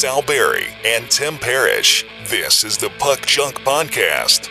Sal 0.00 0.22
Berry 0.22 0.64
and 0.82 1.10
Tim 1.10 1.36
Parrish. 1.36 2.06
This 2.24 2.64
is 2.64 2.78
the 2.78 2.88
Puck 2.98 3.26
Junk 3.26 3.56
Podcast. 3.56 4.48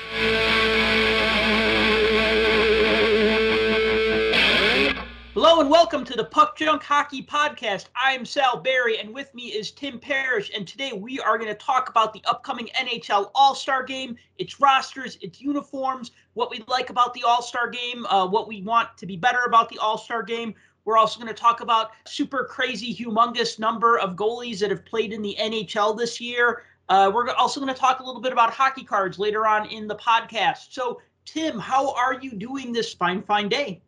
Hello 5.33 5.59
and 5.59 5.71
welcome 5.71 6.05
to 6.05 6.13
the 6.13 6.25
Puck 6.25 6.55
Junk 6.55 6.83
Hockey 6.83 7.23
Podcast. 7.23 7.85
I'm 7.95 8.25
Sal 8.25 8.57
Berry 8.57 8.99
and 8.99 9.11
with 9.11 9.33
me 9.33 9.47
is 9.47 9.71
Tim 9.71 9.97
Parrish. 9.97 10.51
And 10.55 10.67
today 10.67 10.93
we 10.93 11.19
are 11.19 11.39
going 11.39 11.49
to 11.49 11.55
talk 11.55 11.89
about 11.89 12.13
the 12.13 12.21
upcoming 12.25 12.67
NHL 12.79 13.31
All 13.33 13.55
Star 13.55 13.81
Game, 13.81 14.17
its 14.37 14.59
rosters, 14.59 15.17
its 15.21 15.41
uniforms, 15.41 16.11
what 16.35 16.51
we 16.51 16.63
like 16.67 16.91
about 16.91 17.15
the 17.15 17.23
All 17.23 17.41
Star 17.41 17.71
Game, 17.71 18.05
uh, 18.05 18.27
what 18.27 18.47
we 18.47 18.61
want 18.61 18.89
to 18.97 19.07
be 19.07 19.17
better 19.17 19.45
about 19.47 19.69
the 19.69 19.79
All 19.79 19.97
Star 19.97 20.21
Game. 20.21 20.53
We're 20.85 20.97
also 20.97 21.19
going 21.19 21.33
to 21.33 21.39
talk 21.39 21.61
about 21.61 21.91
super 22.05 22.45
crazy, 22.45 22.95
humongous 22.95 23.59
number 23.59 23.99
of 23.99 24.15
goalies 24.15 24.59
that 24.59 24.71
have 24.71 24.85
played 24.85 25.13
in 25.13 25.21
the 25.21 25.35
NHL 25.39 25.97
this 25.97 26.19
year. 26.19 26.63
Uh, 26.87 27.11
we're 27.13 27.29
also 27.31 27.59
going 27.59 27.73
to 27.73 27.79
talk 27.79 27.99
a 27.99 28.03
little 28.03 28.21
bit 28.21 28.33
about 28.33 28.51
hockey 28.51 28.83
cards 28.83 29.19
later 29.19 29.45
on 29.45 29.67
in 29.69 29.87
the 29.87 29.95
podcast. 29.95 30.71
So, 30.71 31.01
Tim, 31.25 31.59
how 31.59 31.93
are 31.93 32.19
you 32.19 32.31
doing 32.31 32.71
this 32.73 32.93
fine, 32.93 33.21
fine 33.21 33.49
day? 33.49 33.81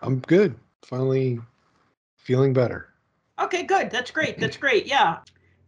I'm 0.00 0.20
good 0.20 0.54
finally 0.84 1.40
feeling 2.16 2.52
better. 2.52 2.88
Okay, 3.40 3.62
good. 3.64 3.90
That's 3.90 4.10
great. 4.10 4.38
That's 4.38 4.56
great. 4.64 4.86
Yeah. 4.86 5.18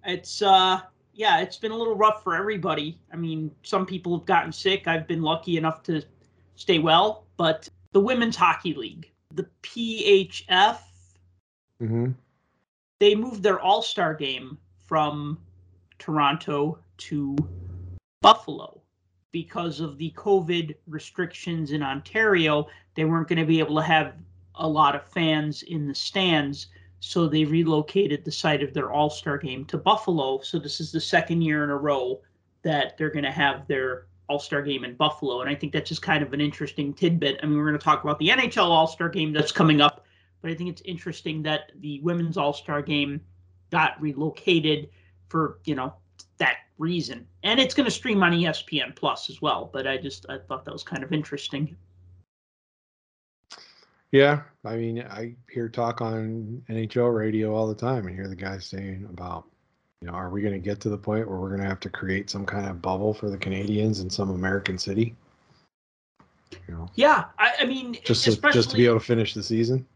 It's 0.05 0.43
uh 0.43 0.81
yeah, 1.15 1.41
it's 1.41 1.57
been 1.57 1.71
a 1.71 1.77
little 1.77 1.95
rough 1.95 2.25
for 2.25 2.35
everybody. 2.35 2.99
I 3.13 3.17
mean, 3.17 3.51
some 3.63 3.87
people 3.87 4.19
have 4.19 4.27
gotten 4.27 4.53
sick. 4.53 4.89
I've 4.89 5.07
been 5.07 5.23
lucky 5.23 5.57
enough 5.57 5.83
to 5.85 6.03
stay 6.57 6.81
well, 6.81 7.25
but 7.37 7.69
the 7.93 8.01
Women's 8.01 8.35
Hockey 8.35 8.75
League, 8.75 9.11
the 9.35 9.47
PHF, 9.63 10.79
mm-hmm. 11.83 12.11
they 13.01 13.15
moved 13.15 13.43
their 13.43 13.61
All 13.61 13.83
Star 13.83 14.15
game 14.15 14.59
from 14.87 15.39
Toronto 15.99 16.79
to 16.97 17.37
Buffalo 18.21 18.81
because 19.33 19.81
of 19.81 19.99
the 19.99 20.13
COVID 20.17 20.75
restrictions 20.87 21.73
in 21.73 21.83
Ontario. 21.83 22.69
They 22.95 23.05
weren't 23.05 23.29
going 23.29 23.41
to 23.41 23.45
be 23.45 23.59
able 23.59 23.77
to 23.77 23.83
have 23.83 24.15
a 24.55 24.69
lot 24.69 24.95
of 24.95 25.05
fans 25.09 25.63
in 25.63 25.89
the 25.89 25.95
stands. 25.95 26.69
So 27.01 27.27
they 27.27 27.45
relocated 27.45 28.25
the 28.25 28.33
site 28.33 28.63
of 28.63 28.73
their 28.73 28.91
All 28.91 29.11
Star 29.11 29.37
game 29.39 29.65
to 29.67 29.77
Buffalo. 29.77 30.41
So 30.41 30.59
this 30.59 30.81
is 30.81 30.93
the 30.93 31.01
second 31.01 31.43
year 31.43 31.65
in 31.65 31.71
a 31.71 31.77
row 31.77 32.21
that 32.63 32.97
they're 32.97 33.11
going 33.11 33.25
to 33.25 33.31
have 33.31 33.67
their 33.67 34.07
All 34.29 34.39
Star 34.39 34.63
game 34.63 34.85
in 34.85 34.95
Buffalo. 34.95 35.41
And 35.41 35.51
I 35.51 35.55
think 35.55 35.73
that's 35.73 35.89
just 35.89 36.03
kind 36.03 36.23
of 36.23 36.33
an 36.33 36.41
interesting 36.41 36.95
tidbit. 36.95 37.41
I 37.43 37.47
mean, 37.47 37.59
we're 37.59 37.67
going 37.67 37.79
to 37.79 37.85
talk 37.85 38.03
about 38.05 38.19
the 38.19 38.29
NHL 38.29 38.69
All 38.69 38.87
Star 38.87 39.09
game 39.09 39.33
that's 39.33 39.53
coming 39.53 39.81
up, 39.81 40.07
but 40.43 40.51
I 40.51 40.55
think 40.55 40.71
it's 40.71 40.83
interesting 40.83 41.43
that 41.43 41.73
the 41.81 42.01
Women's 42.01 42.37
All 42.37 42.53
Star 42.53 42.83
game 42.83 43.21
got 43.71 44.01
relocated 44.01 44.89
for, 45.29 45.59
you 45.65 45.75
know, 45.75 45.95
that 46.39 46.59
reason. 46.79 47.27
And 47.43 47.61
it's 47.61 47.75
going 47.75 47.85
to 47.85 47.91
stream 47.91 48.23
on 48.23 48.33
ESPN 48.33 48.95
Plus 48.97 49.31
as 49.31 49.43
well. 49.43 49.71
But 49.73 49.87
I 49.87 49.97
just, 49.97 50.27
I 50.29 50.39
thought 50.39 50.65
that 50.65 50.73
was 50.73 50.83
kind 50.83 51.03
of 51.03 51.13
interesting. 51.13 51.77
Yeah, 54.15 54.43
I 54.65 54.77
mean, 54.77 55.01
I 55.01 55.35
hear 55.51 55.69
talk 55.69 56.01
on 56.01 56.63
NHL 56.69 57.13
radio 57.13 57.53
all 57.53 57.67
the 57.67 57.75
time, 57.75 58.07
and 58.07 58.15
hear 58.15 58.29
the 58.29 58.37
guys 58.37 58.65
saying 58.65 59.09
about, 59.11 59.47
you 60.05 60.11
know, 60.11 60.17
are 60.19 60.29
we 60.29 60.43
going 60.43 60.53
to 60.53 60.59
get 60.59 60.81
to 60.81 60.91
the 60.91 60.99
point 60.99 61.27
where 61.27 61.39
we're 61.39 61.49
going 61.49 61.63
to 61.63 61.67
have 61.67 61.81
to 61.81 61.89
create 61.89 62.29
some 62.29 62.45
kind 62.45 62.69
of 62.69 62.83
bubble 62.83 63.15
for 63.15 63.31
the 63.31 63.39
Canadians 63.39 64.01
in 64.01 64.11
some 64.11 64.29
American 64.29 64.77
city? 64.77 65.17
You 66.69 66.75
know, 66.75 66.91
yeah, 66.95 67.25
I, 67.39 67.55
I 67.61 67.65
mean, 67.65 67.97
just 68.05 68.25
to, 68.25 68.37
just 68.53 68.69
to 68.71 68.77
be 68.77 68.85
able 68.85 68.99
to 68.99 69.05
finish 69.05 69.33
the 69.33 69.43
season. 69.43 69.87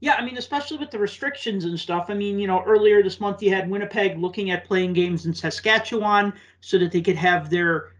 Yeah, 0.00 0.16
I 0.16 0.24
mean, 0.24 0.36
especially 0.36 0.76
with 0.76 0.90
the 0.90 0.98
restrictions 0.98 1.64
and 1.64 1.80
stuff. 1.80 2.06
I 2.10 2.14
mean, 2.14 2.38
you 2.38 2.46
know, 2.46 2.62
earlier 2.66 3.02
this 3.02 3.20
month 3.20 3.42
you 3.42 3.50
had 3.50 3.70
Winnipeg 3.70 4.18
looking 4.18 4.50
at 4.50 4.66
playing 4.66 4.92
games 4.92 5.24
in 5.24 5.32
Saskatchewan 5.32 6.34
so 6.60 6.78
that 6.78 6.92
they 6.92 7.00
could 7.00 7.16
have 7.16 7.48
their 7.48 7.94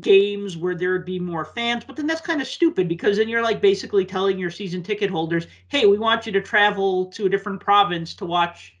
games 0.00 0.56
where 0.56 0.76
there 0.76 0.92
would 0.92 1.04
be 1.04 1.18
more 1.18 1.44
fans, 1.44 1.82
but 1.84 1.96
then 1.96 2.06
that's 2.06 2.20
kind 2.20 2.40
of 2.40 2.46
stupid 2.46 2.86
because 2.86 3.16
then 3.16 3.28
you're 3.28 3.42
like 3.42 3.60
basically 3.60 4.04
telling 4.04 4.38
your 4.38 4.52
season 4.52 4.84
ticket 4.84 5.10
holders, 5.10 5.48
"Hey, 5.66 5.84
we 5.84 5.98
want 5.98 6.26
you 6.26 6.32
to 6.32 6.40
travel 6.40 7.06
to 7.06 7.26
a 7.26 7.28
different 7.28 7.60
province 7.60 8.14
to 8.14 8.24
watch 8.24 8.76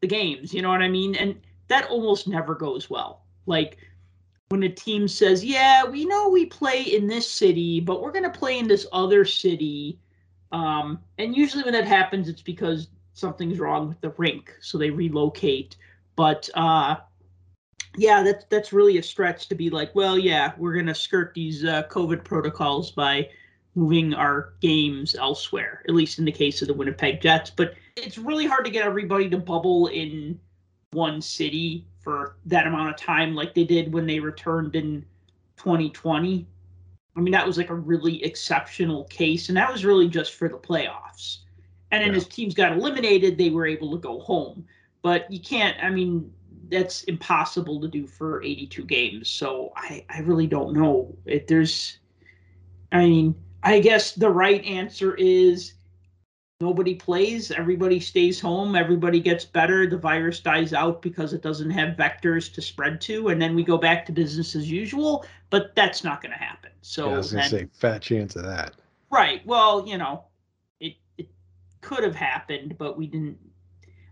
the 0.00 0.08
games." 0.08 0.52
You 0.52 0.62
know 0.62 0.68
what 0.68 0.82
I 0.82 0.88
mean? 0.88 1.14
And 1.14 1.36
that 1.70 1.88
almost 1.88 2.28
never 2.28 2.54
goes 2.54 2.90
well. 2.90 3.22
Like 3.46 3.78
when 4.50 4.64
a 4.64 4.68
team 4.68 5.08
says, 5.08 5.44
"Yeah, 5.44 5.84
we 5.84 6.04
know 6.04 6.28
we 6.28 6.46
play 6.46 6.82
in 6.82 7.06
this 7.06 7.30
city, 7.30 7.80
but 7.80 8.02
we're 8.02 8.12
going 8.12 8.30
to 8.30 8.38
play 8.38 8.58
in 8.58 8.68
this 8.68 8.86
other 8.92 9.24
city." 9.24 9.98
Um, 10.52 10.98
and 11.16 11.34
usually 11.34 11.62
when 11.62 11.72
that 11.72 11.86
happens, 11.86 12.28
it's 12.28 12.42
because 12.42 12.88
something's 13.14 13.60
wrong 13.60 13.88
with 13.88 14.00
the 14.00 14.10
rink, 14.10 14.54
so 14.60 14.76
they 14.76 14.90
relocate. 14.90 15.76
But 16.16 16.50
uh, 16.54 16.96
yeah, 17.96 18.22
that's 18.24 18.44
that's 18.50 18.72
really 18.72 18.98
a 18.98 19.02
stretch 19.02 19.48
to 19.48 19.54
be 19.54 19.70
like, 19.70 19.94
well, 19.94 20.18
yeah, 20.18 20.52
we're 20.58 20.74
gonna 20.74 20.94
skirt 20.94 21.32
these 21.34 21.64
uh, 21.64 21.84
COVID 21.84 22.24
protocols 22.24 22.90
by 22.90 23.28
moving 23.76 24.12
our 24.12 24.54
games 24.60 25.14
elsewhere. 25.14 25.82
At 25.88 25.94
least 25.94 26.18
in 26.18 26.24
the 26.24 26.32
case 26.32 26.62
of 26.62 26.68
the 26.68 26.74
Winnipeg 26.74 27.20
Jets, 27.20 27.50
but 27.50 27.74
it's 27.96 28.18
really 28.18 28.46
hard 28.46 28.64
to 28.64 28.72
get 28.72 28.84
everybody 28.84 29.30
to 29.30 29.38
bubble 29.38 29.86
in 29.86 30.40
one 30.92 31.20
city 31.20 31.86
for 32.00 32.36
that 32.46 32.66
amount 32.66 32.90
of 32.90 32.96
time, 32.96 33.34
like 33.34 33.54
they 33.54 33.64
did 33.64 33.92
when 33.92 34.06
they 34.06 34.20
returned 34.20 34.74
in 34.74 35.04
2020. 35.56 36.46
I 37.16 37.20
mean, 37.20 37.32
that 37.32 37.46
was 37.46 37.58
like 37.58 37.70
a 37.70 37.74
really 37.74 38.22
exceptional 38.24 39.04
case, 39.04 39.48
and 39.48 39.56
that 39.56 39.70
was 39.70 39.84
really 39.84 40.08
just 40.08 40.34
for 40.34 40.48
the 40.48 40.56
playoffs. 40.56 41.38
And 41.90 42.02
then 42.02 42.12
yeah. 42.12 42.16
as 42.16 42.28
teams 42.28 42.54
got 42.54 42.72
eliminated, 42.72 43.36
they 43.36 43.50
were 43.50 43.66
able 43.66 43.90
to 43.92 43.98
go 43.98 44.20
home. 44.20 44.64
But 45.02 45.30
you 45.30 45.40
can't. 45.40 45.76
I 45.82 45.90
mean, 45.90 46.32
that's 46.70 47.04
impossible 47.04 47.80
to 47.80 47.88
do 47.88 48.06
for 48.06 48.42
82 48.42 48.84
games. 48.84 49.28
So 49.28 49.72
I, 49.76 50.04
I 50.08 50.20
really 50.20 50.46
don't 50.46 50.72
know. 50.72 51.14
If 51.26 51.46
there's, 51.46 51.98
I 52.92 52.98
mean, 53.06 53.34
I 53.62 53.80
guess 53.80 54.12
the 54.12 54.30
right 54.30 54.64
answer 54.64 55.14
is 55.16 55.74
nobody 56.60 56.94
plays, 56.94 57.50
everybody 57.50 57.98
stays 57.98 58.38
home, 58.38 58.76
everybody 58.76 59.20
gets 59.20 59.44
better, 59.44 59.88
the 59.88 59.96
virus 59.96 60.40
dies 60.40 60.72
out 60.72 61.00
because 61.00 61.32
it 61.32 61.42
doesn't 61.42 61.70
have 61.70 61.96
vectors 61.96 62.52
to 62.52 62.62
spread 62.62 63.00
to, 63.00 63.28
and 63.28 63.40
then 63.40 63.54
we 63.54 63.64
go 63.64 63.78
back 63.78 64.04
to 64.06 64.12
business 64.12 64.54
as 64.54 64.70
usual. 64.70 65.24
But 65.48 65.74
that's 65.74 66.04
not 66.04 66.22
going 66.22 66.32
to 66.32 66.38
happen. 66.38 66.70
So 66.82 67.08
yeah, 67.08 67.14
I 67.14 67.16
was 67.16 67.32
going 67.32 67.44
to 67.44 67.50
say, 67.50 67.68
fat 67.72 68.02
chance 68.02 68.36
of 68.36 68.44
that. 68.44 68.74
Right. 69.10 69.44
Well, 69.46 69.86
you 69.86 69.98
know, 69.98 70.24
it 70.80 70.94
it 71.18 71.28
could 71.80 72.04
have 72.04 72.14
happened, 72.14 72.76
but 72.78 72.96
we 72.96 73.06
didn't 73.06 73.38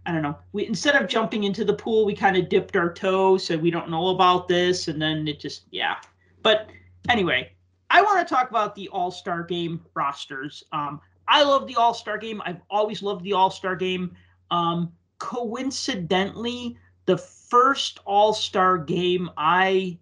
I 0.09 0.13
don't 0.13 0.23
know. 0.23 0.39
We 0.53 0.67
instead 0.67 1.01
of 1.01 1.07
jumping 1.07 1.45
into 1.45 1.67
the 1.67 1.75
pool, 1.75 2.07
we 2.07 2.15
kind 2.15 2.37
of 2.37 2.49
dipped 2.49 2.77
our 2.77 2.91
toe, 2.91 3.37
so 3.37 3.59
we 3.59 3.71
don't 3.71 3.91
know 3.91 4.09
about 4.09 4.49
this, 4.49 4.89
and 4.89 5.01
then 5.01 5.29
it 5.29 5.39
just 5.39 5.67
yeah. 5.71 5.97
But 6.43 6.71
anyway, 7.11 7.53
I 7.91 8.01
want 8.01 8.27
to 8.27 8.35
talk 8.35 8.49
about 8.49 8.75
the 8.75 8.89
All 8.89 9.11
Star 9.11 9.43
Game 9.43 9.85
rosters. 9.95 10.65
Um, 10.73 11.03
I 11.29 11.43
love 11.43 11.67
the 11.67 11.77
All 11.77 11.95
Star 11.95 12.19
Game. 12.19 12.43
I've 12.45 12.61
always 12.71 13.03
loved 13.03 13.23
the 13.23 13.35
All 13.35 13.51
Star 13.51 13.77
Game. 13.77 14.17
Um, 14.51 14.93
coincidentally, 15.19 16.77
the 17.07 17.19
first 17.19 18.01
All 18.05 18.33
Star 18.33 18.79
Game 18.79 19.31
I 19.37 19.99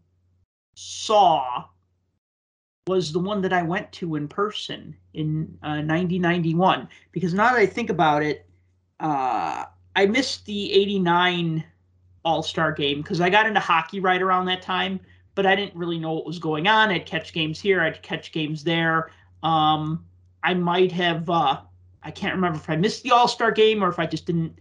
saw 0.75 1.65
was 2.87 3.13
the 3.13 3.19
one 3.19 3.43
that 3.43 3.53
I 3.53 3.63
went 3.63 3.91
to 3.93 4.15
in 4.15 4.29
person 4.29 4.97
in 5.15 5.59
uh, 5.63 5.83
1991. 5.83 6.89
Because 7.11 7.35
now 7.35 7.53
that 7.53 7.59
I 7.59 7.67
think 7.67 7.91
about 7.91 8.23
it, 8.23 8.47
uh, 9.01 9.65
I 9.97 10.07
missed 10.07 10.47
the 10.47 10.73
89 10.73 11.65
All 12.25 12.43
Star 12.43 12.71
game 12.71 13.03
because 13.03 13.21
I 13.21 13.31
got 13.31 13.47
into 13.47 13.61
hockey 13.61 13.99
right 13.99 14.23
around 14.23 14.47
that 14.47 14.63
time, 14.63 15.01
but 15.35 15.47
I 15.47 15.57
didn't 15.57 15.75
really 15.75 15.99
know 15.99 16.13
what 16.13 16.27
was 16.27 16.39
going 16.39 16.69
on. 16.69 16.91
I'd 16.91 17.07
catch 17.07 17.33
games 17.33 17.61
here, 17.61 17.81
I'd 17.81 18.03
catch 18.03 18.31
games 18.31 18.63
there. 18.63 19.11
Um, 19.43 20.05
I 20.43 20.55
might 20.55 20.93
have, 20.93 21.29
uh, 21.29 21.61
I 22.03 22.11
can't 22.11 22.35
remember 22.35 22.59
if 22.59 22.71
I 22.71 22.77
missed 22.77 23.03
the 23.03 23.13
All 23.13 23.29
Star 23.29 23.51
game 23.51 23.83
or 23.83 23.89
if 23.89 23.99
I 23.99 24.07
just 24.07 24.27
didn't, 24.27 24.59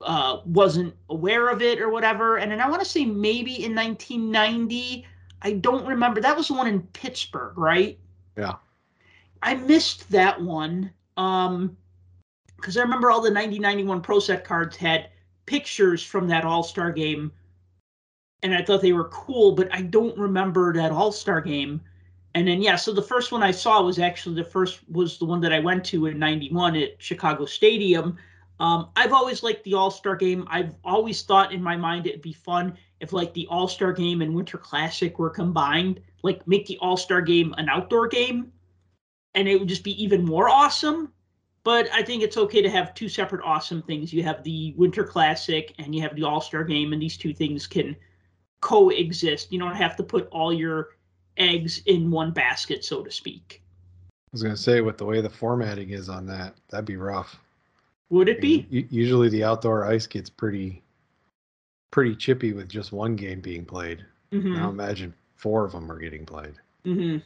uh, 0.00 0.40
wasn't 0.44 0.94
aware 1.10 1.48
of 1.48 1.62
it 1.62 1.80
or 1.80 1.90
whatever. 1.90 2.38
And 2.38 2.50
then 2.50 2.60
I 2.60 2.68
want 2.68 2.82
to 2.82 2.88
say 2.88 3.04
maybe 3.04 3.64
in 3.64 3.74
1990, 3.74 5.06
I 5.42 5.52
don't 5.52 5.86
remember. 5.86 6.20
That 6.20 6.36
was 6.36 6.48
the 6.48 6.54
one 6.54 6.66
in 6.66 6.82
Pittsburgh, 6.82 7.56
right? 7.58 7.98
Yeah. 8.36 8.54
I 9.42 9.54
missed 9.54 10.10
that 10.10 10.40
one. 10.40 10.90
Um, 11.16 11.76
because 12.56 12.76
I 12.76 12.82
remember 12.82 13.10
all 13.10 13.20
the 13.20 13.32
1991 13.32 14.00
Pro 14.00 14.18
Set 14.18 14.44
cards 14.44 14.76
had 14.76 15.10
pictures 15.44 16.02
from 16.02 16.26
that 16.28 16.44
All 16.44 16.62
Star 16.62 16.90
game, 16.90 17.30
and 18.42 18.54
I 18.54 18.62
thought 18.62 18.82
they 18.82 18.92
were 18.92 19.08
cool, 19.08 19.52
but 19.52 19.72
I 19.72 19.82
don't 19.82 20.16
remember 20.18 20.72
that 20.72 20.92
All 20.92 21.12
Star 21.12 21.40
game. 21.40 21.80
And 22.36 22.46
then 22.46 22.60
yeah, 22.60 22.76
so 22.76 22.92
the 22.92 23.00
first 23.00 23.32
one 23.32 23.42
I 23.42 23.50
saw 23.50 23.80
was 23.80 23.98
actually 23.98 24.34
the 24.34 24.44
first 24.44 24.80
was 24.90 25.18
the 25.18 25.24
one 25.24 25.40
that 25.40 25.54
I 25.54 25.58
went 25.58 25.86
to 25.86 26.04
in 26.04 26.18
'91 26.18 26.76
at 26.76 26.90
Chicago 26.98 27.46
Stadium. 27.46 28.18
Um, 28.60 28.90
I've 28.94 29.14
always 29.14 29.42
liked 29.42 29.64
the 29.64 29.72
All 29.72 29.90
Star 29.90 30.14
game. 30.14 30.46
I've 30.50 30.74
always 30.84 31.22
thought 31.22 31.54
in 31.54 31.62
my 31.62 31.78
mind 31.78 32.06
it'd 32.06 32.20
be 32.20 32.34
fun 32.34 32.76
if 33.00 33.14
like 33.14 33.32
the 33.32 33.46
All 33.46 33.66
Star 33.68 33.90
game 33.90 34.20
and 34.20 34.34
Winter 34.34 34.58
Classic 34.58 35.18
were 35.18 35.30
combined, 35.30 35.98
like 36.22 36.46
make 36.46 36.66
the 36.66 36.76
All 36.82 36.98
Star 36.98 37.22
game 37.22 37.54
an 37.56 37.70
outdoor 37.70 38.06
game, 38.06 38.52
and 39.34 39.48
it 39.48 39.58
would 39.58 39.70
just 39.70 39.82
be 39.82 40.02
even 40.02 40.22
more 40.22 40.50
awesome 40.50 41.10
but 41.64 41.88
I 41.92 42.04
think 42.04 42.22
it's 42.22 42.36
okay 42.36 42.62
to 42.62 42.70
have 42.70 42.94
two 42.94 43.08
separate 43.08 43.42
awesome 43.44 43.82
things. 43.82 44.12
You 44.12 44.22
have 44.22 44.44
the 44.44 44.72
Winter 44.76 45.02
Classic 45.02 45.74
and 45.78 45.92
you 45.92 46.00
have 46.00 46.14
the 46.14 46.22
All 46.22 46.40
Star 46.40 46.62
Game, 46.62 46.92
and 46.92 47.02
these 47.02 47.16
two 47.16 47.34
things 47.34 47.66
can 47.66 47.96
coexist. 48.60 49.50
You 49.50 49.58
don't 49.58 49.74
have 49.74 49.96
to 49.96 50.04
put 50.04 50.28
all 50.28 50.52
your 50.52 50.90
eggs 51.36 51.82
in 51.86 52.10
one 52.10 52.30
basket, 52.30 52.84
so 52.84 53.02
to 53.02 53.10
speak. 53.10 53.62
I 54.02 54.28
was 54.32 54.42
gonna 54.42 54.56
say, 54.56 54.80
with 54.80 54.98
the 54.98 55.04
way 55.04 55.20
the 55.20 55.30
formatting 55.30 55.90
is 55.90 56.08
on 56.08 56.26
that, 56.26 56.54
that'd 56.68 56.84
be 56.84 56.96
rough. 56.96 57.38
Would 58.10 58.28
it 58.28 58.40
be? 58.40 58.66
Usually, 58.70 59.28
the 59.28 59.44
outdoor 59.44 59.84
ice 59.84 60.06
gets 60.06 60.30
pretty, 60.30 60.82
pretty 61.90 62.14
chippy 62.14 62.52
with 62.52 62.68
just 62.68 62.92
one 62.92 63.16
game 63.16 63.40
being 63.40 63.64
played. 63.64 64.04
hmm 64.30 64.54
Now 64.54 64.68
imagine 64.70 65.14
four 65.36 65.64
of 65.64 65.72
them 65.72 65.90
are 65.90 65.98
getting 65.98 66.24
played. 66.24 66.54
hmm 66.84 67.18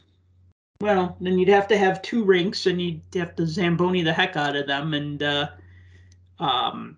Well, 0.80 1.16
then 1.20 1.38
you'd 1.38 1.48
have 1.48 1.68
to 1.68 1.76
have 1.76 2.02
two 2.02 2.24
rinks, 2.24 2.66
and 2.66 2.80
you'd 2.80 3.02
have 3.14 3.36
to 3.36 3.46
zamboni 3.46 4.02
the 4.02 4.12
heck 4.12 4.36
out 4.36 4.56
of 4.56 4.66
them, 4.66 4.94
and 4.94 5.22
uh, 5.22 5.48
um, 6.38 6.96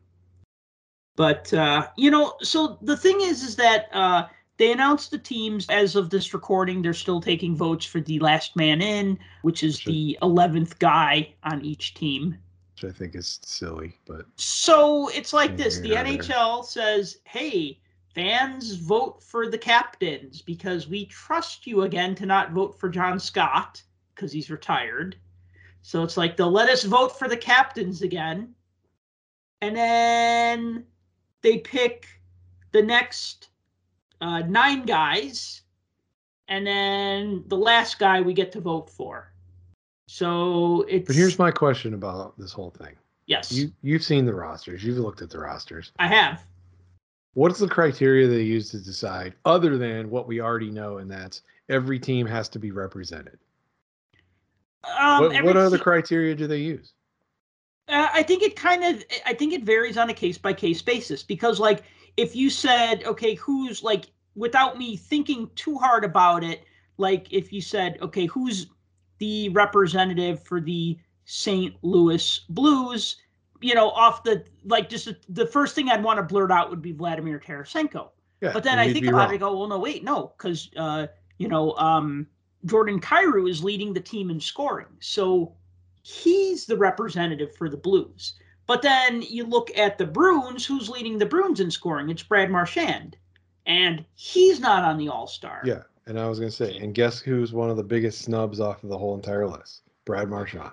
but 1.16 1.52
uh, 1.52 1.88
you 1.96 2.10
know, 2.10 2.36
so 2.42 2.78
the 2.82 2.96
thing 2.96 3.20
is, 3.20 3.42
is 3.42 3.56
that 3.56 3.88
uh, 3.92 4.26
they 4.58 4.72
announced 4.72 5.10
the 5.10 5.18
teams 5.18 5.66
as 5.68 5.96
of 5.96 6.10
this 6.10 6.32
recording. 6.34 6.82
They're 6.82 6.92
still 6.94 7.20
taking 7.20 7.56
votes 7.56 7.84
for 7.86 8.00
the 8.00 8.18
last 8.20 8.54
man 8.56 8.80
in, 8.82 9.18
which 9.42 9.62
is 9.62 9.78
Sure. 9.80 9.92
the 9.92 10.18
eleventh 10.22 10.78
guy 10.78 11.34
on 11.42 11.64
each 11.64 11.94
team. 11.94 12.36
which 12.74 12.84
I 12.84 12.92
think 12.96 13.14
is 13.14 13.38
silly, 13.44 13.96
but 14.06 14.26
So 14.36 15.08
it's 15.08 15.32
like 15.32 15.56
this: 15.56 15.78
the. 15.80 15.94
NHL 15.96 16.64
says, 16.64 17.18
"Hey, 17.24 17.80
fans, 18.14 18.74
vote 18.76 19.22
for 19.22 19.48
the 19.48 19.58
captains 19.58 20.42
because 20.42 20.88
we 20.88 21.06
trust 21.06 21.66
you 21.66 21.82
again 21.82 22.14
to 22.16 22.26
not 22.26 22.52
vote 22.52 22.78
for 22.78 22.88
John 22.88 23.18
Scott 23.20 23.82
because 24.14 24.32
he's 24.32 24.50
retired." 24.50 25.16
So 25.82 26.02
it's 26.02 26.16
like 26.16 26.36
they'll 26.36 26.50
let 26.50 26.68
us 26.70 26.84
vote 26.84 27.18
for 27.18 27.26
the 27.28 27.36
captains 27.36 28.02
again, 28.02 28.54
and 29.60 29.76
then 29.76 30.86
they 31.42 31.58
pick 31.58 32.06
the 32.72 32.82
next 32.82 33.48
uh, 34.22 34.38
nine 34.40 34.86
guys, 34.86 35.62
and 36.48 36.64
then 36.66 37.44
the 37.48 37.56
last 37.56 37.98
guy 37.98 38.20
we 38.20 38.32
get 38.32 38.52
to 38.52 38.60
vote 38.60 38.88
for. 38.88 39.32
So 40.06 40.86
it's. 40.88 41.08
but 41.08 41.16
here's 41.16 41.38
my 41.38 41.50
question 41.50 41.92
about 41.94 42.38
this 42.38 42.52
whole 42.52 42.70
thing. 42.70 42.94
yes, 43.26 43.52
You 43.52 43.72
you've 43.82 44.04
seen 44.04 44.24
the 44.24 44.34
rosters, 44.34 44.84
you've 44.84 44.98
looked 44.98 45.22
at 45.22 45.30
the 45.30 45.40
rosters. 45.40 45.92
I 45.98 46.06
have. 46.06 46.44
What's 47.34 47.58
the 47.58 47.68
criteria 47.68 48.28
they 48.28 48.42
use 48.42 48.70
to 48.70 48.78
decide, 48.78 49.34
other 49.44 49.76
than 49.76 50.08
what 50.10 50.28
we 50.28 50.40
already 50.40 50.70
know, 50.70 50.98
and 50.98 51.10
that's 51.10 51.42
every 51.68 51.98
team 51.98 52.26
has 52.26 52.48
to 52.50 52.58
be 52.58 52.70
represented? 52.70 53.38
Um, 54.98 55.22
what 55.22 55.44
what 55.44 55.56
other 55.56 55.78
te- 55.78 55.82
criteria 55.82 56.34
do 56.36 56.46
they 56.46 56.58
use? 56.58 56.92
Uh, 57.88 58.08
I 58.12 58.22
think 58.22 58.42
it 58.44 58.54
kind 58.54 58.84
of 58.84 59.02
I 59.26 59.34
think 59.34 59.52
it 59.52 59.64
varies 59.64 59.96
on 59.96 60.10
a 60.10 60.14
case 60.14 60.38
by 60.38 60.52
case 60.52 60.80
basis 60.80 61.24
because 61.24 61.58
like 61.58 61.82
if 62.16 62.36
you 62.36 62.50
said 62.50 63.04
okay 63.04 63.34
who's 63.34 63.82
like 63.82 64.06
without 64.34 64.78
me 64.78 64.96
thinking 64.96 65.48
too 65.54 65.76
hard 65.76 66.04
about 66.04 66.42
it 66.44 66.64
like 66.98 67.32
if 67.32 67.52
you 67.52 67.60
said 67.60 67.98
okay 68.00 68.26
who's 68.26 68.66
the 69.18 69.48
representative 69.50 70.42
for 70.42 70.60
the 70.60 70.98
St. 71.24 71.74
Louis 71.82 72.40
Blues 72.48 73.16
you 73.60 73.74
know 73.74 73.90
off 73.90 74.24
the 74.24 74.44
like 74.64 74.88
just 74.88 75.06
the, 75.06 75.16
the 75.28 75.46
first 75.46 75.74
thing 75.74 75.88
I'd 75.88 76.02
want 76.02 76.18
to 76.18 76.22
blurt 76.22 76.50
out 76.50 76.68
would 76.70 76.82
be 76.82 76.92
Vladimir 76.92 77.38
Tarasenko 77.38 78.10
Yeah, 78.40 78.52
but 78.52 78.64
then 78.64 78.78
I 78.78 78.92
think 78.92 79.06
about 79.06 79.26
wrong. 79.26 79.30
it, 79.30 79.34
I 79.34 79.38
go, 79.38 79.56
well, 79.56 79.68
no, 79.68 79.78
wait, 79.78 80.02
no, 80.02 80.32
because 80.36 80.68
uh, 80.76 81.06
you 81.38 81.48
know, 81.48 81.72
um, 81.74 82.26
Jordan 82.66 83.00
Kyrou 83.00 83.48
is 83.48 83.62
leading 83.62 83.92
the 83.92 84.00
team 84.00 84.30
in 84.30 84.40
scoring, 84.40 84.88
so 85.00 85.54
he's 86.02 86.66
the 86.66 86.76
representative 86.76 87.54
for 87.56 87.68
the 87.68 87.76
Blues. 87.76 88.34
But 88.66 88.82
then 88.82 89.22
you 89.22 89.44
look 89.44 89.70
at 89.76 89.98
the 89.98 90.06
Bruins, 90.06 90.64
who's 90.64 90.88
leading 90.88 91.18
the 91.18 91.26
Bruins 91.26 91.60
in 91.60 91.70
scoring? 91.70 92.08
It's 92.10 92.22
Brad 92.22 92.50
Marchand, 92.50 93.16
and 93.66 94.04
he's 94.14 94.60
not 94.60 94.84
on 94.84 94.98
the 94.98 95.08
All 95.08 95.26
Star. 95.26 95.62
Yeah, 95.64 95.82
and 96.06 96.18
I 96.18 96.28
was 96.28 96.38
gonna 96.38 96.50
say, 96.50 96.76
and 96.78 96.94
guess 96.94 97.20
who's 97.20 97.52
one 97.52 97.70
of 97.70 97.76
the 97.76 97.82
biggest 97.82 98.22
snubs 98.22 98.60
off 98.60 98.82
of 98.82 98.88
the 98.88 98.98
whole 98.98 99.14
entire 99.14 99.46
list? 99.48 99.82
Brad 100.04 100.28
Marchand. 100.28 100.70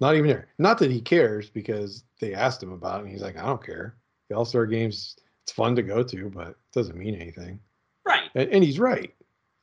Not 0.00 0.14
even 0.14 0.28
there. 0.28 0.48
Not 0.58 0.78
that 0.78 0.90
he 0.90 1.00
cares 1.00 1.48
because 1.48 2.04
they 2.20 2.34
asked 2.34 2.62
him 2.62 2.72
about 2.72 3.00
it, 3.00 3.04
and 3.04 3.12
he's 3.12 3.22
like, 3.22 3.38
I 3.38 3.46
don't 3.46 3.64
care. 3.64 3.96
The 4.28 4.36
All 4.36 4.44
Star 4.44 4.66
games, 4.66 5.16
it's 5.42 5.52
fun 5.52 5.74
to 5.76 5.82
go 5.82 6.02
to, 6.02 6.30
but 6.30 6.48
it 6.48 6.56
doesn't 6.72 6.96
mean 6.96 7.14
anything. 7.14 7.58
right. 8.04 8.30
And, 8.34 8.50
and 8.50 8.64
he's 8.64 8.78
right. 8.78 9.14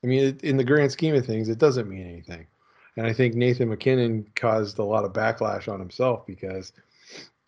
I 0.03 0.07
mean, 0.07 0.23
it, 0.25 0.43
in 0.43 0.57
the 0.57 0.63
grand 0.63 0.91
scheme 0.91 1.15
of 1.15 1.25
things, 1.25 1.47
it 1.49 1.59
doesn't 1.59 1.87
mean 1.87 2.07
anything. 2.07 2.47
And 2.97 3.07
I 3.07 3.13
think 3.13 3.35
Nathan 3.35 3.69
MacKinnon 3.69 4.27
caused 4.35 4.77
a 4.77 4.83
lot 4.83 5.05
of 5.05 5.13
backlash 5.13 5.71
on 5.71 5.79
himself 5.79 6.25
because, 6.27 6.73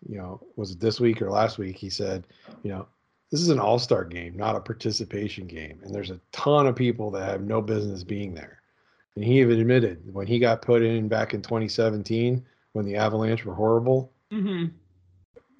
you 0.08 0.16
know, 0.16 0.40
was 0.56 0.70
it 0.72 0.80
this 0.80 1.00
week 1.00 1.22
or 1.22 1.30
last 1.30 1.58
week? 1.58 1.76
He 1.76 1.90
said, 1.90 2.24
you 2.62 2.70
know, 2.70 2.86
this 3.30 3.40
is 3.40 3.48
an 3.48 3.58
all 3.58 3.78
star 3.78 4.04
game, 4.04 4.36
not 4.36 4.56
a 4.56 4.60
participation 4.60 5.46
game. 5.46 5.80
And 5.82 5.94
there's 5.94 6.10
a 6.10 6.20
ton 6.32 6.66
of 6.66 6.76
people 6.76 7.10
that 7.12 7.28
have 7.28 7.42
no 7.42 7.60
business 7.60 8.04
being 8.04 8.34
there. 8.34 8.60
And 9.14 9.24
he 9.24 9.40
even 9.40 9.58
admitted 9.60 10.12
when 10.12 10.26
he 10.26 10.38
got 10.38 10.62
put 10.62 10.82
in 10.82 11.08
back 11.08 11.34
in 11.34 11.42
2017, 11.42 12.44
when 12.72 12.84
the 12.84 12.96
Avalanche 12.96 13.44
were 13.44 13.54
horrible, 13.54 14.12
hmm 14.30 14.66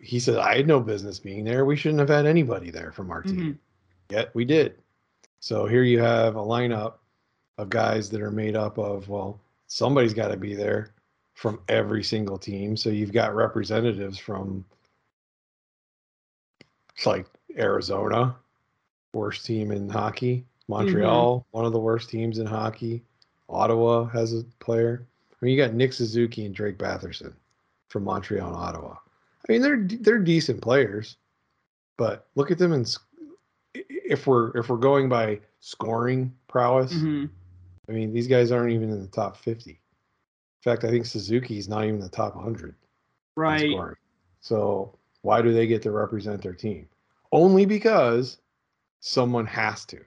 he 0.03 0.21
said, 0.21 0.37
I 0.37 0.57
had 0.57 0.69
no 0.69 0.79
business 0.79 1.19
being 1.19 1.43
there. 1.43 1.65
We 1.65 1.75
shouldn't 1.75 1.99
have 1.99 2.11
had 2.11 2.27
anybody 2.27 2.71
there 2.71 2.93
from 2.93 3.11
our 3.11 3.23
team. 3.23 3.59
hmm 4.09 4.15
Yet 4.15 4.33
we 4.35 4.45
did. 4.45 4.77
So 5.41 5.67
here 5.67 5.83
you 5.83 5.99
have 6.01 6.37
a 6.37 6.41
lineup 6.41 6.95
of 7.59 7.71
guys 7.71 8.09
that 8.11 8.21
are 8.21 8.31
made 8.31 8.55
up 8.55 8.79
of, 8.79 9.09
well, 9.09 9.41
somebody's 9.67 10.15
got 10.15 10.29
to 10.29 10.37
be 10.37 10.55
there 10.55 10.93
from 11.37 11.61
every 11.69 12.03
single 12.03 12.39
team. 12.39 12.77
So 12.77 12.89
you've 12.89 13.13
got 13.13 13.35
representatives 13.35 14.19
from 14.19 14.65
it's 16.97 17.05
like 17.05 17.27
Arizona, 17.59 18.35
worst 19.13 19.45
team 19.45 19.71
in 19.71 19.89
hockey, 19.91 20.47
Montreal, 20.67 21.47
one 21.51 21.67
of 21.67 21.73
the 21.73 21.79
worst 21.79 22.09
teams 22.09 22.39
in 22.39 22.47
hockey. 22.47 23.05
Ottawa 23.51 24.07
has 24.07 24.33
a 24.33 24.45
player. 24.61 25.07
I 25.31 25.37
mean, 25.45 25.55
you 25.55 25.63
got 25.63 25.75
Nick 25.75 25.93
Suzuki 25.93 26.47
and 26.47 26.55
Drake 26.55 26.79
Batherson 26.79 27.35
from 27.91 28.05
Montreal 28.05 28.49
and 28.49 28.57
Ottawa. 28.57 28.95
I 29.47 29.53
mean, 29.53 29.61
they're 29.61 29.87
they're 30.01 30.19
decent 30.19 30.63
players, 30.63 31.19
but 31.99 32.27
look 32.35 32.51
at 32.51 32.57
them 32.57 32.73
and 32.73 32.97
if 33.75 34.27
we're 34.27 34.57
if 34.57 34.71
we're 34.71 34.79
going 34.79 35.11
by 35.11 35.41
scoring 35.61 36.35
prowess, 36.49 36.93
hmm 36.93 37.27
I 37.91 37.93
mean 37.93 38.15
these 38.15 38.27
guys 38.27 38.51
aren't 38.51 38.73
even 38.73 38.91
in 38.91 39.03
the 39.03 39.07
top 39.09 39.37
fifty. 39.37 39.81
In 40.67 40.73
fact, 40.73 40.83
I 40.83 40.91
think 40.91 41.07
Suzuki's 41.07 41.69
not 41.69 41.85
even 41.85 42.01
the 42.01 42.09
top 42.09 42.35
hundred 42.35 42.75
Right. 43.37 43.71
So 44.41 44.99
why 45.23 45.41
do 45.41 45.53
they 45.53 45.69
get 45.69 45.81
to 45.83 45.93
represent 45.93 46.43
their 46.43 46.55
team? 46.55 46.89
Only 47.31 47.67
because 47.67 48.39
someone 48.99 49.47
has 49.47 49.85
to. 49.87 50.01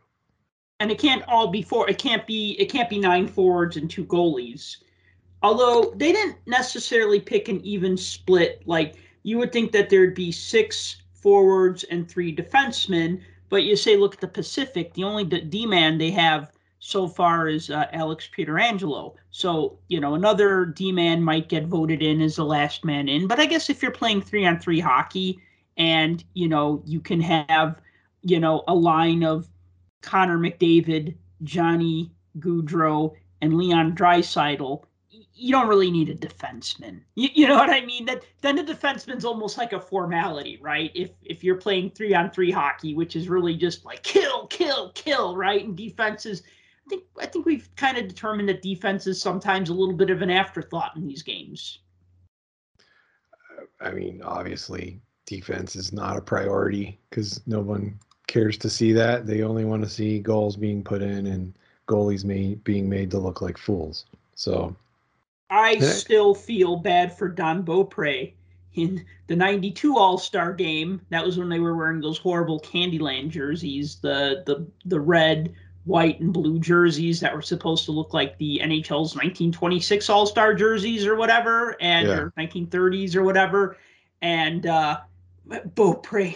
and 0.81 0.91
it 0.91 0.99
can't 0.99 1.23
all 1.29 1.47
be 1.47 1.61
four. 1.61 1.89
It 1.89 1.97
can't 1.97 2.27
be. 2.27 2.57
It 2.59 2.65
can't 2.65 2.89
be 2.89 2.99
nine 2.99 3.25
forwards 3.25 3.77
and 3.77 3.89
two 3.89 4.03
goalies. 4.05 4.75
Although 5.43 5.93
they 5.95 6.11
didn't 6.11 6.35
necessarily 6.45 7.21
pick 7.21 7.47
an 7.47 7.61
even 7.63 7.95
split. 7.95 8.61
Like 8.65 8.95
you 9.23 9.37
would 9.37 9.53
think 9.53 9.71
that 9.71 9.89
there'd 9.89 10.13
be 10.15 10.31
six 10.33 11.01
forwards 11.13 11.85
and 11.85 12.09
three 12.09 12.35
defensemen, 12.35 13.21
but 13.47 13.63
you 13.63 13.77
say 13.77 13.95
look 13.95 14.15
at 14.15 14.19
the 14.19 14.27
Pacific. 14.27 14.93
The 14.93 15.05
only 15.05 15.23
D- 15.23 15.39
D-man 15.41 15.97
they 15.97 16.11
have 16.11 16.51
so 16.79 17.07
far 17.07 17.47
is 17.47 17.69
uh, 17.69 17.87
Alex 17.93 18.29
Pietrangelo. 18.35 19.15
So 19.31 19.77
you 19.87 19.99
know 19.99 20.15
another 20.15 20.65
D-man 20.65 21.21
might 21.21 21.49
get 21.49 21.67
voted 21.67 22.01
in 22.01 22.21
as 22.21 22.37
the 22.37 22.45
last 22.45 22.83
man 22.85 23.07
in. 23.09 23.27
But 23.27 23.39
I 23.39 23.45
guess 23.45 23.69
if 23.69 23.81
you're 23.81 23.91
playing 23.91 24.21
three 24.21 24.45
on 24.45 24.59
three 24.59 24.79
hockey, 24.79 25.39
and 25.77 26.23
you 26.33 26.47
know 26.47 26.81
you 26.85 26.99
can 26.99 27.21
have 27.21 27.81
you 28.21 28.39
know 28.39 28.63
a 28.67 28.73
line 28.75 29.23
of 29.23 29.47
Connor 30.01 30.39
McDavid, 30.39 31.15
Johnny 31.43 32.11
Gaudreau, 32.39 33.13
and 33.41 33.57
Leon 33.57 33.95
Draisaitl, 33.95 34.83
you 35.39 35.51
don't 35.51 35.67
really 35.67 35.89
need 35.89 36.09
a 36.09 36.15
defenseman. 36.15 37.01
You, 37.15 37.29
you 37.33 37.47
know 37.47 37.55
what 37.55 37.69
I 37.69 37.85
mean? 37.85 38.05
That 38.05 38.23
then 38.41 38.55
the 38.55 38.63
defenseman's 38.63 39.25
almost 39.25 39.57
like 39.57 39.73
a 39.73 39.79
formality, 39.79 40.57
right? 40.61 40.91
If 40.93 41.11
if 41.21 41.43
you're 41.43 41.55
playing 41.55 41.91
three 41.91 42.13
on 42.13 42.29
three 42.31 42.51
hockey, 42.51 42.93
which 42.93 43.15
is 43.15 43.29
really 43.29 43.55
just 43.55 43.85
like 43.85 44.03
kill, 44.03 44.47
kill, 44.47 44.91
kill, 44.91 45.35
right? 45.35 45.65
And 45.65 45.75
defense 45.75 46.25
is, 46.25 46.41
I 46.41 46.45
think 46.89 47.03
I 47.19 47.25
think 47.25 47.45
we've 47.45 47.69
kind 47.75 47.97
of 47.97 48.07
determined 48.07 48.49
that 48.49 48.61
defense 48.61 49.07
is 49.07 49.21
sometimes 49.21 49.69
a 49.69 49.73
little 49.73 49.95
bit 49.95 50.09
of 50.09 50.21
an 50.21 50.29
afterthought 50.29 50.95
in 50.95 51.07
these 51.07 51.23
games. 51.23 51.79
I 53.81 53.91
mean, 53.91 54.21
obviously, 54.23 54.99
defense 55.25 55.75
is 55.75 55.93
not 55.93 56.17
a 56.17 56.21
priority 56.21 56.99
because 57.09 57.41
no 57.47 57.61
one 57.61 57.97
cares 58.27 58.57
to 58.59 58.69
see 58.69 58.91
that. 58.93 59.25
They 59.25 59.43
only 59.43 59.65
want 59.65 59.83
to 59.83 59.89
see 59.89 60.19
goals 60.19 60.55
being 60.55 60.83
put 60.83 61.01
in 61.01 61.27
and 61.27 61.57
goalies 61.87 62.25
made, 62.25 62.63
being 62.63 62.89
made 62.89 63.11
to 63.11 63.19
look 63.19 63.41
like 63.41 63.57
fools. 63.57 64.05
So, 64.35 64.75
I 65.49 65.73
Yeah. 65.73 65.81
still 65.81 66.35
feel 66.35 66.77
bad 66.77 67.17
for 67.17 67.27
Don 67.27 67.63
Beaupre 67.63 68.33
in 68.75 69.05
the 69.27 69.35
92 69.35 69.97
All-Star 69.97 70.53
game. 70.53 71.01
That 71.09 71.25
was 71.25 71.37
when 71.37 71.49
they 71.49 71.59
were 71.59 71.75
wearing 71.75 72.01
those 72.01 72.17
horrible 72.17 72.59
Candyland 72.59 73.29
jerseys, 73.29 73.95
the 73.95 74.43
the 74.45 74.67
the 74.85 74.99
red, 74.99 75.53
white 75.85 76.19
and 76.19 76.31
blue 76.33 76.59
jerseys 76.59 77.19
that 77.21 77.33
were 77.33 77.41
supposed 77.41 77.85
to 77.85 77.91
look 77.91 78.13
like 78.13 78.37
the 78.37 78.59
NHL's 78.63 79.15
1926 79.15 80.09
All 80.09 80.25
Star 80.25 80.53
jerseys 80.53 81.05
or 81.05 81.15
whatever, 81.15 81.75
and 81.81 82.07
Yeah. 82.07 82.17
or 82.19 82.33
1930s 82.37 83.15
or 83.15 83.23
whatever. 83.23 83.77
And 84.21 84.65
uh, 84.67 84.99
Beaupre 85.75 86.33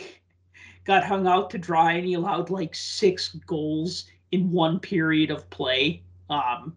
got 0.85 1.03
hung 1.03 1.27
out 1.27 1.49
to 1.51 1.57
dry, 1.57 1.93
and 1.93 2.05
he 2.05 2.13
allowed 2.13 2.49
like 2.49 2.73
six 2.73 3.35
goals 3.45 4.05
in 4.31 4.51
one 4.51 4.79
period 4.79 5.29
of 5.31 5.49
play. 5.49 6.01
Um, 6.29 6.75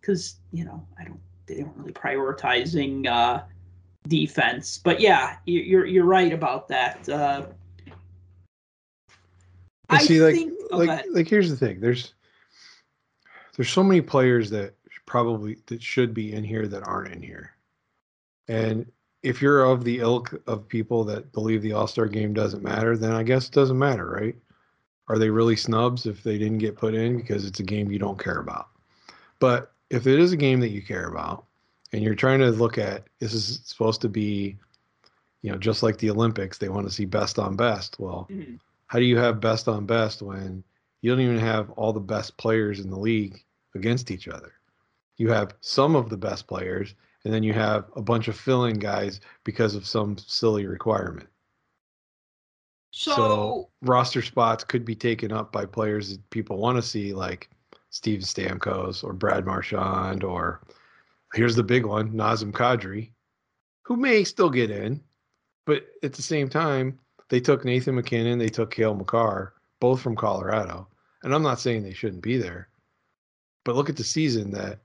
because 0.00 0.36
you 0.52 0.64
know 0.64 0.86
I 0.98 1.04
don't 1.04 1.20
they 1.46 1.62
weren't 1.62 1.76
really 1.76 1.92
prioritizing 1.92 3.06
uh, 3.06 3.42
defense. 4.08 4.78
But 4.78 5.00
yeah, 5.00 5.36
you- 5.46 5.60
you're 5.60 5.86
you're 5.86 6.04
right 6.04 6.32
about 6.32 6.68
that. 6.68 7.08
Uh, 7.08 7.46
I 9.92 9.98
see, 9.98 10.20
like, 10.22 10.34
think 10.34 10.52
oh, 10.70 10.78
like, 10.78 11.04
like, 11.10 11.28
here's 11.28 11.50
the 11.50 11.56
thing. 11.56 11.80
There's, 11.80 12.14
there's 13.56 13.70
so 13.70 13.82
many 13.82 14.00
players 14.00 14.50
that 14.50 14.74
probably 15.06 15.58
that 15.66 15.82
should 15.82 16.14
be 16.14 16.32
in 16.32 16.44
here 16.44 16.66
that 16.66 16.82
aren't 16.84 17.12
in 17.12 17.22
here, 17.22 17.52
and 18.48 18.90
if 19.22 19.40
you're 19.40 19.64
of 19.64 19.84
the 19.84 20.00
ilk 20.00 20.34
of 20.46 20.66
people 20.68 21.04
that 21.04 21.32
believe 21.32 21.62
the 21.62 21.72
All 21.72 21.86
Star 21.86 22.06
game 22.06 22.32
doesn't 22.32 22.62
matter, 22.62 22.96
then 22.96 23.12
I 23.12 23.22
guess 23.22 23.46
it 23.46 23.52
doesn't 23.52 23.78
matter, 23.78 24.06
right? 24.06 24.34
Are 25.08 25.18
they 25.18 25.30
really 25.30 25.56
snubs 25.56 26.06
if 26.06 26.22
they 26.22 26.38
didn't 26.38 26.58
get 26.58 26.76
put 26.76 26.94
in 26.94 27.16
because 27.16 27.44
it's 27.44 27.60
a 27.60 27.64
game 27.64 27.90
you 27.90 27.98
don't 27.98 28.18
care 28.22 28.38
about? 28.38 28.68
But 29.38 29.72
if 29.90 30.06
it 30.06 30.18
is 30.18 30.32
a 30.32 30.36
game 30.36 30.60
that 30.60 30.70
you 30.70 30.82
care 30.82 31.08
about, 31.08 31.44
and 31.92 32.02
you're 32.02 32.14
trying 32.14 32.38
to 32.40 32.50
look 32.50 32.78
at 32.78 33.04
this 33.18 33.34
is 33.34 33.60
supposed 33.64 34.00
to 34.00 34.08
be, 34.08 34.56
you 35.42 35.52
know, 35.52 35.58
just 35.58 35.82
like 35.82 35.98
the 35.98 36.10
Olympics, 36.10 36.58
they 36.58 36.68
want 36.68 36.86
to 36.86 36.92
see 36.92 37.04
best 37.04 37.38
on 37.38 37.56
best. 37.56 37.98
Well, 38.00 38.28
Mhm. 38.30 38.58
How 38.92 38.98
do 38.98 39.06
you 39.06 39.16
have 39.16 39.40
best 39.40 39.68
on 39.68 39.86
best 39.86 40.20
when 40.20 40.62
you 41.00 41.10
don't 41.10 41.24
even 41.24 41.38
have 41.38 41.70
all 41.70 41.94
the 41.94 41.98
best 41.98 42.36
players 42.36 42.78
in 42.78 42.90
the 42.90 42.98
league 42.98 43.42
against 43.74 44.10
each 44.10 44.28
other? 44.28 44.52
You 45.16 45.30
have 45.30 45.54
some 45.62 45.96
of 45.96 46.10
the 46.10 46.18
best 46.18 46.46
players, 46.46 46.94
and 47.24 47.32
then 47.32 47.42
you 47.42 47.54
have 47.54 47.86
a 47.96 48.02
bunch 48.02 48.28
of 48.28 48.36
fill-in 48.36 48.78
guys 48.78 49.20
because 49.44 49.74
of 49.74 49.86
some 49.86 50.18
silly 50.18 50.66
requirement. 50.66 51.26
So, 52.90 53.14
so- 53.14 53.70
Roster 53.80 54.20
spots 54.20 54.62
could 54.62 54.84
be 54.84 54.94
taken 54.94 55.32
up 55.32 55.52
by 55.52 55.64
players 55.64 56.10
that 56.10 56.28
people 56.28 56.58
want 56.58 56.76
to 56.76 56.82
see, 56.82 57.14
like 57.14 57.48
Steve 57.88 58.20
Stamkos 58.20 59.02
or 59.02 59.14
Brad 59.14 59.46
Marchand, 59.46 60.22
or 60.22 60.60
here's 61.32 61.56
the 61.56 61.62
big 61.62 61.86
one, 61.86 62.12
Nazem 62.12 62.52
Kadri, 62.52 63.12
who 63.84 63.96
may 63.96 64.22
still 64.22 64.50
get 64.50 64.70
in, 64.70 65.02
but 65.64 65.86
at 66.02 66.12
the 66.12 66.20
same 66.20 66.50
time, 66.50 66.98
they 67.32 67.40
took 67.40 67.64
Nathan 67.64 67.94
MacKinnon, 67.94 68.38
they 68.38 68.50
took 68.50 68.70
Cale 68.70 68.94
Makar, 68.94 69.54
both 69.80 70.02
from 70.02 70.14
Colorado. 70.14 70.86
And 71.22 71.34
I'm 71.34 71.42
not 71.42 71.58
saying 71.58 71.82
they 71.82 71.94
shouldn't 71.94 72.22
be 72.22 72.36
there, 72.36 72.68
but 73.64 73.74
look 73.74 73.88
at 73.88 73.96
the 73.96 74.04
season 74.04 74.50
that 74.50 74.80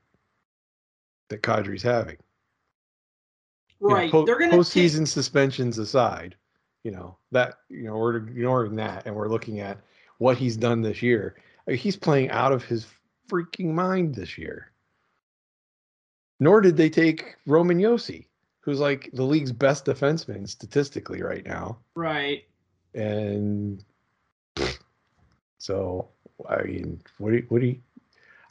that 1.27 1.42
Kadri's 1.42 1.84
having. 1.84 2.16
You 3.82 3.89
know, 3.89 3.96
right, 3.96 4.10
po- 4.10 4.25
they're 4.25 4.39
gonna 4.39 4.51
take, 4.51 4.62
postseason 4.62 5.06
suspensions 5.06 5.77
aside, 5.77 6.38
you 6.86 6.92
know 6.92 7.18
that 7.34 7.56
you 7.68 7.84
know 7.84 7.98
we're 7.98 8.16
ignoring 8.16 8.77
that, 8.77 9.06
and 9.06 9.13
we're 9.13 9.27
looking 9.27 9.60
at 9.60 9.82
what 10.20 10.38
he's 10.38 10.56
done 10.56 10.82
this 10.82 11.01
year. 11.01 11.36
He's 11.70 11.98
playing 11.98 12.30
out 12.30 12.54
of 12.54 12.63
his 12.63 12.88
freaking 13.30 13.74
mind 13.74 14.16
this 14.16 14.38
year. 14.38 14.72
Nor 16.39 16.62
did 16.62 16.77
they 16.77 16.89
take 16.89 17.36
Roman 17.46 17.77
Josi, 17.77 18.26
who's 18.67 18.81
like 18.81 19.09
the 19.13 19.24
league's 19.24 19.53
best 19.53 19.86
defenseman 19.86 20.45
statistically 20.45 21.21
right 21.21 21.45
now, 21.45 21.77
right. 21.95 22.43
and 22.93 23.81
so 25.57 26.09
I 26.50 26.63
mean, 26.63 27.01
what 27.17 27.31
do 27.31 27.38
you, 27.38 27.45
what 27.47 27.62
do 27.62 27.67
you? 27.67 27.79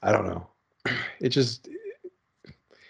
I 0.02 0.12
don't 0.12 0.26
know. 0.26 0.46
It 1.20 1.28
just 1.28 1.68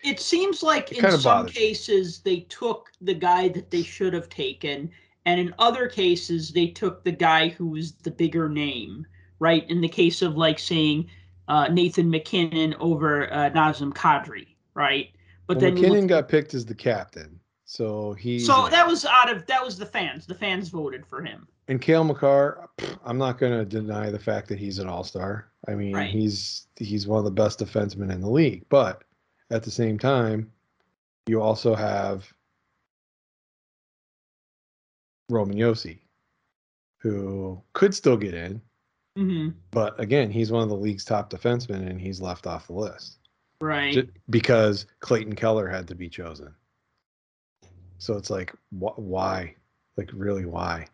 It 0.04 0.20
seems 0.20 0.62
like 0.62 0.92
It 0.92 1.02
in 1.02 1.18
some 1.18 1.46
me. 1.46 1.50
cases 1.52 2.20
they 2.20 2.40
took 2.48 2.92
the 3.00 3.14
guy 3.14 3.48
that 3.48 3.72
they 3.72 3.82
should 3.82 4.12
have 4.12 4.28
taken, 4.28 4.88
and 5.24 5.40
in 5.40 5.52
other 5.58 5.88
cases 5.88 6.52
they 6.52 6.68
took 6.68 7.02
the 7.02 7.10
guy 7.10 7.48
who 7.48 7.66
was 7.66 7.92
the 8.04 8.10
bigger 8.12 8.48
name. 8.48 9.04
Right. 9.40 9.68
In 9.68 9.80
the 9.80 9.88
case 9.88 10.22
of 10.22 10.36
like 10.36 10.60
saying 10.60 11.10
uh, 11.48 11.66
Nathan 11.68 12.08
MacKinnon 12.08 12.74
over 12.78 13.32
uh, 13.32 13.50
Nazem 13.50 13.92
Kadri. 13.92 14.46
Right. 14.74 15.10
But 15.46 15.56
well, 15.56 15.60
then 15.66 15.74
MacKinnon 15.74 16.00
look- 16.02 16.08
got 16.08 16.28
picked 16.28 16.54
as 16.54 16.66
the 16.66 16.74
captain, 16.74 17.38
so 17.64 18.12
he 18.14 18.38
so 18.40 18.68
that 18.68 18.86
was 18.86 19.04
out 19.04 19.30
of 19.30 19.46
that 19.46 19.64
was 19.64 19.78
the 19.78 19.86
fans. 19.86 20.26
The 20.26 20.34
fans 20.34 20.68
voted 20.68 21.06
for 21.06 21.22
him. 21.22 21.46
And 21.68 21.80
Cale 21.80 22.04
Makar, 22.04 22.68
I'm 23.04 23.18
not 23.18 23.38
going 23.38 23.52
to 23.52 23.64
deny 23.64 24.10
the 24.10 24.18
fact 24.18 24.48
that 24.48 24.58
he's 24.58 24.78
an 24.78 24.88
all 24.88 25.02
star. 25.04 25.50
I 25.68 25.74
mean, 25.74 25.94
Right. 25.94 26.10
he's 26.10 26.66
he's 26.76 27.06
one 27.06 27.18
of 27.18 27.24
the 27.24 27.30
best 27.30 27.58
defensemen 27.60 28.12
in 28.12 28.20
the 28.20 28.30
league. 28.30 28.64
But 28.68 29.02
at 29.50 29.62
the 29.62 29.70
same 29.70 29.98
time, 29.98 30.52
you 31.26 31.40
also 31.42 31.74
have 31.74 32.32
Roman 35.28 35.56
Josi, 35.56 35.98
who 36.98 37.60
could 37.72 37.94
still 37.94 38.16
get 38.16 38.34
in. 38.34 38.60
hmm 39.16 39.48
But 39.72 39.98
again, 40.00 40.30
he's 40.30 40.52
one 40.52 40.62
of 40.62 40.68
the 40.68 40.76
league's 40.76 41.04
top 41.04 41.30
defensemen, 41.30 41.88
and 41.88 42.00
he's 42.00 42.20
left 42.20 42.46
off 42.46 42.66
the 42.68 42.74
list 42.74 43.25
Right. 43.60 44.08
Because 44.28 44.86
Clayton 45.00 45.34
Keller 45.34 45.68
had 45.68 45.88
to 45.88 45.94
be 45.94 46.08
chosen. 46.08 46.54
So 47.98 48.16
it's 48.16 48.30
like, 48.30 48.52
wh- 48.70 48.98
why? 48.98 49.54
Like, 49.96 50.10
really, 50.12 50.44
why? 50.44 50.86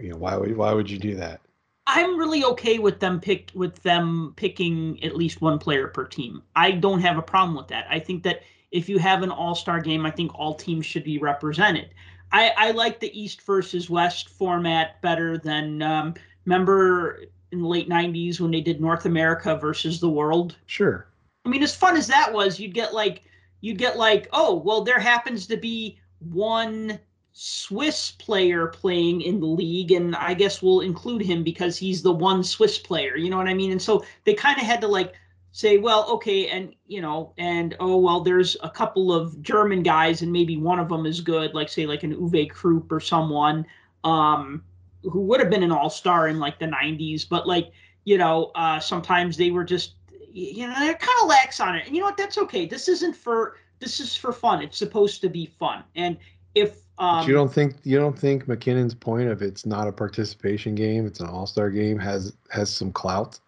You 0.00 0.10
know, 0.10 0.16
why 0.16 0.36
would 0.36 0.56
why 0.56 0.72
would 0.72 0.90
you 0.90 0.98
do 0.98 1.14
that? 1.16 1.40
I'm 1.86 2.18
really 2.18 2.44
okay 2.44 2.78
with 2.78 3.00
them 3.00 3.20
pick 3.20 3.50
with 3.54 3.82
them 3.82 4.32
picking 4.36 5.02
at 5.04 5.16
least 5.16 5.40
one 5.42 5.58
player 5.58 5.88
per 5.88 6.06
team. 6.06 6.42
I 6.56 6.72
don't 6.72 7.00
have 7.00 7.18
a 7.18 7.22
problem 7.22 7.56
with 7.56 7.68
that. 7.68 7.86
I 7.90 7.98
think 7.98 8.22
that 8.22 8.42
if 8.70 8.88
you 8.88 8.98
have 8.98 9.22
an 9.22 9.30
all-star 9.30 9.80
game, 9.80 10.06
I 10.06 10.10
think 10.10 10.32
all 10.34 10.54
teams 10.54 10.86
should 10.86 11.04
be 11.04 11.18
represented. 11.18 11.90
I, 12.32 12.52
I 12.56 12.70
like 12.70 13.00
the 13.00 13.20
East 13.20 13.42
versus 13.42 13.90
West 13.90 14.30
format 14.30 15.02
better 15.02 15.36
than 15.36 15.82
um, 15.82 16.14
remember 16.46 17.24
in 17.50 17.60
the 17.60 17.68
late 17.68 17.88
'90s 17.88 18.40
when 18.40 18.50
they 18.50 18.62
did 18.62 18.80
North 18.80 19.04
America 19.04 19.56
versus 19.56 20.00
the 20.00 20.08
world. 20.08 20.56
Sure. 20.66 21.06
I 21.44 21.48
mean, 21.48 21.62
as 21.62 21.74
fun 21.74 21.96
as 21.96 22.06
that 22.06 22.32
was, 22.32 22.60
you'd 22.60 22.74
get 22.74 22.94
like 22.94 23.22
you'd 23.60 23.78
get 23.78 23.96
like, 23.96 24.28
oh, 24.32 24.54
well, 24.56 24.82
there 24.82 24.98
happens 24.98 25.46
to 25.46 25.56
be 25.56 25.98
one 26.18 26.98
Swiss 27.32 28.10
player 28.12 28.66
playing 28.66 29.22
in 29.22 29.40
the 29.40 29.46
league, 29.46 29.92
and 29.92 30.14
I 30.14 30.34
guess 30.34 30.62
we'll 30.62 30.80
include 30.80 31.22
him 31.22 31.42
because 31.42 31.78
he's 31.78 32.02
the 32.02 32.12
one 32.12 32.44
Swiss 32.44 32.78
player. 32.78 33.16
You 33.16 33.30
know 33.30 33.38
what 33.38 33.48
I 33.48 33.54
mean? 33.54 33.72
And 33.72 33.80
so 33.80 34.04
they 34.24 34.34
kind 34.34 34.58
of 34.58 34.64
had 34.66 34.80
to 34.82 34.88
like 34.88 35.14
say, 35.52 35.78
well, 35.78 36.08
okay, 36.10 36.48
and 36.48 36.74
you 36.86 37.00
know, 37.00 37.32
and 37.38 37.76
oh 37.80 37.96
well, 37.96 38.20
there's 38.20 38.56
a 38.62 38.70
couple 38.70 39.12
of 39.12 39.40
German 39.42 39.82
guys, 39.82 40.22
and 40.22 40.32
maybe 40.32 40.56
one 40.56 40.78
of 40.78 40.88
them 40.88 41.06
is 41.06 41.20
good, 41.20 41.54
like 41.54 41.68
say 41.68 41.86
like 41.86 42.02
an 42.02 42.14
Uwe 42.14 42.50
Krupp 42.50 42.92
or 42.92 43.00
someone, 43.00 43.66
um, 44.04 44.62
who 45.02 45.20
would 45.22 45.40
have 45.40 45.50
been 45.50 45.62
an 45.62 45.72
all 45.72 45.90
star 45.90 46.28
in 46.28 46.38
like 46.38 46.58
the 46.58 46.66
'90s, 46.66 47.28
but 47.28 47.46
like 47.48 47.72
you 48.04 48.18
know, 48.18 48.50
uh, 48.54 48.80
sometimes 48.80 49.36
they 49.36 49.50
were 49.50 49.64
just 49.64 49.94
you 50.32 50.66
know 50.66 50.74
they're 50.78 50.94
kind 50.94 51.18
of 51.22 51.28
lax 51.28 51.60
on 51.60 51.76
it. 51.76 51.86
And 51.86 51.94
you 51.94 52.00
know 52.00 52.06
what? 52.06 52.16
That's 52.16 52.38
okay. 52.38 52.66
This 52.66 52.88
isn't 52.88 53.16
for 53.16 53.56
this 53.80 54.00
is 54.00 54.16
for 54.16 54.32
fun. 54.32 54.62
It's 54.62 54.78
supposed 54.78 55.20
to 55.22 55.28
be 55.28 55.46
fun. 55.46 55.84
And 55.94 56.16
if 56.54 56.78
um 56.98 57.26
you 57.26 57.34
don't 57.34 57.52
think 57.52 57.76
you 57.84 57.98
don't 57.98 58.18
think 58.18 58.48
MacKinnon's 58.48 58.94
point 58.94 59.28
of 59.28 59.42
it's 59.42 59.66
not 59.66 59.88
a 59.88 59.92
participation 59.92 60.74
game, 60.74 61.06
it's 61.06 61.20
an 61.20 61.26
all-star 61.26 61.70
game 61.70 61.98
has 61.98 62.34
has 62.50 62.70
some 62.70 62.92
clout? 62.92 63.38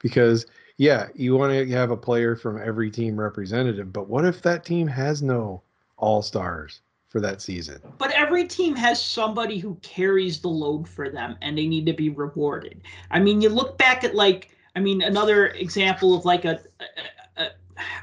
Because 0.00 0.46
yeah, 0.76 1.08
you 1.14 1.36
want 1.36 1.52
to 1.52 1.68
have 1.70 1.90
a 1.90 1.96
player 1.96 2.34
from 2.34 2.60
every 2.60 2.90
team 2.90 3.18
representative, 3.18 3.92
but 3.92 4.08
what 4.08 4.24
if 4.24 4.42
that 4.42 4.64
team 4.64 4.88
has 4.88 5.22
no 5.22 5.62
all-stars 5.98 6.80
for 7.08 7.20
that 7.20 7.40
season? 7.40 7.80
but 7.98 8.10
every 8.12 8.44
team 8.44 8.74
has 8.74 9.00
somebody 9.00 9.58
who 9.58 9.76
carries 9.82 10.40
the 10.40 10.48
load 10.48 10.88
for 10.88 11.08
them 11.08 11.36
and 11.42 11.56
they 11.56 11.66
need 11.66 11.86
to 11.86 11.92
be 11.92 12.10
rewarded. 12.10 12.82
I 13.10 13.20
mean 13.20 13.40
you 13.40 13.48
look 13.48 13.78
back 13.78 14.04
at 14.04 14.14
like 14.14 14.53
i 14.74 14.80
mean 14.80 15.02
another 15.02 15.48
example 15.48 16.14
of 16.14 16.24
like 16.24 16.44
a, 16.44 16.60
a, 16.80 17.42
a 17.42 17.48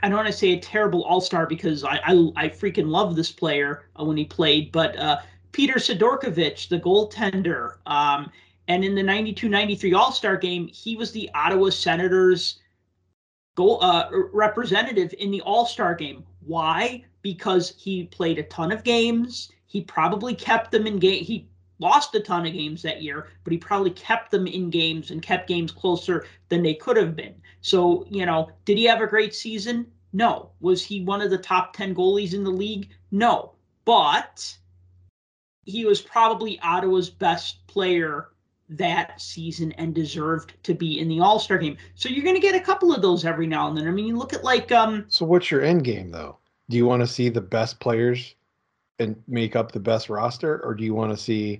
I 0.04 0.10
don't 0.10 0.18
want 0.18 0.28
to 0.28 0.34
say 0.34 0.52
a 0.52 0.60
terrible 0.60 1.04
all-star 1.04 1.48
because 1.48 1.84
I, 1.84 2.00
I 2.06 2.32
I 2.36 2.50
freaking 2.50 2.88
love 2.88 3.16
this 3.16 3.32
player 3.32 3.86
uh, 4.00 4.04
when 4.04 4.18
he 4.18 4.26
played, 4.26 4.72
but 4.72 4.98
uh, 4.98 5.20
Peter 5.52 5.76
Sidorkiewicz, 5.76 6.68
the 6.68 6.80
goaltender, 6.80 7.76
um, 7.86 8.32
and 8.68 8.86
in 8.86 8.96
the 8.96 9.02
92-93 9.02 9.98
All-Star 9.98 10.38
game, 10.38 10.68
he 10.68 10.96
was 10.96 11.12
the 11.12 11.30
Ottawa 11.34 11.70
Senators 11.70 12.60
goal 13.56 13.80
uh, 13.82 14.10
representative 14.32 15.14
in 15.20 15.32
the 15.32 15.42
All-Star 15.42 15.94
game. 15.96 16.24
Why? 16.46 17.04
Because 17.22 17.76
he 17.78 18.06
played 18.06 18.40
a 18.40 18.44
ton 18.44 18.72
of 18.72 18.84
games. 18.84 19.52
He 19.66 19.82
probably 19.82 20.34
kept 20.34 20.72
them 20.72 20.88
in 20.88 21.00
game. 21.00 21.24
He 21.24 21.48
lost 21.82 22.16
a 22.16 22.20
ton 22.20 22.46
of 22.46 22.54
games 22.54 22.82
that 22.84 23.02
year, 23.02 23.28
but 23.44 23.52
he 23.52 23.58
probably 23.58 23.92
kept 23.92 24.32
them 24.32 24.48
in 24.48 24.70
games 24.70 25.12
and 25.12 25.22
kept 25.22 25.48
games 25.48 25.72
closer 25.72 26.26
than 26.50 26.62
they 26.62 26.76
could 26.76 26.96
have 26.96 27.16
been. 27.16 27.34
So, 27.62 28.06
you 28.10 28.26
know, 28.26 28.52
did 28.66 28.78
he 28.78 28.86
have 28.86 29.02
a 29.02 29.08
great 29.08 29.34
season? 29.34 29.88
No. 30.14 30.52
Was 30.62 30.84
he 30.84 31.02
one 31.02 31.22
of 31.22 31.32
the 31.32 31.38
top 31.38 31.74
10 31.76 31.96
goalies 31.96 32.34
in 32.34 32.44
the 32.44 32.52
league? 32.52 32.90
No. 33.12 33.54
But 33.84 34.56
he 35.66 35.86
was 35.86 36.02
probably 36.02 36.60
Ottawa's 36.60 37.10
best 37.10 37.66
player 37.68 38.30
that 38.70 39.20
season 39.20 39.72
and 39.74 39.94
deserved 39.94 40.54
to 40.64 40.74
be 40.74 41.00
in 41.00 41.10
the 41.10 41.20
All 41.20 41.40
Star 41.40 41.58
game. 41.58 41.78
So 41.96 42.10
you're 42.10 42.24
going 42.24 42.36
to 42.36 42.42
get 42.42 42.56
a 42.56 42.60
couple 42.60 42.94
of 42.94 43.02
those 43.02 43.26
every 43.26 43.48
now 43.48 43.68
and 43.68 43.78
then. 43.78 43.88
I 43.88 43.92
mean, 43.92 44.06
you 44.06 44.18
look 44.18 44.34
at 44.34 44.44
like. 44.44 44.72
um 44.72 45.06
So 45.08 45.26
what's 45.26 45.52
your 45.52 45.62
end 45.62 45.84
game 45.84 46.12
though? 46.12 46.38
Do 46.70 46.78
you 46.78 46.86
want 46.86 47.02
to 47.02 47.08
see 47.08 47.28
the 47.28 47.42
best 47.42 47.80
players 47.80 48.36
and 49.00 49.22
make 49.28 49.56
up 49.56 49.72
the 49.72 49.80
best 49.80 50.10
roster, 50.10 50.64
or 50.64 50.74
do 50.74 50.84
you 50.84 50.94
want 50.94 51.12
to 51.12 51.18
see 51.18 51.60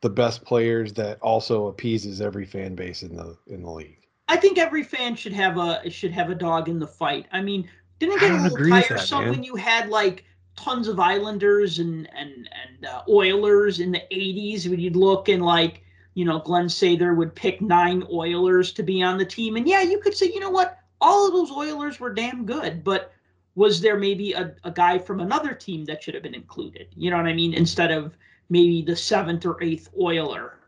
the 0.00 0.10
best 0.10 0.44
players 0.44 0.92
that 0.94 1.20
also 1.20 1.66
appeases 1.66 2.20
every 2.20 2.44
fan 2.44 2.74
base 2.74 3.02
in 3.02 3.16
the 3.16 3.36
in 3.46 3.62
the 3.62 3.70
league? 3.70 3.98
I 4.28 4.36
think 4.36 4.58
every 4.58 4.82
fan 4.82 5.16
should 5.16 5.32
have 5.32 5.58
a 5.58 5.88
should 5.90 6.12
have 6.12 6.30
a 6.30 6.34
dog 6.34 6.68
in 6.68 6.78
the 6.78 6.86
fight. 6.86 7.26
I 7.32 7.42
mean, 7.42 7.68
didn't 7.98 8.16
it 8.16 8.20
get 8.20 8.30
a 8.30 8.34
little 8.34 8.56
agree 8.56 8.72
with 8.72 8.88
that, 8.88 8.88
tiresome 8.88 9.28
when 9.28 9.42
you 9.42 9.56
had 9.56 9.88
like 9.88 10.24
tons 10.56 10.88
of 10.88 11.00
Islanders 11.00 11.78
and 11.78 12.08
and 12.14 12.48
and 12.64 12.86
uh, 12.86 13.02
Oilers 13.08 13.80
in 13.80 13.92
the 13.92 14.02
'80s 14.12 14.68
when 14.68 14.80
you'd 14.80 14.96
look 14.96 15.28
and 15.28 15.42
like 15.42 15.82
you 16.14 16.24
know 16.24 16.38
Glenn 16.38 16.66
Sather 16.66 17.16
would 17.16 17.34
pick 17.34 17.60
nine 17.60 18.04
Oilers 18.12 18.72
to 18.72 18.82
be 18.82 19.02
on 19.02 19.18
the 19.18 19.24
team, 19.24 19.56
and 19.56 19.68
yeah, 19.68 19.82
you 19.82 19.98
could 19.98 20.16
say 20.16 20.26
you 20.26 20.40
know 20.40 20.50
what, 20.50 20.78
all 21.00 21.26
of 21.26 21.32
those 21.32 21.50
Oilers 21.50 22.00
were 22.00 22.14
damn 22.14 22.46
good, 22.46 22.84
but 22.84 23.12
was 23.56 23.80
there 23.80 23.98
maybe 23.98 24.32
a, 24.32 24.54
a 24.64 24.70
guy 24.70 24.96
from 24.96 25.20
another 25.20 25.54
team 25.54 25.84
that 25.84 26.02
should 26.02 26.14
have 26.14 26.22
been 26.22 26.34
included? 26.34 26.86
You 26.96 27.10
know 27.10 27.16
what 27.16 27.26
I 27.26 27.32
mean? 27.32 27.52
Instead 27.52 27.90
of 27.90 28.16
maybe 28.50 28.82
the 28.82 28.96
seventh 28.96 29.46
or 29.46 29.62
eighth 29.62 29.88
Oiler. 29.98 30.58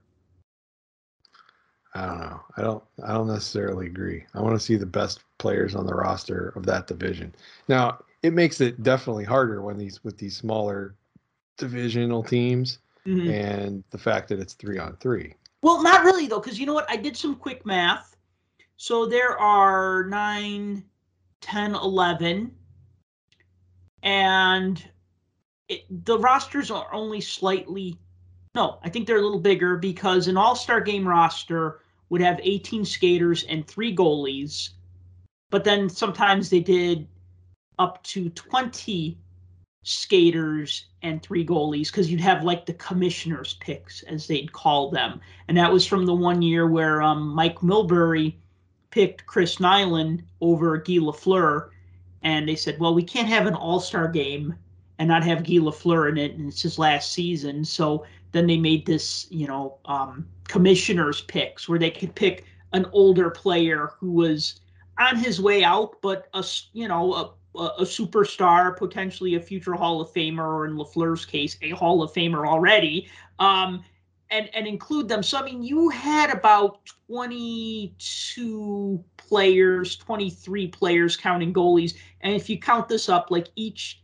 I 1.94 2.06
don't 2.06 2.20
know. 2.20 2.40
I 2.56 2.62
don't. 2.62 2.84
I 3.04 3.12
don't 3.12 3.26
necessarily 3.26 3.86
agree. 3.86 4.24
I 4.34 4.40
want 4.40 4.58
to 4.58 4.64
see 4.64 4.76
the 4.76 4.86
best 4.86 5.20
players 5.38 5.74
on 5.74 5.86
the 5.86 5.94
roster 5.94 6.54
of 6.56 6.64
that 6.64 6.86
division. 6.86 7.34
Now, 7.68 8.02
it 8.22 8.32
makes 8.32 8.62
it 8.62 8.82
definitely 8.82 9.24
harder 9.24 9.60
when 9.60 9.76
these 9.76 10.02
with 10.02 10.16
these 10.16 10.34
smaller 10.36 10.94
divisional 11.58 12.22
teams 12.22 12.78
Mhm. 13.06 13.30
and 13.30 13.84
the 13.90 13.98
fact 13.98 14.28
that 14.28 14.40
it's 14.40 14.54
three 14.54 14.78
on 14.78 14.96
three. 14.96 15.34
Well, 15.60 15.82
not 15.82 16.04
really 16.04 16.26
though, 16.26 16.40
because 16.40 16.58
you 16.58 16.64
know 16.64 16.74
what? 16.74 16.90
I 16.90 16.96
did 16.96 17.16
some 17.16 17.36
quick 17.36 17.66
math. 17.66 18.16
So 18.76 19.06
there 19.06 19.38
are 19.38 20.04
9, 20.08 20.82
10, 21.40 21.74
11, 21.74 22.56
and 24.02 24.91
it, 25.68 25.84
the 26.04 26.18
rosters 26.18 26.70
are 26.70 26.92
only 26.92 27.20
slightly. 27.20 27.98
No, 28.54 28.78
I 28.82 28.88
think 28.90 29.06
they're 29.06 29.18
a 29.18 29.22
little 29.22 29.40
bigger 29.40 29.76
because 29.76 30.28
an 30.28 30.36
All 30.36 30.56
Star 30.56 30.80
game 30.80 31.06
roster 31.06 31.80
would 32.10 32.20
have 32.20 32.40
18 32.42 32.84
skaters 32.84 33.44
and 33.44 33.66
three 33.66 33.94
goalies, 33.94 34.70
but 35.50 35.64
then 35.64 35.88
sometimes 35.88 36.50
they 36.50 36.60
did 36.60 37.08
up 37.78 38.02
to 38.04 38.28
20 38.30 39.16
skaters 39.84 40.86
and 41.02 41.22
three 41.22 41.44
goalies 41.44 41.88
because 41.88 42.10
you'd 42.10 42.20
have 42.20 42.44
like 42.44 42.66
the 42.66 42.74
commissioners 42.74 43.54
picks 43.54 44.02
as 44.04 44.26
they'd 44.26 44.52
call 44.52 44.90
them 44.90 45.20
and 45.48 45.56
that 45.56 45.72
was 45.72 45.84
from 45.84 46.06
the 46.06 46.14
one 46.14 46.40
year 46.40 46.68
where 46.68 47.02
um, 47.02 47.28
mike 47.28 47.58
milbury 47.58 48.34
picked 48.90 49.26
chris 49.26 49.56
nilan 49.56 50.22
over 50.40 50.78
guy 50.78 50.98
lafleur 50.98 51.70
and 52.22 52.48
they 52.48 52.54
said 52.54 52.78
well 52.78 52.94
we 52.94 53.02
can't 53.02 53.26
have 53.26 53.46
an 53.46 53.54
all-star 53.54 54.06
game 54.06 54.54
and 55.02 55.08
not 55.08 55.24
have 55.24 55.42
guy 55.42 55.54
lafleur 55.54 56.08
in 56.08 56.16
it 56.16 56.34
and 56.36 56.46
it's 56.48 56.62
his 56.62 56.78
last 56.78 57.10
season. 57.10 57.64
So 57.64 58.06
then 58.30 58.46
they 58.46 58.56
made 58.56 58.86
this 58.86 59.26
you 59.30 59.48
know 59.48 59.78
um, 59.86 60.24
commissioners 60.46 61.22
picks 61.22 61.68
where 61.68 61.80
they 61.80 61.90
could 61.90 62.14
pick 62.14 62.44
an 62.72 62.86
older 62.92 63.28
player 63.28 63.90
who 63.98 64.12
was 64.12 64.60
on 65.00 65.16
his 65.16 65.40
way 65.40 65.64
out 65.64 66.00
but 66.02 66.28
a 66.34 66.44
you 66.72 66.86
know 66.86 67.14
a 67.14 67.30
a, 67.54 67.82
superstar, 67.82 68.74
potentially 68.74 69.34
a 69.34 69.40
future 69.40 69.74
Hall 69.74 70.00
of 70.00 70.10
Famer, 70.10 70.38
or 70.38 70.64
in 70.64 70.76
Lafleur's 70.76 71.26
case, 71.26 71.58
a 71.60 71.68
Hall 71.70 72.02
of 72.02 72.10
Famer 72.10 72.48
already, 72.48 73.10
um, 73.40 73.84
and 74.30 74.48
and 74.54 74.66
include 74.66 75.06
them. 75.06 75.22
So 75.22 75.36
I 75.36 75.42
mean, 75.42 75.62
you 75.62 75.90
had 75.90 76.30
about 76.30 76.78
22 77.08 79.04
players, 79.18 79.96
23 79.96 80.68
players 80.68 81.14
counting 81.14 81.52
goalies, 81.52 81.92
and 82.22 82.34
if 82.34 82.48
you 82.48 82.58
count 82.58 82.88
this 82.88 83.10
up, 83.10 83.30
like 83.30 83.48
each 83.54 84.01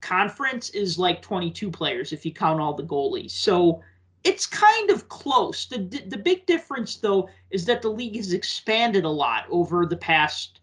conference 0.00 0.70
is 0.70 0.98
like 0.98 1.22
22 1.22 1.70
players 1.70 2.12
if 2.12 2.24
you 2.24 2.32
count 2.32 2.60
all 2.60 2.74
the 2.74 2.82
goalies. 2.82 3.32
So 3.32 3.82
it's 4.24 4.46
kind 4.46 4.90
of 4.90 5.08
close. 5.08 5.66
The 5.66 5.78
the 6.06 6.18
big 6.18 6.46
difference 6.46 6.96
though 6.96 7.28
is 7.50 7.64
that 7.66 7.82
the 7.82 7.88
league 7.88 8.16
has 8.16 8.32
expanded 8.32 9.04
a 9.04 9.10
lot 9.10 9.44
over 9.50 9.86
the 9.86 9.96
past 9.96 10.60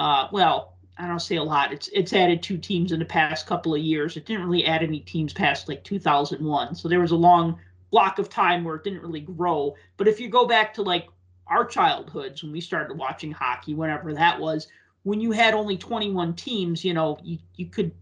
uh, 0.00 0.28
well, 0.32 0.78
I 0.96 1.06
don't 1.06 1.20
say 1.20 1.36
a 1.36 1.42
lot. 1.42 1.72
It's 1.72 1.88
it's 1.92 2.14
added 2.14 2.42
two 2.42 2.56
teams 2.56 2.92
in 2.92 2.98
the 2.98 3.04
past 3.04 3.46
couple 3.46 3.74
of 3.74 3.80
years. 3.80 4.16
It 4.16 4.24
didn't 4.24 4.44
really 4.44 4.64
add 4.64 4.82
any 4.82 5.00
teams 5.00 5.32
past 5.32 5.68
like 5.68 5.84
2001. 5.84 6.74
So 6.74 6.88
there 6.88 7.00
was 7.00 7.10
a 7.10 7.16
long 7.16 7.58
block 7.90 8.18
of 8.18 8.28
time 8.28 8.64
where 8.64 8.76
it 8.76 8.84
didn't 8.84 9.02
really 9.02 9.20
grow. 9.20 9.74
But 9.98 10.08
if 10.08 10.18
you 10.18 10.28
go 10.28 10.46
back 10.46 10.72
to 10.74 10.82
like 10.82 11.08
our 11.46 11.66
childhoods 11.66 12.42
when 12.42 12.52
we 12.52 12.60
started 12.60 12.96
watching 12.96 13.30
hockey, 13.30 13.74
whenever 13.74 14.14
that 14.14 14.40
was, 14.40 14.68
when 15.02 15.20
you 15.20 15.32
had 15.32 15.52
only 15.52 15.76
21 15.76 16.34
teams, 16.34 16.84
you 16.84 16.94
know, 16.94 17.18
you, 17.22 17.38
you 17.56 17.66
could 17.66 17.92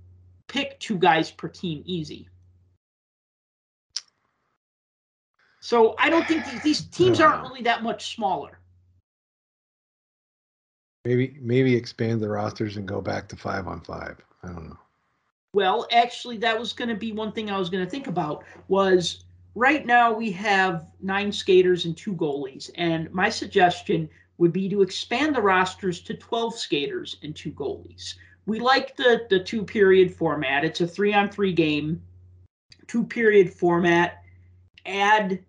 pick 0.49 0.81
two 0.81 0.99
guys 0.99 1.31
per 1.31 1.49
team 1.49 1.83
easy. 1.87 2.29
So 5.61 5.95
I 5.99 6.09
don't 6.09 6.27
think 6.27 6.45
these, 6.47 6.63
these 6.63 6.81
teams 6.83 7.21
aren't 7.21 7.43
really 7.43 7.63
that 7.63 7.83
much 7.83 8.15
smaller. 8.15 8.59
Maybe 11.05 11.37
maybe 11.41 11.75
expand 11.75 12.21
the 12.21 12.29
rosters 12.29 12.77
and 12.77 12.87
go 12.87 13.01
back 13.01 13.29
to 13.29 13.37
five 13.37 13.67
on 13.67 13.81
five. 13.81 14.17
I 14.43 14.49
don't 14.49 14.69
know. 14.71 14.79
Well, 15.53 15.87
actually, 15.93 16.37
that 16.39 16.59
was 16.59 16.73
going 16.73 16.89
to 16.89 16.95
be 16.95 17.13
one 17.13 17.33
thing 17.33 17.51
I 17.51 17.59
was 17.59 17.71
going 17.71 17.85
to 17.85 17.91
think 17.91 18.07
about. 18.07 18.45
Was 18.69 19.25
right 19.55 19.85
now 19.87 20.13
we 20.13 20.31
have 20.33 20.87
nine 21.01 21.33
skaters 21.33 21.85
and 21.85 21.97
two 21.97 22.15
goalies, 22.15 22.71
and 22.75 23.13
my 23.13 23.29
suggestion 23.31 24.09
would 24.39 24.53
be 24.53 24.69
to 24.69 24.83
expand 24.83 25.35
the 25.35 25.43
rosters 25.43 26.01
to 26.03 26.15
12 26.15 26.55
skaters 26.57 27.17
and 27.23 27.35
two 27.35 27.53
goalies. 27.53 28.15
We 28.49 28.61
like 28.61 28.97
the 28.97 29.27
the 29.29 29.41
two 29.41 29.63
period 29.63 30.15
format. 30.15 30.65
It's 30.65 30.81
a 30.81 30.87
three 30.87 31.13
on 31.13 31.29
three 31.29 31.53
game, 31.53 32.03
two 32.87 33.05
period 33.05 33.53
format. 33.53 34.23
Add 34.87 35.45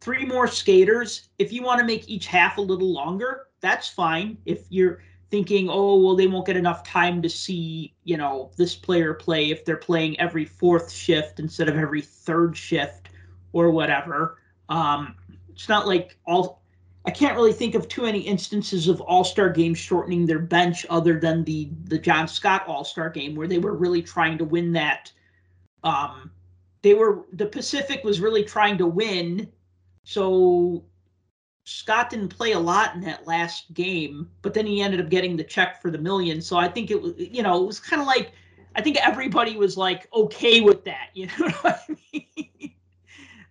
three 0.00 0.24
more 0.24 0.46
skaters. 0.46 1.28
If 1.40 1.52
you 1.52 1.64
want 1.64 1.80
to 1.80 1.84
make 1.84 2.08
each 2.08 2.28
half 2.28 2.58
a 2.58 2.60
little 2.60 2.92
longer, 2.92 3.48
that's 3.60 3.88
fine. 3.88 4.38
If 4.46 4.60
you're 4.68 5.02
thinking, 5.28 5.68
oh, 5.68 6.00
well, 6.00 6.14
they 6.14 6.28
won't 6.28 6.46
get 6.46 6.56
enough 6.56 6.84
time 6.84 7.20
to 7.22 7.28
see, 7.28 7.96
you 8.04 8.16
know, 8.16 8.52
this 8.56 8.76
player 8.76 9.12
play 9.12 9.50
if 9.50 9.64
they're 9.64 9.76
playing 9.76 10.20
every 10.20 10.44
fourth 10.44 10.92
shift 10.92 11.40
instead 11.40 11.68
of 11.68 11.74
every 11.74 12.00
third 12.00 12.56
shift 12.56 13.08
or 13.52 13.72
whatever. 13.72 14.38
Um, 14.68 15.16
it's 15.48 15.68
not 15.68 15.88
like 15.88 16.16
all. 16.24 16.62
I 17.06 17.12
can't 17.12 17.36
really 17.36 17.52
think 17.52 17.76
of 17.76 17.88
too 17.88 18.02
many 18.02 18.18
instances 18.18 18.88
of 18.88 19.00
All 19.00 19.22
Star 19.22 19.48
games 19.48 19.78
shortening 19.78 20.26
their 20.26 20.40
bench 20.40 20.84
other 20.90 21.20
than 21.20 21.44
the 21.44 21.70
the 21.84 21.98
John 21.98 22.26
Scott 22.26 22.66
All 22.66 22.84
Star 22.84 23.08
game 23.08 23.34
where 23.34 23.46
they 23.46 23.58
were 23.58 23.74
really 23.74 24.02
trying 24.02 24.38
to 24.38 24.44
win 24.44 24.72
that. 24.72 25.12
Um, 25.84 26.32
they 26.82 26.94
were 26.94 27.24
the 27.32 27.46
Pacific 27.46 28.02
was 28.02 28.20
really 28.20 28.42
trying 28.42 28.76
to 28.78 28.86
win, 28.86 29.50
so 30.02 30.84
Scott 31.66 32.10
didn't 32.10 32.28
play 32.28 32.52
a 32.52 32.58
lot 32.58 32.94
in 32.94 33.00
that 33.02 33.26
last 33.26 33.74
game, 33.74 34.30
but 34.42 34.54
then 34.54 34.66
he 34.66 34.80
ended 34.80 35.00
up 35.00 35.08
getting 35.08 35.36
the 35.36 35.44
check 35.44 35.82
for 35.82 35.90
the 35.90 35.98
million. 35.98 36.40
So 36.40 36.56
I 36.56 36.68
think 36.68 36.92
it 36.92 37.02
was, 37.02 37.14
you 37.16 37.42
know, 37.42 37.62
it 37.62 37.66
was 37.66 37.80
kind 37.80 38.00
of 38.00 38.06
like, 38.06 38.30
I 38.76 38.82
think 38.82 39.04
everybody 39.04 39.56
was 39.56 39.76
like 39.76 40.08
okay 40.12 40.60
with 40.60 40.84
that. 40.84 41.08
You 41.14 41.26
know 41.26 41.50
what 41.62 41.80
I 41.88 41.96
mean? 42.12 42.74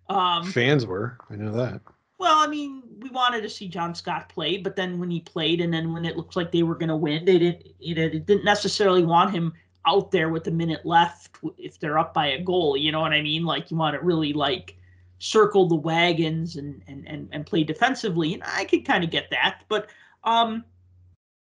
um, 0.10 0.46
Fans 0.52 0.86
were. 0.86 1.18
I 1.30 1.36
know 1.36 1.52
that. 1.52 1.82
Well, 2.26 2.40
I 2.40 2.48
mean, 2.48 2.82
we 3.02 3.12
wanted 3.12 3.42
to 3.42 3.50
see 3.50 3.68
John 3.68 3.94
Scott 3.94 4.30
play, 4.30 4.58
but 4.58 4.76
then 4.76 4.98
when 4.98 5.12
he 5.12 5.20
played, 5.20 5.62
and 5.62 5.72
then 5.72 5.94
when 5.94 6.06
it 6.06 6.18
looked 6.18 6.36
like 6.36 6.52
they 6.52 6.64
were 6.64 6.74
going 6.74 6.90
to 6.90 6.96
win, 6.96 7.24
they 7.24 7.38
didn't. 7.38 7.68
You 7.78 7.94
know, 7.94 8.10
they 8.10 8.18
didn't 8.18 8.44
necessarily 8.44 9.06
want 9.06 9.30
him 9.30 9.54
out 9.86 10.10
there 10.10 10.30
with 10.30 10.48
a 10.48 10.52
minute 10.52 10.84
left 10.88 11.38
if 11.60 11.80
they're 11.80 12.00
up 12.00 12.16
by 12.16 12.30
a 12.30 12.42
goal. 12.42 12.76
You 12.76 12.92
know 12.92 13.00
what 13.00 13.14
I 13.14 13.22
mean? 13.22 13.46
Like 13.46 13.70
you 13.70 13.78
want 13.78 13.94
to 13.94 14.02
really 14.02 14.34
like 14.34 14.76
circle 15.20 15.68
the 15.68 15.76
wagons 15.76 16.56
and 16.56 16.82
and 16.88 17.08
and, 17.08 17.30
and 17.32 17.46
play 17.46 17.64
defensively, 17.64 18.34
and 18.34 18.42
I 18.44 18.66
could 18.66 18.86
kind 18.86 19.04
of 19.04 19.12
get 19.12 19.30
that. 19.30 19.62
But 19.70 19.92
um, 20.24 20.66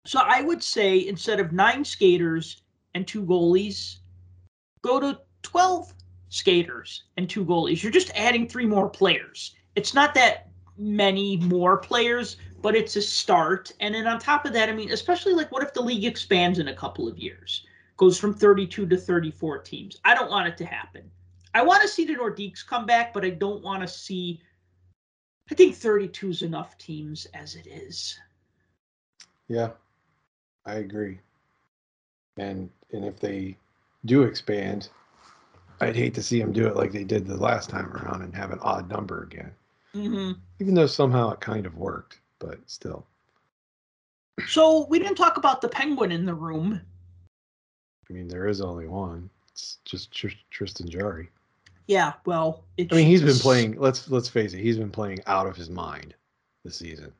so 0.05 0.19
I 0.23 0.43
would 0.43 0.61
say 0.61 1.07
instead 1.07 1.39
of 1.39 1.53
nine 1.53 1.83
skaters 1.85 2.61
and 2.93 3.07
two 3.07 3.23
goalies, 3.23 3.97
go 4.83 4.99
to 4.99 5.17
twelve 5.41 5.91
skaters 6.29 7.05
and 7.17 7.27
two 7.27 7.45
goalies. 7.45 7.81
You're 7.81 7.91
just 7.91 8.11
adding 8.13 8.47
three 8.47 8.67
more 8.67 8.87
players. 8.87 9.55
It's 9.75 9.95
not 9.95 10.13
that 10.13 10.46
many 10.77 11.37
more 11.37 11.77
players, 11.77 12.37
but 12.61 12.75
it's 12.75 12.95
a 12.95 13.01
start. 13.01 13.71
And 13.79 13.95
then 13.95 14.07
on 14.07 14.19
top 14.19 14.45
of 14.45 14.53
that, 14.53 14.69
I 14.69 14.73
mean, 14.73 14.91
especially 14.91 15.33
like 15.33 15.51
what 15.51 15.63
if 15.63 15.73
the 15.73 15.81
league 15.81 16.05
expands 16.05 16.59
in 16.59 16.67
a 16.67 16.75
couple 16.75 17.07
of 17.07 17.17
years, 17.17 17.65
goes 17.97 18.19
from 18.19 18.33
32 18.33 18.87
to 18.87 18.97
34 18.97 19.59
teams? 19.59 19.99
I 20.05 20.13
don't 20.13 20.29
want 20.29 20.47
it 20.47 20.57
to 20.57 20.65
happen. 20.65 21.09
I 21.53 21.63
want 21.63 21.81
to 21.81 21.87
see 21.87 22.05
the 22.05 22.15
Nordiques 22.15 22.65
come 22.65 22.85
back, 22.85 23.13
but 23.13 23.25
I 23.25 23.31
don't 23.31 23.63
want 23.63 23.81
to 23.81 23.87
see. 23.87 24.41
I 25.49 25.55
think 25.55 25.75
32 25.75 26.29
is 26.29 26.41
enough 26.41 26.77
teams 26.77 27.25
as 27.33 27.55
it 27.55 27.67
is. 27.67 28.19
Yeah, 29.47 29.71
I 30.65 30.75
agree. 30.75 31.19
And 32.37 32.69
and 32.91 33.05
if 33.05 33.19
they 33.19 33.57
do 34.05 34.23
expand, 34.23 34.89
I'd 35.81 35.95
hate 35.95 36.13
to 36.15 36.23
see 36.23 36.39
them 36.39 36.51
do 36.51 36.67
it 36.67 36.75
like 36.75 36.91
they 36.91 37.03
did 37.03 37.25
the 37.25 37.37
last 37.37 37.69
time 37.69 37.91
around 37.93 38.21
and 38.21 38.35
have 38.35 38.51
an 38.51 38.59
odd 38.61 38.89
number 38.89 39.23
again. 39.23 39.51
Hmm 40.05 40.31
Even 40.59 40.73
though 40.75 40.85
somehow 40.87 41.31
it 41.31 41.39
kind 41.39 41.65
of 41.65 41.75
worked, 41.75 42.19
but 42.39 42.59
still. 42.67 43.05
So 44.47 44.85
we 44.89 44.99
didn't 44.99 45.15
talk 45.15 45.37
about 45.37 45.61
the 45.61 45.67
penguin 45.67 46.11
in 46.11 46.25
the 46.25 46.33
room. 46.35 46.79
I 48.09 48.13
mean, 48.13 48.27
there 48.27 48.47
is 48.47 48.61
only 48.61 48.87
one. 48.87 49.29
It's 49.51 49.79
just 49.85 50.11
Tr- 50.11 50.27
Tristan 50.51 50.87
Jarry. 50.87 51.29
Yeah, 51.87 52.13
well, 52.25 52.65
it's 52.77 52.93
I 52.93 52.97
mean, 52.97 53.07
he's 53.07 53.23
been 53.23 53.37
playing. 53.37 53.79
Let's 53.79 54.09
let's 54.09 54.29
face 54.29 54.53
it. 54.53 54.59
He's 54.59 54.77
been 54.77 54.91
playing 54.91 55.19
out 55.25 55.47
of 55.47 55.55
his 55.55 55.69
mind 55.69 56.13
this 56.63 56.75
season. 56.77 57.11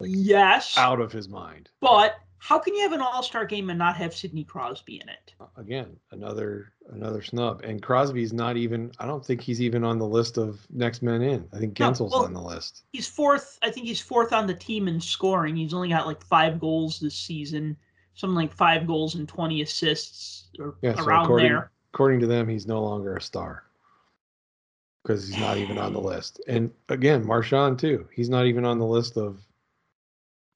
Yes, 0.00 0.76
Out 0.76 1.00
of 1.00 1.10
his 1.10 1.28
mind. 1.28 1.70
but 1.80 2.16
how 2.44 2.58
can 2.58 2.74
you 2.74 2.82
have 2.82 2.92
an 2.92 3.00
All 3.00 3.22
Star 3.22 3.46
game 3.46 3.70
and 3.70 3.78
not 3.78 3.96
have 3.96 4.14
Sidney 4.14 4.44
Crosby 4.44 5.00
in 5.00 5.08
it? 5.08 5.32
Uh, 5.40 5.46
again, 5.56 5.96
another 6.12 6.74
another 6.92 7.22
snub. 7.22 7.62
And 7.64 7.82
Crosby's 7.82 8.34
not 8.34 8.58
even. 8.58 8.92
I 8.98 9.06
don't 9.06 9.24
think 9.24 9.40
he's 9.40 9.62
even 9.62 9.82
on 9.82 9.98
the 9.98 10.06
list 10.06 10.36
of 10.36 10.60
next 10.70 11.00
men 11.02 11.22
in. 11.22 11.48
I 11.54 11.58
think 11.58 11.80
No, 11.80 11.90
well- 12.00 12.24
on 12.26 12.34
the 12.34 12.42
list. 12.42 12.82
He's 12.92 13.06
fourth. 13.08 13.58
I 13.62 13.70
think 13.70 13.86
he's 13.86 14.00
fourth 14.00 14.34
on 14.34 14.46
the 14.46 14.52
team 14.52 14.88
in 14.88 15.00
scoring. 15.00 15.56
He's 15.56 15.72
only 15.72 15.88
got 15.88 16.06
like 16.06 16.22
five 16.22 16.60
goals 16.60 17.00
this 17.00 17.14
season, 17.14 17.78
something 18.12 18.34
like 18.36 18.52
five 18.52 18.86
goals 18.86 19.14
and 19.14 19.26
twenty 19.26 19.62
assists 19.62 20.50
or 20.58 20.74
Yeah, 20.82 20.96
so 20.96 21.04
around 21.04 21.24
according 21.24 21.48
there. 21.48 21.70
according 21.94 22.20
to 22.20 22.26
them, 22.26 22.46
he's 22.46 22.66
no 22.66 22.82
longer 22.82 23.16
a 23.16 23.22
star 23.22 23.64
because 25.02 25.26
he's 25.26 25.40
not 25.40 25.56
even 25.56 25.78
on 25.78 25.94
the 25.94 26.00
list. 26.12 26.42
And 26.46 26.70
again, 26.90 27.26
Marchand 27.26 27.78
too. 27.78 28.06
He's 28.12 28.28
not 28.28 28.44
even 28.44 28.66
on 28.66 28.78
the 28.78 28.86
list 28.86 29.16
of 29.16 29.40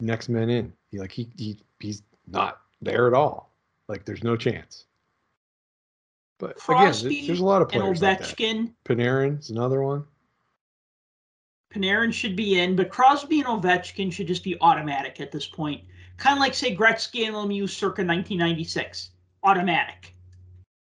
next 0.01 0.29
men 0.29 0.51
in. 0.51 0.75
He 0.91 0.99
like 0.99 1.13
he, 1.13 1.31
he 1.39 1.59
he's 1.81 2.03
not 2.27 2.61
there 2.81 3.07
at 3.07 3.15
all. 3.15 3.53
Like 3.89 4.05
there's 4.05 4.25
no 4.25 4.37
chance. 4.37 4.85
But 6.39 6.57
again, 6.69 6.95
there's, 7.27 7.41
a 7.41 7.45
lot 7.45 7.63
of 7.63 7.73
And 7.73 7.83
players 7.83 8.01
like 8.01 8.21
that. 8.21 8.29
Ovechkin, 8.29 8.73
Panarin's 8.85 9.51
another 9.51 9.83
one. 9.83 10.05
Panarin 11.75 12.13
should 12.13 12.37
be 12.37 12.61
in, 12.61 12.77
but 12.77 12.91
Crosby 12.91 13.41
and 13.41 13.49
Ovechkin 13.49 14.13
should 14.13 14.29
just 14.29 14.45
be 14.45 14.57
automatic 14.61 15.21
at 15.21 15.33
this 15.33 15.47
point. 15.47 15.83
Kind 16.17 16.37
of 16.37 16.41
like 16.41 16.55
say 16.55 16.75
Gretzky 16.75 17.27
and 17.27 17.35
Lemieux 17.35 17.69
circa 17.69 18.03
1996, 18.03 19.11
automatic. 19.43 20.15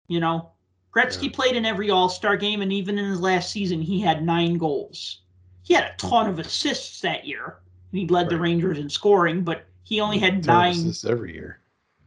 You 0.08 0.19
know, 0.19 0.52
Gretzky 0.93 1.26
Yeah. 1.26 1.32
played 1.34 1.56
in 1.56 1.65
every 1.65 1.89
All 1.89 2.10
Star 2.10 2.38
game, 2.38 2.62
and 2.62 2.72
even 2.72 2.98
in 2.98 3.06
his 3.06 3.19
last 3.19 3.52
season, 3.52 3.82
he 3.82 4.00
had 4.00 4.24
nine 4.24 4.58
goals. 4.58 5.22
He 5.63 5.74
had 5.74 5.86
a 5.86 5.96
ton 5.98 6.28
of 6.28 6.34
mm-hmm. 6.34 6.41
assists 6.41 7.02
that 7.02 7.26
year, 7.26 7.60
and 7.91 8.00
he 8.00 8.08
led 8.08 8.30
the 8.30 8.39
Rangers 8.39 8.78
in 8.80 8.89
scoring, 8.89 9.43
but 9.43 9.65
he 9.84 10.00
only 10.00 10.17
had 10.19 10.46
nine 10.46 10.93
every 11.08 11.34
year. 11.34 11.60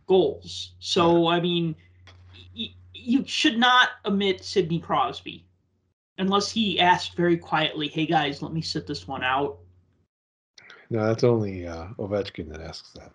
goals. 0.06 0.72
So 0.78 1.26
I 1.28 1.40
mean, 1.40 1.74
y- 2.56 2.74
you 2.94 3.24
should 3.26 3.58
not 3.58 3.90
omit 4.04 4.44
Sidney 4.44 4.78
Crosby, 4.80 5.44
unless 6.18 6.50
he 6.50 6.80
asked 6.80 7.14
very 7.16 7.36
quietly, 7.36 7.88
"Hey 7.88 8.06
guys, 8.06 8.42
let 8.42 8.52
me 8.52 8.60
sit 8.62 8.86
this 8.86 9.06
one 9.06 9.22
out." 9.24 9.58
No, 10.90 11.04
that's 11.04 11.24
only 11.24 11.66
uh, 11.66 11.88
Ovechkin 11.98 12.48
that 12.52 12.60
asks 12.60 12.92
that. 12.92 13.12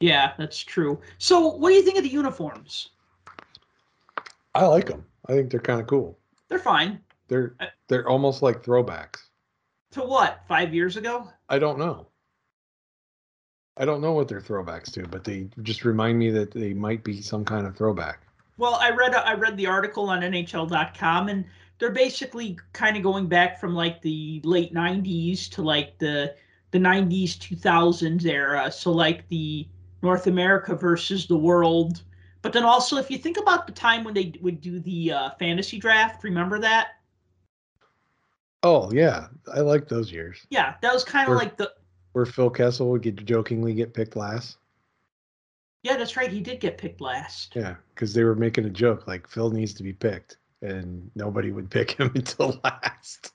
Yeah, 0.00 0.32
that's 0.36 0.58
true. 0.58 1.00
So, 1.18 1.54
what 1.54 1.68
do 1.70 1.74
you 1.76 1.82
think 1.82 1.96
of 1.98 2.02
the 2.02 2.10
uniforms? 2.10 2.88
I 4.54 4.66
like 4.66 4.88
them. 4.88 5.04
I 5.28 5.32
think 5.32 5.50
they're 5.50 5.60
kind 5.60 5.80
of 5.80 5.86
cool. 5.86 6.18
They're 6.48 6.58
fine. 6.58 7.00
They're 7.28 7.54
they're 7.88 8.08
almost 8.08 8.42
like 8.42 8.62
throwbacks. 8.62 9.28
To 9.92 10.00
what? 10.00 10.42
Five 10.48 10.74
years 10.74 10.96
ago? 10.96 11.28
I 11.48 11.58
don't 11.58 11.78
know. 11.78 12.08
I 13.76 13.84
don't 13.84 14.00
know 14.00 14.12
what 14.12 14.28
they're 14.28 14.40
throwbacks 14.40 14.92
to, 14.92 15.06
but 15.06 15.24
they 15.24 15.48
just 15.62 15.84
remind 15.84 16.18
me 16.18 16.30
that 16.30 16.50
they 16.50 16.74
might 16.74 17.04
be 17.04 17.22
some 17.22 17.44
kind 17.44 17.66
of 17.66 17.76
throwback. 17.76 18.20
Well, 18.58 18.74
I 18.74 18.90
read 18.90 19.14
I 19.14 19.34
read 19.34 19.56
the 19.56 19.66
article 19.66 20.08
on 20.10 20.20
NHL.com, 20.20 21.28
and 21.28 21.44
they're 21.78 21.90
basically 21.90 22.58
kind 22.72 22.96
of 22.96 23.02
going 23.02 23.26
back 23.26 23.58
from 23.58 23.74
like 23.74 24.02
the 24.02 24.40
late 24.44 24.74
'90s 24.74 25.48
to 25.50 25.62
like 25.62 25.98
the 25.98 26.34
the 26.70 26.78
'90s 26.78 27.36
2000s 27.38 28.24
era. 28.26 28.70
So 28.70 28.92
like 28.92 29.28
the 29.28 29.66
North 30.02 30.26
America 30.26 30.74
versus 30.74 31.26
the 31.26 31.36
world. 31.36 32.02
But 32.42 32.52
then 32.52 32.64
also, 32.64 32.96
if 32.96 33.10
you 33.10 33.18
think 33.18 33.36
about 33.36 33.66
the 33.66 33.72
time 33.72 34.04
when 34.04 34.14
they 34.14 34.32
would 34.42 34.60
do 34.60 34.80
the 34.80 35.12
uh, 35.12 35.30
fantasy 35.38 35.78
draft, 35.78 36.24
remember 36.24 36.58
that? 36.58 36.96
Oh 38.62 38.90
yeah, 38.92 39.26
I 39.52 39.60
like 39.60 39.88
those 39.88 40.12
years 40.12 40.46
Yeah, 40.50 40.74
that 40.82 40.92
was 40.94 41.04
kind 41.04 41.28
of 41.28 41.36
like 41.36 41.56
the. 41.56 41.72
where 42.12 42.26
Phil 42.26 42.50
Kessel 42.50 42.90
would 42.90 43.02
get 43.02 43.16
jokingly 43.24 43.74
get 43.74 43.92
picked 43.94 44.16
last. 44.16 44.58
Yeah, 45.82 45.96
that's 45.96 46.16
right. 46.16 46.30
He 46.30 46.40
did 46.40 46.60
get 46.60 46.78
picked 46.78 47.00
last. 47.00 47.54
Yeah, 47.56 47.74
because 47.94 48.14
they 48.14 48.22
were 48.22 48.36
making 48.36 48.64
a 48.66 48.70
joke 48.70 49.08
like 49.08 49.26
Phil 49.28 49.50
needs 49.50 49.74
to 49.74 49.82
be 49.82 49.92
picked, 49.92 50.36
and 50.62 51.10
nobody 51.16 51.50
would 51.50 51.70
pick 51.72 51.92
him 51.92 52.12
until 52.14 52.60
last. 52.64 53.32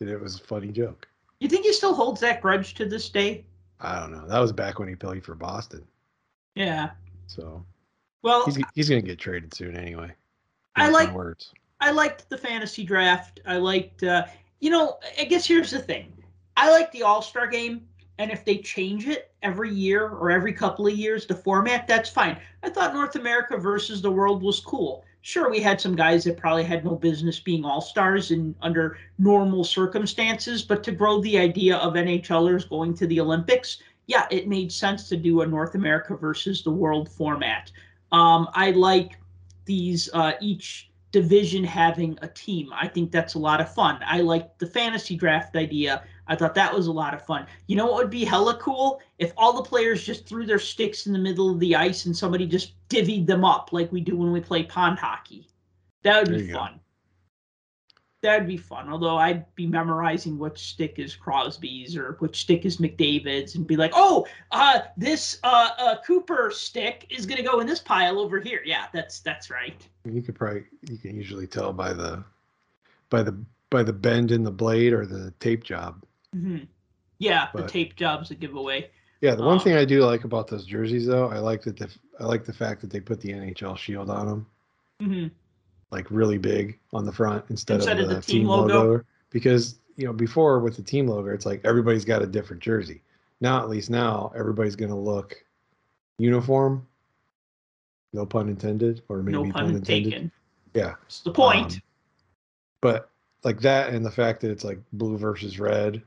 And 0.00 0.08
it 0.08 0.20
was 0.20 0.36
a 0.40 0.42
funny 0.44 0.68
joke. 0.72 1.06
You 1.38 1.48
think 1.48 1.64
he 1.64 1.72
still 1.72 1.94
holds 1.94 2.20
that 2.20 2.40
grudge 2.40 2.74
to 2.74 2.84
this 2.86 3.08
day? 3.10 3.44
I 3.80 4.00
don't 4.00 4.10
know. 4.12 4.26
That 4.26 4.40
was 4.40 4.52
back 4.52 4.78
when 4.78 4.88
he 4.88 4.94
played 4.96 5.24
for 5.24 5.34
Boston, 5.34 5.86
Yeah. 6.54 6.90
so 7.28 7.64
Well, 8.22 8.44
he's 8.44 8.58
uh 8.58 8.62
he's 8.74 8.88
gonna 8.88 9.00
get 9.02 9.18
traded 9.20 9.54
soon 9.54 9.76
anyway. 9.76 10.10
I 10.76 10.88
like- 10.90 11.12
words. 11.14 11.52
I 11.80 11.90
liked 11.90 12.28
the 12.28 12.38
fantasy 12.38 12.84
draft. 12.84 13.40
I 13.46 13.56
liked, 13.56 14.02
uh, 14.02 14.26
you 14.60 14.70
know, 14.70 14.98
I 15.18 15.24
guess 15.24 15.46
here's 15.46 15.70
the 15.70 15.78
thing. 15.78 16.12
I 16.56 16.70
like 16.70 16.92
the 16.92 17.02
All 17.02 17.22
Star 17.22 17.46
game, 17.46 17.86
and 18.18 18.30
if 18.30 18.44
they 18.44 18.58
change 18.58 19.08
it 19.08 19.32
every 19.42 19.72
year 19.72 20.08
or 20.08 20.30
every 20.30 20.52
couple 20.52 20.86
of 20.86 20.92
years, 20.92 21.26
the 21.26 21.34
format, 21.34 21.88
that's 21.88 22.10
fine. 22.10 22.36
I 22.62 22.68
thought 22.68 22.92
North 22.92 23.16
America 23.16 23.56
versus 23.56 24.02
the 24.02 24.10
world 24.10 24.42
was 24.42 24.60
cool. 24.60 25.04
Sure, 25.22 25.50
we 25.50 25.60
had 25.60 25.80
some 25.80 25.96
guys 25.96 26.24
that 26.24 26.36
probably 26.36 26.64
had 26.64 26.84
no 26.84 26.94
business 26.94 27.40
being 27.40 27.64
All 27.64 27.80
Stars 27.80 28.30
in 28.30 28.54
under 28.60 28.98
normal 29.18 29.64
circumstances, 29.64 30.62
but 30.62 30.82
to 30.84 30.92
grow 30.92 31.20
the 31.20 31.38
idea 31.38 31.76
of 31.76 31.94
NHLers 31.94 32.68
going 32.68 32.94
to 32.94 33.06
the 33.06 33.20
Olympics, 33.20 33.78
yeah, 34.06 34.26
it 34.30 34.48
made 34.48 34.72
sense 34.72 35.08
to 35.08 35.16
do 35.16 35.40
a 35.40 35.46
North 35.46 35.74
America 35.74 36.16
versus 36.16 36.62
the 36.62 36.70
world 36.70 37.08
format. 37.08 37.70
Um, 38.12 38.48
I 38.54 38.72
like 38.72 39.18
these 39.66 40.10
uh, 40.12 40.32
each 40.40 40.89
division 41.12 41.64
having 41.64 42.18
a 42.22 42.28
team. 42.28 42.70
I 42.72 42.86
think 42.88 43.10
that's 43.10 43.34
a 43.34 43.38
lot 43.38 43.60
of 43.60 43.72
fun. 43.74 43.98
I 44.06 44.20
like 44.20 44.58
the 44.58 44.66
fantasy 44.66 45.16
draft 45.16 45.56
idea. 45.56 46.04
I 46.28 46.36
thought 46.36 46.54
that 46.54 46.72
was 46.74 46.86
a 46.86 46.92
lot 46.92 47.14
of 47.14 47.24
fun. 47.26 47.46
You 47.66 47.76
know 47.76 47.86
what 47.86 47.96
would 47.96 48.10
be 48.10 48.24
hella 48.24 48.56
cool? 48.58 49.00
If 49.18 49.32
all 49.36 49.52
the 49.52 49.62
players 49.68 50.04
just 50.04 50.26
threw 50.26 50.46
their 50.46 50.58
sticks 50.58 51.06
in 51.06 51.12
the 51.12 51.18
middle 51.18 51.50
of 51.50 51.58
the 51.58 51.74
ice 51.74 52.06
and 52.06 52.16
somebody 52.16 52.46
just 52.46 52.74
divvied 52.88 53.26
them 53.26 53.44
up 53.44 53.72
like 53.72 53.90
we 53.92 54.00
do 54.00 54.16
when 54.16 54.32
we 54.32 54.40
play 54.40 54.62
pond 54.64 54.98
hockey. 54.98 55.48
That 56.02 56.20
would 56.20 56.30
There 56.30 56.38
be 56.38 56.42
fun. 56.52 56.74
go. 56.74 56.80
That'd 58.22 58.46
be 58.46 58.58
fun. 58.58 58.90
Although 58.90 59.16
I'd 59.16 59.52
be 59.54 59.66
memorizing 59.66 60.38
which 60.38 60.58
stick 60.58 60.98
is 60.98 61.16
Crosby's 61.16 61.96
or 61.96 62.16
which 62.18 62.40
stick 62.42 62.66
is 62.66 62.76
McDavid's 62.76 63.54
and 63.54 63.66
be 63.66 63.76
like, 63.76 63.92
oh, 63.94 64.26
uh, 64.50 64.80
this 64.96 65.38
uh, 65.42 65.70
uh, 65.78 65.96
Cooper 66.06 66.50
stick 66.50 67.06
is 67.08 67.24
gonna 67.24 67.42
go 67.42 67.60
in 67.60 67.66
this 67.66 67.80
pile 67.80 68.18
over 68.18 68.38
here. 68.38 68.60
Yeah, 68.64 68.86
that's 68.92 69.20
that's 69.20 69.48
right. 69.50 69.74
You 70.04 70.20
could 70.20 70.34
probably 70.34 70.64
you 70.90 70.98
can 70.98 71.16
usually 71.16 71.46
tell 71.46 71.72
by 71.72 71.94
the 71.94 72.22
by 73.08 73.22
the 73.22 73.38
by 73.70 73.82
the 73.82 73.92
bend 73.92 74.32
in 74.32 74.42
the 74.42 74.50
blade 74.50 74.92
or 74.92 75.06
the 75.06 75.32
tape 75.40 75.64
job. 75.64 76.04
hmm 76.34 76.58
Yeah, 77.18 77.48
the 77.54 77.66
tape 77.66 77.96
job's 77.96 78.30
a 78.30 78.34
giveaway. 78.34 78.90
Yeah, 79.22 79.34
the 79.34 79.42
one 79.44 79.58
Um, 79.58 79.60
thing 79.60 79.76
I 79.76 79.84
do 79.86 80.04
like 80.04 80.24
about 80.24 80.48
those 80.48 80.66
jerseys 80.66 81.06
though, 81.06 81.28
I 81.28 81.38
like 81.38 81.62
that 81.62 81.78
the 81.78 81.90
I 82.18 82.24
like 82.24 82.44
the 82.44 82.52
fact 82.52 82.82
that 82.82 82.90
they 82.90 83.00
put 83.00 83.20
the 83.20 83.32
NHL 83.32 83.78
shield 83.78 84.10
on 84.10 84.26
them, 84.26 84.46
hmm 85.00 85.26
like 85.90 86.10
really 86.10 86.38
big 86.38 86.78
on 86.92 87.04
the 87.04 87.12
front 87.12 87.44
instead, 87.50 87.76
Instead 87.76 88.00
of 88.00 88.08
the, 88.08 88.16
the 88.16 88.22
team 88.22 88.40
team 88.40 88.46
logo? 88.48 88.82
logo. 88.82 89.04
Because 89.30 89.76
you 89.96 90.06
know 90.06 90.12
before 90.12 90.60
with 90.60 90.76
the 90.76 90.82
team 90.82 91.06
logo, 91.06 91.30
it's 91.30 91.46
like 91.46 91.60
everybody's 91.64 92.04
got 92.04 92.22
a 92.22 92.26
different 92.26 92.62
jersey. 92.62 93.02
Now 93.40 93.60
at 93.60 93.68
least 93.68 93.90
now 93.90 94.32
everybody's 94.36 94.76
gonna 94.76 94.98
look 94.98 95.44
uniform. 96.18 96.86
No 98.12 98.26
pun 98.26 98.48
intended, 98.48 99.02
or 99.08 99.22
maybe 99.22 99.32
No 99.32 99.52
pun 99.52 99.80
taken. 99.82 100.32
Yeah, 100.74 100.94
It's 101.06 101.20
the 101.20 101.32
point. 101.32 101.74
Um, 101.74 101.82
but 102.80 103.10
like 103.44 103.60
that 103.60 103.92
and 103.92 104.04
the 104.04 104.10
fact 104.10 104.40
that 104.40 104.50
it's 104.50 104.64
like 104.64 104.78
blue 104.92 105.16
versus 105.16 105.58
red, 105.58 106.02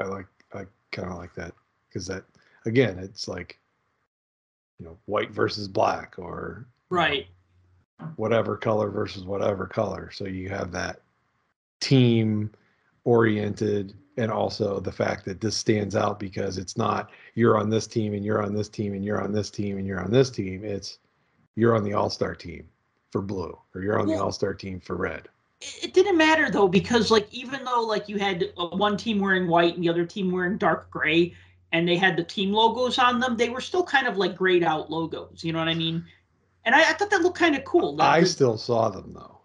I 0.00 0.04
like 0.04 0.26
I 0.52 0.64
kind 0.92 1.10
of 1.10 1.16
like 1.16 1.34
that 1.34 1.52
because 1.88 2.06
that 2.06 2.24
again 2.64 2.98
it's 2.98 3.28
like 3.28 3.58
you 4.78 4.86
know 4.86 4.96
white 5.06 5.30
versus 5.30 5.68
black 5.68 6.14
or 6.18 6.66
right. 6.90 7.26
Whatever 8.16 8.56
color 8.56 8.90
versus 8.90 9.24
whatever 9.24 9.66
color. 9.66 10.10
So 10.10 10.24
you 10.26 10.48
have 10.48 10.72
that 10.72 11.00
team 11.80 12.50
oriented 13.04 13.94
and 14.16 14.30
also 14.30 14.80
the 14.80 14.92
fact 14.92 15.24
that 15.26 15.40
this 15.40 15.56
stands 15.56 15.94
out 15.94 16.18
because 16.18 16.58
it's 16.58 16.76
not 16.76 17.10
you're 17.34 17.58
on 17.58 17.68
this 17.68 17.86
team 17.86 18.14
and 18.14 18.24
you're 18.24 18.42
on 18.42 18.54
this 18.54 18.68
team 18.68 18.94
and 18.94 19.04
you're 19.04 19.22
on 19.22 19.32
this 19.32 19.50
team 19.50 19.78
and 19.78 19.86
you're 19.86 20.00
on 20.00 20.10
this 20.10 20.30
team. 20.30 20.64
It's 20.64 20.98
you're 21.54 21.74
on 21.74 21.84
the 21.84 21.92
all-star 21.94 22.34
team 22.34 22.68
for 23.10 23.22
blue 23.22 23.58
or 23.74 23.82
you're 23.82 23.98
on 23.98 24.06
the 24.06 24.16
all-star 24.16 24.54
team 24.54 24.80
for 24.80 24.96
red. 24.96 25.28
It, 25.60 25.84
it 25.84 25.94
didn't 25.94 26.16
matter 26.16 26.50
though 26.50 26.68
because 26.68 27.10
like 27.10 27.32
even 27.32 27.64
though 27.64 27.82
like 27.82 28.08
you 28.08 28.18
had 28.18 28.52
uh, 28.56 28.68
one 28.68 28.96
team 28.96 29.20
wearing 29.20 29.48
white 29.48 29.74
and 29.74 29.84
the 29.84 29.88
other 29.88 30.04
team 30.06 30.30
wearing 30.30 30.58
dark 30.58 30.90
gray 30.90 31.34
and 31.72 31.86
they 31.86 31.96
had 31.96 32.16
the 32.16 32.24
team 32.24 32.52
logos 32.52 32.98
on 32.98 33.20
them, 33.20 33.36
they 33.36 33.50
were 33.50 33.60
still 33.60 33.84
kind 33.84 34.06
of 34.06 34.16
like 34.16 34.34
grayed 34.34 34.62
out 34.62 34.90
logos. 34.90 35.44
You 35.44 35.52
know 35.52 35.58
what 35.58 35.68
I 35.68 35.74
mean? 35.74 36.04
And 36.66 36.74
I, 36.74 36.90
I 36.90 36.92
thought 36.92 37.08
that 37.10 37.22
looked 37.22 37.38
kind 37.38 37.56
of 37.56 37.64
cool. 37.64 37.96
The- 37.96 38.04
I 38.04 38.24
still 38.24 38.56
saw 38.56 38.88
them 38.88 39.12
though. 39.12 39.42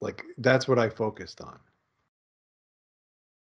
Like 0.00 0.24
that's 0.38 0.68
what 0.68 0.78
I 0.78 0.88
focused 0.90 1.40
on. 1.40 1.60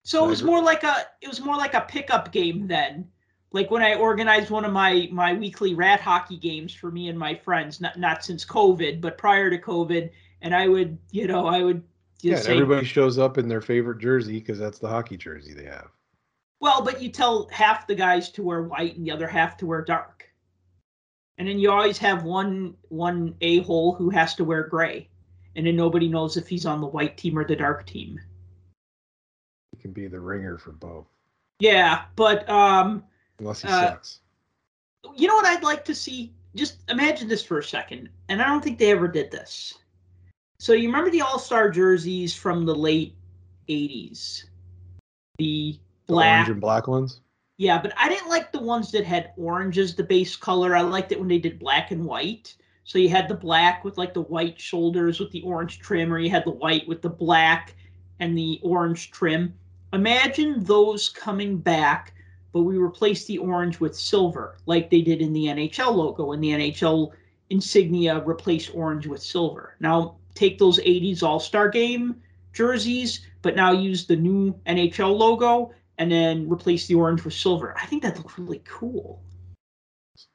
So 0.04 0.26
it 0.26 0.30
was 0.30 0.44
more 0.44 0.62
like 0.62 0.84
a 0.84 1.06
it 1.22 1.28
was 1.28 1.40
more 1.42 1.56
like 1.56 1.74
a 1.74 1.82
pickup 1.82 2.32
game 2.34 2.68
then. 2.68 3.12
Like 3.52 3.72
when 3.72 3.82
I 3.84 3.96
organized 3.96 4.50
one 4.50 4.66
of 4.66 4.72
my 4.74 5.08
my 5.12 5.34
weekly 5.34 5.74
rat 5.74 6.00
hockey 6.02 6.38
games 6.38 6.74
for 6.74 6.92
me 6.92 7.08
and 7.10 7.18
my 7.18 7.36
friends, 7.36 7.80
not 7.82 7.98
not 7.98 8.24
since 8.24 8.46
COVID, 8.46 9.02
but 9.02 9.18
prior 9.18 9.50
to 9.50 9.58
COVID, 9.58 10.12
and 10.42 10.56
I 10.56 10.68
would, 10.68 10.98
you 11.12 11.28
know, 11.28 11.46
I 11.48 11.64
would 11.64 11.84
Yeah, 12.22 12.36
say, 12.36 12.46
everybody 12.46 12.86
shows 12.86 13.18
up 13.18 13.38
in 13.38 13.48
their 13.50 13.60
favorite 13.62 14.00
jersey 14.00 14.40
because 14.40 14.58
that's 14.60 14.80
the 14.80 14.88
hockey 14.88 15.18
jersey 15.18 15.54
they 15.54 15.66
have. 15.66 15.92
well, 16.62 16.82
but 16.84 17.02
you 17.02 17.10
tell 17.10 17.48
half 17.50 17.88
the 17.88 17.96
guys 17.96 18.30
to 18.32 18.44
wear 18.44 18.64
white 18.64 18.96
and 18.96 19.06
the 19.06 19.12
other 19.12 19.28
half 19.28 19.58
to 19.58 19.66
wear 19.66 19.82
dark. 19.84 20.19
And 21.40 21.48
then 21.48 21.58
you 21.58 21.72
always 21.72 21.98
have 22.00 22.24
one 22.24 22.76
one 22.90 23.34
a-hole 23.42 23.94
who 23.96 24.10
has 24.10 24.36
to 24.36 24.44
wear 24.44 24.64
gray. 24.64 25.08
And 25.56 25.66
then 25.66 25.76
nobody 25.76 26.08
knows 26.08 26.38
if 26.38 26.48
he's 26.48 26.66
on 26.66 26.82
the 26.82 26.88
white 26.88 27.18
team 27.18 27.38
or 27.40 27.46
the 27.46 27.56
dark 27.56 27.86
team. 27.86 28.20
He 29.72 29.82
can 29.82 29.92
be 29.92 30.08
the 30.08 30.20
ringer 30.20 30.58
for 30.58 30.74
both, 30.74 31.08
Yeah, 31.60 32.06
but 32.16 32.48
um 32.50 33.04
unless 33.40 33.62
he 33.62 33.68
Uh, 33.70 33.72
sucks. 33.92 34.20
you 35.16 35.28
know 35.28 35.36
what 35.36 35.46
I'd 35.46 35.64
like 35.64 35.86
to 35.86 35.96
see? 35.96 36.34
Just 36.56 36.80
imagine 36.90 37.28
this 37.28 37.44
for 37.46 37.60
a 37.60 37.64
second, 37.64 38.10
and 38.28 38.42
I 38.42 38.46
don't 38.48 38.64
think 38.64 38.78
they 38.78 38.92
ever 38.92 39.08
did 39.08 39.32
this. 39.32 39.78
So 40.60 40.74
you 40.74 40.88
remember 40.88 41.10
the 41.10 41.22
All 41.22 41.40
Star 41.40 41.70
jerseys 41.70 42.36
from 42.36 42.66
the 42.66 42.76
late 42.76 43.16
'80s, 43.70 44.46
the 45.38 45.80
The 46.08 46.14
black. 46.14 46.36
orange 46.40 46.50
and 46.50 46.62
black 46.62 46.88
ones. 46.88 47.22
Yeah, 47.60 47.82
but 47.82 47.92
I 47.98 48.08
didn't 48.08 48.30
like 48.30 48.54
the 48.54 48.62
ones 48.62 48.90
that 48.94 49.04
had 49.04 49.34
orange 49.36 49.78
as 49.78 49.94
the 49.94 50.02
base 50.02 50.38
color. 50.38 50.78
I 50.78 50.82
liked 50.82 51.12
it 51.12 51.20
when 51.20 51.28
they 51.28 51.40
did 51.40 51.60
black 51.60 51.92
and 51.92 52.06
white. 52.06 52.56
So 52.86 52.98
you 52.98 53.10
had 53.10 53.28
the 53.28 53.36
black 53.36 53.84
with 53.84 53.98
like 53.98 54.14
the 54.14 54.22
white 54.22 54.58
shoulders 54.58 55.20
with 55.20 55.30
the 55.32 55.42
orange 55.42 55.80
trim, 55.80 56.14
or 56.14 56.20
you 56.20 56.30
had 56.30 56.46
the 56.46 56.52
white 56.52 56.88
with 56.88 57.02
the 57.02 57.10
black 57.10 57.76
and 58.22 58.38
the 58.38 58.62
orange 58.64 59.12
trim. 59.12 59.54
Imagine 59.92 60.64
those 60.64 61.10
coming 61.10 61.58
back, 61.58 62.14
but 62.54 62.62
we 62.62 62.78
replaced 62.78 63.28
the 63.28 63.40
orange 63.40 63.82
with 63.82 63.94
silver, 63.94 64.56
like 64.66 64.90
they 64.90 65.02
did 65.02 65.20
in 65.20 65.34
the 65.34 65.48
NHL 65.48 65.94
logo, 65.94 66.32
and 66.32 66.42
the 66.42 66.52
NHL 66.52 67.12
insignia 67.50 68.22
replaced 68.22 68.74
orange 68.74 69.06
with 69.06 69.22
silver. 69.22 69.76
Now 69.82 70.16
take 70.34 70.60
those 70.60 70.80
80s 70.80 71.24
All 71.24 71.42
Star 71.42 71.68
game 71.68 72.22
jerseys, 72.54 73.20
but 73.42 73.58
now 73.58 73.74
use 73.74 74.06
the 74.06 74.16
new 74.16 74.58
NHL 74.66 75.14
logo 75.14 75.74
and 76.00 76.12
then 76.12 76.50
replace 76.50 76.88
the 76.88 76.96
orange 76.96 77.24
with 77.24 77.34
silver. 77.36 77.76
I 77.78 77.86
think 77.86 78.02
that 78.04 78.18
looks 78.18 78.40
really 78.40 78.62
cool. 78.66 79.22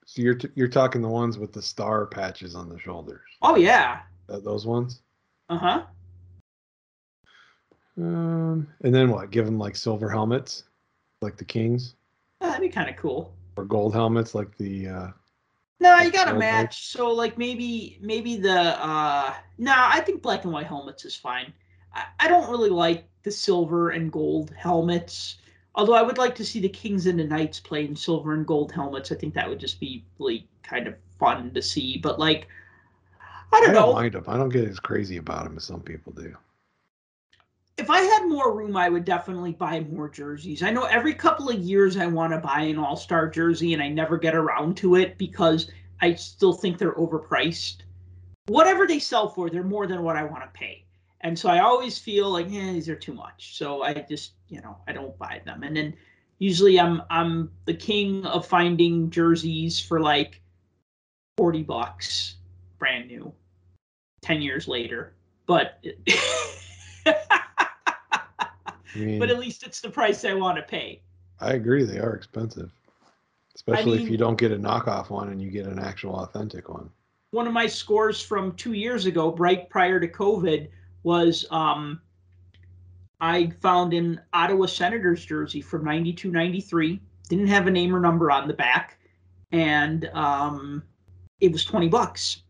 So 0.07 0.23
you're 0.23 0.35
t- 0.35 0.51
you're 0.55 0.69
talking 0.69 1.03
the 1.03 1.09
ones 1.09 1.39
with 1.39 1.53
the 1.53 1.63
star 1.63 2.07
patches 2.07 2.55
on 2.55 2.69
the 2.69 2.79
shoulders. 2.79 3.23
Oh 3.43 3.57
yeah. 3.57 4.01
Th- 4.29 4.45
those 4.45 4.67
ones. 4.67 5.01
Uh 5.49 5.59
huh. 5.59 5.83
Um, 7.97 8.69
and 8.83 8.95
then 8.95 9.11
what? 9.11 9.31
Give 9.31 9.45
them 9.47 9.59
like 9.59 9.77
silver 9.77 10.09
helmets, 10.09 10.65
like 11.21 11.37
the 11.37 11.45
Kings, 11.45 11.95
That'd 12.41 12.61
be 12.61 12.69
kind 12.69 12.91
of 12.91 12.97
cool. 12.97 13.35
or 13.57 13.65
gold 13.65 13.95
helmets, 13.95 14.35
like 14.35 14.57
the. 14.59 14.89
Uh, 14.89 15.09
No, 15.81 15.97
you 15.99 16.11
got 16.11 16.27
to 16.27 16.35
match. 16.35 16.89
So 16.89 17.11
like 17.11 17.39
maybe 17.39 17.99
maybe 18.03 18.37
the 18.37 18.53
uh 18.85 19.33
no, 19.59 19.75
I 19.77 20.01
think 20.01 20.23
black 20.23 20.45
and 20.45 20.53
white 20.53 20.67
helmets 20.67 21.05
is 21.05 21.15
fine. 21.17 21.53
I, 21.95 22.05
I 22.21 22.29
don't 22.29 22.51
really 22.51 22.71
like 22.71 23.09
the 23.23 23.31
silver 23.31 23.91
and 23.91 24.11
gold 24.13 24.53
helmets. 24.57 25.39
Although 25.75 25.95
I 25.95 26.03
would 26.03 26.19
like 26.19 26.35
to 26.37 26.45
see 26.45 26.61
the 26.61 26.69
Kings 26.69 27.07
and 27.07 27.19
the 27.19 27.25
Knights 27.25 27.61
play 27.61 27.85
in 27.85 27.97
silver 27.97 28.35
and 28.35 28.47
gold 28.47 28.73
helmets. 28.73 29.13
I 29.13 29.17
think 29.17 29.35
that 29.35 29.49
would 29.49 29.61
just 29.61 29.81
be 29.81 30.05
really 30.19 30.49
kind 30.63 30.87
of 30.89 30.97
fun 31.19 31.53
to 31.55 31.63
see. 31.63 31.99
But 31.99 32.19
like 32.19 32.49
I 33.53 33.61
I 33.61 33.61
don't 33.61 33.73
don't 33.73 33.73
know. 33.73 33.89
mind. 33.89 34.17
I 34.29 34.37
don't 34.37 34.49
get 34.51 34.69
as 34.69 34.79
crazy 34.81 35.17
about 35.17 35.45
them 35.45 35.57
as 35.57 35.65
some 35.65 35.83
people 35.83 36.13
do. 36.13 36.37
if 37.77 37.91
I 37.91 38.01
had 38.03 38.27
more 38.29 38.57
room, 38.57 38.77
I 38.77 38.89
would 38.89 39.05
definitely 39.05 39.53
buy 39.53 39.81
more 39.81 40.09
jerseys. 40.09 40.63
I 40.63 40.71
know 40.71 40.85
every 40.85 41.15
couple 41.15 41.49
of 41.51 41.59
years 41.61 41.97
I 41.97 42.07
want 42.07 42.33
to 42.33 42.39
buy 42.39 42.61
an 42.63 42.79
All 42.79 42.97
Star 42.97 43.29
jersey, 43.29 43.73
and 43.75 43.83
I 43.83 43.89
never 43.89 44.17
get 44.19 44.35
around 44.35 44.77
to 44.79 44.95
it 44.97 45.19
because 45.19 45.71
I 46.01 46.15
still 46.15 46.53
think 46.53 46.79
they're 46.79 46.95
overpriced. 46.95 47.79
Whatever 48.47 48.87
they 48.87 48.99
sell 49.01 49.29
for, 49.29 49.51
they're 49.51 49.63
more 49.65 49.87
than 49.87 50.03
what 50.03 50.17
I 50.17 50.25
want 50.25 50.43
to 50.45 50.51
pay, 50.59 50.87
and 51.23 51.39
so 51.39 51.49
I 51.49 51.61
always 51.61 51.99
feel 51.99 52.31
like, 52.31 52.47
eh, 52.47 52.73
these 52.73 52.89
are 52.89 52.97
too 52.97 53.15
much. 53.15 53.57
So 53.57 53.83
I 53.83 53.95
just, 54.09 54.35
you 54.55 54.61
know, 54.61 54.77
I 54.87 54.93
don't 54.93 55.19
buy 55.19 55.43
them. 55.45 55.65
And 55.65 55.77
then 55.77 55.95
usually 56.39 56.79
I'm 56.79 57.03
I'm 57.11 57.51
the 57.65 57.75
king 57.75 58.25
of 58.25 58.47
finding 58.47 59.11
jerseys 59.11 59.81
for 59.81 60.01
like 60.01 60.41
forty 61.37 61.65
bucks, 61.65 62.37
brand 62.79 63.09
new, 63.09 63.33
ten 64.23 64.41
years 64.41 64.69
later, 64.69 65.15
but. 65.47 65.85
I 67.05 67.17
mean, 68.95 69.19
but 69.19 69.29
at 69.29 69.41
least 69.41 69.67
it's 69.67 69.81
the 69.81 69.91
price 69.91 70.25
I 70.25 70.35
want 70.35 70.57
to 70.57 70.63
pay. 70.63 71.03
I 71.41 71.55
agree 71.55 71.83
they 71.83 71.99
are 71.99 72.15
expensive, 72.15 72.71
especially 73.57 73.95
if 73.95 74.05
mean- 74.05 74.13
you 74.13 74.19
don't 74.19 74.39
get 74.39 74.53
a 74.53 74.57
knockoff 74.57 75.11
one 75.11 75.31
and 75.31 75.43
you 75.43 75.51
get 75.51 75.67
an 75.67 75.81
actual 75.81 76.15
authentic 76.21 76.69
one. 76.69 76.89
One 77.33 77.49
of 77.49 77.53
my 77.53 77.67
scores 77.67 78.23
from 78.23 78.55
two 78.55 78.75
years 78.75 79.07
ago, 79.07 79.35
right 79.35 79.69
prior 79.69 79.99
to 79.99 80.07
COVID, 80.07 80.69
was 81.03 81.45
um, 81.51 82.01
I 83.25 83.49
found 83.63 83.95
an 83.95 84.21
Ottawa 84.35 84.67
Senators 84.67 85.25
jersey 85.25 85.63
from 85.63 85.83
92 85.83 86.31
93. 86.31 87.01
Didn't 87.31 87.47
have 87.47 87.67
a 87.67 87.71
name 87.71 87.97
or 87.97 88.01
number 88.01 88.31
on 88.31 88.47
the 88.47 88.53
back. 88.53 88.99
And 89.51 90.11
um, 90.13 90.83
it 91.41 91.51
was 91.51 91.65
20 91.65 91.89
bucks. 91.89 92.43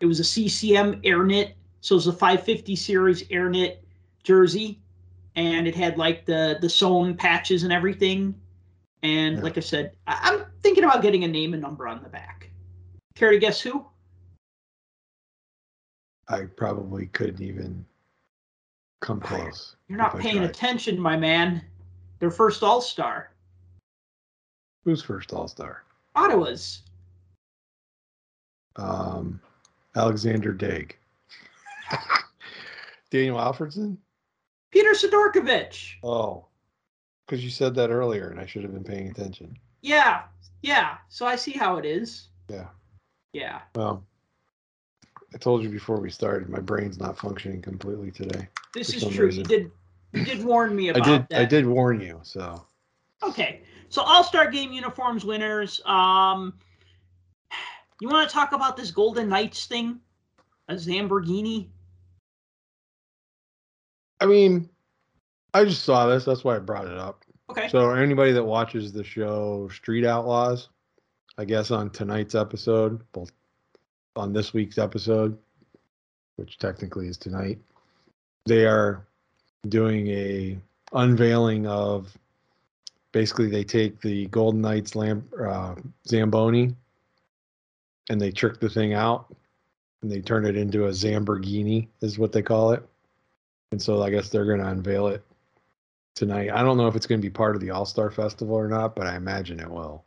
It 0.00 0.06
was 0.06 0.18
a 0.18 0.24
CCM 0.24 1.00
AirKnit. 1.02 1.52
So 1.80 1.94
it 1.94 1.98
was 1.98 2.06
a 2.08 2.12
550 2.12 2.74
series 2.74 3.22
AirKnit 3.28 3.76
jersey. 4.24 4.80
And 5.36 5.68
it 5.68 5.76
had 5.76 5.96
like 5.96 6.26
the, 6.26 6.58
the 6.60 6.68
sewn 6.68 7.16
patches 7.16 7.62
and 7.62 7.72
everything. 7.72 8.34
And 9.04 9.36
Yeah. 9.36 9.42
like 9.44 9.56
I 9.56 9.60
said, 9.60 9.92
I, 10.08 10.18
I'm 10.24 10.46
thinking 10.64 10.82
about 10.82 11.02
getting 11.02 11.22
a 11.22 11.28
name 11.28 11.52
and 11.52 11.62
number 11.62 11.86
on 11.86 12.02
the 12.02 12.08
back. 12.08 12.50
Care 13.14 13.30
to 13.30 13.38
guess 13.38 13.60
who? 13.60 13.86
I 16.28 16.46
probably 16.56 17.06
couldn't 17.06 17.42
even 17.42 17.86
come 19.00 19.20
close. 19.20 19.76
You're 19.88 19.98
not 19.98 20.18
paying 20.18 20.44
attention, 20.44 20.98
my 20.98 21.16
man. 21.16 21.62
Their 22.18 22.30
first 22.30 22.62
All 22.62 22.80
Star, 22.80 23.30
Who's 24.86 25.02
first 25.02 25.32
All 25.32 25.48
Star? 25.48 25.82
Ottawa's. 26.14 26.82
Um, 28.76 29.40
Alexandre 29.96 30.54
Daigle. 30.54 30.92
Daniel 33.10 33.38
Alfredsson? 33.38 33.96
Peter 34.70 34.92
Sidorkiewicz. 34.92 35.94
Oh, 36.04 36.44
because 37.26 37.42
you 37.42 37.50
said 37.50 37.74
that 37.74 37.90
earlier, 37.90 38.28
and 38.28 38.38
I 38.38 38.46
should 38.46 38.62
have 38.62 38.72
been 38.72 38.84
paying 38.84 39.10
attention. 39.10 39.58
Yeah, 39.82 40.22
yeah. 40.62 40.98
So 41.08 41.26
I 41.26 41.34
see 41.34 41.52
how 41.52 41.78
it 41.78 41.84
is. 41.84 42.28
Yeah. 42.48 42.68
Yeah. 43.32 43.62
Well, 43.74 44.04
I 45.34 45.38
told 45.38 45.62
you 45.62 45.68
before 45.68 46.00
we 46.00 46.10
started, 46.10 46.48
my 46.48 46.60
brain's 46.60 46.98
not 46.98 47.18
functioning 47.18 47.60
completely 47.60 48.10
today. 48.10 48.48
This 48.74 48.94
is 48.94 49.06
true. 49.06 49.26
reason. 49.26 49.40
You 49.40 49.48
did 49.48 49.70
you 50.12 50.24
did 50.24 50.44
warn 50.44 50.74
me 50.74 50.88
about 50.88 51.06
I 51.06 51.18
did. 51.18 51.26
that. 51.30 51.40
I 51.40 51.44
did 51.44 51.66
warn 51.66 52.00
you. 52.00 52.20
So 52.22 52.64
Okay. 53.22 53.62
So 53.88 54.02
All 54.02 54.24
Star 54.24 54.50
Game 54.50 54.72
uniforms 54.72 55.24
winners. 55.24 55.80
Um, 55.84 56.54
you 58.00 58.08
want 58.08 58.28
to 58.28 58.32
talk 58.32 58.52
about 58.52 58.76
this 58.76 58.90
Golden 58.90 59.28
Knights 59.28 59.66
thing? 59.66 60.00
A 60.68 60.74
Lamborghini? 60.74 61.68
I 64.20 64.26
mean, 64.26 64.68
I 65.54 65.64
just 65.64 65.84
saw 65.84 66.06
this. 66.06 66.24
That's 66.24 66.44
why 66.44 66.56
I 66.56 66.58
brought 66.58 66.86
it 66.86 66.98
up. 66.98 67.24
Okay. 67.50 67.68
So 67.68 67.90
anybody 67.90 68.32
that 68.32 68.44
watches 68.44 68.92
the 68.92 69.04
show 69.04 69.68
Street 69.72 70.04
Outlaws, 70.04 70.68
I 71.38 71.44
guess 71.44 71.70
on 71.70 71.90
tonight's 71.90 72.34
episode, 72.34 73.00
both 73.12 73.30
on 74.18 74.32
this 74.32 74.52
week's 74.52 74.78
episode, 74.78 75.36
which 76.36 76.58
technically 76.58 77.08
is 77.08 77.16
tonight, 77.16 77.58
they 78.46 78.66
are 78.66 79.06
doing 79.68 80.08
a 80.08 80.58
unveiling 80.92 81.66
of 81.66 82.16
basically 83.12 83.48
they 83.48 83.64
take 83.64 84.00
the 84.00 84.26
Golden 84.26 84.60
Knights 84.60 84.94
lamp 84.94 85.24
uh, 85.40 85.74
Zamboni 86.06 86.74
and 88.08 88.20
they 88.20 88.30
trick 88.30 88.60
the 88.60 88.68
thing 88.68 88.94
out 88.94 89.34
and 90.02 90.10
they 90.10 90.20
turn 90.20 90.46
it 90.46 90.56
into 90.56 90.86
a 90.86 90.90
Zamborghini 90.90 91.88
is 92.00 92.18
what 92.18 92.32
they 92.32 92.42
call 92.42 92.72
it. 92.72 92.86
And 93.72 93.80
so 93.80 94.02
I 94.02 94.10
guess 94.10 94.28
they're 94.28 94.44
going 94.44 94.60
to 94.60 94.68
unveil 94.68 95.08
it 95.08 95.24
tonight. 96.14 96.50
I 96.52 96.62
don't 96.62 96.76
know 96.76 96.86
if 96.86 96.94
it's 96.94 97.06
going 97.06 97.20
to 97.20 97.26
be 97.26 97.30
part 97.30 97.56
of 97.56 97.60
the 97.60 97.70
All 97.70 97.86
Star 97.86 98.10
Festival 98.10 98.54
or 98.54 98.68
not, 98.68 98.94
but 98.94 99.06
I 99.06 99.16
imagine 99.16 99.60
it 99.60 99.70
will. 99.70 100.04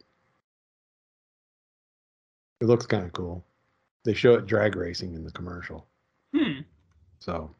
It 2.61 2.65
looks 2.65 2.85
kind 2.85 3.05
of 3.05 3.13
cool. 3.13 3.43
They 4.09 4.15
show 4.15 4.33
it 4.33 4.47
drag 4.47 4.75
racing 4.75 5.13
in 5.13 5.23
the 5.23 5.29
commercial. 5.31 5.85
Hmm. 6.35 6.61
So 7.19 7.53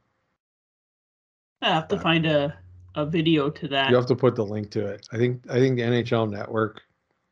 I 1.62 1.68
have 1.76 1.88
to 1.90 1.96
Uh, 1.96 2.00
find 2.00 2.26
a 2.26 2.58
a 2.96 3.06
video 3.06 3.52
to 3.52 3.68
that. 3.68 3.92
you 3.92 3.96
have 3.96 4.08
to 4.08 4.16
put 4.16 4.36
the 4.36 4.44
link 4.44 4.72
to 4.72 4.84
it. 4.88 5.08
I 5.12 5.18
think 5.18 5.44
I 5.48 5.60
think 5.60 5.76
the 5.76 5.84
NHL 5.84 6.28
Network 6.28 6.82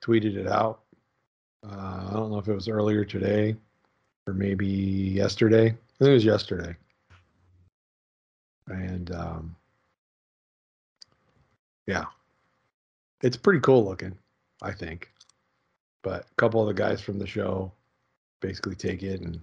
tweeted 0.04 0.36
it 0.36 0.46
out. 0.46 0.82
Uh, 1.66 2.10
I 2.12 2.14
don't 2.14 2.30
know 2.30 2.38
if 2.38 2.48
it 2.48 2.54
was 2.54 2.68
earlier 2.70 3.04
today 3.04 3.56
or 4.28 4.34
maybe 4.36 4.68
yesterday. 4.68 5.66
I 5.70 5.98
think 5.98 6.10
it 6.12 6.14
was 6.14 6.24
yesterday. 6.26 6.76
and 8.68 9.10
um, 9.16 9.56
yeah, 11.88 12.06
it's 13.24 13.36
pretty 13.38 13.62
cool 13.62 13.84
looking, 13.84 14.16
I 14.62 14.74
think. 14.74 15.10
But 16.04 16.28
a 16.32 16.36
couple 16.36 16.62
of 16.62 16.68
the 16.68 16.80
guys 16.80 17.02
from 17.02 17.18
the 17.18 17.26
show 17.26 17.72
basically 18.40 18.76
take 18.76 19.04
it 19.04 19.22
and 19.22 19.40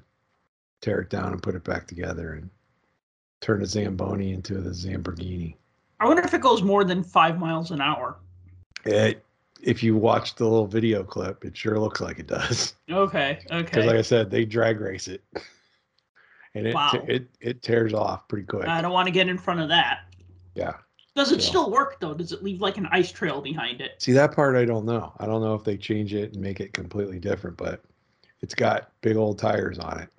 tear 0.80 1.00
it 1.00 1.10
down 1.10 1.32
and 1.32 1.42
put 1.42 1.54
it 1.54 1.64
back 1.64 1.86
together 1.86 2.34
and 2.34 2.50
turn 3.40 3.62
a 3.62 3.66
Zamboni 3.66 4.32
into 4.32 4.60
the 4.60 4.70
Zamborghini. 4.70 5.56
I 6.00 6.06
wonder 6.06 6.22
if 6.22 6.34
it 6.34 6.40
goes 6.40 6.62
more 6.62 6.84
than 6.84 7.02
five 7.02 7.38
miles 7.38 7.70
an 7.70 7.80
hour. 7.80 8.16
It, 8.84 9.24
if 9.62 9.82
you 9.82 9.96
watch 9.96 10.34
the 10.34 10.44
little 10.44 10.66
video 10.66 11.02
clip, 11.02 11.44
it 11.44 11.56
sure 11.56 11.78
looks 11.78 12.00
like 12.00 12.18
it 12.18 12.26
does. 12.26 12.74
Okay, 12.90 13.38
okay. 13.50 13.62
Because, 13.62 13.86
like 13.86 13.96
I 13.96 14.02
said, 14.02 14.30
they 14.30 14.44
drag 14.44 14.78
race 14.78 15.08
it, 15.08 15.22
and 16.54 16.66
it 16.66 16.74
Wow. 16.74 16.90
it 17.08 17.26
it 17.40 17.62
tears 17.62 17.94
off 17.94 18.28
pretty 18.28 18.44
quick. 18.46 18.68
I 18.68 18.82
don't 18.82 18.92
want 18.92 19.06
to 19.06 19.12
get 19.12 19.26
in 19.28 19.38
front 19.38 19.60
of 19.60 19.68
that. 19.70 20.00
yeah. 20.54 20.74
Does 21.16 21.30
it 21.32 21.40
So- 21.40 21.48
still 21.48 21.70
work 21.70 21.98
though? 22.00 22.12
Does 22.12 22.32
it 22.32 22.42
leave 22.42 22.60
like 22.60 22.76
an 22.76 22.86
ice 22.90 23.10
trail 23.10 23.40
behind 23.40 23.80
it? 23.80 23.92
See 24.02 24.12
that 24.12 24.34
part 24.34 24.54
I 24.56 24.64
don't 24.66 24.84
know. 24.84 25.12
I 25.18 25.26
don't 25.26 25.40
know 25.40 25.54
if 25.54 25.64
they 25.64 25.76
change 25.78 26.12
it 26.12 26.34
and 26.34 26.42
make 26.42 26.60
it 26.60 26.72
completely 26.74 27.18
different, 27.20 27.56
but 27.56 27.82
it's 28.44 28.54
got 28.54 28.90
big 29.00 29.16
old 29.16 29.38
tires 29.38 29.78
on 29.78 30.00
it. 30.00 30.10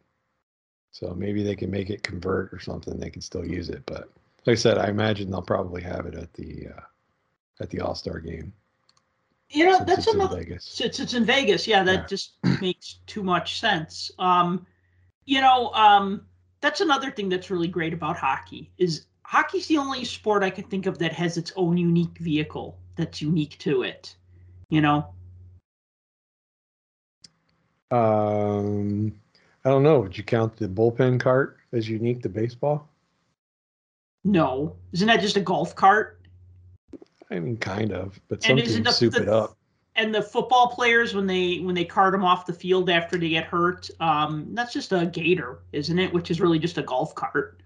So 0.89 1.13
maybe 1.13 1.43
they 1.43 1.55
can 1.55 1.69
make 1.69 1.91
it 1.91 2.01
convert 2.01 2.51
or 2.51 2.59
something. 2.59 2.97
They 2.99 3.11
can 3.11 3.21
still 3.21 3.45
use 3.45 3.69
it, 3.69 3.83
but 3.85 4.09
like 4.45 4.53
I 4.53 4.55
said, 4.55 4.79
I 4.79 4.87
imagine 4.87 5.29
they'll 5.29 5.41
probably 5.43 5.83
have 5.83 6.07
it 6.07 6.15
at 6.15 6.33
the 6.33 6.69
uh, 6.75 6.81
at 7.61 7.69
the 7.69 7.81
All 7.81 7.93
Star 7.93 8.19
game. 8.19 8.51
You 9.51 9.65
know, 9.67 9.83
that's 9.85 10.07
another. 10.07 10.37
Vegas. 10.37 10.65
Since 10.65 10.99
it's 10.99 11.13
in 11.13 11.23
Vegas, 11.23 11.67
yeah, 11.67 11.83
that 11.83 12.01
Yeah. 12.01 12.05
just 12.07 12.33
makes 12.61 12.99
too 13.05 13.21
much 13.21 13.59
sense. 13.59 14.09
Um, 14.17 14.65
you 15.25 15.39
know, 15.41 15.71
um, 15.73 16.25
that's 16.61 16.81
another 16.81 17.11
thing 17.11 17.29
that's 17.29 17.51
really 17.51 17.67
great 17.67 17.93
about 17.93 18.17
hockey 18.17 18.71
is 18.79 19.05
hockey's 19.23 19.67
the 19.67 19.77
only 19.77 20.03
sport 20.03 20.41
I 20.43 20.49
can 20.49 20.63
think 20.63 20.87
of 20.87 20.97
that 20.97 21.13
has 21.13 21.37
its 21.37 21.51
own 21.55 21.77
unique 21.77 22.17
vehicle 22.17 22.79
that's 22.95 23.21
unique 23.21 23.59
to 23.59 23.83
it. 23.83 24.15
You 24.69 24.81
know, 24.81 25.13
Um, 27.91 29.13
I 29.63 29.69
don't 29.69 29.83
know. 29.83 29.99
Would 30.01 30.17
you 30.17 30.23
count 30.23 30.57
the 30.57 30.67
bullpen 30.67 31.19
cart 31.19 31.57
as 31.71 31.87
unique 31.89 32.21
to 32.23 32.29
baseball? 32.29 32.87
no, 34.27 34.75
isn't 34.91 35.05
that 35.07 35.21
just 35.21 35.37
a 35.37 35.39
golf 35.39 35.75
cart? 35.75 36.19
I 37.29 37.39
mean, 37.39 37.57
kind 37.57 37.91
of, 37.91 38.19
but 38.27 38.37
And 38.49 38.59
some 38.59 38.73
teams 38.73 38.83
the- 38.83 38.91
soup 38.91 39.13
the- 39.13 39.21
it 39.21 39.29
up. 39.29 39.55
And 39.97 40.13
the 40.13 40.21
football 40.21 40.69
players 40.69 41.13
when 41.13 41.25
they 41.27 41.59
when 41.59 41.73
they 41.75 41.85
cart 41.85 42.11
them 42.11 42.23
off 42.25 42.45
the 42.47 42.51
field 42.53 42.89
after 42.89 43.17
they 43.17 43.29
get 43.29 43.45
hurt, 43.45 43.89
um, 44.01 44.47
that's 44.53 44.73
just 44.73 44.91
a 44.91 45.05
gator, 45.05 45.59
isn't 45.71 45.97
it? 45.99 46.11
Which 46.11 46.29
is 46.31 46.41
really 46.41 46.59
just 46.59 46.77
a 46.77 46.81
golf 46.81 47.13
cart. 47.15 47.61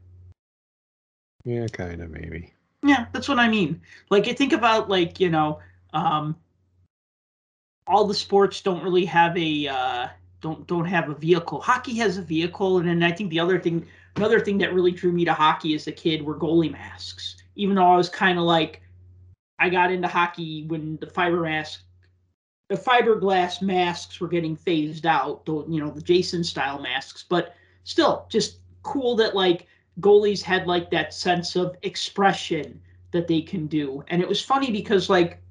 Yeah, 1.45 1.65
kind 1.67 2.01
of 2.01 2.12
maybe. 2.12 2.53
Yeah, 2.84 3.08
that's 3.13 3.27
what 3.29 3.39
I 3.39 3.47
mean. 3.47 3.82
Like 4.12 4.27
I 4.27 4.34
think 4.34 4.53
about 4.53 4.89
like, 4.89 5.19
you 5.19 5.29
know, 5.29 5.60
um 5.93 6.36
all 7.89 8.06
the 8.06 8.13
sports 8.13 8.62
don't 8.62 8.84
really 8.84 9.06
have 9.06 9.36
a 9.36 9.67
uh 9.67 10.08
don't 10.41 10.65
don't 10.67 10.86
have 10.86 11.10
a 11.10 11.15
vehicle. 11.15 11.60
Hockey 11.60 11.95
has 11.95 12.17
a 12.17 12.21
vehicle 12.21 12.78
and 12.78 12.88
then 12.88 13.04
I 13.04 13.12
think 13.12 13.30
the 13.32 13.39
other 13.39 13.60
thing 13.60 13.86
another 14.15 14.39
thing 14.39 14.58
that 14.60 14.73
really 14.73 14.91
drew 14.91 15.12
me 15.12 15.25
to 15.25 15.34
hockey 15.34 15.73
as 15.75 15.88
a 15.88 15.91
kid 15.91 16.23
were 16.23 16.38
goalie 16.38 16.71
masks. 16.71 17.36
Even 17.56 17.75
though 17.75 17.91
I 17.91 17.97
was 17.97 18.08
kind 18.08 18.38
of 18.38 18.45
like 18.45 18.82
I 19.58 19.69
got 19.69 19.91
into 19.91 20.08
hockey 20.08 20.65
when 20.67 20.97
the 21.02 21.08
fiber 21.08 21.41
mask 21.41 21.82
the 22.69 22.75
fiberglass 22.75 23.63
masks 23.63 24.19
were 24.19 24.28
getting 24.28 24.56
phased 24.56 25.08
out, 25.08 25.43
the 25.45 25.65
you 25.67 25.80
know, 25.80 25.89
the 25.89 26.02
Jason 26.02 26.43
style 26.43 26.80
masks, 26.80 27.25
but 27.28 27.56
still 27.84 28.28
just 28.30 28.60
cool 28.84 29.15
that 29.15 29.36
like 29.36 29.65
goalies 29.99 30.41
had 30.41 30.67
like 30.67 30.91
that 30.91 31.13
sense 31.13 31.56
of 31.56 31.75
expression 31.82 32.80
that 33.12 33.28
they 33.28 33.41
can 33.41 33.65
do. 33.65 34.04
And 34.08 34.21
it 34.21 34.30
was 34.30 34.39
funny 34.39 34.71
because 34.71 35.10
like 35.10 35.41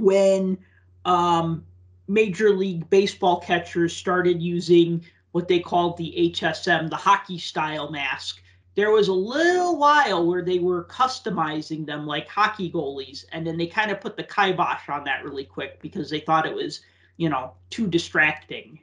when 0.00 0.56
um 1.04 1.64
major 2.08 2.50
league 2.50 2.88
baseball 2.90 3.40
catchers 3.40 3.96
started 3.96 4.42
using 4.42 5.04
what 5.32 5.48
they 5.48 5.58
called 5.58 5.96
the 5.96 6.32
HSM, 6.34 6.90
the 6.90 6.96
hockey 6.96 7.38
style 7.38 7.90
mask, 7.90 8.42
there 8.74 8.90
was 8.90 9.08
a 9.08 9.12
little 9.12 9.76
while 9.76 10.26
where 10.26 10.42
they 10.42 10.58
were 10.58 10.84
customizing 10.84 11.84
them 11.84 12.06
like 12.06 12.28
hockey 12.28 12.70
goalies 12.70 13.24
and 13.32 13.46
then 13.46 13.56
they 13.56 13.66
kind 13.66 13.90
of 13.90 14.00
put 14.00 14.16
the 14.16 14.24
kibosh 14.24 14.88
on 14.88 15.04
that 15.04 15.24
really 15.24 15.44
quick 15.44 15.80
because 15.82 16.08
they 16.08 16.20
thought 16.20 16.46
it 16.46 16.54
was, 16.54 16.80
you 17.18 17.28
know, 17.28 17.52
too 17.70 17.86
distracting. 17.86 18.78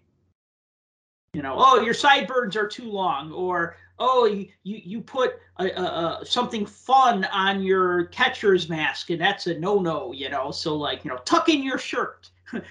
You 1.33 1.41
know, 1.41 1.55
oh, 1.57 1.81
your 1.81 1.93
sideburns 1.93 2.55
are 2.55 2.67
too 2.67 2.89
long 2.89 3.31
or 3.31 3.77
oh 3.99 4.25
you 4.25 4.47
you, 4.63 5.01
put 5.01 5.39
a, 5.59 5.69
a, 5.69 5.83
a, 6.21 6.25
something 6.25 6.65
fun 6.65 7.25
on 7.25 7.61
your 7.61 8.05
catcher's 8.05 8.69
mask 8.69 9.09
and 9.09 9.19
that's 9.21 9.47
a 9.47 9.59
no-no 9.59 10.11
you 10.13 10.29
know? 10.29 10.51
So 10.51 10.75
like 10.75 11.03
you 11.05 11.11
know 11.11 11.17
tuck 11.25 11.49
in 11.49 11.63
your 11.63 11.77
shirt. 11.77 12.29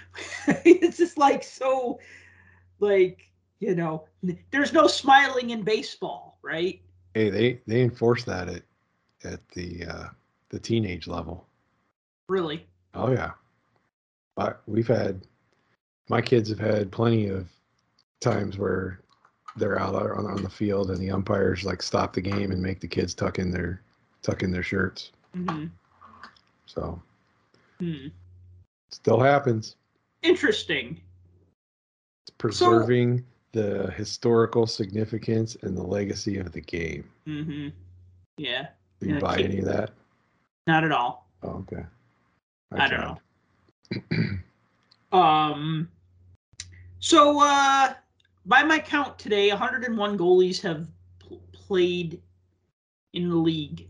It's 0.64 0.99
just 0.99 1.19
like 1.19 1.43
so 1.43 2.01
like 2.81 3.31
you 3.61 3.75
know 3.75 4.07
there's 4.51 4.73
no 4.73 4.87
smiling 4.87 5.51
in 5.51 5.62
baseball 5.62 6.29
right? 6.49 6.81
Hey, 7.14 7.31
they 7.31 7.61
they 7.67 7.83
enforce 7.83 8.25
that 8.25 8.49
at 8.49 8.62
at 9.25 9.47
the 9.51 9.85
uh, 9.87 10.05
the 10.49 10.59
teenage 10.59 11.07
level. 11.07 11.47
really? 12.29 12.67
Oh 12.95 13.11
yeah, 13.11 13.33
but 14.35 14.62
we've 14.67 14.88
had 14.88 15.27
my 16.09 16.21
kids 16.21 16.49
have 16.49 16.59
had 16.59 16.91
plenty 16.91 17.29
of 17.29 17.49
times 18.21 18.59
where 18.59 19.01
they're 19.59 19.79
out 19.79 19.94
on, 19.94 20.27
on 20.27 20.42
the 20.42 20.49
field 20.49 20.90
and 20.90 20.99
the 20.99 21.11
umpires 21.11 21.64
like 21.64 21.83
stop 21.83 22.12
the 22.12 22.21
game 22.21 22.51
and 22.53 22.62
make 22.62 22.81
the 22.81 22.88
kids 22.88 23.14
tuck 23.14 23.38
in 23.38 23.51
their 23.51 23.83
tuck 24.23 24.42
in 24.42 24.51
their 24.51 24.62
shirts. 24.62 25.11
hmm 25.35 25.66
So 26.66 27.01
hmm. 27.81 28.09
still 28.90 29.21
happens. 29.21 29.77
interesting 30.23 31.01
It's 32.27 32.31
preserving 32.37 33.25
the 33.53 33.90
historical 33.97 34.66
significance 34.66 35.57
and 35.62 35.77
the 35.77 35.83
legacy 35.83 36.38
of 36.38 36.53
the 36.53 36.61
game. 36.61 37.09
hmm 37.27 37.68
yeah 38.37 38.68
Do 39.01 39.09
you 39.09 39.14
Yeah, 39.14 39.21
buy 39.21 39.37
keep- 39.37 39.47
any 39.47 39.59
of 39.59 39.64
that? 39.66 39.90
not 40.66 40.85
at 40.85 40.92
all 40.92 41.27
Oh, 41.42 41.64
okay. 41.73 41.85
I 42.73 42.88
don't 42.88 43.01
know. 43.01 43.18
Um, 45.11 45.88
so 46.99 47.40
uh, 47.40 47.94
by 48.49 48.63
my 48.65 48.79
count 48.79 49.19
today, 49.19 49.51
101 49.51 50.19
goalies 50.19 50.61
have 50.63 50.89
pl- 51.21 51.41
played 51.53 52.21
in 53.13 53.29
the 53.29 53.37
league 53.37 53.87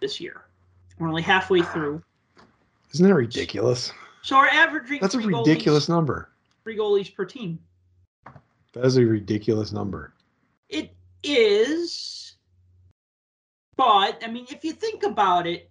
this 0.00 0.20
year. 0.20 0.42
We're 0.98 1.08
only 1.08 1.22
halfway 1.22 1.62
through, 1.62 2.02
Isn't 2.92 3.06
that 3.08 3.14
ridiculous? 3.14 3.92
so 4.22 4.36
we're 4.36 4.46
averaging. 4.48 5.00
That's 5.00 5.14
a 5.14 5.18
ridiculous 5.20 5.86
Goalies, 5.86 5.88
number. 5.88 6.30
three 6.62 6.76
goalies 6.76 7.12
per 7.12 7.24
team. 7.24 7.58
That 8.74 8.84
is 8.84 8.96
a 8.98 9.04
ridiculous 9.04 9.72
number. 9.72 10.12
It 10.68 10.94
is, 11.22 12.36
but 13.76 14.22
I 14.24 14.30
mean, 14.30 14.46
if 14.50 14.64
you 14.64 14.72
think 14.72 15.02
about 15.02 15.46
it, 15.46 15.70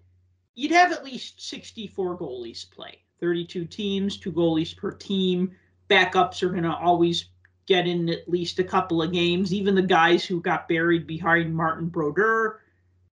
you'd 0.55 0.71
have 0.71 0.91
at 0.91 1.03
least 1.05 1.41
64 1.49 2.17
goalies 2.17 2.69
play. 2.69 2.99
32 3.19 3.65
teams, 3.65 4.17
two 4.17 4.31
goalies 4.31 4.75
per 4.75 4.91
team. 4.91 5.51
Backups 5.89 6.41
are 6.43 6.49
going 6.49 6.63
to 6.63 6.73
always 6.75 7.25
get 7.71 7.87
in 7.87 8.09
at 8.09 8.29
least 8.29 8.59
a 8.59 8.65
couple 8.65 9.01
of 9.01 9.13
games. 9.13 9.53
Even 9.53 9.75
the 9.75 9.81
guys 9.81 10.25
who 10.25 10.41
got 10.41 10.67
buried 10.67 11.07
behind 11.07 11.55
Martin 11.55 11.87
Brodeur 11.87 12.59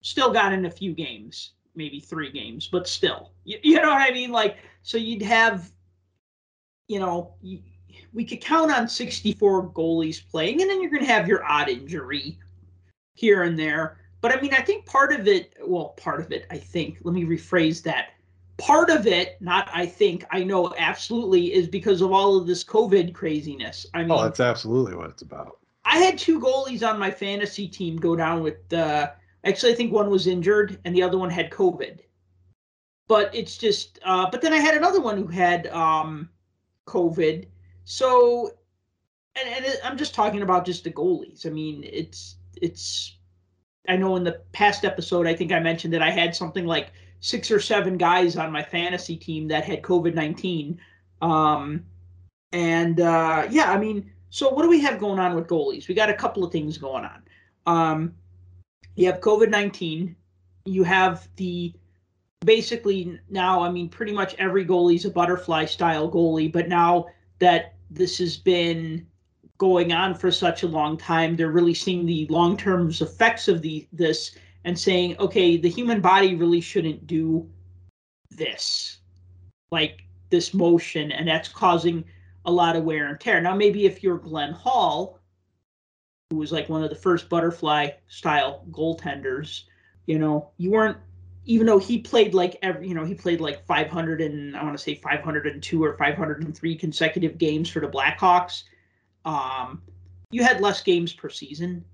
still 0.00 0.32
got 0.32 0.52
in 0.52 0.64
a 0.64 0.70
few 0.70 0.92
games, 0.92 1.52
maybe 1.76 2.00
three 2.00 2.32
games, 2.32 2.66
but 2.66 2.88
still. 2.88 3.30
You, 3.44 3.58
you 3.62 3.74
know 3.76 3.90
what 3.90 4.10
I 4.10 4.12
mean? 4.12 4.32
Like, 4.32 4.56
so 4.82 4.98
you'd 4.98 5.22
have, 5.22 5.70
you 6.88 6.98
know, 6.98 7.34
we 8.12 8.24
could 8.24 8.40
count 8.40 8.72
on 8.72 8.88
64 8.88 9.70
goalies 9.70 10.28
playing, 10.28 10.60
and 10.60 10.68
then 10.68 10.82
you're 10.82 10.90
going 10.90 11.06
to 11.06 11.12
have 11.12 11.28
your 11.28 11.44
odd 11.44 11.68
injury 11.68 12.36
here 13.14 13.44
and 13.44 13.56
there. 13.56 13.98
But 14.20 14.36
I 14.36 14.40
mean, 14.40 14.54
I 14.54 14.62
think 14.62 14.86
part 14.86 15.12
of 15.12 15.28
it, 15.28 15.54
well, 15.64 15.90
part 15.90 16.20
of 16.20 16.32
it, 16.32 16.46
I 16.50 16.58
think, 16.58 16.98
let 17.04 17.14
me 17.14 17.24
rephrase 17.24 17.80
that. 17.84 18.08
Part 18.58 18.90
of 18.90 19.06
it, 19.06 19.40
not 19.40 19.68
I 19.72 19.86
think, 19.86 20.24
I 20.32 20.42
know 20.42 20.74
absolutely, 20.76 21.54
is 21.54 21.68
because 21.68 22.00
of 22.00 22.12
all 22.12 22.36
of 22.36 22.46
this 22.46 22.64
COVID 22.64 23.14
craziness. 23.14 23.86
I 23.94 24.00
mean, 24.00 24.10
Oh, 24.10 24.22
that's 24.22 24.40
absolutely 24.40 24.96
what 24.96 25.10
it's 25.10 25.22
about. 25.22 25.58
I 25.84 25.98
had 25.98 26.18
two 26.18 26.40
goalies 26.40 26.86
on 26.86 26.98
my 26.98 27.10
fantasy 27.10 27.68
team 27.68 27.96
go 27.96 28.16
down 28.16 28.42
with, 28.42 28.72
uh, 28.72 29.10
actually, 29.44 29.72
I 29.72 29.74
think 29.76 29.92
one 29.92 30.10
was 30.10 30.26
injured 30.26 30.78
and 30.84 30.94
the 30.94 31.02
other 31.02 31.18
one 31.18 31.30
had 31.30 31.50
COVID. 31.50 32.00
But 33.06 33.34
it's 33.34 33.56
just, 33.56 33.98
uh, 34.04 34.28
but 34.30 34.42
then 34.42 34.52
I 34.52 34.58
had 34.58 34.76
another 34.76 35.00
one 35.00 35.16
who 35.16 35.28
had 35.28 35.68
um, 35.68 36.28
COVID. 36.86 37.46
So, 37.84 38.50
and, 39.34 39.48
and 39.48 39.64
it, 39.64 39.78
I'm 39.82 39.96
just 39.96 40.14
talking 40.14 40.42
about 40.42 40.66
just 40.66 40.84
the 40.84 40.90
goalies. 40.90 41.46
I 41.46 41.50
mean, 41.50 41.84
it's, 41.84 42.36
it's, 42.60 43.16
I 43.88 43.96
know 43.96 44.16
in 44.16 44.24
the 44.24 44.42
past 44.52 44.84
episode, 44.84 45.26
I 45.26 45.34
think 45.34 45.52
I 45.52 45.60
mentioned 45.60 45.94
that 45.94 46.02
I 46.02 46.10
had 46.10 46.34
something 46.36 46.66
like 46.66 46.92
six 47.20 47.50
or 47.50 47.60
seven 47.60 47.96
guys 47.96 48.36
on 48.36 48.52
my 48.52 48.62
fantasy 48.62 49.16
team 49.16 49.48
that 49.48 49.64
had 49.64 49.82
COVID 49.82 50.14
19. 50.14 50.80
Um, 51.20 51.84
and 52.52 53.00
uh, 53.00 53.46
yeah, 53.50 53.70
I 53.72 53.78
mean, 53.78 54.10
so 54.30 54.50
what 54.50 54.62
do 54.62 54.68
we 54.68 54.80
have 54.80 54.98
going 54.98 55.18
on 55.18 55.34
with 55.34 55.46
goalies? 55.46 55.88
We 55.88 55.94
got 55.94 56.10
a 56.10 56.14
couple 56.14 56.44
of 56.44 56.52
things 56.52 56.78
going 56.78 57.04
on. 57.04 57.22
Um, 57.66 58.14
You 58.96 59.06
have 59.06 59.20
COVID 59.20 59.50
19. 59.50 60.14
You 60.64 60.84
have 60.84 61.28
the 61.36 61.72
basically 62.44 63.18
now, 63.28 63.62
I 63.62 63.70
mean, 63.70 63.88
pretty 63.88 64.12
much 64.12 64.34
every 64.36 64.64
goalie's 64.64 65.04
a 65.04 65.10
butterfly 65.10 65.64
style 65.64 66.10
goalie, 66.10 66.52
but 66.52 66.68
now 66.68 67.06
that 67.38 67.74
this 67.90 68.18
has 68.18 68.36
been 68.36 69.06
going 69.56 69.92
on 69.92 70.14
for 70.14 70.30
such 70.30 70.62
a 70.62 70.68
long 70.68 70.96
time, 70.96 71.34
they're 71.34 71.50
really 71.50 71.74
seeing 71.74 72.06
the 72.06 72.26
long 72.28 72.56
term 72.56 72.90
effects 72.90 73.48
of 73.48 73.60
the 73.62 73.88
this 73.92 74.36
and 74.68 74.78
saying, 74.78 75.16
okay, 75.18 75.56
the 75.56 75.68
human 75.68 75.98
body 76.02 76.34
really 76.34 76.60
shouldn't 76.60 77.06
do 77.06 77.48
this, 78.30 78.98
like 79.70 80.02
this 80.28 80.52
motion, 80.52 81.10
and 81.10 81.26
that's 81.26 81.48
causing 81.48 82.04
a 82.44 82.52
lot 82.52 82.76
of 82.76 82.84
wear 82.84 83.08
and 83.08 83.18
tear. 83.18 83.40
Now, 83.40 83.56
maybe 83.56 83.86
if 83.86 84.02
you're 84.02 84.18
Glenn 84.18 84.52
Hall, 84.52 85.20
who 86.28 86.36
was 86.36 86.52
like 86.52 86.68
one 86.68 86.84
of 86.84 86.90
the 86.90 86.96
first 86.96 87.30
butterfly 87.30 87.88
style 88.08 88.66
goaltenders, 88.70 89.62
you 90.04 90.18
know, 90.18 90.50
you 90.58 90.70
weren't 90.70 90.98
even 91.46 91.66
though 91.66 91.78
he 91.78 91.96
played 91.96 92.34
like 92.34 92.58
every, 92.60 92.88
you 92.88 92.94
know, 92.94 93.06
he 93.06 93.14
played 93.14 93.40
like 93.40 93.64
500 93.64 94.20
and 94.20 94.54
I 94.54 94.62
want 94.62 94.76
to 94.76 94.84
say 94.84 94.96
502 94.96 95.82
or 95.82 95.96
503 95.96 96.76
consecutive 96.76 97.38
games 97.38 97.70
for 97.70 97.80
the 97.80 97.88
Blackhawks. 97.88 98.64
Um, 99.24 99.80
you 100.30 100.42
had 100.42 100.60
less 100.60 100.82
games 100.82 101.14
per 101.14 101.30
season. 101.30 101.86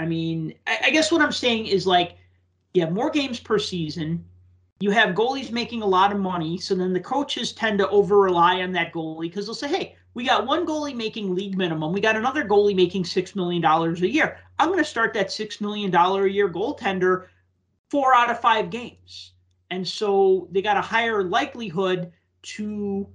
I 0.00 0.06
mean, 0.06 0.54
I, 0.66 0.78
I 0.84 0.90
guess 0.90 1.12
what 1.12 1.20
I'm 1.20 1.30
saying 1.30 1.66
is 1.66 1.86
like, 1.86 2.16
you 2.72 2.80
have 2.80 2.90
more 2.90 3.10
games 3.10 3.38
per 3.38 3.58
season. 3.58 4.24
You 4.80 4.90
have 4.92 5.14
goalies 5.14 5.52
making 5.52 5.82
a 5.82 5.86
lot 5.86 6.10
of 6.10 6.18
money, 6.18 6.56
so 6.56 6.74
then 6.74 6.94
the 6.94 7.00
coaches 7.00 7.52
tend 7.52 7.78
to 7.80 7.88
over 7.90 8.18
rely 8.18 8.62
on 8.62 8.72
that 8.72 8.94
goalie 8.94 9.22
because 9.22 9.44
they'll 9.44 9.54
say, 9.54 9.68
"Hey, 9.68 9.96
we 10.14 10.24
got 10.24 10.46
one 10.46 10.64
goalie 10.64 10.96
making 10.96 11.34
league 11.34 11.58
minimum. 11.58 11.92
We 11.92 12.00
got 12.00 12.16
another 12.16 12.44
goalie 12.44 12.74
making 12.74 13.04
six 13.04 13.36
million 13.36 13.60
dollars 13.60 14.00
a 14.00 14.10
year. 14.10 14.38
I'm 14.58 14.68
going 14.68 14.78
to 14.78 14.84
start 14.84 15.12
that 15.14 15.30
six 15.30 15.60
million 15.60 15.90
dollar 15.90 16.24
a 16.24 16.30
year 16.30 16.48
goaltender 16.48 17.26
four 17.90 18.14
out 18.14 18.30
of 18.30 18.40
five 18.40 18.70
games. 18.70 19.32
And 19.70 19.86
so 19.86 20.48
they 20.50 20.62
got 20.62 20.78
a 20.78 20.80
higher 20.80 21.22
likelihood 21.22 22.10
to 22.42 23.06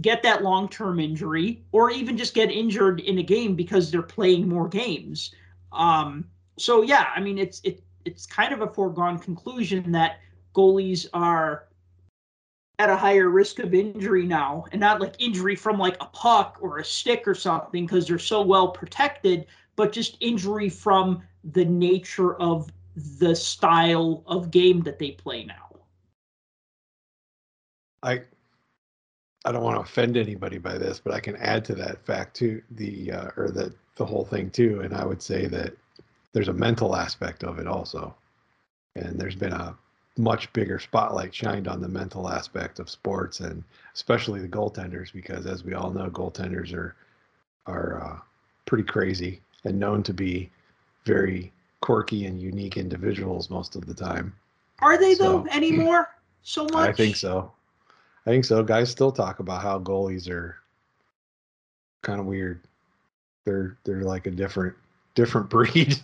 get 0.00 0.22
that 0.22 0.42
long 0.42 0.70
term 0.70 0.98
injury 1.00 1.62
or 1.72 1.90
even 1.90 2.16
just 2.16 2.32
get 2.32 2.50
injured 2.50 3.00
in 3.00 3.18
a 3.18 3.22
game 3.22 3.54
because 3.54 3.90
they're 3.90 4.02
playing 4.02 4.48
more 4.48 4.68
games. 4.68 5.34
Um, 5.74 6.26
so 6.58 6.82
yeah, 6.82 7.08
I 7.14 7.20
mean 7.20 7.38
it's 7.38 7.60
it 7.64 7.82
it's 8.04 8.26
kind 8.26 8.52
of 8.52 8.60
a 8.60 8.66
foregone 8.66 9.18
conclusion 9.18 9.92
that 9.92 10.20
goalies 10.54 11.06
are 11.12 11.66
at 12.78 12.90
a 12.90 12.96
higher 12.96 13.28
risk 13.28 13.60
of 13.60 13.72
injury 13.72 14.26
now 14.26 14.64
and 14.72 14.80
not 14.80 15.00
like 15.00 15.14
injury 15.20 15.54
from 15.54 15.78
like 15.78 15.96
a 16.00 16.06
puck 16.06 16.58
or 16.60 16.78
a 16.78 16.84
stick 16.84 17.26
or 17.26 17.34
something 17.34 17.86
because 17.86 18.06
they're 18.06 18.18
so 18.18 18.42
well 18.42 18.68
protected 18.68 19.46
but 19.76 19.92
just 19.92 20.16
injury 20.20 20.68
from 20.68 21.22
the 21.52 21.64
nature 21.64 22.34
of 22.36 22.70
the 23.18 23.34
style 23.34 24.22
of 24.26 24.50
game 24.50 24.80
that 24.82 24.98
they 24.98 25.12
play 25.12 25.44
now. 25.44 25.76
I 28.02 28.22
I 29.46 29.52
don't 29.52 29.62
want 29.62 29.76
to 29.76 29.82
offend 29.82 30.16
anybody 30.16 30.58
by 30.58 30.78
this, 30.78 31.00
but 31.00 31.12
I 31.12 31.20
can 31.20 31.36
add 31.36 31.64
to 31.66 31.74
that 31.74 32.04
fact 32.04 32.36
too 32.36 32.62
the 32.70 33.12
uh, 33.12 33.30
or 33.36 33.50
that 33.50 33.74
the 33.96 34.04
whole 34.04 34.24
thing 34.24 34.50
too, 34.50 34.80
and 34.80 34.94
I 34.94 35.04
would 35.04 35.22
say 35.22 35.46
that 35.46 35.72
there's 36.32 36.48
a 36.48 36.52
mental 36.52 36.96
aspect 36.96 37.44
of 37.44 37.58
it 37.58 37.66
also, 37.66 38.14
and 38.96 39.18
there's 39.18 39.36
been 39.36 39.52
a 39.52 39.76
much 40.16 40.52
bigger 40.52 40.78
spotlight 40.78 41.34
shined 41.34 41.66
on 41.66 41.80
the 41.80 41.88
mental 41.88 42.28
aspect 42.28 42.78
of 42.78 42.88
sports 42.88 43.40
and 43.40 43.64
especially 43.94 44.40
the 44.40 44.48
goaltenders 44.48 45.12
because 45.12 45.44
as 45.44 45.64
we 45.64 45.74
all 45.74 45.90
know 45.90 46.08
goaltenders 46.08 46.72
are 46.72 46.94
are 47.66 48.00
uh, 48.00 48.18
pretty 48.66 48.84
crazy 48.84 49.40
and 49.64 49.78
known 49.78 50.02
to 50.02 50.12
be 50.12 50.50
very 51.04 51.52
quirky 51.80 52.26
and 52.26 52.40
unique 52.40 52.76
individuals 52.76 53.50
most 53.50 53.74
of 53.76 53.86
the 53.86 53.94
time. 53.94 54.34
Are 54.80 54.98
they 54.98 55.14
so, 55.14 55.22
though 55.42 55.50
anymore? 55.50 56.08
So 56.46 56.64
much? 56.64 56.90
I 56.90 56.92
think 56.92 57.16
so. 57.16 57.50
I 58.26 58.30
think 58.30 58.44
so. 58.44 58.62
Guys 58.62 58.90
still 58.90 59.10
talk 59.10 59.38
about 59.38 59.62
how 59.62 59.78
goalies 59.78 60.28
are 60.28 60.56
kind 62.02 62.20
of 62.20 62.26
weird. 62.26 62.60
They're 63.44 63.76
they're 63.84 64.02
like 64.02 64.26
a 64.26 64.30
different 64.30 64.74
different 65.14 65.50
breed 65.50 65.96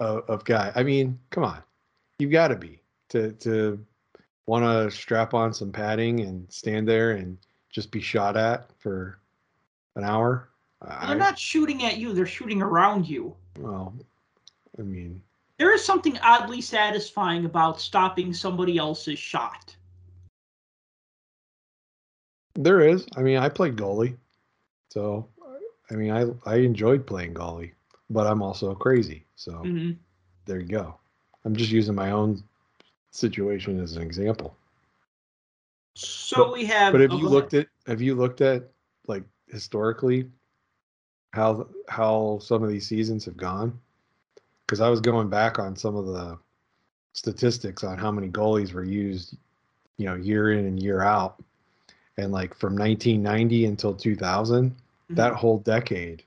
of, 0.00 0.24
of 0.28 0.44
guy. 0.44 0.72
I 0.74 0.82
mean, 0.82 1.18
come 1.30 1.44
on, 1.44 1.62
you've 2.18 2.32
got 2.32 2.48
to 2.48 2.56
be 2.56 2.80
to 3.10 3.32
to 3.32 3.84
want 4.46 4.64
to 4.64 4.90
strap 4.96 5.34
on 5.34 5.54
some 5.54 5.72
padding 5.72 6.20
and 6.20 6.50
stand 6.52 6.88
there 6.88 7.12
and 7.12 7.38
just 7.70 7.90
be 7.90 8.00
shot 8.00 8.36
at 8.36 8.70
for 8.78 9.18
an 9.96 10.04
hour. 10.04 10.48
They're 10.82 10.90
I, 10.92 11.14
not 11.14 11.38
shooting 11.38 11.84
at 11.84 11.98
you; 11.98 12.12
they're 12.12 12.26
shooting 12.26 12.60
around 12.60 13.08
you. 13.08 13.36
Well, 13.58 13.94
I 14.78 14.82
mean, 14.82 15.22
there 15.58 15.72
is 15.72 15.84
something 15.84 16.18
oddly 16.18 16.60
satisfying 16.60 17.44
about 17.44 17.80
stopping 17.80 18.34
somebody 18.34 18.78
else's 18.78 19.18
shot. 19.18 19.76
There 22.54 22.80
is. 22.80 23.06
I 23.16 23.22
mean, 23.22 23.38
I 23.38 23.48
played 23.48 23.76
goalie, 23.76 24.16
so 24.90 25.28
I 25.92 25.96
mean, 25.96 26.10
I 26.10 26.26
I 26.50 26.56
enjoyed 26.56 27.06
playing 27.06 27.34
goalie, 27.34 27.72
but 28.10 28.26
I'm 28.26 28.42
also 28.42 28.74
crazy. 28.74 29.26
So 29.36 29.52
mm-hmm. 29.52 29.92
there 30.46 30.60
you 30.60 30.66
go. 30.66 30.96
I'm 31.44 31.54
just 31.54 31.70
using 31.70 31.94
my 31.94 32.10
own 32.10 32.42
situation 33.10 33.78
as 33.80 33.96
an 33.96 34.02
example. 34.02 34.56
So 35.94 36.44
but, 36.44 36.52
we 36.52 36.64
have. 36.66 36.92
But 36.92 37.02
have 37.02 37.12
you 37.12 37.28
looked 37.28 37.54
at 37.54 37.68
have 37.86 38.00
you 38.00 38.14
looked 38.14 38.40
at 38.40 38.70
like 39.06 39.24
historically 39.48 40.30
how 41.32 41.68
how 41.88 42.38
some 42.40 42.62
of 42.62 42.70
these 42.70 42.86
seasons 42.86 43.24
have 43.26 43.36
gone? 43.36 43.78
because 44.72 44.80
I 44.80 44.88
was 44.88 45.02
going 45.02 45.28
back 45.28 45.58
on 45.58 45.76
some 45.76 45.96
of 45.96 46.06
the 46.06 46.38
statistics 47.12 47.84
on 47.84 47.98
how 47.98 48.10
many 48.10 48.30
goalies 48.30 48.72
were 48.72 48.82
used, 48.82 49.36
you 49.98 50.06
know, 50.06 50.14
year 50.14 50.52
in 50.52 50.64
and 50.64 50.82
year 50.82 51.02
out. 51.02 51.42
And 52.16 52.32
like 52.32 52.54
from 52.54 52.74
1990 52.76 53.66
until 53.66 53.92
2000, 53.92 54.74
mm-hmm. 55.04 55.14
that 55.16 55.34
whole 55.34 55.58
decade 55.58 56.24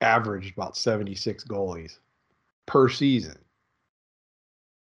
averaged 0.00 0.54
about 0.56 0.76
76 0.76 1.44
goalies 1.44 1.98
per 2.66 2.88
season. 2.88 3.38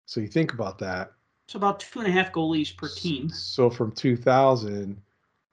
So 0.06 0.20
you 0.20 0.28
think 0.28 0.52
about 0.52 0.78
that. 0.78 1.12
So 1.48 1.58
about 1.58 1.80
two 1.80 2.00
and 2.00 2.08
a 2.08 2.10
half 2.10 2.32
goalies 2.32 2.74
per 2.74 2.88
team. 2.88 3.28
So 3.28 3.68
from 3.68 3.92
2000, 3.92 5.00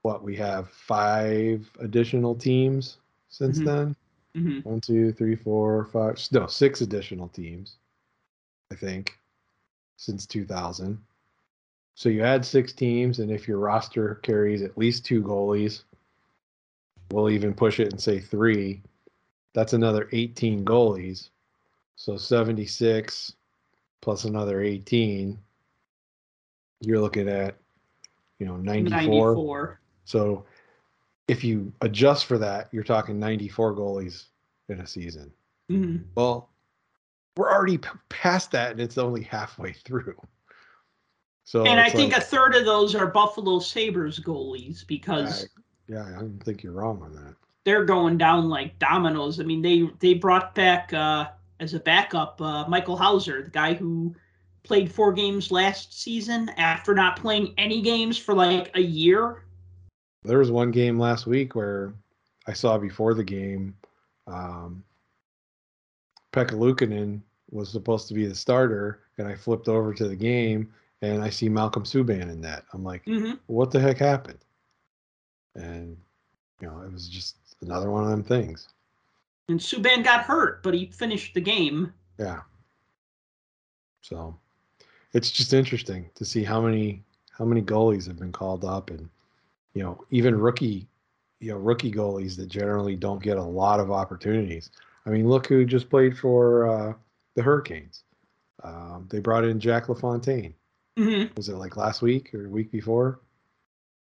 what 0.02 0.22
we 0.22 0.36
have 0.36 0.70
five 0.70 1.70
additional 1.78 2.34
teams 2.34 2.98
since 3.28 3.58
mm-hmm. 3.58 3.66
then. 3.66 3.96
Mm-hmm. 4.36 4.68
One, 4.68 4.80
two, 4.80 5.12
three, 5.12 5.34
four, 5.34 5.86
five. 5.86 6.18
No, 6.30 6.46
six 6.46 6.80
additional 6.80 7.28
teams. 7.28 7.76
I 8.72 8.76
think 8.76 9.18
since 9.96 10.24
2000. 10.26 10.98
So 11.94 12.08
you 12.08 12.22
add 12.22 12.46
six 12.46 12.72
teams, 12.72 13.18
and 13.18 13.30
if 13.30 13.46
your 13.46 13.58
roster 13.58 14.16
carries 14.16 14.62
at 14.62 14.78
least 14.78 15.04
two 15.04 15.22
goalies, 15.22 15.82
we'll 17.10 17.30
even 17.30 17.54
push 17.54 17.80
it 17.80 17.92
and 17.92 18.00
say 18.00 18.20
three. 18.20 18.82
That's 19.52 19.72
another 19.72 20.08
18 20.12 20.64
goalies. 20.64 21.30
So 21.96 22.16
76 22.16 23.34
plus 24.00 24.24
another 24.24 24.62
18. 24.62 25.38
You're 26.80 27.00
looking 27.00 27.28
at, 27.28 27.56
you 28.38 28.46
know, 28.46 28.56
94. 28.56 28.90
94. 28.90 29.80
So 30.04 30.44
if 31.28 31.44
you 31.44 31.72
adjust 31.82 32.26
for 32.26 32.38
that, 32.38 32.68
you're 32.72 32.84
talking 32.84 33.18
94 33.18 33.74
goalies 33.74 34.24
in 34.68 34.80
a 34.80 34.86
season. 34.86 35.30
Mm-hmm. 35.70 36.04
Well, 36.14 36.48
we're 37.36 37.52
already 37.52 37.78
p- 37.78 37.88
past 38.08 38.50
that, 38.52 38.72
and 38.72 38.80
it's 38.80 38.98
only 38.98 39.22
halfway 39.22 39.72
through. 39.72 40.16
So, 41.44 41.64
and 41.64 41.80
I 41.80 41.88
think 41.88 42.12
like, 42.12 42.22
a 42.22 42.24
third 42.24 42.54
of 42.54 42.64
those 42.64 42.94
are 42.94 43.06
Buffalo 43.06 43.58
Sabres 43.58 44.20
goalies 44.20 44.86
because. 44.86 45.48
Yeah, 45.90 46.06
I 46.06 46.20
don't 46.20 46.42
think 46.42 46.62
you're 46.62 46.72
wrong 46.72 47.02
on 47.02 47.14
that. 47.14 47.34
They're 47.64 47.84
going 47.84 48.16
down 48.16 48.48
like 48.48 48.78
dominoes. 48.78 49.40
I 49.40 49.42
mean, 49.42 49.60
they 49.62 49.90
they 49.98 50.14
brought 50.14 50.54
back 50.54 50.92
uh, 50.92 51.28
as 51.58 51.74
a 51.74 51.80
backup 51.80 52.40
uh, 52.40 52.66
Michael 52.68 52.96
Houser, 52.96 53.42
the 53.42 53.50
guy 53.50 53.74
who 53.74 54.14
played 54.62 54.92
four 54.92 55.12
games 55.12 55.50
last 55.50 56.00
season 56.00 56.48
after 56.56 56.94
not 56.94 57.16
playing 57.16 57.54
any 57.58 57.82
games 57.82 58.16
for 58.16 58.34
like 58.34 58.70
a 58.74 58.80
year 58.80 59.42
there 60.22 60.38
was 60.38 60.50
one 60.50 60.70
game 60.70 60.98
last 60.98 61.26
week 61.26 61.54
where 61.54 61.94
I 62.46 62.52
saw 62.52 62.78
before 62.78 63.14
the 63.14 63.24
game, 63.24 63.76
um, 64.26 64.84
Pekka 66.32 66.52
Luukkonen 66.52 67.20
was 67.50 67.70
supposed 67.70 68.08
to 68.08 68.14
be 68.14 68.26
the 68.26 68.34
starter, 68.34 69.00
and 69.18 69.26
I 69.26 69.34
flipped 69.34 69.68
over 69.68 69.92
to 69.94 70.08
the 70.08 70.16
game 70.16 70.72
and 71.02 71.22
I 71.22 71.30
see 71.30 71.48
Malcolm 71.48 71.84
Subban 71.84 72.30
in 72.30 72.42
that. 72.42 72.64
I'm 72.74 72.84
like, 72.84 73.04
mm-hmm. 73.06 73.32
what 73.46 73.70
the 73.70 73.80
heck 73.80 73.98
happened? 73.98 74.38
And 75.60 75.96
you 76.60 76.68
know, 76.68 76.80
it 76.82 76.92
was 76.92 77.08
just 77.08 77.36
another 77.62 77.90
one 77.90 78.04
of 78.04 78.10
them 78.10 78.22
things. 78.22 78.68
And 79.48 79.58
Subban 79.58 80.04
got 80.04 80.24
hurt, 80.24 80.62
but 80.62 80.74
he 80.74 80.86
finished 80.86 81.34
the 81.34 81.40
game. 81.40 81.92
Yeah. 82.18 82.40
So 84.02 84.36
it's 85.12 85.30
just 85.30 85.52
interesting 85.52 86.08
to 86.14 86.24
see 86.24 86.44
how 86.44 86.60
many 86.60 87.02
how 87.30 87.44
many 87.44 87.62
goalies 87.62 88.06
have 88.06 88.18
been 88.18 88.32
called 88.32 88.64
up 88.64 88.90
and 88.90 89.08
you 89.74 89.82
know, 89.82 90.04
even 90.10 90.38
rookie, 90.38 90.86
you 91.38 91.50
know, 91.52 91.58
rookie 91.58 91.92
goalies 91.92 92.36
that 92.36 92.48
generally 92.48 92.96
don't 92.96 93.22
get 93.22 93.36
a 93.36 93.42
lot 93.42 93.80
of 93.80 93.90
opportunities. 93.90 94.70
I 95.06 95.10
mean, 95.10 95.28
look 95.28 95.46
who 95.46 95.64
just 95.64 95.88
played 95.88 96.18
for 96.18 96.68
uh, 96.68 96.92
the 97.34 97.42
Hurricanes. 97.42 98.02
Um, 98.62 99.08
they 99.10 99.20
brought 99.20 99.44
in 99.44 99.58
Jack 99.60 99.88
LaFontaine. 99.88 100.54
Mm-hmm. 100.98 101.32
Was 101.36 101.48
it 101.48 101.54
like 101.54 101.76
last 101.76 102.02
week 102.02 102.34
or 102.34 102.48
week 102.48 102.70
before? 102.70 103.20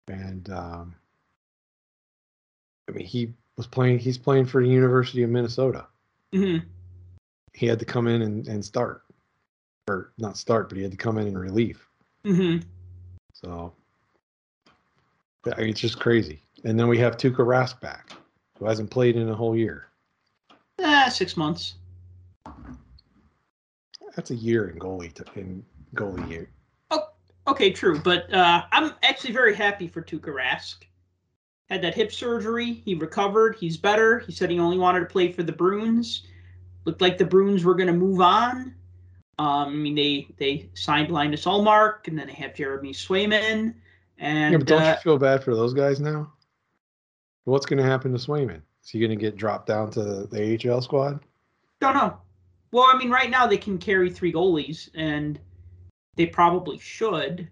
And 0.08 0.50
um, 0.50 0.96
I 2.90 2.94
mean, 2.94 3.06
he 3.06 3.34
was 3.58 3.68
playing. 3.68 4.00
He's 4.00 4.18
playing 4.18 4.46
for 4.46 4.62
the 4.62 4.70
University 4.70 5.24
of 5.24 5.30
Minnesota. 5.30 5.88
Mm-hmm. 6.34 6.66
He 7.54 7.66
had 7.66 7.80
to 7.80 7.86
come 7.86 8.08
in 8.08 8.22
and, 8.22 8.48
and 8.48 8.64
start, 8.64 9.04
or 9.88 10.14
not 10.18 10.38
start, 10.38 10.70
but 10.70 10.78
he 10.78 10.84
had 10.84 10.92
to 10.92 10.98
come 10.98 11.18
in 11.18 11.28
in 11.28 11.38
relief. 11.38 11.90
Mm-hmm. 12.26 12.66
So 13.34 13.74
I 15.46 15.60
mean, 15.60 15.70
it's 15.70 15.80
just 15.80 16.00
crazy. 16.00 16.42
And 16.64 16.80
then 16.80 16.88
we 16.88 16.98
have 17.00 17.18
Tuukka 17.18 17.38
Rask 17.38 17.80
back, 17.82 18.12
who 18.58 18.66
hasn't 18.66 18.92
played 18.92 19.16
in 19.16 19.30
a 19.30 19.36
whole 19.36 19.56
year. 19.56 19.88
Eh, 20.80 21.10
six 21.10 21.36
months. 21.36 21.76
That's 24.16 24.32
a 24.32 24.36
year 24.36 24.70
in 24.70 24.78
goalie 24.78 25.14
to, 25.14 25.26
in 25.36 25.66
goalie 25.96 26.30
year. 26.30 26.50
Oh, 26.92 27.08
Okay, 27.48 27.72
true, 27.72 28.00
but 28.00 28.32
uh, 28.34 28.64
I'm 28.72 28.94
actually 29.04 29.34
very 29.34 29.56
happy 29.56 29.88
for 29.88 30.02
Tuukka 30.02 30.34
Rask. 30.34 30.76
Had 31.72 31.82
that 31.84 31.96
hip 31.96 32.12
surgery, 32.12 32.74
he 32.84 32.96
recovered, 32.96 33.56
he's 33.56 33.78
better. 33.78 34.20
He 34.20 34.34
said 34.34 34.50
he 34.50 34.60
only 34.60 34.78
wanted 34.78 35.00
to 35.00 35.06
play 35.06 35.32
for 35.32 35.42
the 35.42 35.54
Bruins. 35.54 36.24
Looked 36.84 37.00
like 37.00 37.18
the 37.18 37.24
Bruins 37.24 37.64
were 37.64 37.76
going 37.76 37.88
to 37.88 37.94
move 37.94 38.20
on. 38.20 38.76
Um, 39.40 39.70
I 39.70 39.70
mean, 39.70 39.96
they 39.96 40.28
they 40.38 40.70
signed 40.74 41.12
Linus 41.12 41.46
Ullmark, 41.46 42.10
and 42.10 42.20
then 42.20 42.28
they 42.28 42.34
have 42.34 42.56
Jeremy 42.56 42.92
Swayman. 42.92 43.74
And 44.18 44.52
yeah, 44.52 44.58
but 44.58 44.68
don't 44.68 44.82
uh, 44.82 44.90
you 44.90 45.02
feel 45.02 45.18
bad 45.18 45.46
for 45.46 45.56
those 45.56 45.74
guys 45.74 46.02
now? 46.02 46.34
What's 47.46 47.66
going 47.66 47.82
to 47.82 47.90
happen 47.90 48.12
to 48.12 48.18
Swayman? 48.18 48.62
Is 48.84 48.90
he 48.90 49.00
going 49.00 49.12
to 49.12 49.16
get 49.16 49.38
dropped 49.38 49.68
down 49.68 49.92
to 49.92 50.28
the 50.28 50.60
AHL 50.70 50.82
squad? 50.82 51.22
don't 51.80 51.96
know. 51.96 52.18
Well, 52.74 52.88
I 52.94 52.98
mean, 52.98 53.10
right 53.10 53.30
now 53.30 53.48
they 53.48 53.56
can 53.56 53.78
carry 53.78 54.10
three 54.10 54.34
goalies, 54.34 54.90
and 54.94 55.40
they 56.18 56.26
probably 56.26 56.80
should, 56.80 57.48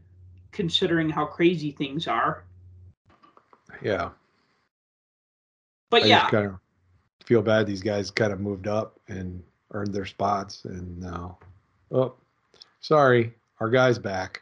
considering 0.51 1.09
how 1.09 1.25
crazy 1.25 1.71
things 1.71 2.05
are. 2.05 2.43
Yeah. 3.81 4.09
But 5.89 6.03
I 6.03 6.07
yeah, 6.07 6.29
kind 6.29 6.47
of 6.47 6.59
feel 7.25 7.41
bad 7.41 7.65
these 7.65 7.81
guys 7.81 8.11
kind 8.11 8.31
of 8.33 8.39
moved 8.39 8.67
up 8.67 8.99
and 9.07 9.43
earned 9.71 9.93
their 9.93 10.05
spots, 10.05 10.65
and 10.65 10.99
now, 10.99 11.37
oh, 11.91 12.15
sorry, 12.79 13.33
our 13.59 13.69
guy's 13.69 13.99
back. 13.99 14.41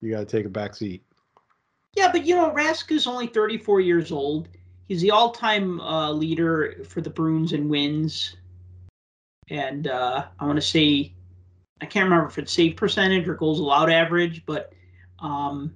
You 0.00 0.10
got 0.10 0.20
to 0.20 0.24
take 0.26 0.46
a 0.46 0.48
back 0.48 0.74
seat. 0.74 1.02
Yeah, 1.96 2.10
but 2.10 2.24
you 2.26 2.34
know, 2.34 2.50
Rask 2.50 2.90
is 2.90 3.06
only 3.06 3.26
34 3.26 3.80
years 3.80 4.10
old. 4.10 4.48
He's 4.88 5.00
the 5.00 5.10
all-time 5.10 5.80
uh, 5.80 6.10
leader 6.10 6.82
for 6.88 7.00
the 7.00 7.10
Bruins 7.10 7.52
in 7.52 7.68
wins, 7.68 8.36
and 9.48 9.86
uh, 9.86 10.26
I 10.38 10.46
want 10.46 10.56
to 10.56 10.62
say, 10.62 11.12
I 11.80 11.86
can't 11.86 12.04
remember 12.04 12.26
if 12.26 12.38
it's 12.38 12.52
save 12.52 12.76
percentage 12.76 13.28
or 13.28 13.34
goals 13.34 13.60
allowed 13.60 13.90
average, 13.90 14.44
but 14.46 14.72
um, 15.20 15.74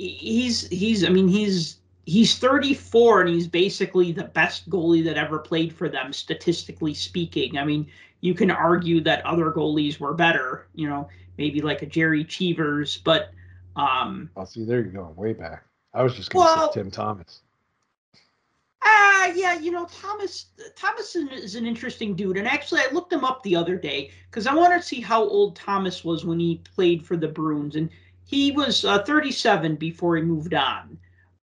he's 0.00 0.66
he's 0.68 1.04
I 1.04 1.08
mean 1.08 1.28
he's 1.28 1.76
he's 2.06 2.38
34 2.38 3.22
and 3.22 3.30
he's 3.30 3.46
basically 3.46 4.12
the 4.12 4.24
best 4.24 4.68
goalie 4.70 5.04
that 5.04 5.16
ever 5.16 5.38
played 5.38 5.72
for 5.72 5.88
them 5.88 6.12
statistically 6.12 6.94
speaking. 6.94 7.58
I 7.58 7.64
mean, 7.64 7.86
you 8.20 8.34
can 8.34 8.50
argue 8.50 9.00
that 9.02 9.24
other 9.24 9.52
goalies 9.52 10.00
were 10.00 10.14
better, 10.14 10.66
you 10.74 10.88
know, 10.88 11.08
maybe 11.38 11.60
like 11.60 11.82
a 11.82 11.86
Jerry 11.86 12.24
Cheevers, 12.24 12.98
but 12.98 13.30
um, 13.76 14.30
I'll 14.36 14.46
see. 14.46 14.64
There 14.64 14.80
you 14.80 14.90
go, 14.90 15.12
way 15.16 15.32
back. 15.32 15.64
I 15.94 16.02
was 16.02 16.14
just 16.14 16.30
going 16.30 16.46
to 16.46 16.52
Well- 16.54 16.72
say 16.72 16.80
Tim 16.80 16.90
Thomas. 16.90 17.42
Ah, 18.82 19.26
yeah, 19.34 19.58
you 19.58 19.70
know, 19.70 19.86
Thomas 19.86 20.46
Thomas 20.74 21.14
is, 21.14 21.28
is 21.30 21.54
an 21.54 21.66
interesting 21.66 22.14
dude, 22.16 22.38
and 22.38 22.48
actually, 22.48 22.80
I 22.80 22.90
looked 22.92 23.12
him 23.12 23.24
up 23.24 23.42
the 23.42 23.54
other 23.54 23.76
day 23.76 24.10
because 24.30 24.46
I 24.46 24.54
wanted 24.54 24.78
to 24.78 24.82
see 24.82 25.02
how 25.02 25.22
old 25.22 25.54
Thomas 25.54 26.02
was 26.02 26.24
when 26.24 26.40
he 26.40 26.62
played 26.74 27.04
for 27.04 27.18
the 27.18 27.28
Bruins, 27.28 27.76
and 27.76 27.90
he 28.30 28.52
was 28.52 28.84
uh, 28.84 29.02
37 29.02 29.74
before 29.74 30.14
he 30.14 30.22
moved 30.22 30.54
on. 30.54 30.96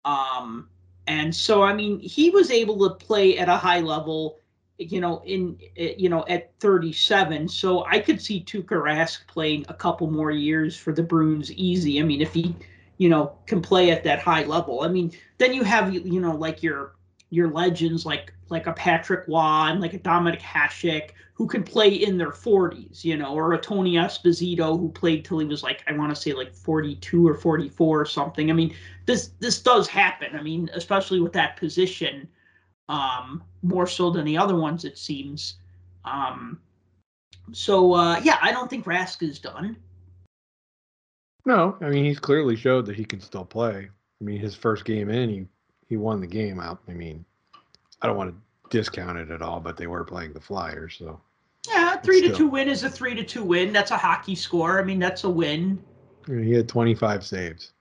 Um, 0.03 0.67
and 1.07 1.33
so, 1.33 1.63
I 1.63 1.73
mean, 1.73 1.97
he 2.01 2.29
was 2.29 2.51
able 2.51 2.77
to 2.89 2.95
play 2.95 3.37
at 3.37 3.47
a 3.47 3.55
high 3.55 3.79
level, 3.79 4.37
you 4.77 4.99
know, 4.99 5.23
in 5.25 5.57
eh, 5.77 5.93
you 5.97 6.09
know 6.09 6.25
at 6.27 6.51
37. 6.59 7.47
So 7.47 7.85
I 7.85 7.99
could 7.99 8.21
see 8.21 8.43
Tuukka 8.43 8.75
Rask 8.75 9.25
playing 9.27 9.65
a 9.69 9.73
couple 9.73 10.11
more 10.11 10.31
years 10.31 10.75
for 10.75 10.91
the 10.91 11.03
Bruins 11.03 11.53
easy. 11.53 12.01
I 12.01 12.03
mean, 12.03 12.19
if 12.19 12.33
he, 12.33 12.53
you 12.97 13.07
know, 13.07 13.33
can 13.45 13.61
play 13.61 13.91
at 13.91 14.03
that 14.03 14.19
high 14.19 14.43
level. 14.43 14.81
I 14.81 14.89
mean, 14.89 15.13
then 15.37 15.53
you 15.53 15.63
have 15.63 15.93
you 15.93 16.19
know 16.19 16.35
like 16.35 16.61
your 16.61 16.95
your 17.33 17.49
legends 17.49 18.05
like 18.05 18.31
like 18.49 18.67
a 18.67 18.73
Patrick 18.73 19.27
Roy 19.27 19.71
and 19.71 19.81
like 19.81 19.95
a 19.95 19.99
Dominik 19.99 20.39
Hasek 20.39 21.11
who 21.33 21.47
can 21.47 21.63
play 21.63 21.89
in 21.89 22.15
their 22.15 22.29
40s, 22.29 23.03
you 23.03 23.17
know, 23.17 23.33
or 23.33 23.53
a 23.53 23.59
Tony 23.59 23.95
Esposito 23.95 24.79
who 24.79 24.89
played 24.89 25.25
till 25.25 25.39
he 25.39 25.45
was 25.47 25.63
like 25.63 25.83
I 25.87 25.93
want 25.93 26.15
to 26.15 26.21
say 26.21 26.33
like 26.33 26.53
42 26.53 27.27
or 27.27 27.33
44 27.33 28.01
or 28.01 28.05
something. 28.05 28.51
I 28.51 28.53
mean, 28.53 28.75
this 29.07 29.31
this 29.39 29.61
does 29.61 29.87
happen. 29.87 30.35
I 30.35 30.43
mean, 30.43 30.69
especially 30.73 31.19
with 31.21 31.33
that 31.33 31.57
position, 31.57 32.27
um, 32.87 33.43
more 33.63 33.87
so 33.87 34.11
than 34.11 34.25
the 34.25 34.37
other 34.37 34.55
ones 34.55 34.85
it 34.85 34.99
seems. 34.99 35.55
Um, 36.05 36.59
so 37.51 37.93
uh, 37.93 38.19
yeah, 38.23 38.37
I 38.43 38.51
don't 38.51 38.69
think 38.69 38.85
Rask 38.85 39.23
is 39.23 39.39
done. 39.39 39.75
No, 41.47 41.77
I 41.81 41.89
mean 41.89 42.05
he's 42.05 42.19
clearly 42.19 42.55
showed 42.55 42.85
that 42.85 42.95
he 42.95 43.05
can 43.05 43.19
still 43.19 43.45
play. 43.45 43.89
I 44.21 44.23
mean 44.23 44.39
his 44.39 44.53
first 44.53 44.85
game 44.85 45.09
in, 45.09 45.29
he 45.29 45.47
he 45.89 45.97
won 45.97 46.19
the 46.21 46.27
game 46.27 46.59
out. 46.59 46.79
I 46.87 46.93
mean, 46.93 47.23
I 48.01 48.07
don't 48.07 48.17
want 48.17 48.31
to 48.33 48.69
discount 48.77 49.17
it 49.17 49.31
at 49.31 49.41
all, 49.41 49.59
but 49.59 49.77
they 49.77 49.87
were 49.87 50.03
playing 50.03 50.33
the 50.33 50.39
Flyers, 50.41 50.95
so 50.97 51.19
Yeah, 51.67 51.97
three 51.97 52.21
to 52.21 52.27
still- 52.27 52.37
two 52.37 52.47
win 52.47 52.67
is 52.67 52.83
a 52.83 52.89
three 52.89 53.15
to 53.15 53.23
two 53.23 53.43
win. 53.43 53.71
That's 53.73 53.91
a 53.91 53.97
hockey 53.97 54.35
score. 54.35 54.79
I 54.79 54.83
mean, 54.83 54.99
that's 54.99 55.23
a 55.23 55.29
win. 55.29 55.83
He 56.27 56.51
had 56.53 56.67
25 56.69 57.25
saves. 57.25 57.73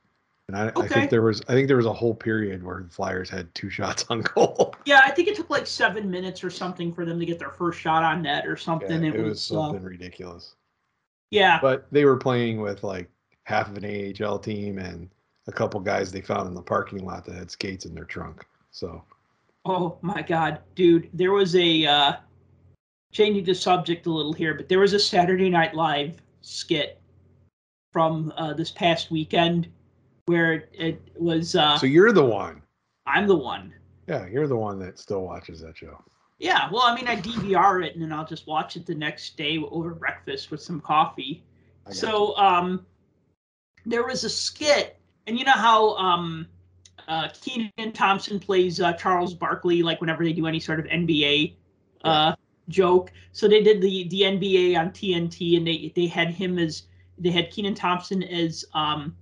And 0.49 0.57
I, 0.57 0.73
I 0.77 0.89
think 0.89 1.09
there 1.09 1.23
was 1.23 1.41
I 1.49 1.53
think 1.55 1.69
there 1.69 1.77
was 1.77 1.87
a 1.87 1.93
whole 1.93 2.15
period 2.15 2.63
where 2.65 2.83
the 2.83 2.91
Flyers 2.91 3.31
had 3.31 3.55
two 3.55 3.71
shots 3.71 4.05
on 4.11 4.21
goal. 4.21 4.75
Yeah, 4.85 5.01
I 5.05 5.11
think 5.13 5.29
it 5.29 5.37
took 5.37 5.49
like 5.49 5.67
seven 5.67 6.11
minutes 6.11 6.43
or 6.45 6.51
something 6.51 6.93
for 6.93 7.05
them 7.07 7.19
to 7.21 7.25
get 7.25 7.39
their 7.39 7.51
first 7.51 7.79
shot 7.79 8.03
on 8.03 8.23
net 8.23 8.47
or 8.47 8.57
something. 8.57 9.03
Yeah, 9.03 9.11
it, 9.11 9.15
it 9.15 9.23
was 9.23 9.49
was, 9.49 9.53
uh, 9.53 9.55
something 9.69 9.83
ridiculous. 9.85 10.57
yeah, 11.31 11.59
But 11.63 11.87
they 11.93 12.05
were 12.05 12.17
playing 12.17 12.61
with 12.61 12.83
like 12.83 13.09
half 13.45 13.69
of 13.71 13.77
an 13.83 13.85
AHL 14.21 14.39
team 14.41 14.79
and 14.79 15.09
a 15.47 15.53
couple 15.53 15.81
guys 15.81 16.13
they 16.13 16.21
found 16.21 16.49
in 16.49 16.55
the 16.55 16.63
parking 16.63 17.05
lot 17.05 17.25
that 17.25 17.35
had 17.35 17.51
skates 17.51 17.85
in 17.85 17.95
their 17.95 18.05
trunk. 18.05 18.45
So 18.71 19.03
Oh 19.65 19.99
my 20.03 20.23
God, 20.23 20.59
dude! 20.75 21.09
There 21.13 21.33
was 21.33 21.55
a 21.55 21.87
uh, 21.87 22.13
changing 23.13 23.45
the 23.45 23.55
subject 23.55 24.07
a 24.07 24.11
little 24.11 24.33
here, 24.33 24.55
but 24.55 24.69
there 24.69 24.81
was 24.81 24.93
a 24.93 24.99
Saturday 24.99 25.49
Night 25.49 25.75
Live 25.75 26.21
skit 26.41 27.01
from 27.93 28.33
uh, 28.37 28.55
this 28.55 28.73
past 28.73 29.11
weekend 29.13 29.69
where 30.27 30.53
it, 30.53 30.71
it 30.75 31.03
was. 31.17 31.55
Uh, 31.55 31.79
so 31.79 31.87
you're 31.87 32.13
the 32.13 32.25
one. 32.25 32.61
I'm 33.07 33.29
the 33.29 33.37
one. 33.37 33.73
Yeah, 34.09 34.27
you're 34.27 34.49
the 34.49 34.57
one 34.57 34.81
that 34.81 34.99
still 34.99 35.23
watches 35.23 35.61
that 35.61 35.77
show. 35.77 36.03
Yeah, 36.41 36.69
well, 36.73 36.83
I 36.83 36.97
mean, 36.97 37.07
I 37.07 37.15
DVR 37.15 37.87
it 37.87 37.95
and 37.95 38.03
then 38.03 38.13
I'll 38.13 38.27
just 38.27 38.49
watch 38.49 38.75
it 38.75 38.85
the 38.85 38.97
next 38.97 39.37
day 39.37 39.59
over 39.71 39.95
breakfast 39.95 40.51
with 40.51 40.61
some 40.61 40.81
coffee. 40.81 41.45
So 41.91 42.37
um, 42.37 42.85
there 43.87 44.05
was 44.05 44.25
a 44.25 44.31
skit, 44.31 44.99
and 45.27 45.39
you 45.39 45.45
know 45.45 45.53
how 45.53 45.97
um, 45.97 46.47
uh, 47.09 47.29
Kenan 47.41 47.93
Thompson 47.93 48.39
plays 48.39 48.81
uh, 48.81 48.93
Charles 48.95 49.35
Barkley, 49.35 49.83
like 49.83 50.01
whenever 50.01 50.25
they 50.25 50.33
do 50.33 50.47
any 50.47 50.61
sort 50.61 50.81
of 50.81 50.87
NBA 50.87 51.55
uh, 52.05 52.35
joke. 52.69 53.13
So 53.33 53.49
they 53.49 53.63
did 53.63 53.81
the 53.81 54.09
the 54.09 54.23
NBA 54.23 54.79
on 54.79 54.91
TNT, 54.91 55.57
and 55.57 55.67
they 55.67 55.93
they 55.95 56.07
had 56.07 56.31
him 56.31 56.59
as 56.59 56.85
they 57.19 57.31
had 57.31 57.51
Kenan 57.51 57.75
Thompson 57.75 58.23
as 58.23 58.65
um, 58.75 59.17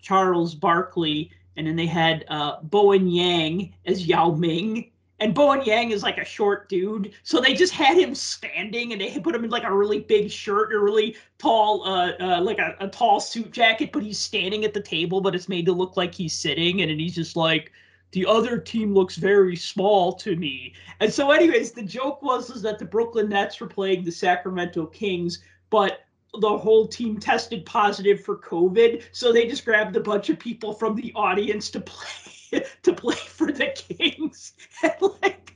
Charles 0.00 0.54
Barkley, 0.54 1.30
and 1.56 1.66
then 1.66 1.76
they 1.76 1.86
had 1.86 2.24
uh, 2.28 2.60
Bowen 2.62 3.08
Yang 3.08 3.74
as 3.86 4.06
Yao 4.06 4.30
Ming. 4.30 4.90
And 5.20 5.34
Bowen 5.34 5.62
Yang 5.64 5.90
is 5.90 6.02
like 6.02 6.18
a 6.18 6.24
short 6.24 6.68
dude, 6.68 7.12
so 7.24 7.40
they 7.40 7.52
just 7.52 7.72
had 7.72 7.96
him 7.96 8.14
standing, 8.14 8.92
and 8.92 9.00
they 9.00 9.18
put 9.18 9.34
him 9.34 9.44
in 9.44 9.50
like 9.50 9.64
a 9.64 9.74
really 9.74 10.00
big 10.00 10.30
shirt, 10.30 10.72
a 10.72 10.78
really 10.78 11.16
tall, 11.38 11.82
uh, 11.84 12.12
uh 12.20 12.40
like 12.40 12.58
a, 12.58 12.76
a 12.78 12.88
tall 12.88 13.18
suit 13.18 13.50
jacket, 13.50 13.90
but 13.92 14.02
he's 14.02 14.18
standing 14.18 14.64
at 14.64 14.74
the 14.74 14.80
table, 14.80 15.20
but 15.20 15.34
it's 15.34 15.48
made 15.48 15.66
to 15.66 15.72
look 15.72 15.96
like 15.96 16.14
he's 16.14 16.32
sitting, 16.32 16.82
and 16.82 17.00
he's 17.00 17.16
just 17.16 17.34
like, 17.34 17.72
the 18.12 18.24
other 18.26 18.58
team 18.58 18.94
looks 18.94 19.16
very 19.16 19.56
small 19.56 20.12
to 20.14 20.36
me. 20.36 20.72
And 21.00 21.12
so, 21.12 21.30
anyways, 21.30 21.72
the 21.72 21.82
joke 21.82 22.22
was 22.22 22.48
is 22.48 22.62
that 22.62 22.78
the 22.78 22.84
Brooklyn 22.84 23.28
Nets 23.28 23.60
were 23.60 23.66
playing 23.66 24.04
the 24.04 24.12
Sacramento 24.12 24.86
Kings, 24.86 25.40
but 25.68 26.04
the 26.40 26.58
whole 26.58 26.86
team 26.86 27.18
tested 27.18 27.66
positive 27.66 28.22
for 28.22 28.36
COVID, 28.36 29.02
so 29.12 29.32
they 29.32 29.46
just 29.46 29.64
grabbed 29.64 29.96
a 29.96 30.00
bunch 30.00 30.30
of 30.30 30.38
people 30.38 30.72
from 30.72 30.94
the 30.94 31.12
audience 31.14 31.70
to 31.70 31.80
play 31.80 32.37
to 32.82 32.92
play 32.92 33.16
for 33.16 33.52
the 33.52 33.68
Kings. 33.74 34.54
And 34.82 34.94
like 35.22 35.54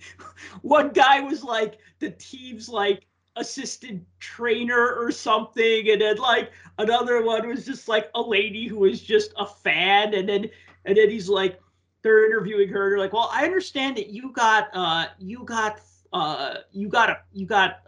one 0.63 0.91
guy 0.91 1.21
was 1.21 1.45
like 1.45 1.79
the 2.01 2.11
team's 2.11 2.69
like 2.69 3.07
assistant 3.37 4.05
trainer 4.19 4.95
or 4.95 5.11
something, 5.11 5.91
and 5.91 6.01
then 6.01 6.17
like 6.17 6.51
another 6.79 7.23
one 7.23 7.49
was 7.49 7.65
just 7.65 7.89
like 7.89 8.11
a 8.15 8.21
lady 8.21 8.67
who 8.67 8.79
was 8.79 9.01
just 9.01 9.33
a 9.37 9.47
fan, 9.47 10.15
and 10.15 10.29
then 10.29 10.51
and 10.85 10.97
then 10.97 11.09
he's 11.09 11.29
like 11.29 11.61
they're 12.03 12.27
interviewing 12.27 12.69
her. 12.69 12.85
And 12.85 12.93
they're 12.93 12.99
like, 12.99 13.13
well, 13.13 13.31
I 13.33 13.45
understand 13.45 13.97
that 13.97 14.09
you 14.09 14.33
got 14.33 14.69
uh 14.75 15.07
you 15.19 15.45
got 15.45 15.81
uh 16.13 16.57
you 16.73 16.89
got 16.89 17.11
a 17.11 17.19
you 17.33 17.47
got 17.47 17.81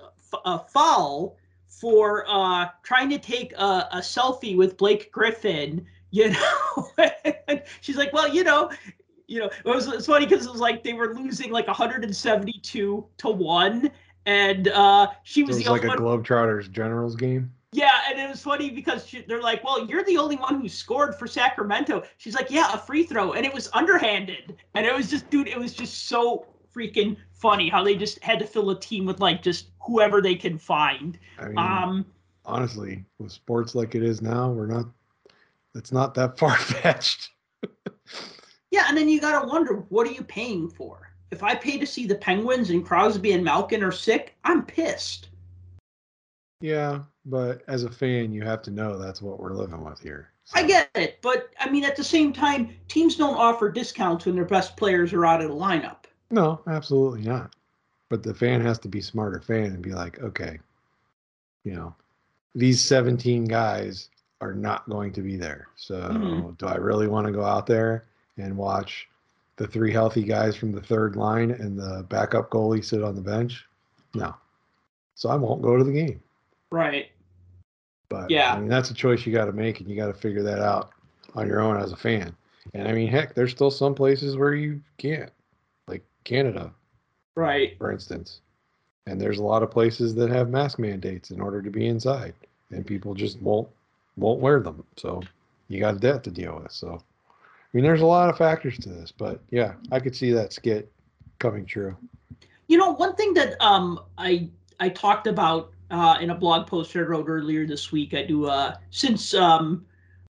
a 0.44 0.58
foul 0.58 1.36
for 1.66 2.24
uh, 2.28 2.68
trying 2.82 3.10
to 3.10 3.18
take 3.18 3.52
a, 3.54 3.88
a 3.92 3.98
selfie 3.98 4.56
with 4.56 4.76
Blake 4.76 5.10
Griffin. 5.12 5.86
You 6.14 6.30
know, 6.30 6.90
she's 7.80 7.96
like, 7.96 8.12
well, 8.12 8.32
you 8.32 8.44
know, 8.44 8.70
you 9.26 9.40
know, 9.40 9.46
it 9.46 9.64
was 9.64 9.88
it's 9.88 10.06
funny 10.06 10.26
because 10.26 10.46
it 10.46 10.52
was 10.52 10.60
like 10.60 10.84
they 10.84 10.92
were 10.92 11.12
losing 11.12 11.50
like 11.50 11.66
172 11.66 13.06
to 13.16 13.28
one, 13.28 13.90
and 14.24 14.68
uh, 14.68 15.08
she 15.24 15.42
was, 15.42 15.56
So 15.56 15.72
was 15.72 15.82
like 15.82 15.90
only 15.90 15.96
a. 15.96 15.98
Globetrotters 15.98 16.70
Generals 16.70 17.16
game. 17.16 17.52
Yeah, 17.72 17.90
and 18.08 18.20
it 18.20 18.28
was 18.30 18.40
funny 18.40 18.70
because 18.70 19.08
she, 19.08 19.22
they're 19.22 19.42
like, 19.42 19.64
"Well, 19.64 19.86
you're 19.88 20.04
the 20.04 20.16
only 20.18 20.36
one 20.36 20.60
who 20.60 20.68
scored 20.68 21.16
for 21.16 21.26
Sacramento." 21.26 22.04
She's 22.18 22.36
like, 22.36 22.48
"Yeah, 22.48 22.72
a 22.72 22.78
free 22.78 23.02
throw," 23.02 23.32
and 23.32 23.44
it 23.44 23.52
was 23.52 23.68
underhanded, 23.72 24.54
and 24.74 24.86
it 24.86 24.94
was 24.94 25.10
just, 25.10 25.28
dude, 25.30 25.48
it 25.48 25.58
was 25.58 25.74
just 25.74 26.06
so 26.08 26.46
freaking 26.72 27.16
funny 27.32 27.68
how 27.68 27.82
they 27.82 27.96
just 27.96 28.22
had 28.22 28.38
to 28.38 28.46
fill 28.46 28.70
a 28.70 28.78
team 28.78 29.04
with 29.04 29.18
like 29.18 29.42
just 29.42 29.70
whoever 29.80 30.22
they 30.22 30.36
can 30.36 30.58
find. 30.58 31.18
I 31.38 31.48
mean, 31.48 31.58
Um, 31.58 32.06
honestly, 32.44 33.04
with 33.18 33.32
sports 33.32 33.74
like 33.74 33.96
it 33.96 34.04
is 34.04 34.22
now, 34.22 34.52
we're 34.52 34.66
not. 34.66 34.86
It's 35.74 35.92
not 35.92 36.14
that 36.14 36.38
far 36.38 36.56
fetched. 36.56 37.30
yeah, 38.70 38.86
and 38.88 38.96
then 38.96 39.08
you 39.08 39.20
gotta 39.20 39.46
wonder, 39.46 39.84
what 39.88 40.06
are 40.06 40.12
you 40.12 40.22
paying 40.24 40.68
for? 40.68 41.10
If 41.30 41.42
I 41.42 41.54
pay 41.54 41.78
to 41.78 41.86
see 41.86 42.06
the 42.06 42.14
Penguins 42.14 42.70
and 42.70 42.84
Crosby 42.84 43.32
and 43.32 43.44
Malkin 43.44 43.82
are 43.82 43.92
sick, 43.92 44.36
I'm 44.44 44.64
pissed. 44.64 45.28
Yeah, 46.60 47.00
but 47.26 47.62
as 47.66 47.84
a 47.84 47.90
fan, 47.90 48.32
you 48.32 48.42
have 48.42 48.62
to 48.62 48.70
know 48.70 48.98
that's 48.98 49.20
what 49.20 49.40
we're 49.40 49.52
living 49.52 49.84
with 49.84 50.00
here. 50.00 50.30
I 50.54 50.62
get 50.62 50.90
it, 50.94 51.18
but 51.22 51.50
I 51.58 51.70
mean, 51.70 51.84
at 51.84 51.96
the 51.96 52.04
same 52.04 52.32
time, 52.32 52.74
teams 52.88 53.16
don't 53.16 53.36
offer 53.36 53.70
discounts 53.70 54.26
when 54.26 54.34
their 54.34 54.44
best 54.44 54.76
players 54.76 55.12
are 55.12 55.26
out 55.26 55.42
of 55.42 55.48
the 55.48 55.54
lineup. 55.54 56.04
No, 56.30 56.60
absolutely 56.66 57.22
not. 57.22 57.54
But 58.10 58.22
the 58.22 58.34
fan 58.34 58.60
has 58.60 58.78
to 58.80 58.88
be 58.88 59.00
smarter 59.00 59.40
fan 59.40 59.66
and 59.66 59.82
be 59.82 59.92
like, 59.92 60.20
okay, 60.20 60.58
you 61.64 61.74
know, 61.74 61.94
these 62.54 62.82
17 62.82 63.46
guys 63.46 64.10
are 64.40 64.54
not 64.54 64.88
going 64.88 65.12
to 65.12 65.22
be 65.22 65.36
there. 65.36 65.68
So 65.76 66.00
Mhm. 66.00 66.58
do 66.58 66.66
I 66.66 66.76
really 66.76 67.08
want 67.08 67.26
to 67.26 67.32
go 67.32 67.44
out 67.44 67.66
there 67.66 68.04
and 68.36 68.56
watch 68.56 69.08
the 69.56 69.66
three 69.66 69.92
healthy 69.92 70.22
guys 70.24 70.56
from 70.56 70.72
the 70.72 70.80
third 70.82 71.16
line 71.16 71.52
and 71.52 71.78
the 71.78 72.04
backup 72.08 72.50
goalie 72.50 72.84
sit 72.84 73.02
on 73.02 73.14
the 73.14 73.20
bench? 73.22 73.66
No. 74.14 74.34
So 75.14 75.28
I 75.28 75.36
won't 75.36 75.62
go 75.62 75.76
to 75.76 75.84
the 75.84 75.92
game. 75.92 76.20
Right. 76.70 77.10
But 78.08 78.30
Yeah. 78.30 78.54
I 78.54 78.58
mean, 78.58 78.68
that's 78.68 78.90
a 78.90 78.94
choice 78.94 79.24
you 79.24 79.32
got 79.32 79.46
to 79.46 79.52
make, 79.52 79.80
and 79.80 79.88
you 79.88 79.96
got 79.96 80.08
to 80.08 80.14
figure 80.14 80.42
that 80.42 80.58
out 80.60 80.90
on 81.34 81.46
your 81.46 81.60
own 81.60 81.76
as 81.80 81.92
a 81.92 81.96
fan. 81.96 82.36
And 82.74 82.88
I 82.88 82.92
mean, 82.92 83.08
heck, 83.08 83.34
there's 83.34 83.52
still 83.52 83.70
some 83.70 83.94
places 83.94 84.36
where 84.36 84.54
you 84.54 84.82
can't, 84.98 85.30
like 85.86 86.04
Canada, 86.24 86.72
Right. 87.36 87.76
for 87.78 87.92
instance. 87.92 88.40
And 89.06 89.20
there's 89.20 89.38
a 89.38 89.44
lot 89.44 89.62
of 89.62 89.70
places 89.70 90.14
that 90.16 90.30
have 90.30 90.48
mask 90.48 90.78
mandates 90.78 91.30
in 91.30 91.40
order 91.40 91.60
to 91.62 91.70
be 91.70 91.86
inside, 91.86 92.34
and 92.70 92.86
people 92.86 93.14
just 93.14 93.40
won't 93.42 93.68
won't 94.16 94.40
wear 94.40 94.60
them. 94.60 94.84
So 94.96 95.22
you 95.68 95.80
got 95.80 96.00
that 96.00 96.24
to 96.24 96.30
deal 96.30 96.60
with. 96.62 96.72
So 96.72 96.94
I 96.98 97.32
mean, 97.72 97.84
there's 97.84 98.02
a 98.02 98.06
lot 98.06 98.30
of 98.30 98.38
factors 98.38 98.78
to 98.78 98.88
this, 98.88 99.12
but 99.12 99.40
yeah, 99.50 99.74
I 99.90 100.00
could 100.00 100.14
see 100.14 100.30
that 100.32 100.52
skit 100.52 100.92
coming 101.38 101.66
true. 101.66 101.96
You 102.68 102.78
know, 102.78 102.92
one 102.92 103.14
thing 103.16 103.34
that 103.34 103.60
um 103.60 104.00
I 104.18 104.48
I 104.80 104.88
talked 104.90 105.26
about 105.26 105.72
uh, 105.90 106.16
in 106.20 106.30
a 106.30 106.34
blog 106.34 106.66
post 106.66 106.96
I 106.96 107.00
wrote 107.00 107.28
earlier 107.28 107.66
this 107.66 107.92
week. 107.92 108.14
I 108.14 108.22
do 108.22 108.46
uh 108.46 108.76
since 108.90 109.34
um 109.34 109.84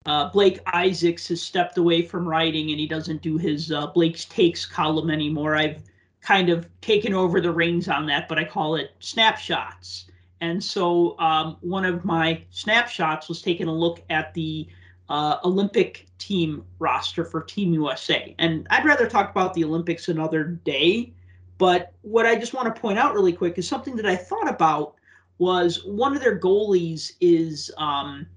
uh, 0.05 0.29
Blake 0.29 0.59
Isaacs 0.73 1.29
has 1.29 1.41
stepped 1.41 1.77
away 1.77 2.01
from 2.01 2.27
writing 2.27 2.71
and 2.71 2.79
he 2.79 2.87
doesn't 2.87 3.21
do 3.21 3.37
his 3.37 3.71
uh, 3.71 3.87
Blake's 3.87 4.25
takes 4.25 4.65
column 4.65 5.09
anymore. 5.09 5.55
I've 5.55 5.81
kind 6.21 6.49
of 6.49 6.67
taken 6.81 7.13
over 7.13 7.39
the 7.39 7.51
reins 7.51 7.87
on 7.87 8.05
that, 8.07 8.27
but 8.27 8.37
I 8.37 8.43
call 8.43 8.75
it 8.75 8.91
snapshots. 8.99 10.05
And 10.43 10.61
so 10.61 11.17
um, 11.19 11.55
one 11.61 11.85
of 11.85 12.03
my 12.03 12.43
snapshots 12.49 13.29
was 13.29 13.41
taking 13.41 13.69
a 13.69 13.73
look 13.73 14.03
at 14.09 14.33
the 14.33 14.67
uh, 15.07 15.37
Olympic 15.45 16.05
team 16.17 16.65
roster 16.79 17.23
for 17.23 17.41
Team 17.41 17.73
USA. 17.73 18.35
And 18.39 18.67
I'd 18.69 18.83
rather 18.83 19.07
talk 19.07 19.31
about 19.31 19.53
the 19.53 19.63
Olympics 19.63 20.09
another 20.09 20.43
day. 20.43 21.13
But 21.57 21.93
what 22.01 22.25
I 22.25 22.35
just 22.35 22.53
want 22.53 22.75
to 22.75 22.81
point 22.81 22.99
out 22.99 23.13
really 23.13 23.31
quick 23.31 23.57
is 23.57 23.65
something 23.65 23.95
that 23.95 24.05
I 24.05 24.17
thought 24.17 24.49
about 24.49 24.95
was 25.37 25.85
one 25.85 26.13
of 26.13 26.21
their 26.21 26.37
goalies 26.37 27.13
is 27.21 27.71
um, 27.77 28.27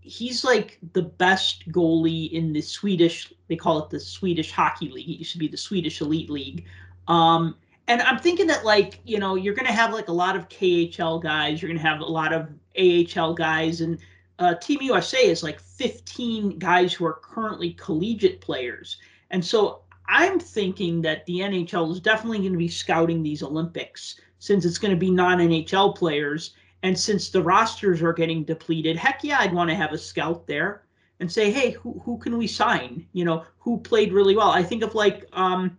he's 0.00 0.44
like 0.44 0.78
the 0.94 1.02
best 1.02 1.68
goalie 1.70 2.32
in 2.32 2.54
the 2.54 2.62
Swedish. 2.62 3.34
They 3.48 3.56
call 3.56 3.84
it 3.84 3.90
the 3.90 4.00
Swedish 4.00 4.50
Hockey 4.50 4.88
League. 4.88 5.10
It 5.10 5.18
used 5.18 5.32
to 5.32 5.38
be 5.38 5.48
the 5.48 5.58
Swedish 5.58 6.00
Elite 6.00 6.30
League. 6.30 6.64
Um, 7.06 7.56
and 7.90 8.00
I'm 8.02 8.20
thinking 8.20 8.46
that 8.46 8.64
like 8.64 9.00
you 9.04 9.18
know 9.18 9.34
you're 9.34 9.54
going 9.54 9.66
to 9.66 9.72
have 9.72 9.92
like 9.92 10.08
a 10.08 10.12
lot 10.12 10.36
of 10.36 10.48
KHL 10.48 11.20
guys. 11.20 11.60
You're 11.60 11.68
going 11.68 11.82
to 11.82 11.88
have 11.88 12.00
a 12.00 12.04
lot 12.04 12.32
of 12.32 12.48
AHL 12.78 13.34
guys, 13.34 13.80
and 13.80 13.98
uh, 14.38 14.54
Team 14.54 14.78
USA 14.82 15.18
is 15.18 15.42
like 15.42 15.60
15 15.60 16.58
guys 16.60 16.94
who 16.94 17.04
are 17.04 17.20
currently 17.20 17.72
collegiate 17.72 18.40
players. 18.40 18.98
And 19.30 19.44
so 19.44 19.82
I'm 20.08 20.38
thinking 20.38 21.02
that 21.02 21.26
the 21.26 21.40
NHL 21.40 21.90
is 21.92 22.00
definitely 22.00 22.38
going 22.38 22.52
to 22.52 22.58
be 22.58 22.68
scouting 22.68 23.22
these 23.22 23.42
Olympics 23.42 24.20
since 24.38 24.64
it's 24.64 24.78
going 24.78 24.94
to 24.94 24.96
be 24.96 25.10
non 25.10 25.38
NHL 25.38 25.96
players. 25.96 26.54
And 26.84 26.98
since 26.98 27.28
the 27.28 27.42
rosters 27.42 28.02
are 28.02 28.12
getting 28.12 28.44
depleted, 28.44 28.96
heck 28.96 29.24
yeah, 29.24 29.40
I'd 29.40 29.52
want 29.52 29.68
to 29.68 29.76
have 29.76 29.92
a 29.92 29.98
scout 29.98 30.46
there 30.46 30.84
and 31.18 31.30
say, 31.30 31.50
hey, 31.50 31.72
who, 31.72 32.00
who 32.04 32.16
can 32.18 32.38
we 32.38 32.46
sign? 32.46 33.06
You 33.12 33.24
know, 33.24 33.44
who 33.58 33.78
played 33.78 34.12
really 34.12 34.36
well? 34.36 34.50
I 34.50 34.62
think 34.62 34.82
of 34.82 34.94
like, 34.94 35.26
um, 35.32 35.76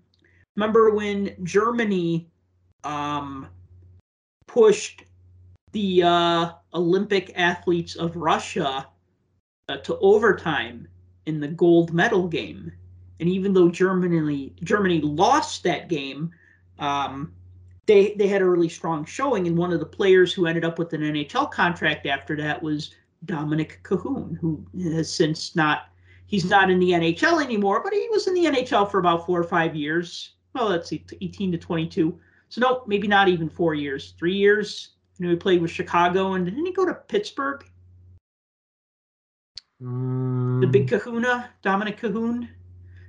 remember 0.55 0.91
when 0.91 1.35
Germany 1.43 2.29
um, 2.83 3.47
pushed 4.47 5.03
the 5.71 6.03
uh, 6.03 6.51
Olympic 6.73 7.31
athletes 7.35 7.95
of 7.95 8.15
Russia 8.15 8.87
uh, 9.69 9.77
to 9.77 9.97
overtime 9.99 10.87
in 11.25 11.39
the 11.39 11.47
gold 11.47 11.93
medal 11.93 12.27
game? 12.27 12.71
And 13.19 13.29
even 13.29 13.53
though 13.53 13.69
Germany 13.69 14.53
Germany 14.63 14.99
lost 15.01 15.63
that 15.63 15.89
game, 15.89 16.31
um, 16.79 17.31
they 17.85 18.13
they 18.17 18.27
had 18.27 18.41
a 18.41 18.45
really 18.45 18.69
strong 18.69 19.05
showing. 19.05 19.47
And 19.47 19.57
one 19.57 19.71
of 19.71 19.79
the 19.79 19.85
players 19.85 20.33
who 20.33 20.47
ended 20.47 20.65
up 20.65 20.79
with 20.79 20.93
an 20.93 21.01
NHL 21.01 21.51
contract 21.51 22.05
after 22.07 22.35
that 22.37 22.61
was 22.61 22.95
Dominik 23.25 23.81
Kahun, 23.83 24.37
who 24.37 24.65
has 24.95 25.11
since 25.11 25.55
not 25.55 25.89
he's 26.25 26.49
not 26.49 26.71
in 26.71 26.79
the 26.79 26.91
NHL 26.91 27.43
anymore, 27.43 27.81
but 27.83 27.93
he 27.93 28.07
was 28.09 28.27
in 28.27 28.33
the 28.33 28.45
NHL 28.45 28.89
for 28.89 28.99
about 28.99 29.25
four 29.25 29.39
or 29.39 29.43
five 29.43 29.75
years. 29.75 30.33
Well, 30.53 30.69
let's 30.69 30.89
see, 30.89 31.05
18 31.21 31.53
to 31.53 31.57
22. 31.57 32.19
So 32.49 32.61
no, 32.61 32.83
maybe 32.85 33.07
not 33.07 33.29
even 33.29 33.49
four 33.49 33.73
years, 33.73 34.13
three 34.17 34.35
years. 34.35 34.89
You 35.17 35.25
know, 35.25 35.31
he 35.31 35.37
played 35.37 35.61
with 35.61 35.71
Chicago, 35.71 36.33
and 36.33 36.45
didn't 36.45 36.65
he 36.65 36.73
go 36.73 36.85
to 36.85 36.93
Pittsburgh? 36.93 37.63
The 39.79 40.67
big 40.67 40.87
mm. 40.87 41.01
Kahuna, 41.01 41.49
Dominik 41.63 41.99
Kahun. 41.99 42.49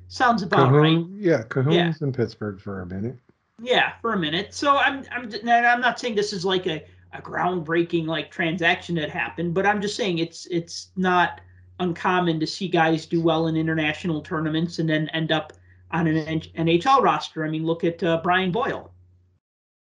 Sounds 0.08 0.42
about 0.42 0.70
Kahun, 0.70 1.06
right. 1.06 1.20
Yeah, 1.20 1.42
Kahun's 1.42 2.00
in 2.00 2.12
Pittsburgh 2.12 2.60
for 2.60 2.82
a 2.82 2.86
minute. 2.86 3.16
Yeah, 3.60 3.92
for 4.00 4.14
a 4.14 4.18
minute. 4.18 4.54
So 4.54 4.76
I'm 4.76 5.04
I'm 5.10 5.30
I'm 5.48 5.80
not 5.80 6.00
saying 6.00 6.14
this 6.14 6.32
is 6.32 6.44
like 6.44 6.66
a, 6.66 6.84
a 7.12 7.20
groundbreaking 7.20 8.06
like 8.06 8.30
transaction 8.30 8.94
that 8.96 9.10
happened, 9.10 9.54
but 9.54 9.66
I'm 9.66 9.80
just 9.80 9.96
saying 9.96 10.18
it's 10.18 10.46
it's 10.46 10.88
not 10.96 11.40
uncommon 11.78 12.40
to 12.40 12.46
see 12.46 12.68
guys 12.68 13.06
do 13.06 13.20
well 13.20 13.48
in 13.48 13.56
international 13.56 14.22
tournaments 14.22 14.78
and 14.78 14.88
then 14.88 15.08
end 15.10 15.32
up 15.32 15.52
on 15.92 16.06
an 16.06 16.40
NHL 16.40 17.02
roster. 17.02 17.44
I 17.44 17.48
mean, 17.50 17.64
look 17.64 17.84
at 17.84 18.02
uh, 18.02 18.20
Brian 18.22 18.50
Boyle. 18.50 18.90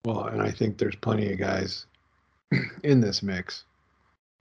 Well, 0.05 0.25
and 0.27 0.41
I 0.41 0.51
think 0.51 0.77
there's 0.77 0.95
plenty 0.95 1.31
of 1.31 1.37
guys 1.39 1.85
in 2.83 3.01
this 3.01 3.21
mix. 3.21 3.63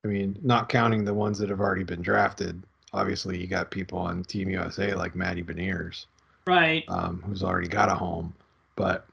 I 0.04 0.08
mean, 0.08 0.38
not 0.42 0.68
counting 0.68 1.04
the 1.04 1.14
ones 1.14 1.38
that 1.38 1.50
have 1.50 1.60
already 1.60 1.82
been 1.82 2.02
drafted. 2.02 2.62
Obviously, 2.92 3.38
you 3.40 3.46
got 3.48 3.70
people 3.70 3.98
on 3.98 4.22
Team 4.24 4.48
USA 4.48 4.94
like 4.94 5.16
Matty 5.16 5.42
Beniers, 5.42 6.06
Right. 6.46 6.84
um, 6.88 7.22
who's 7.26 7.42
already 7.42 7.68
got 7.68 7.90
a 7.90 7.94
home. 7.94 8.32
But 8.76 9.06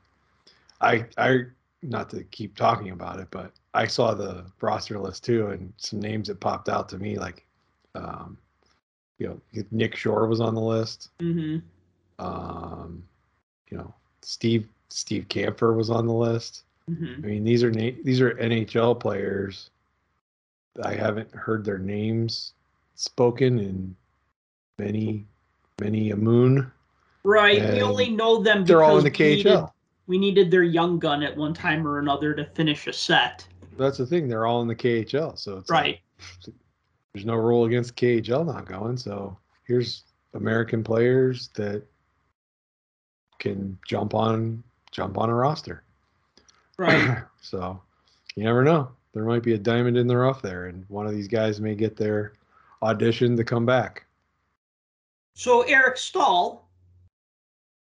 I, 0.82 1.06
I, 1.18 1.46
not 1.82 2.10
to 2.12 2.24
keep 2.26 2.56
talking 2.56 2.92
about 2.92 3.20
it, 3.20 3.28
but 3.32 3.52
I 3.74 3.88
saw 3.88 4.14
the 4.14 4.46
roster 4.62 5.00
list 5.00 5.24
too, 5.24 5.48
and 5.48 5.74
some 5.78 6.00
names 6.00 6.28
that 6.28 6.40
popped 6.40 6.70
out 6.70 6.88
to 6.90 7.00
me, 7.00 7.18
like, 7.18 7.44
um, 7.96 8.38
you 9.18 9.28
know, 9.28 9.64
Nick 9.72 9.96
Shore 9.96 10.28
was 10.28 10.40
on 10.42 10.54
the 10.54 10.62
list. 10.62 11.10
hmm 11.20 11.58
Um, 12.20 13.04
you 13.70 13.78
know, 13.78 13.94
Steve 14.22 14.68
Steve 14.90 15.26
Kampfer 15.30 15.76
was 15.76 15.90
on 15.90 16.06
the 16.08 16.14
list. 16.14 16.64
hmm 16.88 17.14
I 17.24 17.28
mean, 17.28 17.44
these 17.44 17.64
are 17.64 17.72
na- 17.72 17.98
these 18.04 18.22
are 18.22 18.32
NHL 18.36 19.00
players. 19.00 19.70
I 20.84 20.94
haven't 20.94 21.34
heard 21.34 21.64
their 21.66 21.78
names 21.80 22.54
spoken 22.96 23.60
in 23.60 23.96
many 24.80 25.26
many 25.82 26.12
a 26.12 26.16
moon. 26.16 26.72
Right. 27.24 27.74
we 27.74 27.82
only 27.82 28.10
know 28.10 28.44
them 28.44 28.66
They're 28.66 28.84
all 28.84 28.98
in 28.98 29.04
the 29.06 29.10
we 29.18 29.36
needed, 29.36 29.46
KHL. 29.48 29.72
we 30.08 30.18
needed 30.18 30.52
their 30.52 30.64
young 30.64 31.00
gun 31.00 31.24
at 31.24 31.36
one 31.36 31.54
time 31.54 31.88
or 31.88 32.00
another 32.00 32.34
to 32.34 32.46
finish 32.46 32.86
a 32.88 32.94
set. 32.94 33.48
That's 33.78 33.98
the 33.98 34.06
thing; 34.06 34.28
they're 34.28 34.46
all 34.46 34.62
in 34.62 34.68
the 34.68 34.76
KHL. 34.76 35.38
So 35.38 35.58
it's 35.58 35.70
Right. 35.70 36.00
like, 36.46 36.56
there's 37.14 37.26
no 37.26 37.36
rule 37.36 37.66
against 37.66 37.96
KHL 37.96 38.46
not 38.46 38.66
going. 38.66 38.98
So 38.98 39.38
here's 39.66 40.04
American 40.34 40.84
players 40.84 41.50
that 41.56 41.84
can 43.40 43.78
jump 43.88 44.14
on 44.14 44.64
jump 44.92 45.18
on 45.18 45.30
a 45.30 45.34
roster. 45.34 45.84
Right. 46.78 47.24
so 47.42 47.82
you 48.36 48.44
never 48.44 48.64
know. 48.64 48.90
There 49.14 49.26
might 49.26 49.44
be 49.44 49.54
a 49.54 49.58
diamond 49.58 49.98
in 49.98 50.08
the 50.08 50.18
rough 50.18 50.42
there, 50.42 50.68
and 50.68 50.86
one 50.88 51.06
of 51.06 51.14
these 51.14 51.28
guys 51.28 51.62
may 51.62 51.76
get 51.76 51.96
their 51.96 52.34
audition 52.82 53.38
to 53.38 53.44
come 53.44 53.66
back. 53.66 54.06
So 55.36 55.62
Eric 55.64 55.98
Staal. 55.98 56.68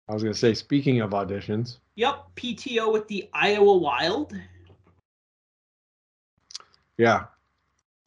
I 0.08 0.14
was 0.14 0.24
going 0.24 0.34
to 0.34 0.40
say, 0.40 0.56
speaking 0.56 1.02
of 1.02 1.12
auditions. 1.12 1.78
Yep, 1.96 2.26
PTO 2.36 2.92
with 2.92 3.08
the 3.08 3.30
Iowa 3.34 3.78
Wild. 3.78 4.34
Yeah, 6.98 7.26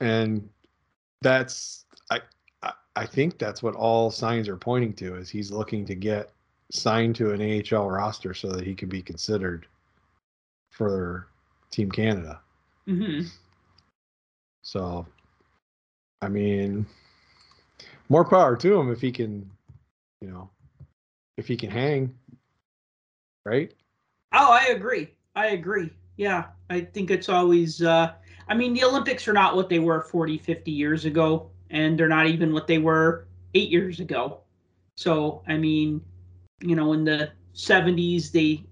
and 0.00 0.48
that's 1.20 1.84
I 2.10 2.20
I 2.96 3.06
think 3.06 3.38
that's 3.38 3.62
what 3.62 3.74
all 3.74 4.10
signs 4.10 4.48
are 4.48 4.56
pointing 4.56 4.92
to 4.94 5.16
is 5.16 5.30
he's 5.30 5.50
looking 5.50 5.86
to 5.86 5.94
get 5.94 6.32
signed 6.72 7.14
to 7.14 7.32
an 7.32 7.40
AHL 7.42 7.90
roster 7.90 8.32
so 8.32 8.48
that 8.48 8.66
he 8.66 8.74
can 8.74 8.88
be 8.88 9.02
considered 9.02 9.66
for 10.70 11.28
Team 11.70 11.90
Canada. 11.90 12.40
Mm-hmm. 12.88 13.26
So, 14.62 15.06
I 16.22 16.28
mean, 16.28 16.86
more 18.08 18.24
power 18.24 18.56
to 18.56 18.80
him 18.80 18.90
if 18.90 19.00
he 19.00 19.12
can, 19.12 19.48
you 20.20 20.28
know, 20.28 20.48
if 21.36 21.46
he 21.46 21.56
can 21.56 21.70
hang, 21.70 22.14
right? 23.44 23.72
Oh, 24.32 24.52
I 24.52 24.66
agree. 24.68 25.10
I 25.36 25.48
agree. 25.48 25.90
Yeah, 26.16 26.46
I 26.70 26.80
think 26.80 27.10
it's 27.10 27.28
always. 27.28 27.82
Uh, 27.82 28.12
I 28.48 28.54
mean, 28.54 28.72
the 28.72 28.84
Olympics 28.84 29.28
are 29.28 29.32
not 29.32 29.56
what 29.56 29.68
they 29.68 29.78
were 29.78 30.02
40, 30.02 30.38
50 30.38 30.70
years 30.70 31.04
ago, 31.04 31.50
and 31.70 31.98
they're 31.98 32.08
not 32.08 32.26
even 32.28 32.52
what 32.52 32.66
they 32.66 32.78
were 32.78 33.26
eight 33.54 33.70
years 33.70 34.00
ago. 34.00 34.40
So, 34.96 35.42
I 35.46 35.56
mean, 35.56 36.02
you 36.62 36.76
know, 36.76 36.92
in 36.92 37.04
the 37.04 37.30
70s, 37.54 38.30
they, 38.30 38.64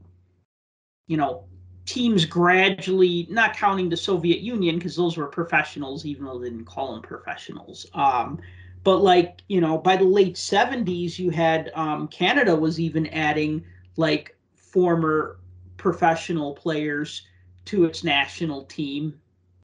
you 1.07 1.17
know, 1.17 1.45
teams 1.87 2.25
gradually, 2.25 3.27
not 3.31 3.57
counting 3.57 3.89
the 3.89 3.97
Soviet 3.97 4.41
Union 4.41 4.77
because 4.77 4.95
those 4.95 5.17
were 5.17 5.27
professionals, 5.27 6.07
even 6.07 6.25
though 6.25 6.39
they 6.39 6.49
didn't 6.49 6.65
call 6.65 6.93
them 6.93 7.03
professionals. 7.03 7.87
Um, 7.95 8.39
but 8.85 8.99
like 8.99 9.43
you 9.49 9.61
know, 9.61 9.77
by 9.77 9.97
the 9.97 10.05
late 10.05 10.37
'70s, 10.37 11.19
you 11.19 11.31
had 11.31 11.71
um, 11.75 12.09
Canada 12.09 12.55
was 12.55 12.81
even 12.81 13.07
adding 13.09 13.65
like 13.97 14.37
former 14.55 15.39
professional 15.77 16.55
players 16.55 17.27
to 17.67 17.85
its 17.85 18.05
national 18.05 18.65
team, 18.65 19.21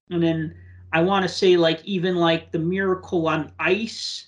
and 0.09 0.21
then 0.21 0.55
I 0.93 1.01
want 1.01 1.23
to 1.23 1.29
say 1.29 1.57
like 1.57 1.83
even 1.85 2.15
like 2.15 2.51
the 2.51 2.59
Miracle 2.59 3.27
on 3.27 3.51
Ice 3.59 4.27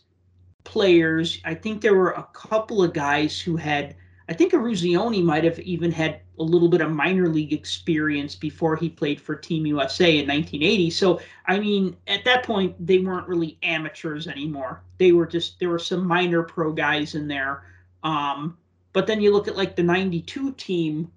players. 0.64 1.39
I 1.45 1.53
think 1.53 1.82
there 1.82 1.95
were 1.95 2.12
a 2.12 2.28
couple 2.34 2.84
of 2.84 2.93
guys 2.93 3.39
who 3.39 3.55
had 3.55 3.95
I 4.30 4.34
think 4.34 4.53
Eruzione 4.53 5.24
might 5.24 5.43
have 5.43 5.60
even 5.60 5.91
had 5.91 6.22
a 6.38 6.43
little 6.43 6.70
bit 6.70 6.82
of 6.82 6.91
minor 6.91 7.28
league 7.28 7.51
experience 7.51 8.36
before 8.36 8.76
he 8.76 8.88
played 8.88 9.20
for 9.20 9.36
Team 9.36 9.66
USA 9.66 10.20
in 10.20 10.28
1980. 10.28 10.91
So, 10.91 11.20
I 11.47 11.60
mean, 11.60 11.97
at 12.05 12.24
that 12.26 12.43
point, 12.43 12.76
they 12.86 12.99
weren't 12.99 13.28
really 13.28 13.57
amateurs 13.64 14.28
anymore. 14.28 14.84
They 14.99 15.14
were 15.14 15.26
just, 15.26 15.60
there 15.60 15.70
were 15.70 15.80
some 15.80 16.05
minor 16.05 16.43
pro 16.43 16.72
guys 16.72 17.16
in 17.16 17.28
there. 17.28 17.64
Um, 18.03 18.55
but 18.93 19.07
then 19.07 19.20
you 19.20 19.34
look 19.34 19.47
at 19.47 19.57
like 19.57 19.76
the 19.76 19.82
92 19.82 20.51
team, 20.53 21.12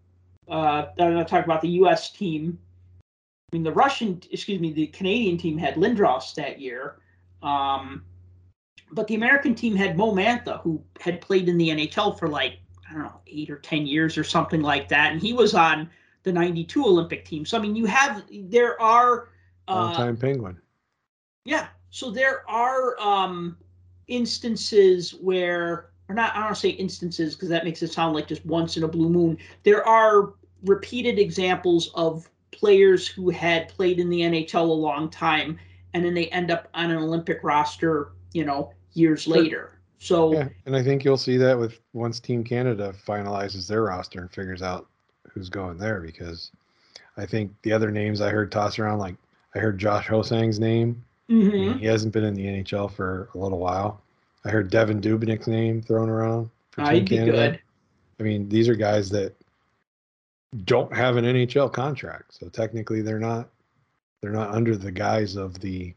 uh, 0.48 0.86
I'm 0.98 1.12
not 1.12 1.28
talking 1.28 1.44
about 1.44 1.60
the 1.60 1.68
US 1.68 2.10
team. 2.10 2.58
I 3.52 3.56
mean, 3.56 3.62
the 3.62 3.72
Russian, 3.72 4.22
excuse 4.30 4.58
me, 4.58 4.72
the 4.72 4.86
Canadian 4.86 5.36
team 5.36 5.58
had 5.58 5.74
Lindros 5.74 6.34
that 6.36 6.62
year. 6.62 6.96
Um, 7.42 8.04
but 8.92 9.06
the 9.08 9.14
American 9.14 9.54
team 9.54 9.74
had 9.74 9.96
Moe 9.96 10.12
Mantha, 10.12 10.60
who 10.60 10.82
had 11.00 11.20
played 11.20 11.48
in 11.48 11.58
the 11.58 11.70
NHL 11.70 12.18
for 12.18 12.28
like 12.28 12.58
I 12.92 12.94
don't 12.94 13.04
know, 13.04 13.20
eight 13.26 13.48
or 13.48 13.56
10 13.56 13.86
years 13.86 14.18
or 14.18 14.24
something 14.24 14.60
like 14.60 14.88
that. 14.88 15.12
And 15.12 15.20
he 15.20 15.32
was 15.32 15.54
on 15.54 15.88
the 16.24 16.32
92 16.32 16.84
Olympic 16.84 17.24
team. 17.24 17.46
So, 17.46 17.58
I 17.58 17.62
mean, 17.62 17.74
you 17.74 17.86
have, 17.86 18.22
there 18.30 18.80
are. 18.80 19.28
Uh, 19.66 19.74
Long 19.74 19.94
time 19.94 20.16
penguin. 20.16 20.60
Yeah. 21.44 21.68
So 21.90 22.10
there 22.10 22.48
are 22.50 23.00
um, 23.00 23.56
instances 24.08 25.12
where, 25.12 25.90
or 26.08 26.14
not, 26.14 26.32
I 26.32 26.34
don't 26.34 26.44
want 26.44 26.56
to 26.56 26.60
say 26.60 26.68
instances 26.70 27.34
because 27.34 27.48
that 27.48 27.64
makes 27.64 27.82
it 27.82 27.92
sound 27.92 28.14
like 28.14 28.26
just 28.26 28.44
once 28.44 28.76
in 28.76 28.82
a 28.82 28.88
blue 28.88 29.08
moon. 29.08 29.38
There 29.62 29.86
are 29.86 30.34
repeated 30.64 31.18
examples 31.18 31.90
of 31.94 32.28
players 32.50 33.08
who 33.08 33.30
had 33.30 33.68
played 33.68 33.98
in 33.98 34.10
the 34.10 34.20
NHL 34.20 34.68
a 34.68 34.72
long 34.72 35.08
time 35.08 35.58
and 35.94 36.04
then 36.04 36.14
they 36.14 36.26
end 36.26 36.50
up 36.50 36.68
on 36.74 36.90
an 36.90 36.98
Olympic 36.98 37.40
roster, 37.42 38.12
you 38.32 38.44
know, 38.44 38.72
years 38.94 39.22
sure. 39.22 39.34
later. 39.34 39.78
So 39.98 40.32
yeah, 40.32 40.48
and 40.66 40.74
I 40.74 40.82
think 40.82 41.04
you'll 41.04 41.16
see 41.16 41.36
that 41.36 41.58
with 41.58 41.78
once 41.92 42.18
Team 42.18 42.42
Canada 42.42 42.92
finalizes 43.06 43.68
their 43.68 43.82
roster 43.82 44.20
and 44.20 44.30
figures 44.30 44.62
out 44.62 44.88
who's 45.30 45.48
going 45.48 45.78
there 45.78 46.00
because 46.00 46.50
I 47.16 47.26
think 47.26 47.52
the 47.62 47.72
other 47.72 47.90
names 47.90 48.20
I 48.20 48.30
heard 48.30 48.50
tossed 48.50 48.78
around 48.78 48.98
like 48.98 49.14
I 49.54 49.58
heard 49.58 49.78
Josh 49.78 50.08
Ho-Sang's 50.08 50.58
name. 50.58 51.04
Mm-hmm. 51.30 51.78
He 51.78 51.86
hasn't 51.86 52.12
been 52.12 52.24
in 52.24 52.34
the 52.34 52.46
NHL 52.46 52.90
for 52.90 53.28
a 53.34 53.38
little 53.38 53.58
while. 53.58 54.00
I 54.44 54.50
heard 54.50 54.70
Devan 54.72 55.00
Dubnyk's 55.00 55.46
name 55.46 55.80
thrown 55.80 56.08
around 56.08 56.50
for 56.72 56.84
Team 56.84 57.06
Canada. 57.06 57.50
Good. 57.50 57.60
I 58.18 58.22
mean, 58.22 58.48
these 58.48 58.68
are 58.68 58.74
guys 58.74 59.08
that 59.10 59.34
don't 60.64 60.94
have 60.94 61.16
an 61.16 61.24
NHL 61.24 61.72
contract, 61.72 62.34
so 62.34 62.48
technically 62.48 63.02
they're 63.02 63.18
not 63.18 63.48
they're 64.20 64.32
not 64.32 64.50
under 64.50 64.76
the 64.76 64.90
guise 64.90 65.36
of 65.36 65.58
the 65.60 65.94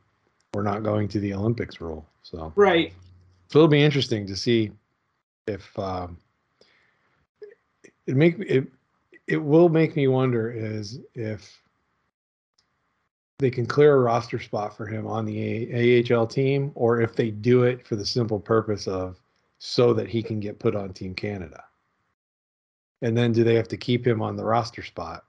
we're 0.55 0.63
not 0.63 0.83
going 0.83 1.09
to 1.09 1.19
the 1.19 1.33
Olympics 1.33 1.81
rule. 1.81 2.07
So 2.23 2.53
right, 2.55 2.93
so 3.49 3.59
it'll 3.59 3.67
be 3.67 3.83
interesting 3.83 4.25
to 4.27 4.37
see 4.37 4.71
if 5.47 5.77
um, 5.77 6.17
it 8.07 8.15
make 8.15 8.39
it 8.39 8.67
it 9.27 9.37
will 9.37 9.67
make 9.67 9.97
me 9.97 10.07
wonder 10.07 10.49
is 10.49 10.99
if 11.13 11.61
they 13.37 13.51
can 13.51 13.65
clear 13.65 13.95
a 13.95 13.99
roster 13.99 14.39
spot 14.39 14.77
for 14.77 14.85
him 14.85 15.05
on 15.05 15.25
the 15.25 16.05
AHL 16.09 16.25
team, 16.25 16.71
or 16.73 17.01
if 17.01 17.17
they 17.17 17.31
do 17.31 17.63
it 17.63 17.85
for 17.85 17.97
the 17.97 18.05
simple 18.05 18.39
purpose 18.39 18.87
of 18.87 19.19
so 19.59 19.93
that 19.93 20.07
he 20.07 20.23
can 20.23 20.39
get 20.39 20.57
put 20.57 20.73
on 20.73 20.93
Team 20.93 21.13
Canada. 21.13 21.65
And 23.01 23.17
then 23.17 23.33
do 23.33 23.43
they 23.43 23.55
have 23.55 23.67
to 23.67 23.77
keep 23.77 24.07
him 24.07 24.21
on 24.21 24.37
the 24.37 24.45
roster 24.45 24.83
spot? 24.83 25.25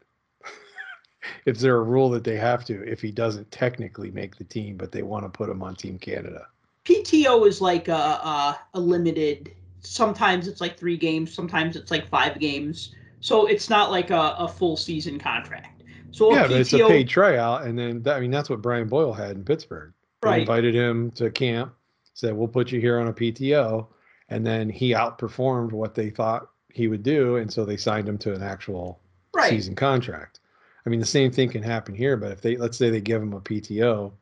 Is 1.45 1.61
there 1.61 1.77
a 1.77 1.83
rule 1.83 2.11
that 2.11 2.25
they 2.25 2.37
have 2.37 2.65
to 2.67 2.83
if 2.83 3.01
he 3.01 3.11
doesn't 3.11 3.51
technically 3.51 4.11
make 4.11 4.37
the 4.37 4.45
team, 4.45 4.77
but 4.77 4.93
they 4.93 5.03
want 5.03 5.25
to 5.25 5.29
put 5.29 5.49
him 5.49 5.63
on 5.63 5.75
Team 5.75 5.99
Canada? 5.99 6.47
PTO 6.85 7.47
is 7.47 7.61
like 7.61 7.89
a, 7.89 7.93
a, 7.93 8.61
a 8.75 8.81
limited. 8.81 9.53
Sometimes 9.81 10.49
it's 10.49 10.61
like 10.61 10.79
three 10.79 10.97
games. 10.97 11.33
Sometimes 11.33 11.77
it's 11.77 11.91
like 11.91 12.09
five 12.09 12.39
games. 12.39 12.95
So 13.21 13.47
it's 13.47 13.69
not 13.69 13.91
like 13.91 14.11
a, 14.11 14.37
a 14.39 14.49
full 14.49 14.77
season 14.77 15.19
contract. 15.19 15.83
So 16.13 16.33
yeah, 16.33 16.45
PTO, 16.45 16.49
but 16.49 16.61
it's 16.61 16.73
a 16.73 16.87
paid 16.87 17.09
tryout, 17.09 17.65
and 17.65 17.79
then 17.79 18.03
that, 18.03 18.17
I 18.17 18.21
mean 18.21 18.31
that's 18.31 18.49
what 18.49 18.63
Brian 18.63 18.89
Boyle 18.89 19.13
had 19.13 19.33
in 19.33 19.45
Pittsburgh. 19.45 19.93
They 20.23 20.29
right. 20.29 20.41
invited 20.41 20.75
him 20.75 21.11
to 21.13 21.31
camp, 21.31 21.75
said 22.15 22.35
we'll 22.35 22.49
put 22.49 22.73
you 22.73 22.81
here 22.81 22.99
on 22.99 23.09
a 23.09 23.13
PTO, 23.13 23.87
and 24.29 24.47
then 24.47 24.71
he 24.71 24.93
outperformed 24.93 25.73
what 25.73 25.95
they 25.95 26.09
thought 26.09 26.49
he 26.73 26.89
would 26.89 27.03
do, 27.03 27.37
and 27.37 27.53
so 27.53 27.65
they 27.65 27.77
signed 27.77 28.09
him 28.09 28.19
to 28.19 28.33
an 28.35 28.43
actual 28.43 29.01
right. 29.35 29.51
season 29.51 29.75
contract. 29.75 30.41
I 30.87 30.91
mean 30.91 31.01
the 31.01 31.07
same 31.07 31.33
thing 31.33 31.51
can 31.51 31.63
happen 31.63 31.95
here, 31.95 32.17
but 32.17 32.31
if 32.31 32.41
they 32.41 32.57
let's 32.57 32.79
say 32.79 32.91
they 32.91 33.01
give 33.01 33.21
him 33.21 33.33
a 33.33 33.41
PTO, 33.41 34.13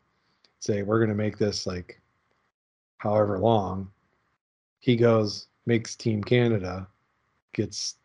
say 0.61 0.83
we're 0.83 0.99
going 0.99 1.11
to 1.11 1.15
make 1.15 1.37
this 1.37 1.67
like 1.67 2.01
however 2.99 3.39
long. 3.39 3.91
He 4.81 4.97
goes, 4.97 5.47
makes 5.67 5.95
Team 5.95 6.23
Canada, 6.23 6.87
gets 7.53 7.97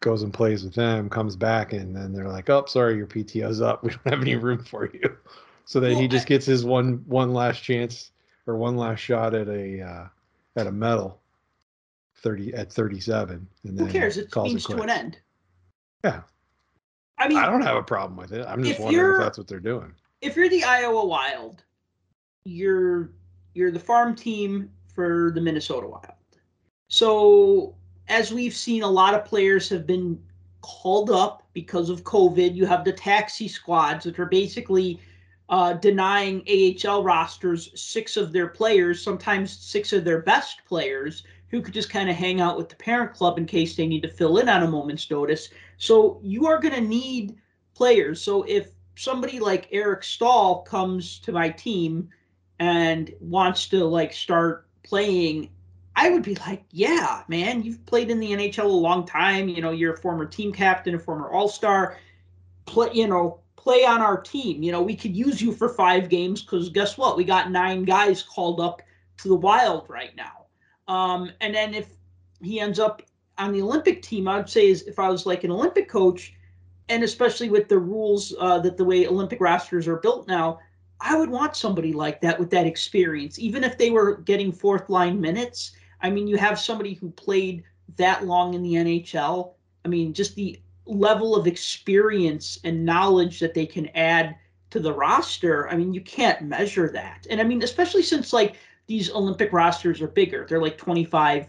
goes 0.00 0.22
and 0.22 0.32
plays 0.32 0.64
with 0.64 0.74
them, 0.74 1.08
comes 1.08 1.36
back, 1.36 1.72
and 1.72 1.94
then 1.94 2.12
they're 2.12 2.28
like, 2.28 2.48
"Oh, 2.50 2.64
sorry, 2.66 2.96
your 2.96 3.06
PTO's 3.06 3.60
up. 3.60 3.82
We 3.84 3.90
don't 3.90 4.08
have 4.08 4.20
any 4.20 4.36
room 4.36 4.64
for 4.64 4.86
you." 4.86 5.16
So 5.64 5.80
that 5.80 5.90
well, 5.90 6.00
he 6.00 6.08
just 6.08 6.26
gets 6.26 6.46
his 6.46 6.64
one 6.64 7.04
one 7.06 7.34
last 7.34 7.62
chance 7.62 8.10
or 8.46 8.56
one 8.56 8.76
last 8.76 9.00
shot 9.00 9.34
at 9.34 9.48
a 9.48 9.82
uh, 9.82 10.06
at 10.56 10.66
a 10.66 10.72
medal. 10.72 11.20
Thirty 12.16 12.52
at 12.54 12.72
thirty-seven, 12.72 13.46
and 13.64 13.78
then 13.78 13.86
who 13.86 13.92
cares? 13.92 14.16
It 14.16 14.34
means 14.34 14.64
to 14.64 14.80
an 14.80 14.90
end. 14.90 15.18
Yeah, 16.04 16.22
I 17.18 17.28
mean, 17.28 17.38
I 17.38 17.46
don't 17.46 17.62
have 17.62 17.76
a 17.76 17.82
problem 17.82 18.16
with 18.16 18.32
it. 18.32 18.46
I'm 18.46 18.62
just 18.62 18.80
wondering 18.80 19.16
if 19.16 19.20
that's 19.20 19.38
what 19.38 19.48
they're 19.48 19.60
doing. 19.60 19.92
If 20.20 20.36
you're 20.36 20.48
the 20.48 20.64
Iowa 20.64 21.04
Wild, 21.04 21.64
you're 22.44 23.10
you're 23.54 23.70
the 23.70 23.80
farm 23.80 24.14
team 24.14 24.70
for 24.94 25.32
the 25.34 25.40
Minnesota 25.40 25.86
Wild. 25.86 26.14
So, 26.88 27.74
as 28.08 28.32
we've 28.32 28.54
seen, 28.54 28.82
a 28.82 28.88
lot 28.88 29.14
of 29.14 29.24
players 29.24 29.68
have 29.68 29.86
been 29.86 30.20
called 30.60 31.10
up 31.10 31.46
because 31.52 31.90
of 31.90 32.04
COVID. 32.04 32.54
You 32.54 32.66
have 32.66 32.84
the 32.84 32.92
taxi 32.92 33.48
squads, 33.48 34.06
which 34.06 34.18
are 34.18 34.26
basically 34.26 35.00
uh, 35.48 35.74
denying 35.74 36.42
AHL 36.48 37.02
rosters 37.02 37.70
six 37.80 38.16
of 38.16 38.32
their 38.32 38.48
players, 38.48 39.02
sometimes 39.02 39.50
six 39.50 39.92
of 39.92 40.04
their 40.04 40.22
best 40.22 40.64
players, 40.66 41.24
who 41.50 41.62
could 41.62 41.74
just 41.74 41.90
kind 41.90 42.10
of 42.10 42.16
hang 42.16 42.40
out 42.40 42.56
with 42.56 42.68
the 42.68 42.76
parent 42.76 43.14
club 43.14 43.38
in 43.38 43.46
case 43.46 43.76
they 43.76 43.86
need 43.86 44.02
to 44.02 44.10
fill 44.10 44.38
in 44.38 44.48
on 44.48 44.62
a 44.62 44.68
moment's 44.68 45.10
notice. 45.10 45.48
So, 45.76 46.20
you 46.22 46.46
are 46.46 46.58
going 46.58 46.74
to 46.74 46.80
need 46.80 47.36
players. 47.74 48.22
So, 48.22 48.42
if 48.42 48.68
somebody 48.96 49.40
like 49.40 49.68
Eric 49.72 50.02
Staal 50.02 50.62
comes 50.62 51.18
to 51.20 51.32
my 51.32 51.48
team, 51.48 52.10
and 52.58 53.12
wants 53.20 53.68
to 53.68 53.84
like 53.84 54.12
start 54.12 54.66
playing, 54.82 55.50
I 55.96 56.10
would 56.10 56.22
be 56.22 56.34
like, 56.36 56.64
yeah, 56.70 57.22
man, 57.28 57.62
you've 57.62 57.84
played 57.86 58.10
in 58.10 58.20
the 58.20 58.32
NHL 58.32 58.64
a 58.64 58.68
long 58.68 59.06
time. 59.06 59.48
You 59.48 59.60
know, 59.60 59.70
you're 59.70 59.94
a 59.94 59.98
former 59.98 60.26
team 60.26 60.52
captain, 60.52 60.94
a 60.94 60.98
former 60.98 61.30
All 61.30 61.48
Star. 61.48 61.96
Play, 62.66 62.90
you 62.92 63.06
know, 63.06 63.40
play 63.56 63.84
on 63.84 64.00
our 64.00 64.20
team. 64.20 64.62
You 64.62 64.72
know, 64.72 64.82
we 64.82 64.94
could 64.94 65.16
use 65.16 65.40
you 65.40 65.52
for 65.52 65.68
five 65.68 66.08
games 66.08 66.42
because 66.42 66.68
guess 66.68 66.98
what? 66.98 67.16
We 67.16 67.24
got 67.24 67.50
nine 67.50 67.84
guys 67.84 68.22
called 68.22 68.60
up 68.60 68.82
to 69.18 69.28
the 69.28 69.36
Wild 69.36 69.88
right 69.88 70.14
now. 70.16 70.46
Um, 70.88 71.30
and 71.40 71.54
then 71.54 71.74
if 71.74 71.88
he 72.42 72.60
ends 72.60 72.78
up 72.78 73.02
on 73.36 73.52
the 73.52 73.62
Olympic 73.62 74.02
team, 74.02 74.26
I'd 74.26 74.48
say 74.48 74.68
is 74.68 74.82
if 74.82 74.98
I 74.98 75.08
was 75.08 75.26
like 75.26 75.44
an 75.44 75.50
Olympic 75.50 75.88
coach, 75.88 76.34
and 76.88 77.04
especially 77.04 77.50
with 77.50 77.68
the 77.68 77.78
rules 77.78 78.34
uh, 78.40 78.58
that 78.60 78.76
the 78.76 78.84
way 78.84 79.06
Olympic 79.06 79.40
rosters 79.40 79.86
are 79.86 79.98
built 79.98 80.26
now, 80.26 80.58
I 81.00 81.16
would 81.16 81.30
want 81.30 81.54
somebody 81.54 81.92
like 81.92 82.20
that 82.22 82.38
with 82.38 82.50
that 82.50 82.66
experience, 82.66 83.38
even 83.38 83.62
if 83.62 83.78
they 83.78 83.90
were 83.90 84.16
getting 84.16 84.50
fourth 84.50 84.88
line 84.88 85.20
minutes. 85.20 85.72
I 86.00 86.10
mean, 86.10 86.26
you 86.26 86.36
have 86.38 86.58
somebody 86.58 86.94
who 86.94 87.10
played 87.10 87.62
that 87.96 88.26
long 88.26 88.54
in 88.54 88.62
the 88.62 88.74
NHL. 88.74 89.52
I 89.84 89.88
mean, 89.88 90.12
just 90.12 90.34
the 90.34 90.60
level 90.86 91.36
of 91.36 91.46
experience 91.46 92.58
and 92.64 92.84
knowledge 92.84 93.38
that 93.40 93.54
they 93.54 93.66
can 93.66 93.88
add 93.94 94.36
to 94.70 94.80
the 94.80 94.92
roster. 94.92 95.68
I 95.68 95.76
mean, 95.76 95.92
you 95.92 96.00
can't 96.00 96.42
measure 96.42 96.88
that. 96.90 97.26
And 97.30 97.40
I 97.40 97.44
mean, 97.44 97.62
especially 97.62 98.02
since 98.02 98.32
like 98.32 98.56
these 98.88 99.10
Olympic 99.10 99.52
rosters 99.52 100.02
are 100.02 100.08
bigger, 100.08 100.44
they're 100.48 100.60
like 100.60 100.76
25 100.76 101.46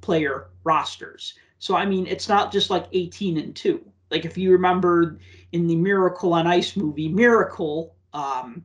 player 0.00 0.48
rosters. 0.62 1.34
So, 1.58 1.74
I 1.74 1.86
mean, 1.86 2.06
it's 2.06 2.28
not 2.28 2.52
just 2.52 2.70
like 2.70 2.86
18 2.92 3.38
and 3.38 3.56
2. 3.56 3.84
Like, 4.10 4.24
if 4.24 4.36
you 4.36 4.52
remember 4.52 5.18
in 5.52 5.66
the 5.66 5.76
Miracle 5.76 6.34
on 6.34 6.46
Ice 6.46 6.76
movie, 6.76 7.08
Miracle, 7.08 7.96
um, 8.12 8.62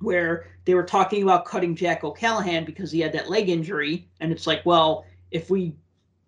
where 0.00 0.46
they 0.66 0.74
were 0.74 0.82
talking 0.82 1.22
about 1.22 1.46
cutting 1.46 1.74
Jack 1.74 2.04
O'Callahan 2.04 2.64
because 2.64 2.92
he 2.92 3.00
had 3.00 3.12
that 3.12 3.30
leg 3.30 3.48
injury. 3.48 4.08
And 4.20 4.30
it's 4.30 4.46
like, 4.46 4.64
well, 4.66 5.06
if 5.30 5.48
we 5.48 5.74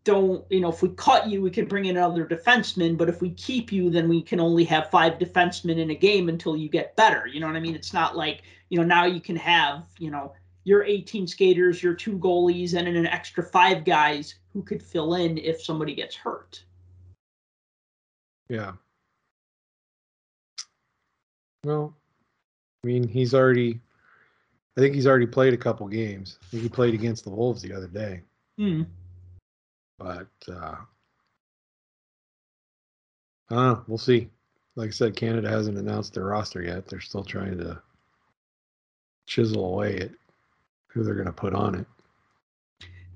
don't, 0.05 0.45
you 0.49 0.61
know, 0.61 0.71
if 0.71 0.81
we 0.81 0.89
cut 0.91 1.29
you, 1.29 1.43
we 1.43 1.51
can 1.51 1.67
bring 1.67 1.85
in 1.85 1.97
another 1.99 2.25
defenseman. 2.25 2.97
But 2.97 3.11
if 3.11 3.21
we 3.21 3.31
keep 3.31 3.71
you, 3.71 3.91
then 3.91 4.09
we 4.09 4.23
can 4.23 4.41
only 4.41 4.65
have 4.65 4.91
five 4.91 5.19
defensemen 5.19 5.79
in 5.79 5.91
a 5.91 5.95
game 5.95 6.31
until 6.31 6.57
you 6.57 6.71
get 6.71 6.97
better. 6.97 7.27
You 7.27 7.41
know 7.41 7.47
what 7.47 7.57
I 7.57 7.61
mean? 7.61 7.75
It's 7.75 7.93
not 7.93 8.17
like, 8.17 8.43
you 8.71 8.79
know, 8.79 8.85
now 8.85 9.05
you 9.05 9.21
can 9.21 9.37
have, 9.37 9.83
you 9.99 10.11
know, 10.11 10.33
your 10.65 10.85
18 10.85 11.27
skaters, 11.27 11.83
your 11.83 11.95
two 11.95 12.19
goalies, 12.19 12.75
and 12.75 12.89
an 12.89 13.07
extra 13.07 13.43
five 13.43 13.85
guys 13.85 14.35
who 14.53 14.63
could 14.63 14.83
fill 14.83 15.15
in 15.15 15.39
if 15.39 15.63
somebody 15.63 15.95
gets 15.95 16.15
hurt. 16.15 16.63
Yeah. 18.49 18.73
Well, 21.65 21.95
I 22.83 22.87
mean, 22.87 23.07
he's 23.07 23.35
already. 23.35 23.81
I 24.77 24.81
think 24.81 24.95
he's 24.95 25.07
already 25.07 25.27
played 25.27 25.55
a 25.55 25.59
couple 25.59 25.89
games. 25.89 26.39
I 26.43 26.47
think 26.51 26.63
he 26.63 26.69
played 26.69 26.95
against 26.95 27.25
the 27.25 27.31
Wolves 27.31 27.63
the 27.63 27.73
other 27.73 27.89
day. 27.89 28.23
Hmm. 28.57 28.83
But 29.99 30.29
uh, 30.49 30.77
uh, 33.51 33.77
we'll 33.87 33.99
see. 33.99 34.31
Like 34.77 34.89
I 34.89 34.93
said, 34.93 35.17
Canada 35.17 35.49
hasn't 35.49 35.79
announced 35.79 36.15
their 36.15 36.27
roster 36.27 36.63
yet. 36.63 36.87
They're 36.87 37.01
still 37.01 37.25
trying 37.25 37.59
to 37.59 37.83
chisel 39.27 39.65
away 39.65 39.99
at 39.99 40.11
who 40.99 41.05
they're 41.05 41.15
going 41.15 41.27
to 41.27 41.33
put 41.33 41.55
on 41.55 41.77
it. 41.77 41.87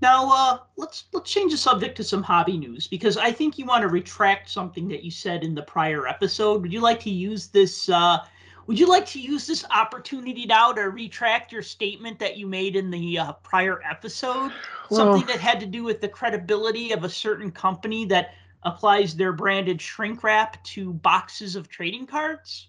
Now, 0.01 0.30
uh, 0.33 0.59
let's 0.76 1.05
let's 1.12 1.30
change 1.30 1.53
the 1.53 1.59
subject 1.59 1.97
to 1.97 2.05
some 2.05 2.22
hobby 2.22 2.57
news 2.57 2.89
because 2.89 3.16
I 3.16 3.30
think 3.30 3.59
you 3.59 3.66
want 3.66 3.83
to 3.83 3.89
retract 3.89 4.49
something 4.51 4.89
that 4.89 5.05
you 5.05 5.11
said 5.11 5.45
in 5.45 5.55
the 5.55 5.62
prior 5.62 6.09
episode. 6.09 6.62
Would 6.62 6.72
you 6.72 6.80
like 6.80 7.01
to 7.01 7.11
use 7.11 7.49
this? 7.49 7.89
Uh, 7.89 8.18
would 8.66 8.78
you 8.78 8.89
like 8.89 9.07
to 9.07 9.20
use 9.20 9.47
this 9.47 9.64
opportunity 9.70 10.47
now 10.47 10.72
to 10.72 10.83
retract 10.83 11.53
your 11.53 11.62
statement 11.62 12.18
that 12.20 12.37
you 12.37 12.47
made 12.47 12.76
in 12.76 12.91
the 12.91 13.18
uh, 13.18 13.33
prior 13.45 13.80
episode? 13.89 14.53
Well- 14.91 14.99
Something 14.99 15.26
that 15.26 15.41
had 15.41 15.61
to 15.61 15.66
do 15.66 15.83
with 15.83 16.01
the 16.01 16.09
credibility 16.09 16.93
of 16.93 17.05
a 17.05 17.09
certain 17.09 17.51
company 17.51 18.05
that 18.07 18.35
applies 18.62 19.16
their 19.16 19.33
branded 19.33 19.80
shrink 19.80 20.22
wrap 20.22 20.62
to 20.64 20.93
boxes 20.93 21.57
of 21.57 21.68
trading 21.68 22.07
cards? 22.07 22.68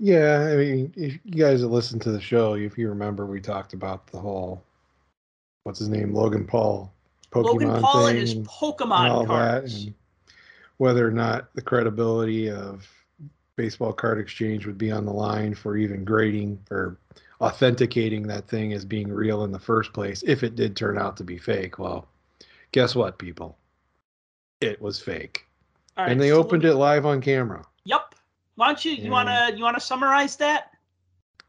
Yeah, 0.00 0.48
I 0.52 0.56
mean, 0.56 0.92
if 0.96 1.18
you 1.24 1.42
guys 1.42 1.60
that 1.60 1.68
listened 1.68 2.02
to 2.02 2.12
the 2.12 2.20
show, 2.20 2.54
if 2.54 2.78
you 2.78 2.88
remember, 2.88 3.26
we 3.26 3.40
talked 3.40 3.72
about 3.72 4.06
the 4.08 4.18
whole 4.18 4.62
what's 5.64 5.80
his 5.80 5.88
name, 5.88 6.14
Logan 6.14 6.46
Paul, 6.46 6.92
Pokemon 7.32 7.44
Logan 7.44 7.82
Paul 7.82 8.06
and 8.06 8.18
his 8.18 8.34
Pokemon 8.36 9.00
and 9.00 9.12
all 9.12 9.26
cards. 9.26 9.84
that, 9.86 9.94
whether 10.78 11.06
or 11.06 11.10
not 11.10 11.52
the 11.54 11.62
credibility 11.62 12.48
of 12.50 12.88
baseball 13.56 13.92
card 13.92 14.18
exchange 14.18 14.66
would 14.66 14.78
be 14.78 14.90
on 14.90 15.04
the 15.04 15.12
line 15.12 15.54
for 15.54 15.76
even 15.76 16.04
grading 16.04 16.58
or 16.70 16.96
authenticating 17.40 18.26
that 18.26 18.48
thing 18.48 18.72
as 18.72 18.84
being 18.84 19.12
real 19.12 19.44
in 19.44 19.52
the 19.52 19.58
first 19.58 19.92
place 19.92 20.22
if 20.26 20.42
it 20.42 20.56
did 20.56 20.76
turn 20.76 20.96
out 20.96 21.16
to 21.16 21.24
be 21.24 21.36
fake. 21.36 21.78
Well, 21.78 22.08
guess 22.72 22.94
what, 22.94 23.18
people? 23.18 23.58
It 24.60 24.80
was 24.80 25.00
fake, 25.00 25.44
right, 25.96 26.10
and 26.10 26.20
they 26.20 26.30
so 26.30 26.38
opened 26.38 26.64
it 26.64 26.74
live 26.74 27.04
on 27.04 27.20
camera. 27.20 27.64
Why 28.58 28.66
don't 28.66 28.84
you 28.84 28.90
you 28.90 29.12
wanna 29.12 29.52
you 29.54 29.62
wanna 29.62 29.78
summarize 29.78 30.34
that? 30.38 30.72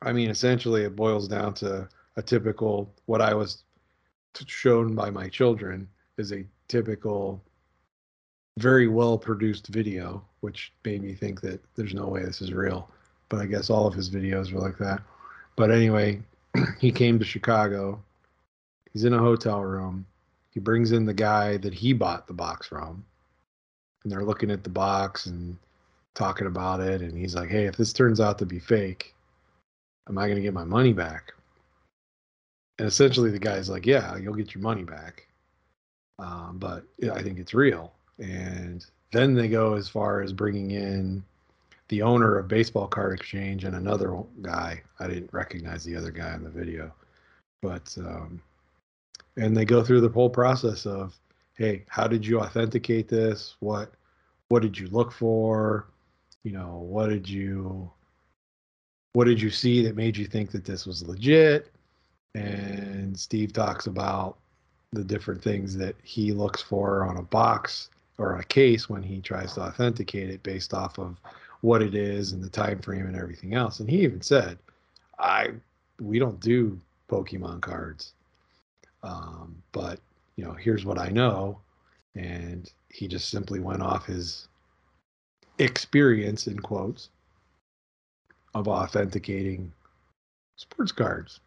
I 0.04 0.14
mean, 0.14 0.30
essentially, 0.30 0.84
it 0.84 0.96
boils 0.96 1.28
down 1.28 1.56
to 1.56 1.90
a 2.18 2.22
typical 2.22 2.94
what 3.08 3.20
I 3.20 3.34
was 3.34 3.64
t- 4.36 4.46
shown 4.48 4.94
by 4.94 5.10
my 5.10 5.28
children 5.28 5.90
is 6.20 6.32
a 6.32 6.46
typical, 6.68 7.44
very 8.60 8.88
well 8.88 9.18
produced 9.18 9.70
video, 9.70 10.24
which 10.42 10.72
made 10.86 11.02
me 11.02 11.16
think 11.16 11.42
that 11.42 11.60
there's 11.74 11.96
no 11.96 12.06
way 12.06 12.24
this 12.24 12.44
is 12.44 12.54
real. 12.54 12.92
But 13.30 13.40
I 13.40 13.48
guess 13.48 13.72
all 13.72 13.88
of 13.88 13.96
his 13.96 14.12
videos 14.12 14.54
were 14.54 14.62
like 14.62 14.78
that. 14.78 15.02
But 15.56 15.72
anyway, 15.72 16.22
he 16.80 16.92
came 16.92 17.18
to 17.18 17.26
Chicago. 17.26 18.04
He's 18.94 19.04
in 19.04 19.14
a 19.14 19.18
hotel 19.18 19.62
room. 19.62 20.06
He 20.52 20.60
brings 20.60 20.92
in 20.92 21.06
the 21.06 21.16
guy 21.16 21.58
that 21.58 21.74
he 21.74 21.92
bought 21.92 22.28
the 22.28 22.34
box 22.34 22.68
from. 22.68 23.04
And 24.04 24.12
they're 24.12 24.24
looking 24.24 24.52
at 24.52 24.64
the 24.64 24.70
box 24.70 25.26
and 25.26 25.58
talking 26.16 26.48
about 26.48 26.80
it. 26.80 27.02
And 27.02 27.18
he's 27.18 27.36
like, 27.36 27.50
hey, 27.50 27.66
if 27.66 27.78
this 27.78 27.94
turns 27.94 28.20
out 28.20 28.38
to 28.40 28.46
be 28.46 28.60
fake, 28.60 29.16
am 30.08 30.18
I 30.18 30.26
going 30.26 30.36
to 30.36 30.42
get 30.42 30.54
my 30.54 30.66
money 30.66 30.94
back? 30.94 31.34
And 32.78 32.88
essentially, 32.88 33.30
the 33.30 33.40
guy's 33.40 33.70
like, 33.70 33.86
yeah, 33.86 34.18
you'll 34.18 34.36
get 34.36 34.54
your 34.54 34.64
money 34.64 34.84
back. 34.84 35.28
Um, 36.18 36.58
but 36.60 36.84
I 37.14 37.22
think 37.22 37.40
it's 37.40 37.54
real. 37.54 37.94
And 38.20 38.86
then 39.12 39.34
they 39.34 39.48
go 39.48 39.76
as 39.76 39.88
far 39.90 40.22
as 40.22 40.34
bringing 40.34 40.72
in 40.72 41.24
the 41.90 42.02
owner 42.02 42.38
of 42.38 42.48
Baseball 42.48 42.88
Card 42.88 43.18
Exchange 43.18 43.64
and 43.64 43.76
another 43.76 44.18
guy. 44.42 44.82
I 45.00 45.08
didn't 45.08 45.34
recognize 45.34 45.84
the 45.84 45.96
other 45.96 46.12
guy 46.12 46.34
in 46.36 46.44
the 46.44 46.50
video, 46.50 46.94
but 47.62 47.96
um, 48.00 48.42
and 49.38 49.56
they 49.56 49.66
go 49.66 49.84
through 49.84 50.02
the 50.02 50.10
whole 50.10 50.30
process 50.30 50.86
of, 50.86 51.18
hey, 51.56 51.84
how 51.88 52.08
did 52.08 52.26
you 52.26 52.40
authenticate 52.40 53.08
this? 53.08 53.56
What 53.60 53.94
what 54.50 54.62
did 54.62 54.78
you 54.78 54.88
look 54.88 55.12
for? 55.12 55.88
You 56.44 56.52
know, 56.54 56.78
what 56.78 57.08
did 57.08 57.28
you 57.28 57.92
what 59.14 59.26
did 59.26 59.42
you 59.42 59.50
see 59.50 59.84
that 59.84 59.96
made 59.96 60.16
you 60.16 60.26
think 60.26 60.52
that 60.52 60.66
this 60.66 60.86
was 60.86 61.08
legit? 61.08 61.72
And 62.36 63.18
Steve 63.18 63.54
talks 63.54 63.88
about 63.88 64.38
the 64.92 65.04
different 65.04 65.42
things 65.42 65.76
that 65.78 65.96
he 66.04 66.32
looks 66.32 66.62
for 66.62 67.06
on 67.06 67.18
a 67.18 67.24
box 67.24 67.90
or 68.18 68.38
a 68.38 68.44
case 68.44 68.90
when 68.90 69.02
he 69.02 69.22
tries 69.22 69.54
to 69.54 69.62
authenticate 69.62 70.30
it 70.30 70.44
based 70.44 70.74
off 70.74 71.00
of 71.00 71.18
what 71.62 71.82
it 71.82 71.96
is 71.96 72.32
and 72.32 72.44
the 72.44 72.50
time 72.50 72.80
frame 72.80 73.08
and 73.08 73.16
everything 73.16 73.54
else. 73.54 73.80
And 73.80 73.90
he 73.90 74.02
even 74.02 74.22
said, 74.22 74.60
"I 75.18 75.54
we 76.00 76.20
don't 76.20 76.40
do 76.40 76.80
Pokemon 77.10 77.62
cards, 77.62 78.14
um, 79.04 79.62
but 79.72 80.00
you 80.36 80.46
know, 80.46 80.54
here's 80.54 80.86
what 80.86 81.00
I 81.00 81.10
know." 81.10 81.60
And 82.16 82.72
he 82.90 83.08
just 83.08 83.30
simply 83.30 83.60
went 83.60 83.82
off 83.82 84.06
his 84.06 84.49
experience 85.60 86.48
in 86.48 86.58
quotes 86.60 87.10
of 88.56 88.68
authenticating 88.68 89.72
sports 90.56 90.92
cards. 90.92 91.40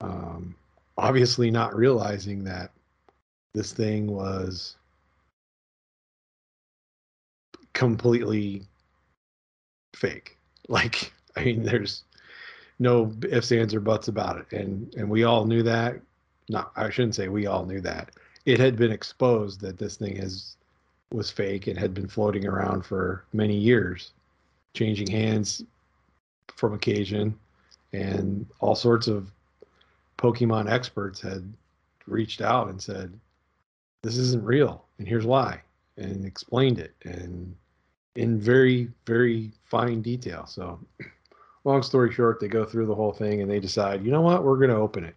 Um, 0.00 0.54
obviously, 0.98 1.50
not 1.50 1.74
realizing 1.74 2.44
that 2.44 2.70
this 3.54 3.72
thing 3.72 4.06
was 4.08 4.76
completely 7.72 8.62
fake. 9.94 10.36
Like, 10.68 11.12
I 11.34 11.42
mean, 11.42 11.64
there's 11.64 12.04
no 12.78 13.12
ifs, 13.28 13.50
ands, 13.50 13.74
or 13.74 13.80
buts 13.80 14.06
about 14.06 14.38
it, 14.38 14.56
and 14.56 14.94
and 14.94 15.10
we 15.10 15.24
all 15.24 15.44
knew 15.44 15.64
that. 15.64 16.00
Not, 16.48 16.70
I 16.76 16.90
shouldn't 16.90 17.16
say 17.16 17.26
we 17.26 17.46
all 17.46 17.66
knew 17.66 17.80
that. 17.80 18.12
It 18.46 18.60
had 18.60 18.76
been 18.76 18.92
exposed 18.92 19.60
that 19.62 19.78
this 19.78 19.96
thing 19.96 20.16
is 20.16 20.56
was 21.12 21.30
fake 21.30 21.66
and 21.66 21.78
had 21.78 21.94
been 21.94 22.08
floating 22.08 22.46
around 22.46 22.82
for 22.82 23.24
many 23.32 23.56
years, 23.56 24.12
changing 24.74 25.08
hands 25.08 25.64
from 26.56 26.74
occasion, 26.74 27.38
and 27.92 28.46
all 28.60 28.74
sorts 28.74 29.08
of 29.08 29.30
Pokemon 30.18 30.70
experts 30.70 31.20
had 31.20 31.52
reached 32.06 32.40
out 32.40 32.68
and 32.68 32.80
said, 32.80 33.18
"This 34.02 34.16
isn't 34.16 34.44
real, 34.44 34.84
and 34.98 35.08
here's 35.08 35.26
why," 35.26 35.62
and 35.96 36.24
explained 36.24 36.78
it, 36.78 36.94
and 37.04 37.56
in 38.14 38.38
very, 38.38 38.90
very 39.06 39.50
fine 39.64 40.02
detail. 40.02 40.46
So, 40.46 40.78
long 41.64 41.82
story 41.82 42.12
short, 42.12 42.40
they 42.40 42.48
go 42.48 42.64
through 42.64 42.86
the 42.86 42.94
whole 42.94 43.12
thing 43.12 43.40
and 43.40 43.50
they 43.50 43.60
decide, 43.60 44.04
you 44.04 44.10
know 44.10 44.20
what, 44.20 44.44
we're 44.44 44.56
going 44.56 44.70
to 44.70 44.76
open 44.76 45.04
it. 45.04 45.14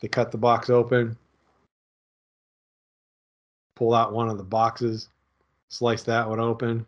They 0.00 0.08
cut 0.08 0.30
the 0.30 0.38
box 0.38 0.68
open, 0.68 1.16
pull 3.76 3.94
out 3.94 4.12
one 4.12 4.28
of 4.28 4.38
the 4.38 4.44
boxes, 4.44 5.08
slice 5.68 6.02
that 6.02 6.28
one 6.28 6.40
open, 6.40 6.84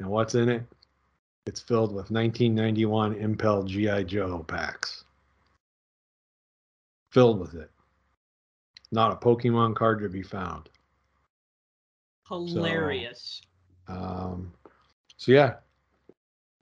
And 0.00 0.08
what's 0.08 0.34
in 0.34 0.48
it? 0.48 0.64
It's 1.46 1.60
filled 1.60 1.90
with 1.90 2.10
1991 2.10 3.14
Impel 3.14 3.62
GI 3.62 4.04
Joe 4.04 4.44
packs. 4.48 5.04
Filled 7.10 7.38
with 7.38 7.54
it. 7.54 7.70
Not 8.90 9.12
a 9.12 9.16
Pokemon 9.16 9.76
card 9.76 10.00
to 10.00 10.08
be 10.08 10.22
found. 10.22 10.68
Hilarious. 12.28 13.42
Um, 13.88 14.52
so 15.16 15.32
yeah, 15.32 15.54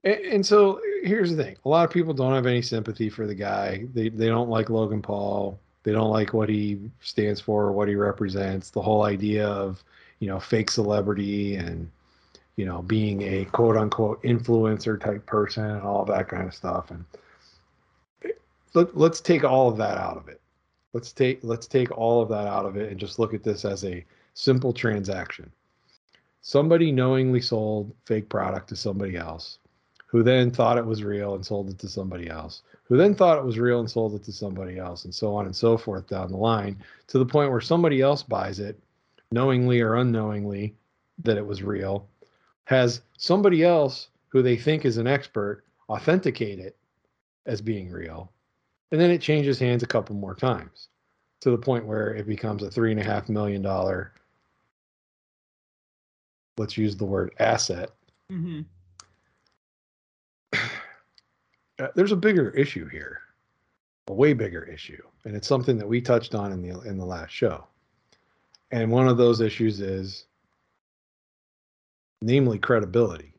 and, 0.04 0.20
and, 0.20 0.46
so 0.46 0.80
here's 1.02 1.34
the 1.34 1.42
thing: 1.42 1.56
a 1.64 1.68
lot 1.68 1.84
of 1.84 1.92
people 1.92 2.14
don't 2.14 2.34
have 2.34 2.46
any 2.46 2.62
sympathy 2.62 3.08
for 3.08 3.26
the 3.26 3.34
guy. 3.34 3.84
They 3.92 4.08
they 4.08 4.26
don't 4.26 4.48
like 4.48 4.70
Logan 4.70 5.02
Paul. 5.02 5.60
They 5.82 5.92
don't 5.92 6.10
like 6.10 6.34
what 6.34 6.48
he 6.48 6.78
stands 7.00 7.40
for, 7.40 7.64
or 7.64 7.72
what 7.72 7.88
he 7.88 7.94
represents. 7.94 8.70
The 8.70 8.82
whole 8.82 9.04
idea 9.04 9.46
of 9.46 9.82
you 10.18 10.28
know 10.28 10.38
fake 10.38 10.70
celebrity 10.70 11.56
and 11.56 11.90
you 12.56 12.66
know 12.66 12.82
being 12.82 13.22
a 13.22 13.46
quote 13.46 13.76
unquote 13.76 14.22
influencer 14.22 15.00
type 15.00 15.24
person 15.26 15.64
and 15.64 15.82
all 15.82 16.04
that 16.04 16.28
kind 16.28 16.46
of 16.46 16.54
stuff. 16.54 16.90
And 16.90 17.04
let, 18.74 18.96
let's 18.96 19.20
take 19.20 19.44
all 19.44 19.68
of 19.68 19.76
that 19.78 19.96
out 19.98 20.16
of 20.16 20.28
it. 20.28 20.40
Let's 20.92 21.12
take 21.12 21.40
let's 21.42 21.66
take 21.66 21.90
all 21.96 22.20
of 22.20 22.28
that 22.30 22.46
out 22.46 22.66
of 22.66 22.76
it 22.76 22.90
and 22.90 23.00
just 23.00 23.18
look 23.18 23.32
at 23.32 23.42
this 23.42 23.64
as 23.64 23.84
a 23.84 24.04
simple 24.34 24.72
transaction. 24.72 25.50
Somebody 26.42 26.90
knowingly 26.90 27.40
sold 27.40 27.94
fake 28.06 28.28
product 28.28 28.68
to 28.70 28.76
somebody 28.76 29.16
else, 29.16 29.58
who 30.06 30.22
then 30.22 30.50
thought 30.50 30.78
it 30.78 30.86
was 30.86 31.04
real 31.04 31.34
and 31.34 31.44
sold 31.44 31.68
it 31.68 31.78
to 31.78 31.88
somebody 31.88 32.28
else, 32.28 32.62
who 32.90 32.96
then 32.96 33.14
thought 33.14 33.38
it 33.38 33.44
was 33.44 33.58
real 33.58 33.78
and 33.78 33.88
sold 33.88 34.14
it 34.14 34.24
to 34.24 34.32
somebody 34.32 34.76
else, 34.76 35.04
and 35.04 35.14
so 35.14 35.32
on 35.34 35.46
and 35.46 35.54
so 35.54 35.78
forth 35.78 36.08
down 36.08 36.28
the 36.28 36.36
line 36.36 36.76
to 37.06 37.18
the 37.20 37.24
point 37.24 37.50
where 37.50 37.60
somebody 37.60 38.02
else 38.02 38.24
buys 38.24 38.58
it, 38.58 38.78
knowingly 39.30 39.80
or 39.80 39.94
unknowingly, 39.94 40.74
that 41.22 41.38
it 41.38 41.46
was 41.46 41.62
real, 41.62 42.08
has 42.64 43.00
somebody 43.16 43.62
else 43.62 44.08
who 44.28 44.42
they 44.42 44.56
think 44.56 44.84
is 44.84 44.96
an 44.96 45.06
expert 45.06 45.62
authenticate 45.88 46.58
it 46.58 46.76
as 47.46 47.60
being 47.60 47.90
real, 47.92 48.32
and 48.90 49.00
then 49.00 49.12
it 49.12 49.20
changes 49.20 49.60
hands 49.60 49.84
a 49.84 49.86
couple 49.86 50.16
more 50.16 50.34
times 50.34 50.88
to 51.42 51.50
the 51.52 51.58
point 51.58 51.86
where 51.86 52.12
it 52.14 52.26
becomes 52.26 52.64
a 52.64 52.70
three 52.70 52.90
and 52.90 53.00
a 53.00 53.04
half 53.04 53.28
million 53.28 53.62
dollar 53.62 54.12
let's 56.58 56.76
use 56.76 56.96
the 56.96 57.04
word 57.04 57.32
asset 57.38 57.90
mm-hmm. 58.30 58.60
Uh, 61.80 61.88
there's 61.94 62.12
a 62.12 62.16
bigger 62.16 62.50
issue 62.50 62.88
here 62.88 63.20
a 64.08 64.12
way 64.12 64.32
bigger 64.32 64.64
issue 64.64 65.02
and 65.24 65.36
it's 65.36 65.48
something 65.48 65.78
that 65.78 65.88
we 65.88 66.00
touched 66.00 66.34
on 66.34 66.52
in 66.52 66.62
the 66.62 66.80
in 66.82 66.98
the 66.98 67.04
last 67.04 67.30
show 67.30 67.66
and 68.70 68.90
one 68.90 69.08
of 69.08 69.16
those 69.16 69.40
issues 69.40 69.80
is 69.80 70.26
namely 72.22 72.58
credibility 72.58 73.32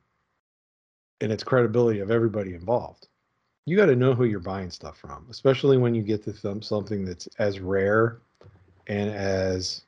and 1.19 1.31
it's 1.31 1.43
credibility 1.43 1.99
of 1.99 2.09
everybody 2.09 2.53
involved 2.53 3.07
you 3.65 3.77
got 3.77 3.85
to 3.87 3.95
know 3.95 4.13
who 4.13 4.25
you're 4.25 4.39
buying 4.39 4.71
stuff 4.71 4.97
from, 4.97 5.25
especially 5.29 5.77
when 5.77 5.93
you 5.93 6.01
get 6.01 6.23
to 6.23 6.33
th- 6.33 6.63
something 6.63 7.05
that's 7.05 7.27
as 7.37 7.59
rare 7.59 8.19
and 8.87 9.09
as 9.11 9.83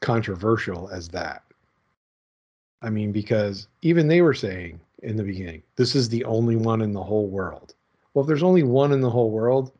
controversial 0.00 0.88
as 0.88 1.08
that. 1.08 1.42
I 2.80 2.90
mean, 2.90 3.12
because 3.12 3.68
even 3.82 4.08
they 4.08 4.22
were 4.22 4.34
saying 4.34 4.80
in 5.02 5.16
the 5.16 5.24
beginning, 5.24 5.62
this 5.76 5.94
is 5.94 6.08
the 6.08 6.24
only 6.24 6.56
one 6.56 6.80
in 6.80 6.92
the 6.92 7.02
whole 7.02 7.28
world. 7.28 7.74
Well, 8.18 8.24
if 8.24 8.26
there's 8.26 8.42
only 8.42 8.64
one 8.64 8.90
in 8.90 9.00
the 9.00 9.10
whole 9.10 9.30
world, 9.30 9.70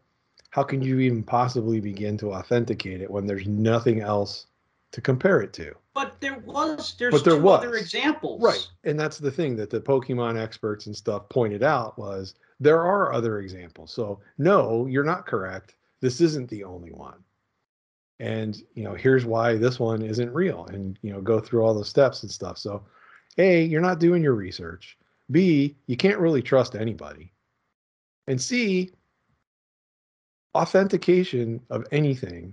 how 0.50 0.62
can 0.62 0.80
you 0.80 1.00
even 1.00 1.24
possibly 1.24 1.80
begin 1.80 2.16
to 2.18 2.34
authenticate 2.34 3.00
it 3.00 3.10
when 3.10 3.26
there's 3.26 3.48
nothing 3.48 4.00
else 4.00 4.46
to 4.92 5.00
compare 5.00 5.40
it 5.40 5.52
to? 5.54 5.74
But 5.92 6.20
there 6.20 6.38
was, 6.46 6.94
there's 7.00 7.12
but 7.12 7.24
there 7.24 7.34
two 7.34 7.42
was. 7.42 7.58
other 7.58 7.74
examples. 7.74 8.40
Right. 8.40 8.64
And 8.84 8.96
that's 8.96 9.18
the 9.18 9.32
thing 9.32 9.56
that 9.56 9.70
the 9.70 9.80
Pokemon 9.80 10.40
experts 10.40 10.86
and 10.86 10.96
stuff 10.96 11.28
pointed 11.30 11.64
out 11.64 11.98
was 11.98 12.36
there 12.60 12.80
are 12.80 13.12
other 13.12 13.40
examples. 13.40 13.92
So 13.92 14.20
no, 14.38 14.86
you're 14.86 15.02
not 15.02 15.26
correct. 15.26 15.74
This 16.00 16.20
isn't 16.20 16.48
the 16.48 16.62
only 16.62 16.92
one. 16.92 17.18
And 18.20 18.56
you 18.76 18.84
know, 18.84 18.94
here's 18.94 19.26
why 19.26 19.56
this 19.56 19.80
one 19.80 20.00
isn't 20.00 20.32
real. 20.32 20.64
And 20.66 20.96
you 21.02 21.12
know, 21.12 21.20
go 21.20 21.40
through 21.40 21.64
all 21.64 21.74
the 21.74 21.84
steps 21.84 22.22
and 22.22 22.30
stuff. 22.30 22.56
So 22.56 22.84
A, 23.36 23.64
you're 23.64 23.80
not 23.80 23.98
doing 23.98 24.22
your 24.22 24.34
research. 24.34 24.96
B, 25.28 25.76
you 25.88 25.96
can't 25.96 26.20
really 26.20 26.40
trust 26.40 26.76
anybody. 26.76 27.32
And 28.28 28.40
C, 28.40 28.92
authentication 30.54 31.62
of 31.70 31.86
anything 31.90 32.52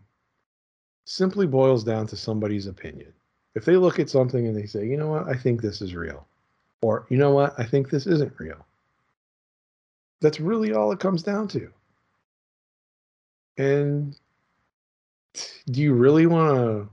simply 1.03 1.45
boils 1.45 1.83
down 1.83 2.07
to 2.07 2.15
somebody's 2.15 2.65
opinion. 2.65 3.11
If 3.55 3.65
they 3.65 3.75
look 3.75 3.99
at 3.99 4.09
something 4.09 4.47
and 4.47 4.55
they 4.55 4.67
say, 4.67 4.87
you 4.87 4.95
know 4.95 5.09
what, 5.09 5.27
I 5.27 5.35
think 5.35 5.61
this 5.61 5.81
is 5.81 5.93
real, 5.93 6.25
or 6.81 7.05
you 7.09 7.17
know 7.17 7.31
what, 7.31 7.53
I 7.57 7.65
think 7.65 7.89
this 7.89 8.07
isn't 8.07 8.33
real, 8.37 8.65
that's 10.21 10.39
really 10.39 10.73
all 10.73 10.93
it 10.93 10.99
comes 10.99 11.21
down 11.21 11.49
to. 11.49 11.69
And 13.57 14.17
do 15.71 15.81
you 15.81 15.93
really 15.93 16.25
want 16.25 16.55
to 16.55 16.89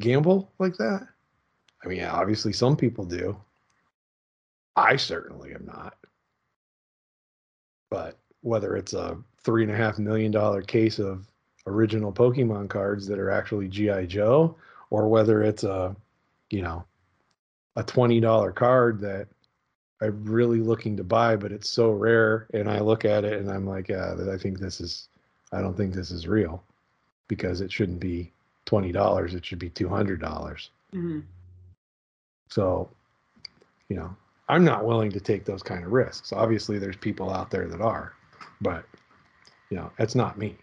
gamble 0.00 0.52
like 0.60 0.76
that? 0.76 1.06
I 1.84 1.88
mean, 1.88 2.04
obviously, 2.04 2.52
some 2.52 2.76
people 2.76 3.04
do. 3.04 3.36
I 4.76 4.94
certainly 4.96 5.52
am 5.52 5.66
not. 5.66 5.94
But 7.90 8.16
whether 8.42 8.76
it's 8.76 8.94
a 8.94 9.18
three 9.42 9.62
and 9.62 9.72
a 9.72 9.76
half 9.76 9.98
million 9.98 10.30
dollar 10.30 10.62
case 10.62 10.98
of 10.98 11.26
original 11.66 12.12
Pokemon 12.12 12.68
cards 12.70 13.06
that 13.06 13.18
are 13.18 13.30
actually 13.30 13.68
GI 13.68 14.06
Joe, 14.06 14.56
or 14.90 15.08
whether 15.08 15.42
it's 15.42 15.64
a, 15.64 15.94
you 16.50 16.62
know, 16.62 16.84
a 17.76 17.82
twenty 17.82 18.20
dollar 18.20 18.52
card 18.52 19.00
that 19.00 19.28
I'm 20.00 20.24
really 20.24 20.60
looking 20.60 20.96
to 20.96 21.04
buy, 21.04 21.36
but 21.36 21.52
it's 21.52 21.68
so 21.68 21.90
rare. 21.90 22.46
And 22.54 22.70
I 22.70 22.80
look 22.80 23.04
at 23.04 23.24
it 23.24 23.38
and 23.40 23.50
I'm 23.50 23.66
like, 23.66 23.88
yeah, 23.88 24.14
I 24.32 24.38
think 24.38 24.58
this 24.58 24.80
is, 24.80 25.08
I 25.52 25.60
don't 25.60 25.76
think 25.76 25.94
this 25.94 26.10
is 26.10 26.26
real 26.26 26.62
because 27.28 27.60
it 27.60 27.70
shouldn't 27.70 28.00
be 28.00 28.32
$20. 28.66 29.34
It 29.34 29.44
should 29.44 29.58
be 29.58 29.70
$200. 29.70 30.18
mm-hmm. 30.18 31.20
So, 32.48 32.90
you 33.88 33.96
know, 33.96 34.16
I'm 34.50 34.64
not 34.64 34.84
willing 34.84 35.12
to 35.12 35.20
take 35.20 35.44
those 35.44 35.62
kind 35.62 35.84
of 35.84 35.92
risks. 35.92 36.32
Obviously, 36.32 36.78
there's 36.78 36.96
people 36.96 37.30
out 37.32 37.50
there 37.50 37.68
that 37.68 37.80
are, 37.80 38.14
but, 38.60 38.84
you 39.70 39.76
know, 39.76 39.90
that's 39.96 40.16
not 40.16 40.38
me. 40.38 40.56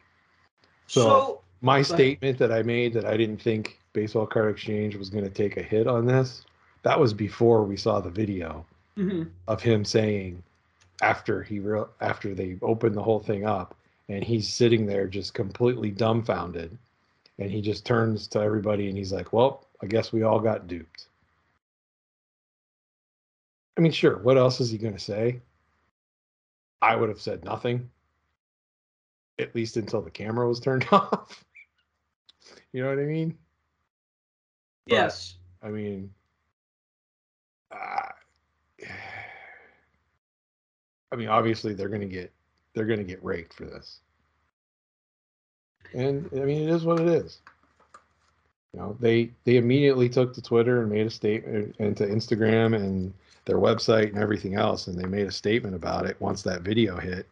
So, 0.87 1.01
so 1.01 1.41
my 1.61 1.81
statement 1.81 2.37
that 2.37 2.51
I 2.51 2.63
made 2.63 2.93
that 2.93 3.05
I 3.05 3.15
didn't 3.15 3.41
think 3.41 3.79
Baseball 3.93 4.27
Card 4.27 4.51
Exchange 4.51 4.95
was 4.95 5.09
going 5.09 5.23
to 5.23 5.29
take 5.29 5.55
a 5.57 5.63
hit 5.63 5.87
on 5.87 6.05
this, 6.05 6.43
that 6.83 6.99
was 6.99 7.13
before 7.13 7.63
we 7.63 7.77
saw 7.77 8.01
the 8.01 8.09
video 8.09 8.65
mm-hmm. 8.97 9.23
of 9.47 9.61
him 9.61 9.85
saying 9.85 10.43
after 11.01 11.43
he 11.43 11.59
re- 11.59 11.85
after 12.01 12.33
they 12.33 12.57
opened 12.61 12.95
the 12.95 13.03
whole 13.03 13.19
thing 13.19 13.45
up 13.45 13.75
and 14.09 14.23
he's 14.23 14.51
sitting 14.51 14.85
there 14.85 15.07
just 15.07 15.33
completely 15.33 15.91
dumbfounded 15.91 16.77
and 17.39 17.51
he 17.51 17.61
just 17.61 17.85
turns 17.85 18.27
to 18.27 18.39
everybody 18.39 18.87
and 18.87 18.97
he's 18.97 19.13
like 19.13 19.31
well 19.31 19.67
i 19.83 19.85
guess 19.85 20.11
we 20.11 20.23
all 20.23 20.39
got 20.39 20.67
duped 20.67 21.05
i 23.77 23.81
mean 23.81 23.91
sure 23.91 24.17
what 24.17 24.37
else 24.37 24.59
is 24.59 24.69
he 24.69 24.77
going 24.77 24.93
to 24.93 24.99
say? 24.99 25.41
I 26.81 26.95
would 26.95 27.09
have 27.09 27.21
said 27.21 27.43
nothing. 27.43 27.89
At 29.39 29.53
least 29.55 29.77
until 29.77 30.01
the 30.01 30.11
camera 30.11 30.47
was 30.47 30.59
turned 30.59 30.87
off. 30.91 31.43
You 32.73 32.83
know 32.83 32.89
what 32.89 32.99
i 32.99 33.05
mean? 33.05 33.37
Yes. 34.85 35.35
But, 35.61 35.67
i 35.67 35.71
mean 35.71 36.11
uh, 37.71 38.11
I 41.11 41.15
mean, 41.15 41.29
obviously 41.29 41.73
they're 41.73 41.89
going 41.89 42.01
to 42.01 42.07
get 42.07 42.31
they're 42.73 42.85
going 42.85 42.99
to 42.99 43.05
get 43.05 43.23
raked 43.23 43.53
for 43.53 43.65
this. 43.65 43.99
And 45.93 46.29
I 46.33 46.39
mean, 46.39 46.67
it 46.67 46.69
is 46.69 46.83
what 46.83 46.99
it 46.99 47.07
is. 47.07 47.39
You 48.73 48.81
know, 48.81 48.97
they 48.99 49.31
they 49.45 49.57
immediately 49.57 50.09
took 50.09 50.33
to 50.33 50.41
Twitter 50.41 50.81
and 50.81 50.91
made 50.91 51.07
a 51.07 51.09
statement 51.09 51.75
and 51.79 51.95
to 51.97 52.05
Instagram 52.05 52.75
and 52.75 53.13
their 53.47 53.57
website 53.57 54.09
and 54.09 54.19
everything 54.19 54.55
else, 54.55 54.87
and 54.87 54.99
they 54.99 55.07
made 55.07 55.25
a 55.25 55.31
statement 55.31 55.73
about 55.73 56.05
it 56.05 56.19
once 56.19 56.43
that 56.43 56.61
video 56.61 56.97
hit. 56.97 57.25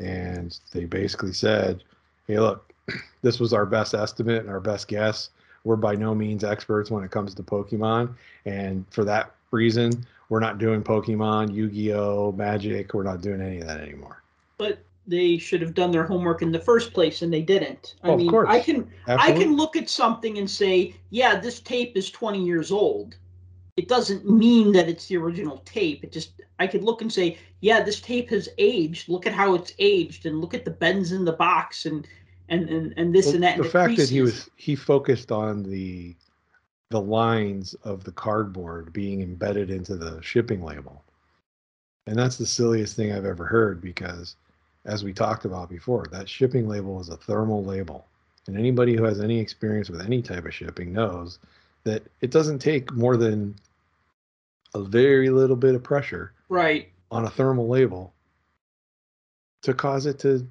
And 0.00 0.58
they 0.72 0.86
basically 0.86 1.32
said, 1.32 1.82
"Hey, 2.26 2.38
look, 2.38 2.72
this 3.22 3.38
was 3.38 3.52
our 3.52 3.66
best 3.66 3.92
estimate 3.92 4.40
and 4.40 4.50
our 4.50 4.60
best 4.60 4.88
guess. 4.88 5.30
We're 5.64 5.76
by 5.76 5.94
no 5.94 6.14
means 6.14 6.42
experts 6.44 6.90
when 6.90 7.04
it 7.04 7.10
comes 7.10 7.34
to 7.34 7.42
Pokemon, 7.42 8.14
and 8.46 8.86
for 8.90 9.04
that 9.04 9.34
reason, 9.50 10.06
we're 10.28 10.40
not 10.40 10.58
doing 10.58 10.82
Pokemon, 10.82 11.54
Yu-Gi-Oh, 11.54 12.32
Magic. 12.32 12.94
We're 12.94 13.02
not 13.02 13.20
doing 13.20 13.42
any 13.42 13.60
of 13.60 13.66
that 13.66 13.80
anymore. 13.80 14.22
But 14.58 14.82
they 15.06 15.36
should 15.36 15.60
have 15.60 15.74
done 15.74 15.90
their 15.90 16.04
homework 16.04 16.42
in 16.42 16.52
the 16.52 16.58
first 16.58 16.92
place, 16.92 17.22
and 17.22 17.32
they 17.32 17.42
didn't. 17.42 17.96
I 18.02 18.10
oh, 18.10 18.16
mean, 18.16 18.34
I 18.46 18.60
can 18.60 18.88
Absolutely. 19.08 19.42
I 19.42 19.44
can 19.44 19.56
look 19.56 19.76
at 19.76 19.90
something 19.90 20.38
and 20.38 20.48
say, 20.48 20.94
yeah, 21.10 21.38
this 21.38 21.60
tape 21.60 21.96
is 21.96 22.10
20 22.10 22.44
years 22.44 22.70
old. 22.70 23.16
It 23.76 23.88
doesn't 23.88 24.28
mean 24.28 24.72
that 24.72 24.88
it's 24.88 25.06
the 25.06 25.16
original 25.16 25.58
tape. 25.64 26.04
It 26.04 26.12
just 26.12 26.32
I 26.58 26.66
could 26.66 26.82
look 26.82 27.00
and 27.00 27.12
say, 27.12 27.38
yeah, 27.60 27.82
this 27.82 28.00
tape 28.00 28.28
has 28.30 28.48
aged. 28.58 29.08
Look 29.08 29.26
at 29.26 29.32
how 29.32 29.54
it's 29.54 29.72
aged, 29.78 30.26
and 30.26 30.40
look 30.40 30.52
at 30.52 30.64
the 30.64 30.70
bends 30.70 31.12
in 31.12 31.24
the 31.24 31.32
box, 31.32 31.86
and 31.86 32.06
and 32.50 32.68
and, 32.68 32.94
and 32.96 33.14
this 33.14 33.26
well, 33.26 33.36
and 33.36 33.44
that. 33.44 33.56
The 33.56 33.64
fact 33.64 33.96
that 33.96 34.10
he 34.10 34.20
was 34.20 34.50
he 34.56 34.76
focused 34.76 35.32
on 35.32 35.62
the 35.62 36.14
the 36.90 37.00
lines 37.00 37.72
of 37.82 38.04
the 38.04 38.12
cardboard 38.12 38.92
being 38.92 39.22
embedded 39.22 39.70
into 39.70 39.96
the 39.96 40.20
shipping 40.20 40.62
label. 40.62 41.02
And 42.06 42.18
that's 42.18 42.36
the 42.36 42.44
silliest 42.44 42.94
thing 42.96 43.12
I've 43.12 43.24
ever 43.24 43.46
heard 43.46 43.80
because, 43.80 44.36
as 44.84 45.02
we 45.02 45.14
talked 45.14 45.46
about 45.46 45.70
before, 45.70 46.04
that 46.12 46.28
shipping 46.28 46.68
label 46.68 47.00
is 47.00 47.08
a 47.08 47.16
thermal 47.16 47.64
label. 47.64 48.06
And 48.46 48.58
anybody 48.58 48.94
who 48.94 49.04
has 49.04 49.20
any 49.20 49.38
experience 49.38 49.88
with 49.88 50.02
any 50.02 50.20
type 50.20 50.44
of 50.44 50.52
shipping 50.52 50.92
knows 50.92 51.38
that 51.84 52.02
it 52.20 52.30
doesn't 52.30 52.58
take 52.60 52.92
more 52.92 53.16
than 53.16 53.54
a 54.74 54.82
very 54.82 55.30
little 55.30 55.56
bit 55.56 55.74
of 55.74 55.82
pressure 55.82 56.32
Right. 56.48 56.90
on 57.10 57.24
a 57.24 57.30
thermal 57.30 57.68
label 57.68 58.14
to 59.62 59.74
cause 59.74 60.06
it 60.06 60.18
to 60.20 60.46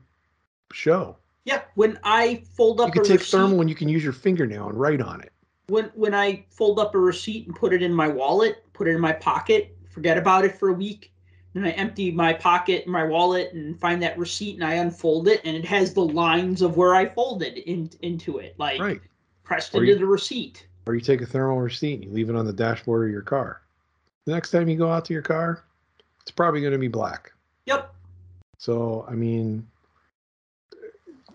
show. 0.73 1.17
Yeah. 1.45 1.61
When 1.75 1.99
I 2.03 2.43
fold 2.55 2.82
up 2.82 2.88
You 2.88 2.93
can 2.93 3.01
a 3.01 3.05
take 3.05 3.19
receipt, 3.19 3.38
thermal 3.38 3.61
and 3.61 3.69
you 3.69 3.75
can 3.75 3.89
use 3.89 4.03
your 4.03 4.13
fingernail 4.13 4.69
and 4.69 4.79
write 4.79 5.01
on 5.01 5.21
it. 5.21 5.32
when 5.67 5.86
when 5.95 6.13
I 6.13 6.43
fold 6.49 6.79
up 6.79 6.95
a 6.95 6.99
receipt 6.99 7.47
and 7.47 7.55
put 7.55 7.71
it 7.73 7.82
in 7.82 7.93
my 7.93 8.07
wallet, 8.07 8.63
put 8.73 8.88
it 8.88 8.91
in 8.91 8.99
my 9.01 9.13
pocket, 9.13 9.75
forget 9.89 10.17
about 10.17 10.43
it 10.45 10.57
for 10.59 10.69
a 10.69 10.73
week, 10.73 11.13
then 11.53 11.63
I 11.65 11.71
empty 11.71 12.11
my 12.11 12.34
pocket, 12.34 12.84
and 12.84 12.91
my 12.93 13.03
wallet, 13.05 13.53
and 13.53 13.79
find 13.79 14.01
that 14.03 14.17
receipt 14.17 14.55
and 14.55 14.63
I 14.65 14.75
unfold 14.75 15.27
it, 15.29 15.41
and 15.45 15.55
it 15.55 15.65
has 15.65 15.93
the 15.93 16.03
lines 16.05 16.61
of 16.61 16.75
where 16.77 16.93
I 16.95 17.07
folded 17.07 17.57
in, 17.57 17.89
into 18.01 18.38
it, 18.39 18.55
like 18.57 18.79
Right. 18.82 19.01
pressed 19.43 19.73
Or 19.73 19.79
into 19.79 19.93
you- 19.93 19.99
the 19.99 20.05
receipt. 20.05 20.67
Or 20.86 20.95
you 20.95 21.01
take 21.01 21.21
a 21.21 21.25
thermal 21.25 21.61
receipt 21.61 21.95
and 21.95 22.05
you 22.05 22.11
leave 22.11 22.29
it 22.29 22.36
on 22.36 22.45
the 22.45 22.53
dashboard 22.53 23.07
of 23.07 23.11
your 23.11 23.21
car. 23.21 23.61
The 24.25 24.32
next 24.34 24.51
time 24.51 24.67
you 24.67 24.77
go 24.77 24.91
out 24.91 25.05
to 25.05 25.13
your 25.13 25.21
car, 25.21 25.63
it's 26.21 26.32
probably 26.32 26.61
going 26.61 26.73
to 26.73 26.79
be 26.79 26.88
black. 26.88 27.32
Yep. 27.65 27.93
So 28.57 29.05
I 29.09 29.13
mean, 29.13 29.67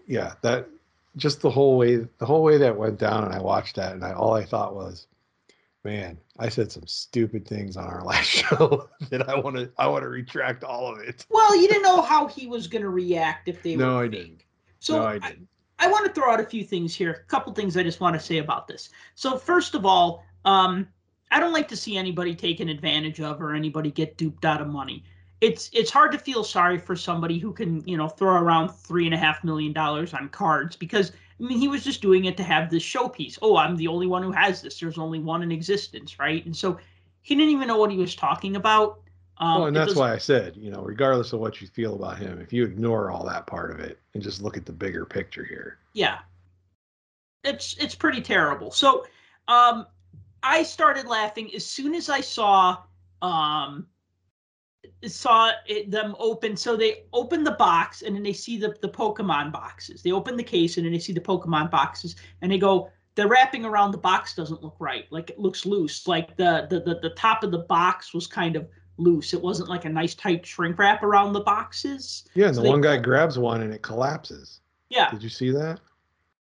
yeah, 0.06 0.34
that 0.42 0.68
just 1.16 1.40
the 1.40 1.50
whole 1.50 1.76
way 1.76 1.96
the 2.18 2.26
whole 2.26 2.42
way 2.42 2.58
that 2.58 2.76
went 2.76 2.98
down, 2.98 3.24
and 3.24 3.34
I 3.34 3.40
watched 3.40 3.76
that, 3.76 3.92
and 3.92 4.04
I 4.04 4.12
all 4.12 4.34
I 4.34 4.44
thought 4.44 4.74
was, 4.74 5.06
man, 5.82 6.18
I 6.38 6.48
said 6.48 6.70
some 6.70 6.86
stupid 6.86 7.46
things 7.46 7.76
on 7.76 7.84
our 7.84 8.02
last 8.04 8.26
show 8.26 8.88
that 9.10 9.28
I 9.28 9.38
want 9.38 9.56
to 9.56 9.70
I 9.78 9.88
want 9.88 10.02
to 10.02 10.08
retract 10.08 10.62
all 10.62 10.92
of 10.92 11.00
it. 11.00 11.26
Well, 11.30 11.56
you 11.60 11.66
didn't 11.68 11.82
know 11.82 12.02
how 12.02 12.26
he 12.26 12.46
was 12.46 12.66
going 12.66 12.82
to 12.82 12.90
react 12.90 13.48
if 13.48 13.62
they 13.62 13.76
No, 13.76 13.96
were 13.96 14.04
I 14.04 14.08
didn't. 14.08 14.42
So 14.78 14.98
no, 14.98 15.04
I 15.04 15.14
I, 15.14 15.18
didn't. 15.18 15.48
I 15.78 15.88
want 15.88 16.06
to 16.06 16.12
throw 16.12 16.32
out 16.32 16.40
a 16.40 16.46
few 16.46 16.64
things 16.64 16.94
here. 16.94 17.10
A 17.10 17.30
couple 17.30 17.52
things 17.52 17.76
I 17.76 17.82
just 17.82 18.00
want 18.00 18.14
to 18.14 18.20
say 18.20 18.38
about 18.38 18.66
this. 18.66 18.90
So 19.14 19.36
first 19.36 19.74
of 19.74 19.84
all, 19.84 20.24
um, 20.44 20.88
I 21.30 21.40
don't 21.40 21.52
like 21.52 21.68
to 21.68 21.76
see 21.76 21.96
anybody 21.96 22.34
taken 22.34 22.68
advantage 22.68 23.20
of 23.20 23.42
or 23.42 23.54
anybody 23.54 23.90
get 23.90 24.16
duped 24.16 24.44
out 24.44 24.60
of 24.60 24.68
money. 24.68 25.04
It's 25.40 25.68
it's 25.72 25.90
hard 25.90 26.12
to 26.12 26.18
feel 26.18 26.44
sorry 26.44 26.78
for 26.78 26.96
somebody 26.96 27.38
who 27.38 27.52
can 27.52 27.86
you 27.86 27.96
know 27.96 28.08
throw 28.08 28.36
around 28.36 28.70
three 28.70 29.04
and 29.04 29.14
a 29.14 29.18
half 29.18 29.44
million 29.44 29.72
dollars 29.72 30.14
on 30.14 30.30
cards 30.30 30.76
because 30.76 31.12
I 31.38 31.42
mean 31.42 31.58
he 31.58 31.68
was 31.68 31.84
just 31.84 32.00
doing 32.00 32.24
it 32.24 32.38
to 32.38 32.42
have 32.42 32.70
this 32.70 32.82
showpiece. 32.82 33.38
Oh, 33.42 33.56
I'm 33.56 33.76
the 33.76 33.88
only 33.88 34.06
one 34.06 34.22
who 34.22 34.32
has 34.32 34.62
this. 34.62 34.80
There's 34.80 34.98
only 34.98 35.18
one 35.18 35.42
in 35.42 35.52
existence, 35.52 36.18
right? 36.18 36.44
And 36.46 36.56
so 36.56 36.78
he 37.20 37.34
didn't 37.34 37.50
even 37.50 37.68
know 37.68 37.76
what 37.76 37.90
he 37.90 37.98
was 37.98 38.14
talking 38.14 38.56
about. 38.56 39.00
Um, 39.38 39.58
well, 39.58 39.66
and 39.66 39.76
that's 39.76 39.94
why 39.94 40.12
I 40.12 40.18
said, 40.18 40.56
you 40.56 40.70
know, 40.70 40.80
regardless 40.80 41.32
of 41.32 41.40
what 41.40 41.60
you 41.60 41.66
feel 41.66 41.94
about 41.94 42.18
him, 42.18 42.40
if 42.40 42.52
you 42.52 42.64
ignore 42.64 43.10
all 43.10 43.24
that 43.26 43.46
part 43.46 43.70
of 43.70 43.80
it 43.80 43.98
and 44.14 44.22
just 44.22 44.40
look 44.40 44.56
at 44.56 44.64
the 44.64 44.72
bigger 44.72 45.04
picture 45.04 45.44
here, 45.44 45.78
yeah. 45.92 46.18
It's 47.44 47.76
it's 47.78 47.94
pretty 47.94 48.20
terrible. 48.20 48.70
So 48.70 49.06
um 49.48 49.86
i 50.42 50.62
started 50.62 51.06
laughing 51.06 51.50
as 51.54 51.64
soon 51.64 51.94
as 51.94 52.08
i 52.08 52.20
saw 52.20 52.76
um 53.22 53.86
saw 55.04 55.52
it, 55.66 55.90
them 55.90 56.14
open. 56.18 56.56
So 56.56 56.76
they 56.76 57.04
open 57.12 57.44
the 57.44 57.52
box 57.52 58.02
and 58.02 58.14
then 58.14 58.22
they 58.22 58.32
see 58.32 58.58
the, 58.58 58.76
the 58.80 58.88
pokemon 58.88 59.52
boxes. 59.52 60.02
They 60.02 60.12
open 60.12 60.36
the 60.36 60.42
case 60.42 60.76
and 60.76 60.86
then 60.86 60.92
they 60.92 60.98
see 60.98 61.12
the 61.12 61.20
pokemon 61.20 61.70
boxes 61.70 62.16
and 62.42 62.50
they 62.50 62.58
go 62.58 62.90
the 63.14 63.26
wrapping 63.26 63.64
around 63.64 63.92
the 63.92 63.98
box 63.98 64.34
doesn't 64.34 64.62
look 64.62 64.76
right. 64.78 65.06
Like 65.10 65.30
it 65.30 65.38
looks 65.38 65.64
loose. 65.66 66.06
Like 66.06 66.36
the 66.36 66.66
the 66.70 66.80
the, 66.80 67.00
the 67.00 67.10
top 67.10 67.42
of 67.42 67.50
the 67.50 67.60
box 67.60 68.12
was 68.12 68.26
kind 68.26 68.56
of 68.56 68.68
loose 68.98 69.34
it 69.34 69.40
wasn't 69.42 69.68
like 69.68 69.84
a 69.84 69.88
nice 69.88 70.14
tight 70.14 70.44
shrink 70.46 70.78
wrap 70.78 71.02
around 71.02 71.32
the 71.32 71.40
boxes 71.40 72.24
yeah, 72.34 72.46
and 72.46 72.54
So 72.56 72.62
the 72.62 72.68
one 72.68 72.80
guy 72.80 72.96
grabs 72.96 73.38
one 73.38 73.60
and 73.62 73.72
it 73.72 73.82
collapses. 73.82 74.60
yeah 74.88 75.10
Did 75.10 75.22
you 75.22 75.28
see 75.28 75.50
that? 75.52 75.80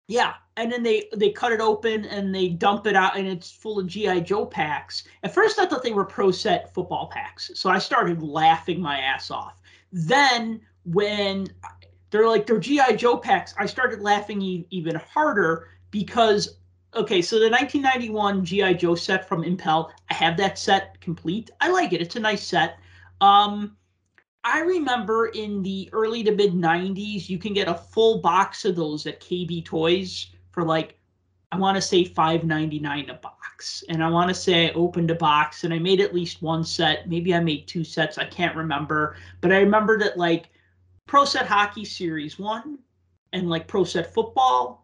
Yeah, 0.06 0.34
and 0.58 0.70
then 0.70 0.82
they 0.82 1.08
they 1.16 1.30
cut 1.30 1.52
it 1.52 1.60
open 1.60 2.04
and 2.04 2.34
they 2.34 2.48
dump 2.50 2.86
it 2.86 2.94
out, 2.94 3.16
and 3.16 3.26
it's 3.26 3.50
full 3.50 3.78
of 3.78 3.86
GI 3.86 4.20
Joe 4.20 4.44
packs. 4.44 5.04
At 5.22 5.32
first, 5.32 5.58
I 5.58 5.64
thought 5.64 5.82
they 5.82 5.92
were 5.92 6.04
Pro 6.04 6.30
Set 6.30 6.74
football 6.74 7.08
packs, 7.10 7.50
so 7.54 7.70
I 7.70 7.78
started 7.78 8.22
laughing 8.22 8.82
my 8.82 8.98
ass 8.98 9.30
off. 9.30 9.62
Then 9.92 10.60
when 10.84 11.46
they're 12.10 12.28
like 12.28 12.44
they're 12.46 12.58
GI 12.58 12.96
Joe 12.96 13.16
packs, 13.16 13.54
I 13.58 13.64
started 13.64 14.00
laughing 14.02 14.42
e- 14.42 14.66
even 14.68 14.94
harder 14.96 15.68
because 15.90 16.58
okay, 16.96 17.22
so 17.22 17.38
the 17.38 17.50
1991 17.50 18.44
GI 18.44 18.74
Joe 18.74 18.94
set 18.94 19.28
from 19.28 19.44
Impel, 19.44 19.92
I 20.10 20.14
have 20.14 20.36
that 20.38 20.58
set 20.58 21.00
complete. 21.00 21.50
I 21.60 21.70
like 21.70 21.92
it; 21.92 22.00
it's 22.00 22.16
a 22.16 22.20
nice 22.20 22.46
set. 22.46 22.78
Um, 23.20 23.76
I 24.44 24.60
remember 24.60 25.28
in 25.28 25.62
the 25.62 25.88
early 25.92 26.22
to 26.24 26.32
mid 26.32 26.52
90s, 26.52 27.30
you 27.30 27.38
can 27.38 27.54
get 27.54 27.66
a 27.66 27.74
full 27.74 28.20
box 28.20 28.66
of 28.66 28.76
those 28.76 29.06
at 29.06 29.20
KB 29.20 29.64
Toys 29.64 30.26
for 30.50 30.62
like, 30.62 30.98
I 31.50 31.56
want 31.56 31.76
to 31.76 31.80
say 31.80 32.04
$5.99 32.04 33.10
a 33.10 33.14
box. 33.14 33.82
And 33.88 34.04
I 34.04 34.10
want 34.10 34.28
to 34.28 34.34
say 34.34 34.68
I 34.68 34.72
opened 34.74 35.10
a 35.10 35.14
box 35.14 35.64
and 35.64 35.72
I 35.72 35.78
made 35.78 36.00
at 36.00 36.14
least 36.14 36.42
one 36.42 36.62
set. 36.62 37.08
Maybe 37.08 37.34
I 37.34 37.40
made 37.40 37.66
two 37.66 37.84
sets. 37.84 38.18
I 38.18 38.26
can't 38.26 38.54
remember. 38.54 39.16
But 39.40 39.50
I 39.50 39.60
remember 39.60 39.98
that 40.00 40.18
like 40.18 40.50
Pro 41.06 41.24
Set 41.24 41.46
Hockey 41.46 41.84
Series 41.86 42.38
1 42.38 42.78
and 43.32 43.48
like 43.48 43.66
Pro 43.66 43.84
Set 43.84 44.12
Football, 44.12 44.83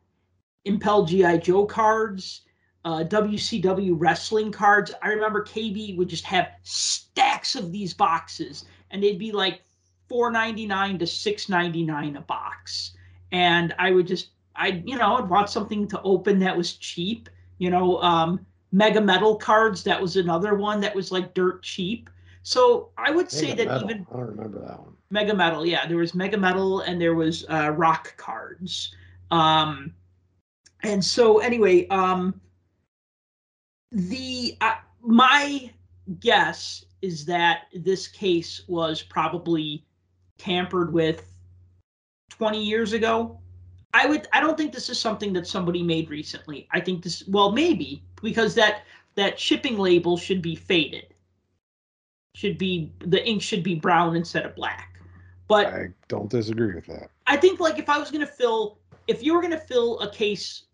Impel 0.65 1.05
G.I. 1.05 1.39
Joe 1.39 1.65
cards, 1.65 2.43
uh, 2.85 3.05
WCW 3.05 3.95
wrestling 3.97 4.53
cards. 4.53 4.93
I 5.03 5.09
remember 5.09 5.45
KB 5.45 5.97
would 5.97 6.09
just 6.09 6.25
have 6.25 6.49
stacks 6.63 7.55
of 7.55 7.73
these 7.73 7.95
boxes 7.95 8.65
and 8.91 9.03
they'd 9.03 9.19
be 9.19 9.33
like 9.33 9.63
4.99 10.11 10.99
to 10.99 11.05
6.99 11.05 12.19
a 12.19 12.21
box 12.23 12.93
and 13.33 13.75
i 13.79 13.91
would 13.91 14.07
just 14.07 14.31
i 14.57 14.83
you 14.85 14.97
know 14.97 15.17
i'd 15.17 15.29
want 15.29 15.49
something 15.49 15.87
to 15.89 16.01
open 16.03 16.39
that 16.41 16.57
was 16.57 16.75
cheap 16.75 17.29
you 17.59 17.71
know 17.71 18.01
um 18.03 18.45
mega 18.73 19.01
metal 19.01 19.37
cards 19.37 19.85
that 19.85 20.01
was 20.01 20.17
another 20.17 20.55
one 20.55 20.81
that 20.81 20.95
was 20.95 21.13
like 21.13 21.33
dirt 21.35 21.63
cheap 21.63 22.11
so 22.43 22.89
i 22.99 23.11
would 23.11 23.31
say 23.31 23.55
that 23.55 23.69
Metal. 23.69 23.91
even 23.91 24.07
I 24.11 24.17
don't 24.17 24.29
remember 24.29 24.59
that 24.67 24.81
one. 24.81 24.97
mega 25.11 25.35
metal 25.35 25.65
yeah 25.65 25.87
there 25.87 25.99
was 25.99 26.15
mega 26.15 26.37
metal 26.37 26.81
and 26.81 27.01
there 27.01 27.15
was 27.15 27.45
uh 27.49 27.71
rock 27.71 28.17
cards 28.17 28.95
um 29.31 29.95
and 30.83 31.05
so 31.05 31.39
anyway 31.39 31.87
um 31.89 32.41
the 33.93 34.57
uh, 34.61 34.75
my 35.03 35.71
guess 36.21 36.85
is 37.03 37.25
that 37.25 37.67
this 37.75 38.07
case 38.07 38.63
was 38.69 39.03
probably 39.03 39.85
tampered 40.39 40.93
with 40.93 41.25
20 42.31 42.63
years 42.63 42.93
ago. 42.93 43.39
I 43.93 44.07
would 44.07 44.29
i 44.33 44.41
don't 44.41 44.57
think 44.57 44.73
this 44.73 44.89
is 44.89 45.01
something 45.01 45.33
that 45.33 45.47
somebody 45.47 45.83
made 45.83 46.11
recently. 46.11 46.69
I 46.71 46.81
think 46.81 47.03
this 47.03 47.25
well 47.27 47.51
maybe 47.51 48.03
because 48.23 48.55
that 48.55 48.85
that 49.17 49.39
shipping 49.39 49.79
label 49.79 50.17
should 50.17 50.41
be 50.41 50.55
faded. 50.55 51.13
Should 52.37 52.57
be 52.57 52.93
the 53.01 53.27
ink 53.27 53.43
should 53.43 53.65
be 53.65 53.75
brown 53.75 54.15
instead 54.15 54.47
of 54.47 54.55
black. 54.55 55.01
But 55.49 55.67
I 55.67 55.89
don't 56.07 56.31
disagree 56.31 56.75
with 56.77 56.87
that. 56.87 57.11
I 57.27 57.37
think 57.37 57.59
like 57.59 57.81
if 57.81 57.89
I 57.89 57.99
was 57.99 58.13
gonna 58.13 58.27
fill, 58.27 58.79
if 59.09 59.25
you 59.25 59.35
were 59.35 59.43
gonna 59.43 59.59
fill 59.59 59.99
a 59.99 60.09
case 60.09 60.67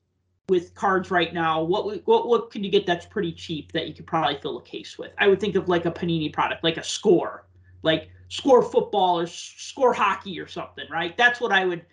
with 0.49 0.75
cards 0.75 1.11
right 1.11 1.35
now, 1.35 1.63
what 1.63 2.07
what 2.07 2.29
what 2.29 2.51
could 2.51 2.65
you 2.65 2.71
get 2.71 2.87
that's 2.87 3.07
pretty 3.07 3.33
cheap 3.33 3.73
that 3.73 3.89
you 3.89 3.95
could 3.95 4.07
probably 4.07 4.39
fill 4.41 4.59
a 4.59 4.63
case 4.63 4.99
with? 4.99 5.13
I 5.19 5.29
would 5.29 5.41
think 5.41 5.57
of 5.57 5.69
like 5.69 5.87
a 5.87 5.91
Panini 5.91 6.33
product, 6.33 6.63
like 6.63 6.77
a 6.77 6.85
Score, 6.85 7.47
like 7.83 8.11
Score 8.29 8.63
football 8.63 9.19
or 9.19 9.27
Score 9.27 9.93
hockey 9.93 10.39
or 10.39 10.47
something, 10.47 10.85
right? 10.91 11.17
That's 11.17 11.41
what 11.41 11.53
I 11.53 11.65
would, 11.65 11.85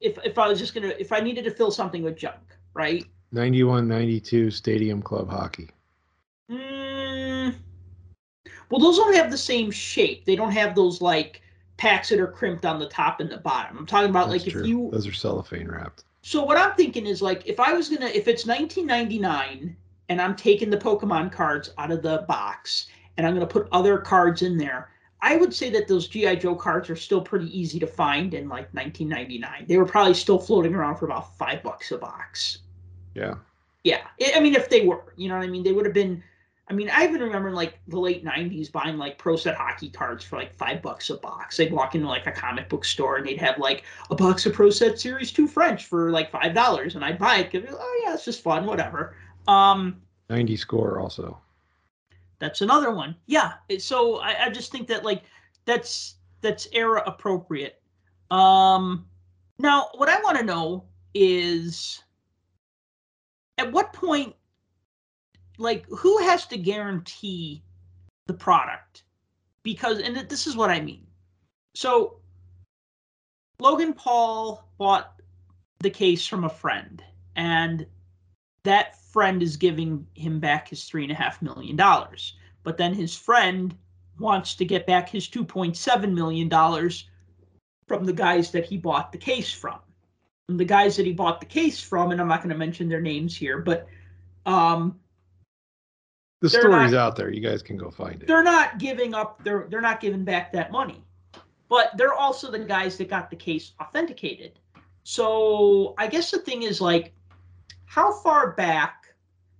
if 0.00 0.18
if 0.24 0.38
I 0.38 0.46
was 0.48 0.58
just 0.58 0.74
gonna 0.74 0.94
if 0.98 1.12
I 1.12 1.20
needed 1.20 1.44
to 1.44 1.50
fill 1.50 1.70
something 1.70 2.02
with 2.02 2.16
junk, 2.16 2.56
right? 2.74 3.04
91 3.32 3.88
92 3.88 4.50
Stadium 4.52 5.02
Club 5.02 5.28
Hockey. 5.28 5.68
Mm, 6.48 7.56
well, 8.70 8.80
those 8.80 9.00
only 9.00 9.16
have 9.16 9.32
the 9.32 9.38
same 9.38 9.72
shape. 9.72 10.24
They 10.24 10.36
don't 10.36 10.52
have 10.52 10.76
those 10.76 11.00
like 11.00 11.42
packs 11.76 12.08
that 12.10 12.20
are 12.20 12.28
crimped 12.28 12.64
on 12.64 12.78
the 12.78 12.88
top 12.88 13.18
and 13.18 13.28
the 13.28 13.38
bottom. 13.38 13.78
I'm 13.78 13.86
talking 13.86 14.10
about 14.10 14.30
That's 14.30 14.44
like 14.44 14.52
true. 14.52 14.60
if 14.60 14.66
you 14.68 14.90
Those 14.92 15.08
are 15.08 15.12
cellophane 15.12 15.68
wrapped. 15.68 16.04
So 16.26 16.42
what 16.42 16.56
I'm 16.56 16.74
thinking 16.74 17.06
is 17.06 17.22
like 17.22 17.46
if 17.46 17.60
I 17.60 17.72
was 17.72 17.88
gonna 17.88 18.06
if 18.06 18.26
it's 18.26 18.46
1999 18.46 19.76
and 20.08 20.20
I'm 20.20 20.34
taking 20.34 20.70
the 20.70 20.76
Pokemon 20.76 21.30
cards 21.30 21.70
out 21.78 21.92
of 21.92 22.02
the 22.02 22.24
box 22.26 22.88
and 23.16 23.24
I'm 23.24 23.32
gonna 23.32 23.46
put 23.46 23.68
other 23.70 23.98
cards 23.98 24.42
in 24.42 24.58
there, 24.58 24.90
I 25.22 25.36
would 25.36 25.54
say 25.54 25.70
that 25.70 25.86
those 25.86 26.08
GI 26.08 26.34
Joe 26.38 26.56
cards 26.56 26.90
are 26.90 26.96
still 26.96 27.20
pretty 27.20 27.56
easy 27.56 27.78
to 27.78 27.86
find 27.86 28.34
in 28.34 28.48
like 28.48 28.74
1999. 28.74 29.66
They 29.68 29.76
were 29.76 29.84
probably 29.84 30.14
still 30.14 30.40
floating 30.40 30.74
around 30.74 30.96
for 30.96 31.04
about 31.04 31.38
five 31.38 31.62
bucks 31.62 31.92
a 31.92 31.96
box. 31.96 32.58
Yeah. 33.14 33.34
Yeah, 33.84 34.00
I 34.20 34.32
I 34.34 34.40
mean 34.40 34.56
if 34.56 34.68
they 34.68 34.84
were, 34.84 35.14
you 35.14 35.28
know 35.28 35.36
what 35.36 35.44
I 35.44 35.48
mean, 35.48 35.62
they 35.62 35.72
would 35.72 35.84
have 35.84 35.94
been. 35.94 36.24
I 36.68 36.72
mean, 36.72 36.90
I 36.90 37.04
even 37.04 37.20
remember 37.20 37.48
in 37.48 37.54
like 37.54 37.78
the 37.86 38.00
late 38.00 38.24
'90s 38.24 38.72
buying 38.72 38.98
like 38.98 39.18
pro 39.18 39.36
set 39.36 39.54
hockey 39.54 39.88
cards 39.88 40.24
for 40.24 40.36
like 40.36 40.52
five 40.56 40.82
bucks 40.82 41.10
a 41.10 41.16
box. 41.16 41.56
They'd 41.56 41.72
walk 41.72 41.94
into 41.94 42.08
like 42.08 42.26
a 42.26 42.32
comic 42.32 42.68
book 42.68 42.84
store 42.84 43.16
and 43.18 43.26
they'd 43.26 43.40
have 43.40 43.58
like 43.58 43.84
a 44.10 44.16
box 44.16 44.46
of 44.46 44.52
pro 44.52 44.70
set 44.70 44.98
series 44.98 45.30
two 45.30 45.46
French 45.46 45.86
for 45.86 46.10
like 46.10 46.30
five 46.30 46.54
dollars, 46.54 46.96
and 46.96 47.04
I'd 47.04 47.18
buy 47.18 47.36
it 47.36 47.52
because 47.52 47.68
oh 47.78 48.02
yeah, 48.04 48.14
it's 48.14 48.24
just 48.24 48.42
fun, 48.42 48.66
whatever. 48.66 49.16
Um, 49.46 50.02
90 50.28 50.56
score 50.56 50.98
also. 51.00 51.40
that's 52.38 52.60
another 52.62 52.90
one. 52.92 53.14
Yeah. 53.26 53.52
So 53.78 54.16
I, 54.16 54.46
I 54.46 54.50
just 54.50 54.72
think 54.72 54.88
that 54.88 55.04
like 55.04 55.22
that's 55.64 56.16
that's 56.40 56.68
era 56.72 57.02
appropriate. 57.06 57.80
Um, 58.30 59.06
now, 59.58 59.88
what 59.94 60.08
I 60.08 60.20
want 60.20 60.38
to 60.38 60.44
know 60.44 60.84
is 61.14 62.02
at 63.58 63.70
what 63.72 63.92
point, 63.92 64.34
like, 65.58 65.86
who 65.86 66.18
has 66.18 66.46
to 66.46 66.58
guarantee 66.58 67.62
the 68.26 68.34
product? 68.34 69.04
Because, 69.62 70.00
and 70.00 70.16
this 70.28 70.46
is 70.46 70.56
what 70.56 70.70
I 70.70 70.80
mean. 70.80 71.06
So, 71.74 72.18
Logan 73.58 73.94
Paul 73.94 74.68
bought 74.78 75.20
the 75.80 75.90
case 75.90 76.26
from 76.26 76.44
a 76.44 76.48
friend, 76.50 77.02
and 77.36 77.86
that 78.64 79.00
friend 79.12 79.42
is 79.42 79.56
giving 79.56 80.06
him 80.14 80.40
back 80.40 80.68
his 80.68 80.84
three 80.84 81.02
and 81.02 81.12
a 81.12 81.14
half 81.14 81.40
million 81.40 81.76
dollars. 81.76 82.34
But 82.62 82.76
then 82.76 82.92
his 82.94 83.16
friend 83.16 83.74
wants 84.18 84.54
to 84.56 84.64
get 84.64 84.86
back 84.86 85.08
his 85.08 85.28
$2.7 85.28 86.12
million 86.12 86.50
from 87.86 88.04
the 88.04 88.12
guys 88.12 88.50
that 88.50 88.64
he 88.64 88.76
bought 88.76 89.12
the 89.12 89.18
case 89.18 89.52
from. 89.52 89.78
And 90.48 90.58
the 90.58 90.64
guys 90.64 90.96
that 90.96 91.06
he 91.06 91.12
bought 91.12 91.40
the 91.40 91.46
case 91.46 91.80
from, 91.80 92.10
and 92.10 92.20
I'm 92.20 92.28
not 92.28 92.40
going 92.40 92.52
to 92.52 92.58
mention 92.58 92.88
their 92.88 93.00
names 93.00 93.36
here, 93.36 93.58
but 93.58 93.86
um, 94.46 94.98
the 96.40 96.48
story's 96.48 96.92
not, 96.92 96.94
out 96.94 97.16
there. 97.16 97.30
You 97.30 97.40
guys 97.40 97.62
can 97.62 97.76
go 97.76 97.90
find 97.90 98.22
it. 98.22 98.26
They're 98.26 98.42
not 98.42 98.78
giving 98.78 99.14
up. 99.14 99.42
They're 99.42 99.66
they're 99.70 99.80
not 99.80 100.00
giving 100.00 100.24
back 100.24 100.52
that 100.52 100.70
money, 100.70 101.02
but 101.68 101.96
they're 101.96 102.14
also 102.14 102.50
the 102.50 102.58
guys 102.58 102.98
that 102.98 103.08
got 103.08 103.30
the 103.30 103.36
case 103.36 103.72
authenticated. 103.80 104.58
So 105.04 105.94
I 105.98 106.08
guess 106.08 106.30
the 106.30 106.38
thing 106.38 106.64
is 106.64 106.80
like, 106.80 107.14
how 107.84 108.12
far 108.12 108.52
back? 108.52 109.06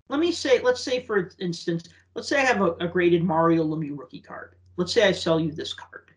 Let 0.09 0.21
me 0.21 0.33
say, 0.33 0.61
let's 0.61 0.83
say 0.83 1.03
for 1.03 1.31
instance, 1.39 1.89
let's 2.15 2.29
say 2.29 2.41
I 2.41 2.45
have 2.45 2.61
a, 2.61 2.73
a 2.73 2.89
graded 2.89 3.25
Mario 3.25 3.65
Lemieux 3.65 3.99
rookie 3.99 4.21
card. 4.21 4.57
Let's 4.77 4.93
say 4.93 5.07
I 5.09 5.13
sell 5.13 5.41
you 5.41 5.53
this 5.53 5.73
card. 5.73 6.11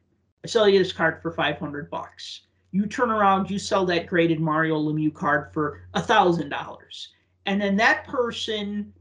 I 0.44 0.48
sell 0.48 0.68
you 0.68 0.80
this 0.80 0.92
card 0.92 1.22
for 1.22 1.32
500 1.32 1.90
bucks. 1.90 2.42
You 2.72 2.86
turn 2.86 3.12
around, 3.12 3.50
you 3.50 3.58
sell 3.60 3.86
that 3.88 4.08
graded 4.08 4.40
Mario 4.40 4.78
Lemieux 4.78 5.14
card 5.14 5.54
for 5.54 5.82
a 5.94 6.02
thousand 6.02 6.50
dollars, 6.50 7.10
and 7.46 7.60
then 7.62 7.76
that 7.78 8.06
person 8.06 8.94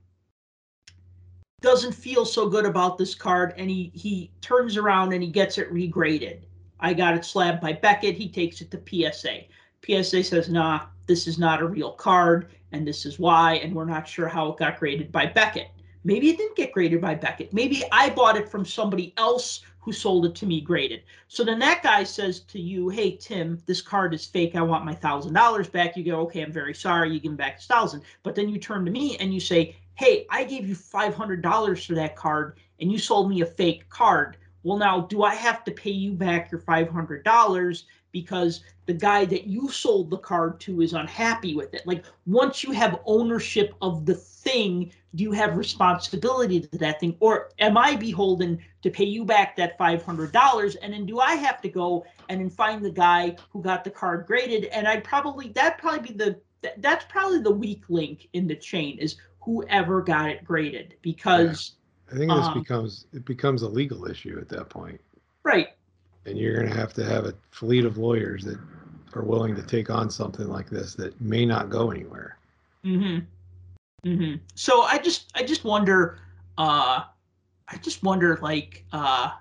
doesn't 1.60 1.92
feel 1.92 2.24
so 2.24 2.48
good 2.48 2.64
about 2.64 2.98
this 2.98 3.14
card, 3.14 3.54
and 3.56 3.68
he 3.68 3.90
he 3.94 4.30
turns 4.40 4.76
around 4.76 5.12
and 5.12 5.22
he 5.22 5.28
gets 5.28 5.58
it 5.58 5.72
regraded. 5.72 6.42
I 6.80 6.94
got 6.94 7.14
it 7.14 7.24
slabbed 7.24 7.60
by 7.60 7.72
Beckett. 7.72 8.14
He 8.14 8.28
takes 8.28 8.60
it 8.60 8.70
to 8.70 8.78
PSA. 8.78 9.44
PSA 9.84 10.22
says, 10.22 10.48
"Nah, 10.48 10.86
this 11.06 11.26
is 11.26 11.38
not 11.38 11.60
a 11.60 11.66
real 11.66 11.92
card, 11.92 12.50
and 12.72 12.86
this 12.86 13.04
is 13.04 13.18
why, 13.18 13.54
and 13.54 13.74
we're 13.74 13.84
not 13.84 14.06
sure 14.06 14.28
how 14.28 14.52
it 14.52 14.58
got 14.58 14.78
graded 14.78 15.10
by 15.10 15.26
Beckett." 15.26 15.70
Maybe 16.04 16.30
it 16.30 16.38
didn't 16.38 16.56
get 16.56 16.72
graded 16.72 17.00
by 17.00 17.16
Beckett. 17.16 17.52
Maybe 17.52 17.82
I 17.90 18.10
bought 18.10 18.36
it 18.36 18.48
from 18.48 18.64
somebody 18.64 19.12
else 19.16 19.62
who 19.80 19.92
sold 19.92 20.26
it 20.26 20.34
to 20.36 20.46
me 20.46 20.60
graded. 20.60 21.02
So 21.26 21.42
then 21.42 21.58
that 21.58 21.82
guy 21.82 22.04
says 22.04 22.40
to 22.40 22.60
you, 22.60 22.88
"Hey 22.88 23.16
Tim, 23.16 23.60
this 23.66 23.82
card 23.82 24.14
is 24.14 24.24
fake. 24.24 24.54
I 24.54 24.62
want 24.62 24.84
my 24.84 24.94
thousand 24.94 25.32
dollars 25.32 25.68
back." 25.68 25.96
You 25.96 26.04
go, 26.04 26.20
"Okay, 26.20 26.42
I'm 26.42 26.52
very 26.52 26.74
sorry." 26.74 27.10
You 27.12 27.18
give 27.18 27.32
him 27.32 27.36
back 27.36 27.56
his 27.56 27.66
thousand. 27.66 28.02
But 28.22 28.36
then 28.36 28.48
you 28.48 28.58
turn 28.60 28.84
to 28.84 28.92
me 28.92 29.16
and 29.16 29.34
you 29.34 29.40
say, 29.40 29.74
"Hey, 29.98 30.26
I 30.30 30.44
gave 30.44 30.68
you 30.68 30.74
five 30.74 31.14
hundred 31.14 31.42
dollars 31.42 31.84
for 31.84 31.94
that 31.94 32.14
card, 32.14 32.58
and 32.80 32.90
you 32.92 32.98
sold 32.98 33.28
me 33.28 33.40
a 33.40 33.46
fake 33.46 33.88
card. 33.88 34.36
Well, 34.62 34.78
now 34.78 35.00
do 35.02 35.22
I 35.24 35.34
have 35.34 35.64
to 35.64 35.72
pay 35.72 35.90
you 35.90 36.12
back 36.12 36.52
your 36.52 36.60
five 36.60 36.88
hundred 36.88 37.24
dollars?" 37.24 37.84
because 38.12 38.62
the 38.86 38.92
guy 38.94 39.24
that 39.24 39.46
you 39.46 39.68
sold 39.68 40.10
the 40.10 40.18
card 40.18 40.58
to 40.60 40.80
is 40.80 40.92
unhappy 40.94 41.54
with 41.54 41.74
it. 41.74 41.86
Like 41.86 42.04
once 42.26 42.64
you 42.64 42.72
have 42.72 43.00
ownership 43.06 43.74
of 43.82 44.06
the 44.06 44.14
thing, 44.14 44.92
do 45.14 45.24
you 45.24 45.32
have 45.32 45.56
responsibility 45.56 46.60
to 46.60 46.78
that 46.78 47.00
thing? 47.00 47.16
Or 47.20 47.50
am 47.58 47.76
I 47.76 47.96
beholden 47.96 48.58
to 48.82 48.90
pay 48.90 49.04
you 49.04 49.24
back 49.24 49.56
that 49.56 49.78
$500? 49.78 50.76
And 50.80 50.92
then 50.92 51.06
do 51.06 51.20
I 51.20 51.34
have 51.34 51.60
to 51.62 51.68
go 51.68 52.06
and 52.28 52.40
then 52.40 52.50
find 52.50 52.84
the 52.84 52.90
guy 52.90 53.36
who 53.50 53.60
got 53.62 53.84
the 53.84 53.90
card 53.90 54.26
graded? 54.26 54.64
And 54.66 54.88
I'd 54.88 55.04
probably, 55.04 55.48
that'd 55.48 55.78
probably 55.78 56.12
be 56.12 56.14
the, 56.14 56.40
that's 56.78 57.04
probably 57.08 57.40
the 57.40 57.50
weak 57.50 57.84
link 57.88 58.28
in 58.32 58.46
the 58.46 58.56
chain 58.56 58.98
is 58.98 59.16
whoever 59.48 60.02
got 60.02 60.28
it 60.28 60.44
graded 60.44 60.94
because. 61.02 61.72
Yeah. 61.72 61.74
I 62.10 62.16
think 62.16 62.30
this 62.30 62.46
um, 62.46 62.58
becomes, 62.58 63.06
it 63.12 63.26
becomes 63.26 63.60
a 63.60 63.68
legal 63.68 64.10
issue 64.10 64.38
at 64.40 64.48
that 64.48 64.70
point. 64.70 64.98
Right 65.42 65.68
and 66.28 66.38
you're 66.38 66.56
going 66.56 66.68
to 66.68 66.78
have 66.78 66.92
to 66.94 67.04
have 67.04 67.24
a 67.24 67.34
fleet 67.50 67.84
of 67.84 67.96
lawyers 67.96 68.44
that 68.44 68.58
are 69.14 69.22
willing 69.22 69.56
to 69.56 69.62
take 69.62 69.90
on 69.90 70.10
something 70.10 70.46
like 70.48 70.68
this 70.68 70.94
that 70.94 71.18
may 71.20 71.46
not 71.46 71.70
go 71.70 71.90
anywhere. 71.90 72.38
Mhm. 72.84 73.26
Mhm. 74.04 74.40
So 74.54 74.82
I 74.82 74.98
just 74.98 75.30
I 75.34 75.42
just 75.42 75.64
wonder 75.64 76.20
uh 76.58 77.04
I 77.68 77.76
just 77.78 78.02
wonder 78.02 78.38
like 78.42 78.84
uh 78.92 79.32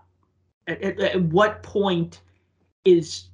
at, 0.68 0.82
at, 0.82 1.00
at 1.00 1.22
what 1.22 1.62
point 1.62 2.22
is 2.86 3.26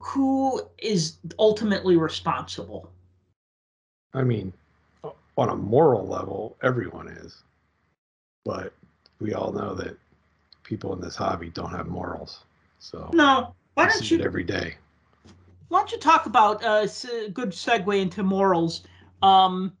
who 0.00 0.60
is 0.78 1.18
ultimately 1.38 1.96
responsible? 1.96 2.90
I 4.14 4.22
mean, 4.22 4.52
on 5.38 5.48
a 5.50 5.56
moral 5.56 6.06
level, 6.06 6.56
everyone 6.62 7.08
is. 7.08 7.42
But 8.44 8.72
we 9.20 9.34
all 9.34 9.52
know 9.52 9.74
that 9.74 9.96
people 10.64 10.92
in 10.92 11.00
this 11.00 11.16
hobby 11.16 11.50
don't 11.50 11.70
have 11.70 11.86
morals. 11.86 12.40
So 12.80 13.08
no, 13.12 13.54
why 13.74 13.86
don't 13.86 14.10
you 14.10 14.20
every 14.20 14.44
day? 14.44 14.74
Why 15.68 15.80
don't 15.80 15.92
you 15.92 15.98
talk 15.98 16.26
about 16.26 16.62
uh, 16.64 16.86
a 17.12 17.30
good 17.30 17.50
segue 17.50 18.00
into 18.00 18.22
morals? 18.22 18.82
Um, 19.22 19.72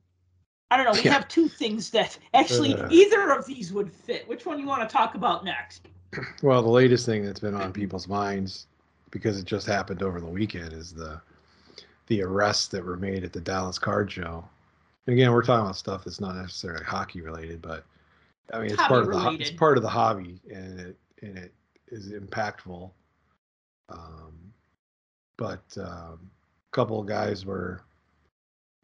I 0.70 0.76
don't 0.76 0.86
know. 0.86 0.92
We 0.92 1.00
yeah. 1.04 1.12
have 1.12 1.28
two 1.28 1.48
things 1.48 1.90
that 1.90 2.18
actually 2.34 2.74
uh, 2.74 2.88
either 2.90 3.30
of 3.30 3.46
these 3.46 3.72
would 3.72 3.92
fit. 3.92 4.28
Which 4.28 4.46
one 4.46 4.58
you 4.58 4.66
want 4.66 4.88
to 4.88 4.92
talk 4.92 5.14
about 5.14 5.44
next? 5.44 5.88
Well, 6.42 6.62
the 6.62 6.70
latest 6.70 7.04
thing 7.04 7.24
that's 7.24 7.40
been 7.40 7.54
on 7.54 7.70
people's 7.70 8.08
minds 8.08 8.66
because 9.10 9.38
it 9.38 9.44
just 9.44 9.66
happened 9.66 10.02
over 10.02 10.20
the 10.20 10.26
weekend 10.26 10.72
is 10.72 10.92
the 10.92 11.20
the 12.06 12.22
arrests 12.22 12.68
that 12.68 12.82
were 12.82 12.96
made 12.96 13.24
at 13.24 13.32
the 13.34 13.40
Dallas 13.40 13.78
Card 13.78 14.10
Show. 14.10 14.42
And 15.08 15.14
again, 15.14 15.32
we're 15.32 15.42
talking 15.42 15.64
about 15.64 15.76
stuff 15.76 16.04
that's 16.04 16.20
not 16.20 16.36
necessarily 16.36 16.84
hockey 16.84 17.22
related, 17.22 17.62
but 17.62 17.86
I 18.52 18.58
mean, 18.58 18.72
it's, 18.72 18.76
part 18.76 19.04
of 19.04 19.10
the 19.10 19.36
it's 19.40 19.50
part 19.50 19.78
of 19.78 19.82
the 19.82 19.88
hobby, 19.88 20.38
and 20.52 20.78
it 20.78 20.98
and 21.22 21.38
it 21.38 21.54
is 21.86 22.12
impactful. 22.12 22.90
Um, 23.88 24.52
but 25.38 25.64
um, 25.78 26.30
a 26.68 26.72
couple 26.72 27.00
of 27.00 27.06
guys 27.06 27.46
were 27.46 27.80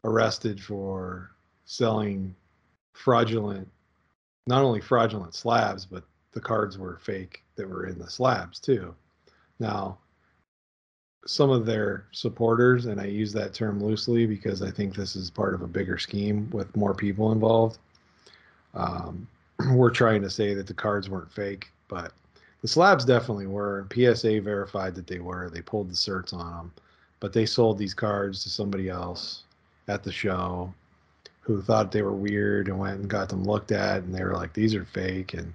arrested 0.03 0.59
for 0.59 1.29
selling 1.65 2.35
fraudulent, 2.93 3.67
not 4.47 4.63
only 4.63 4.81
fraudulent 4.81 5.35
slabs, 5.35 5.85
but 5.85 6.05
the 6.31 6.41
cards 6.41 6.79
were 6.79 6.97
fake 7.03 7.43
that 7.55 7.69
were 7.69 7.85
in 7.85 7.99
the 7.99 8.09
slabs 8.09 8.59
too. 8.59 8.95
Now, 9.59 9.99
some 11.25 11.49
of 11.49 11.65
their 11.65 12.05
supporters, 12.11 12.85
and 12.85 13.01
I 13.01 13.05
use 13.05 13.33
that 13.33 13.53
term 13.53 13.83
loosely 13.83 14.25
because 14.25 14.61
I 14.61 14.69
think 14.69 14.95
this 14.95 15.15
is 15.15 15.29
part 15.29 15.53
of 15.53 15.61
a 15.61 15.67
bigger 15.67 15.97
scheme 15.97 16.49
with 16.51 16.75
more 16.75 16.93
people 16.93 17.31
involved. 17.31 17.79
Um, 18.75 19.27
we're 19.73 19.89
trying 19.89 20.21
to 20.21 20.29
say 20.29 20.53
that 20.53 20.67
the 20.67 20.73
cards 20.73 21.09
weren't 21.09 21.31
fake, 21.31 21.71
but 21.87 22.13
the 22.61 22.67
slabs 22.67 23.05
definitely 23.05 23.47
were. 23.47 23.87
PSA 23.91 24.41
verified 24.41 24.95
that 24.95 25.07
they 25.07 25.19
were. 25.19 25.49
They 25.49 25.61
pulled 25.61 25.89
the 25.89 25.95
certs 25.95 26.33
on 26.33 26.57
them, 26.57 26.73
but 27.19 27.33
they 27.33 27.45
sold 27.45 27.77
these 27.77 27.93
cards 27.93 28.43
to 28.43 28.49
somebody 28.49 28.89
else 28.89 29.43
at 29.87 30.03
the 30.03 30.11
show 30.11 30.73
who 31.41 31.61
thought 31.61 31.91
they 31.91 32.01
were 32.01 32.13
weird 32.13 32.67
and 32.67 32.79
went 32.79 32.99
and 32.99 33.09
got 33.09 33.29
them 33.29 33.43
looked 33.43 33.71
at, 33.71 34.03
and 34.03 34.13
they 34.13 34.23
were 34.23 34.33
like, 34.33 34.53
"These 34.53 34.73
are 34.75 34.85
fake," 34.85 35.33
and 35.33 35.53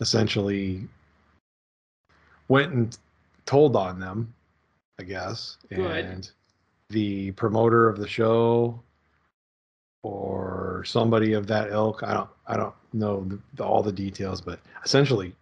essentially 0.00 0.86
went 2.48 2.72
and 2.72 2.96
told 3.46 3.76
on 3.76 3.98
them, 3.98 4.34
I 4.98 5.04
guess. 5.04 5.58
Good. 5.68 6.04
And 6.04 6.30
the 6.88 7.32
promoter 7.32 7.88
of 7.88 7.98
the 7.98 8.08
show 8.08 8.80
or 10.02 10.84
somebody 10.86 11.32
of 11.32 11.46
that 11.48 11.70
ilk, 11.70 12.02
I 12.02 12.14
don't, 12.14 12.30
I 12.46 12.56
don't 12.56 12.74
know 12.92 13.24
the, 13.24 13.38
the, 13.54 13.64
all 13.64 13.82
the 13.82 13.92
details, 13.92 14.40
but 14.40 14.60
essentially 14.84 15.34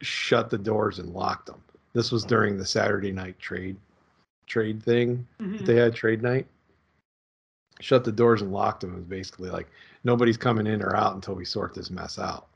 shut 0.00 0.50
the 0.50 0.58
doors 0.58 0.98
and 0.98 1.12
locked 1.12 1.46
them. 1.46 1.60
This 1.92 2.10
was 2.12 2.24
during 2.24 2.56
the 2.56 2.66
Saturday 2.66 3.12
night 3.12 3.38
trade 3.38 3.76
trade 4.46 4.82
thing 4.82 5.26
mm-hmm. 5.40 5.64
they 5.64 5.76
had 5.76 5.94
trade 5.94 6.22
night. 6.22 6.46
Shut 7.80 8.04
the 8.04 8.12
doors 8.12 8.42
and 8.42 8.52
locked 8.52 8.82
them. 8.82 8.92
It 8.92 8.96
was 8.96 9.04
basically 9.04 9.50
like 9.50 9.68
nobody's 10.04 10.36
coming 10.36 10.66
in 10.66 10.82
or 10.82 10.94
out 10.94 11.14
until 11.14 11.34
we 11.34 11.44
sort 11.44 11.74
this 11.74 11.90
mess 11.90 12.18
out. 12.18 12.46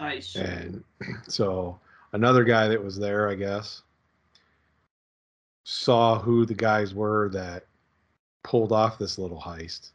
Nice. 0.00 0.34
And 0.36 0.82
so 1.28 1.78
another 2.12 2.44
guy 2.44 2.68
that 2.68 2.82
was 2.82 2.98
there, 2.98 3.28
I 3.28 3.34
guess, 3.34 3.82
saw 5.64 6.18
who 6.18 6.44
the 6.46 6.54
guys 6.54 6.94
were 6.94 7.28
that 7.30 7.64
pulled 8.42 8.70
off 8.70 8.98
this 8.98 9.18
little 9.18 9.40
heist 9.40 9.90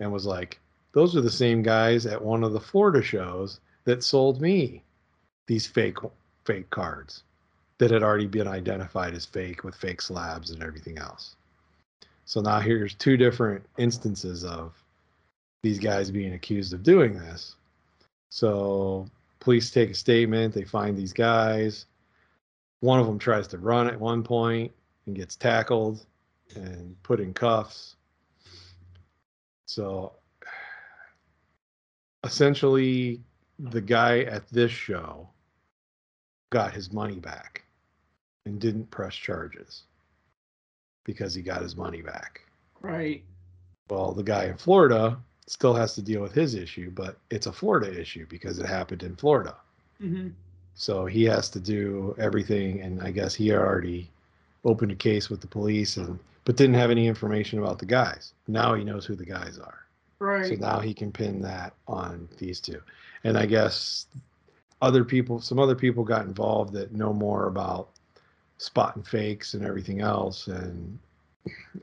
and 0.00 0.10
was 0.10 0.26
like, 0.26 0.58
those 0.92 1.14
are 1.14 1.20
the 1.20 1.30
same 1.30 1.62
guys 1.62 2.06
at 2.06 2.22
one 2.22 2.42
of 2.42 2.52
the 2.52 2.60
Florida 2.60 3.02
shows 3.02 3.60
that 3.84 4.02
sold 4.02 4.40
me 4.40 4.82
these 5.46 5.66
fake 5.66 5.98
fake 6.44 6.70
cards 6.70 7.22
that 7.78 7.90
had 7.90 8.02
already 8.02 8.26
been 8.26 8.48
identified 8.48 9.12
as 9.12 9.26
fake 9.26 9.62
with 9.62 9.74
fake 9.74 10.00
slabs 10.00 10.50
and 10.50 10.62
everything 10.62 10.96
else. 10.96 11.36
So 12.24 12.40
now 12.40 12.58
here's 12.58 12.94
two 12.94 13.18
different 13.18 13.64
instances 13.76 14.44
of 14.44 14.72
these 15.62 15.78
guys 15.78 16.10
being 16.10 16.32
accused 16.32 16.72
of 16.72 16.82
doing 16.82 17.18
this. 17.18 17.56
So 18.30 19.08
police 19.40 19.70
take 19.70 19.90
a 19.90 19.94
statement, 19.94 20.54
they 20.54 20.64
find 20.64 20.96
these 20.96 21.12
guys. 21.12 21.84
one 22.80 22.98
of 22.98 23.06
them 23.06 23.18
tries 23.18 23.46
to 23.48 23.58
run 23.58 23.88
at 23.88 24.00
one 24.00 24.22
point 24.22 24.72
and 25.06 25.16
gets 25.16 25.36
tackled 25.36 26.04
and 26.54 27.00
put 27.02 27.20
in 27.20 27.32
cuffs. 27.34 27.96
So 29.66 30.12
essentially, 32.24 33.20
the 33.58 33.80
guy 33.80 34.20
at 34.20 34.48
this 34.48 34.70
show 34.70 35.28
got 36.50 36.72
his 36.72 36.92
money 36.92 37.18
back 37.18 37.64
and 38.44 38.60
didn't 38.60 38.90
press 38.90 39.14
charges 39.14 39.84
because 41.04 41.34
he 41.34 41.42
got 41.42 41.62
his 41.62 41.76
money 41.76 42.02
back. 42.02 42.42
Right. 42.80 43.24
Well, 43.88 44.12
the 44.12 44.22
guy 44.22 44.46
in 44.46 44.56
Florida 44.56 45.18
still 45.46 45.74
has 45.74 45.94
to 45.94 46.02
deal 46.02 46.20
with 46.20 46.32
his 46.32 46.54
issue, 46.54 46.90
but 46.90 47.16
it's 47.30 47.46
a 47.46 47.52
Florida 47.52 47.98
issue 48.00 48.26
because 48.28 48.58
it 48.58 48.66
happened 48.66 49.02
in 49.02 49.16
Florida. 49.16 49.56
hmm 50.00 50.28
So 50.74 51.06
he 51.06 51.24
has 51.24 51.48
to 51.50 51.60
do 51.60 52.14
everything, 52.18 52.80
and 52.80 53.00
I 53.02 53.10
guess 53.10 53.34
he 53.34 53.52
already 53.52 54.10
opened 54.66 54.92
a 54.92 54.96
case 54.96 55.30
with 55.30 55.40
the 55.40 55.46
police, 55.46 55.96
and 55.96 56.18
but 56.44 56.56
didn't 56.56 56.74
have 56.74 56.90
any 56.90 57.06
information 57.06 57.58
about 57.58 57.78
the 57.78 57.86
guys. 57.86 58.34
Now 58.46 58.74
he 58.74 58.84
knows 58.84 59.06
who 59.06 59.14
the 59.16 59.24
guys 59.24 59.58
are, 59.58 59.86
Right. 60.18 60.46
so 60.46 60.54
now 60.54 60.80
he 60.80 60.92
can 60.92 61.10
pin 61.10 61.40
that 61.42 61.72
on 61.88 62.28
these 62.38 62.60
two. 62.60 62.80
And 63.24 63.38
I 63.38 63.46
guess 63.46 64.06
other 64.82 65.04
people, 65.04 65.40
some 65.40 65.58
other 65.58 65.74
people 65.74 66.04
got 66.04 66.26
involved 66.26 66.72
that 66.74 66.92
know 66.92 67.12
more 67.12 67.46
about 67.46 67.88
spotting 68.58 69.02
fakes 69.02 69.54
and 69.54 69.64
everything 69.64 70.00
else, 70.00 70.46
and 70.48 70.98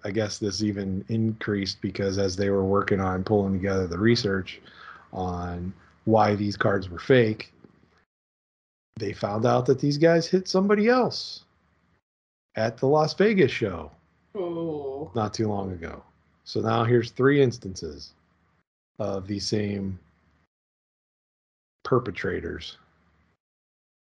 I 0.04 0.12
guess 0.12 0.38
this 0.38 0.62
even 0.62 1.04
increased 1.10 1.82
because 1.82 2.18
as 2.18 2.36
they 2.36 2.50
were 2.50 2.66
working 2.66 3.00
on 3.00 3.24
pulling 3.24 3.54
together 3.54 3.88
the 3.88 3.98
research 4.00 4.62
on 5.12 5.74
why 6.06 6.36
these 6.36 6.58
cards 6.58 6.90
were 6.90 7.00
fake, 7.00 7.54
they 8.98 9.14
found 9.14 9.46
out 9.46 9.66
that 9.66 9.80
these 9.80 9.98
guys 9.98 10.28
hit 10.28 10.48
somebody 10.48 10.88
else 10.88 11.44
at 12.56 12.78
the 12.78 12.88
Las 12.88 13.14
Vegas 13.14 13.52
show 13.52 13.92
oh. 14.36 15.12
not 15.16 15.34
too 15.34 15.48
long 15.48 15.72
ago. 15.72 16.04
So 16.44 16.62
now 16.62 16.84
here's 16.84 17.12
three 17.12 17.42
instances 17.42 18.14
of 19.00 19.28
the 19.28 19.40
same 19.40 20.00
perpetrators. 21.84 22.78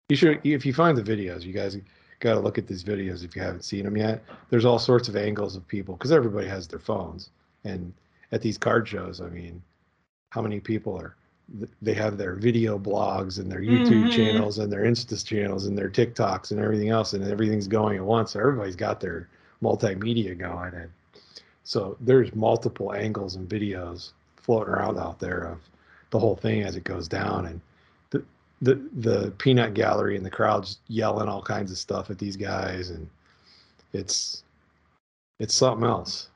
You 0.08 0.16
should, 0.16 0.40
if 0.44 0.64
you 0.66 0.72
find 0.72 0.96
the 0.96 1.02
videos, 1.02 1.42
you 1.42 1.52
guys 1.52 1.76
got 2.20 2.34
to 2.34 2.40
look 2.40 2.58
at 2.58 2.66
these 2.66 2.84
videos 2.84 3.24
if 3.24 3.34
you 3.34 3.42
haven't 3.42 3.64
seen 3.64 3.84
them 3.84 3.96
yet. 3.96 4.22
There's 4.50 4.64
all 4.64 4.78
sorts 4.78 5.08
of 5.08 5.16
angles 5.16 5.56
of 5.56 5.66
people 5.66 5.96
because 5.96 6.12
everybody 6.12 6.48
has 6.48 6.66
their 6.66 6.78
phones, 6.78 7.30
and 7.64 7.92
at 8.32 8.42
these 8.42 8.58
card 8.58 8.86
shows, 8.86 9.20
I 9.20 9.28
mean, 9.28 9.62
how 10.30 10.42
many 10.42 10.60
people 10.60 10.96
are? 10.96 11.16
They 11.82 11.94
have 11.94 12.16
their 12.16 12.34
video 12.36 12.78
blogs 12.78 13.38
and 13.38 13.50
their 13.50 13.60
YouTube 13.60 14.04
Mhm. 14.04 14.10
channels 14.10 14.58
and 14.58 14.72
their 14.72 14.82
Insta 14.84 15.24
channels 15.24 15.66
and 15.66 15.76
their 15.76 15.90
TikToks 15.90 16.52
and 16.52 16.60
everything 16.60 16.90
else, 16.90 17.12
and 17.12 17.24
everything's 17.24 17.66
going 17.66 17.96
at 17.96 18.04
once. 18.04 18.32
So 18.32 18.40
everybody's 18.40 18.76
got 18.76 19.00
their 19.00 19.28
multimedia 19.62 20.38
going, 20.38 20.74
and 20.74 20.90
so 21.64 21.96
there's 22.00 22.34
multiple 22.34 22.92
angles 22.92 23.34
and 23.36 23.48
videos 23.48 24.12
floating 24.36 24.72
around 24.72 24.98
out 24.98 25.18
there 25.18 25.42
of 25.42 25.58
the 26.10 26.18
whole 26.18 26.36
thing 26.36 26.62
as 26.62 26.76
it 26.76 26.84
goes 26.84 27.08
down, 27.08 27.46
and 27.46 27.60
the 28.10 28.22
the 28.62 28.74
the 29.00 29.30
peanut 29.38 29.74
gallery 29.74 30.16
and 30.16 30.24
the 30.24 30.30
crowds 30.30 30.78
yelling 30.88 31.28
all 31.28 31.42
kinds 31.42 31.70
of 31.72 31.78
stuff 31.78 32.10
at 32.10 32.18
these 32.18 32.36
guys, 32.36 32.90
and 32.90 33.08
it's 33.92 34.44
it's 35.40 35.54
something 35.54 35.86
else. 35.88 36.28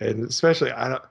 And 0.00 0.24
especially 0.24 0.70
I 0.72 0.88
don't 0.88 1.02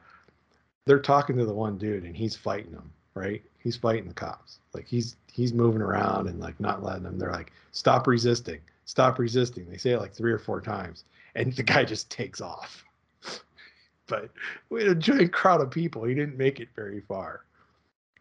they're 0.87 0.99
talking 0.99 1.37
to 1.37 1.45
the 1.45 1.53
one 1.53 1.77
dude 1.77 2.03
and 2.03 2.15
he's 2.15 2.35
fighting 2.35 2.71
them, 2.71 2.91
right? 3.13 3.43
He's 3.59 3.75
fighting 3.75 4.07
the 4.07 4.13
cops. 4.13 4.59
Like 4.73 4.87
he's 4.87 5.15
he's 5.31 5.53
moving 5.53 5.81
around 5.81 6.27
and 6.27 6.39
like 6.39 6.59
not 6.59 6.83
letting 6.83 7.03
them. 7.03 7.19
They're 7.19 7.31
like, 7.31 7.51
stop 7.71 8.07
resisting, 8.07 8.59
stop 8.85 9.19
resisting. 9.19 9.69
They 9.69 9.77
say 9.77 9.91
it 9.91 9.99
like 9.99 10.13
three 10.13 10.31
or 10.31 10.39
four 10.39 10.61
times, 10.61 11.03
and 11.35 11.53
the 11.53 11.63
guy 11.63 11.83
just 11.83 12.09
takes 12.09 12.41
off. 12.41 12.83
but 14.07 14.29
we 14.69 14.81
had 14.81 14.91
a 14.91 14.95
giant 14.95 15.33
crowd 15.33 15.61
of 15.61 15.69
people. 15.69 16.05
He 16.05 16.15
didn't 16.15 16.37
make 16.37 16.59
it 16.59 16.69
very 16.75 17.01
far. 17.01 17.41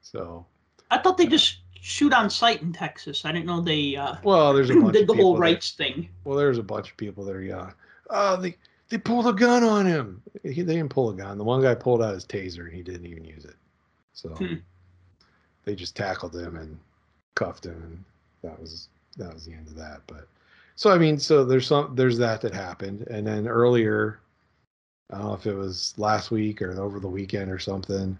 So 0.02 0.44
I 0.90 0.98
thought 0.98 1.16
they 1.16 1.26
just 1.26 1.58
shoot 1.80 2.12
on 2.12 2.28
sight 2.28 2.62
in 2.62 2.72
Texas. 2.72 3.24
I 3.24 3.32
didn't 3.32 3.46
know 3.46 3.60
they 3.60 3.96
uh, 3.96 4.16
well, 4.22 4.52
there's 4.52 4.70
a 4.70 4.74
bunch 4.80 4.92
did 4.94 5.06
the 5.06 5.14
whole 5.14 5.16
people 5.16 5.34
that- 5.34 5.40
rights 5.40 5.70
thing. 5.72 6.08
Well, 6.24 6.36
there's 6.36 6.58
a 6.58 6.62
bunch 6.62 6.90
of 6.90 6.96
people 6.96 7.24
there. 7.24 7.42
Yeah, 7.42 7.54
yelling, 7.56 7.74
"Oh, 8.10 8.36
they 8.88 8.98
pulled 8.98 9.26
a 9.26 9.32
gun 9.32 9.62
on 9.64 9.86
him." 9.86 10.22
He, 10.42 10.62
they 10.62 10.74
didn't 10.74 10.90
pull 10.90 11.10
a 11.10 11.14
gun. 11.14 11.38
The 11.38 11.44
one 11.44 11.62
guy 11.62 11.74
pulled 11.74 12.02
out 12.02 12.14
his 12.14 12.24
taser 12.24 12.64
and 12.64 12.72
he 12.72 12.82
didn't 12.82 13.06
even 13.06 13.24
use 13.24 13.44
it. 13.44 13.56
So 14.12 14.30
Hmm. 14.30 14.54
they 15.64 15.74
just 15.74 15.96
tackled 15.96 16.34
him 16.34 16.56
and 16.56 16.78
cuffed 17.34 17.66
him, 17.66 17.80
and 17.82 18.04
that 18.42 18.60
was 18.60 18.88
that 19.16 19.32
was 19.32 19.44
the 19.44 19.52
end 19.52 19.66
of 19.68 19.74
that. 19.76 20.00
But 20.06 20.26
so 20.76 20.90
I 20.90 20.98
mean, 20.98 21.18
so 21.18 21.44
there's 21.44 21.66
some 21.66 21.94
there's 21.96 22.18
that 22.18 22.40
that 22.42 22.54
happened, 22.54 23.06
and 23.10 23.26
then 23.26 23.46
earlier, 23.48 24.20
I 25.10 25.18
don't 25.18 25.26
know 25.26 25.34
if 25.34 25.46
it 25.46 25.54
was 25.54 25.94
last 25.98 26.30
week 26.30 26.62
or 26.62 26.72
over 26.80 27.00
the 27.00 27.08
weekend 27.08 27.50
or 27.50 27.58
something. 27.58 28.18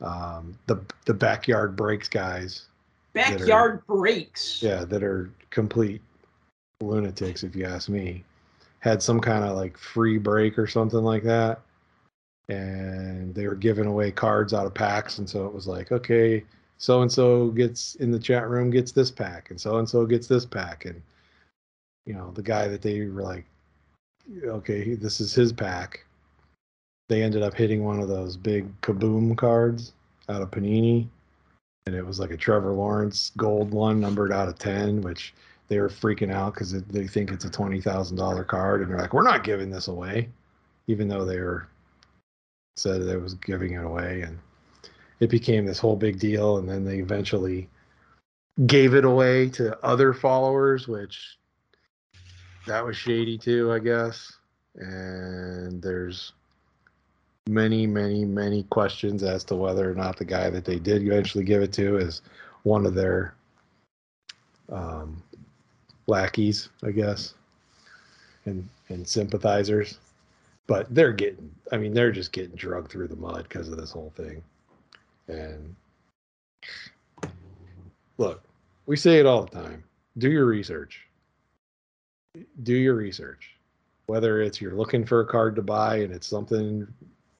Um, 0.00 0.58
the 0.66 0.80
the 1.04 1.14
backyard 1.14 1.76
breaks 1.76 2.08
guys 2.08 2.66
that 3.12 3.32
are- 3.32 3.38
Backyard 3.38 3.86
breaks. 3.86 4.62
yeah, 4.62 4.84
that 4.84 5.02
are 5.02 5.30
complete 5.50 6.00
lunatics, 6.80 7.42
if 7.44 7.54
you 7.54 7.64
ask 7.66 7.88
me, 7.90 8.24
had 8.80 9.02
some 9.02 9.20
kind 9.20 9.44
of 9.44 9.56
like 9.56 9.78
free 9.78 10.18
break 10.18 10.58
or 10.58 10.66
something 10.66 11.02
like 11.02 11.22
that. 11.22 11.60
And 12.48 13.34
they 13.34 13.46
were 13.46 13.54
giving 13.54 13.86
away 13.86 14.10
cards 14.10 14.52
out 14.52 14.66
of 14.66 14.74
packs. 14.74 15.18
And 15.18 15.28
so 15.28 15.46
it 15.46 15.54
was 15.54 15.66
like, 15.66 15.92
okay, 15.92 16.44
so 16.78 17.02
and 17.02 17.12
so 17.12 17.48
gets 17.48 17.94
in 17.96 18.10
the 18.10 18.18
chat 18.18 18.48
room 18.48 18.70
gets 18.70 18.92
this 18.92 19.10
pack, 19.10 19.50
and 19.50 19.60
so 19.60 19.78
and 19.78 19.88
so 19.88 20.06
gets 20.06 20.26
this 20.26 20.46
pack. 20.46 20.86
And, 20.86 21.00
you 22.06 22.14
know, 22.14 22.32
the 22.32 22.42
guy 22.42 22.66
that 22.68 22.82
they 22.82 23.06
were 23.06 23.22
like, 23.22 23.44
okay, 24.44 24.94
this 24.94 25.20
is 25.20 25.32
his 25.34 25.52
pack. 25.52 26.04
They 27.08 27.22
ended 27.22 27.42
up 27.42 27.54
hitting 27.54 27.84
one 27.84 28.00
of 28.00 28.08
those 28.08 28.36
big 28.36 28.80
kaboom 28.80 29.36
cards 29.36 29.92
out 30.28 30.42
of 30.42 30.50
Panini 30.50 31.08
and 31.86 31.94
it 31.94 32.06
was 32.06 32.20
like 32.20 32.30
a 32.30 32.36
Trevor 32.36 32.72
Lawrence 32.72 33.32
gold 33.36 33.72
one 33.72 34.00
numbered 34.00 34.32
out 34.32 34.48
of 34.48 34.58
10, 34.58 35.02
which 35.02 35.34
they 35.70 35.78
were 35.78 35.88
freaking 35.88 36.32
out 36.32 36.52
because 36.52 36.72
they 36.72 37.06
think 37.06 37.30
it's 37.30 37.44
a 37.44 37.50
$20,000 37.50 38.46
card. 38.48 38.82
And 38.82 38.90
they're 38.90 38.98
like, 38.98 39.14
we're 39.14 39.22
not 39.22 39.44
giving 39.44 39.70
this 39.70 39.86
away, 39.86 40.28
even 40.88 41.08
though 41.08 41.24
they 41.24 41.38
were 41.38 41.68
said 42.76 43.02
they 43.02 43.16
was 43.16 43.34
giving 43.34 43.74
it 43.74 43.84
away. 43.84 44.22
And 44.22 44.38
it 45.20 45.30
became 45.30 45.64
this 45.64 45.78
whole 45.78 45.94
big 45.94 46.18
deal. 46.18 46.58
And 46.58 46.68
then 46.68 46.84
they 46.84 46.98
eventually 46.98 47.68
gave 48.66 48.94
it 48.94 49.04
away 49.04 49.48
to 49.50 49.78
other 49.84 50.12
followers, 50.12 50.88
which 50.88 51.38
that 52.66 52.84
was 52.84 52.96
shady 52.96 53.38
too, 53.38 53.72
I 53.72 53.78
guess. 53.78 54.32
And 54.74 55.80
there's 55.80 56.32
many, 57.48 57.86
many, 57.86 58.24
many 58.24 58.64
questions 58.64 59.22
as 59.22 59.44
to 59.44 59.54
whether 59.54 59.88
or 59.88 59.94
not 59.94 60.16
the 60.16 60.24
guy 60.24 60.50
that 60.50 60.64
they 60.64 60.80
did 60.80 61.02
eventually 61.02 61.44
give 61.44 61.62
it 61.62 61.72
to 61.74 61.96
is 61.96 62.22
one 62.64 62.86
of 62.86 62.94
their 62.94 63.34
um, 64.68 65.22
lackeys, 66.10 66.68
I 66.82 66.90
guess, 66.90 67.34
and 68.44 68.68
and 68.88 69.06
sympathizers. 69.06 69.98
But 70.66 70.94
they're 70.94 71.12
getting, 71.12 71.50
I 71.72 71.78
mean, 71.78 71.94
they're 71.94 72.12
just 72.12 72.32
getting 72.32 72.54
drugged 72.54 72.90
through 72.90 73.08
the 73.08 73.16
mud 73.16 73.44
because 73.44 73.68
of 73.68 73.76
this 73.76 73.90
whole 73.90 74.12
thing. 74.16 74.42
And 75.26 75.74
look, 78.18 78.42
we 78.86 78.96
say 78.96 79.18
it 79.18 79.26
all 79.26 79.44
the 79.44 79.50
time: 79.50 79.82
do 80.18 80.30
your 80.30 80.44
research. 80.46 81.06
Do 82.62 82.74
your 82.74 82.94
research. 82.94 83.56
Whether 84.06 84.42
it's 84.42 84.60
you're 84.60 84.74
looking 84.74 85.04
for 85.04 85.20
a 85.20 85.26
card 85.26 85.56
to 85.56 85.62
buy 85.62 85.96
and 85.96 86.12
it's 86.12 86.26
something 86.26 86.86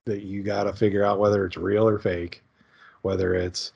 that 0.07 0.23
you 0.23 0.43
got 0.43 0.65
to 0.65 0.73
figure 0.73 1.05
out 1.05 1.19
whether 1.19 1.45
it's 1.45 1.57
real 1.57 1.87
or 1.87 1.99
fake, 1.99 2.43
whether 3.03 3.35
it's 3.35 3.73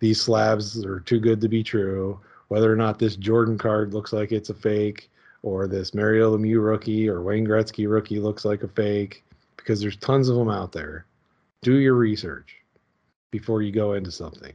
these 0.00 0.20
slabs 0.20 0.84
are 0.84 1.00
too 1.00 1.20
good 1.20 1.40
to 1.40 1.48
be 1.48 1.62
true, 1.62 2.20
whether 2.54 2.72
or 2.72 2.76
not 2.76 3.00
this 3.00 3.16
Jordan 3.16 3.58
card 3.58 3.92
looks 3.92 4.12
like 4.12 4.30
it's 4.30 4.48
a 4.48 4.54
fake, 4.54 5.10
or 5.42 5.66
this 5.66 5.92
Mario 5.92 6.36
Lemieux 6.36 6.64
rookie 6.64 7.08
or 7.08 7.20
Wayne 7.20 7.44
Gretzky 7.44 7.90
rookie 7.90 8.20
looks 8.20 8.44
like 8.44 8.62
a 8.62 8.68
fake, 8.68 9.24
because 9.56 9.80
there's 9.80 9.96
tons 9.96 10.28
of 10.28 10.36
them 10.36 10.48
out 10.48 10.70
there. 10.70 11.04
Do 11.62 11.78
your 11.78 11.94
research 11.94 12.54
before 13.32 13.62
you 13.62 13.72
go 13.72 13.94
into 13.94 14.12
something, 14.12 14.52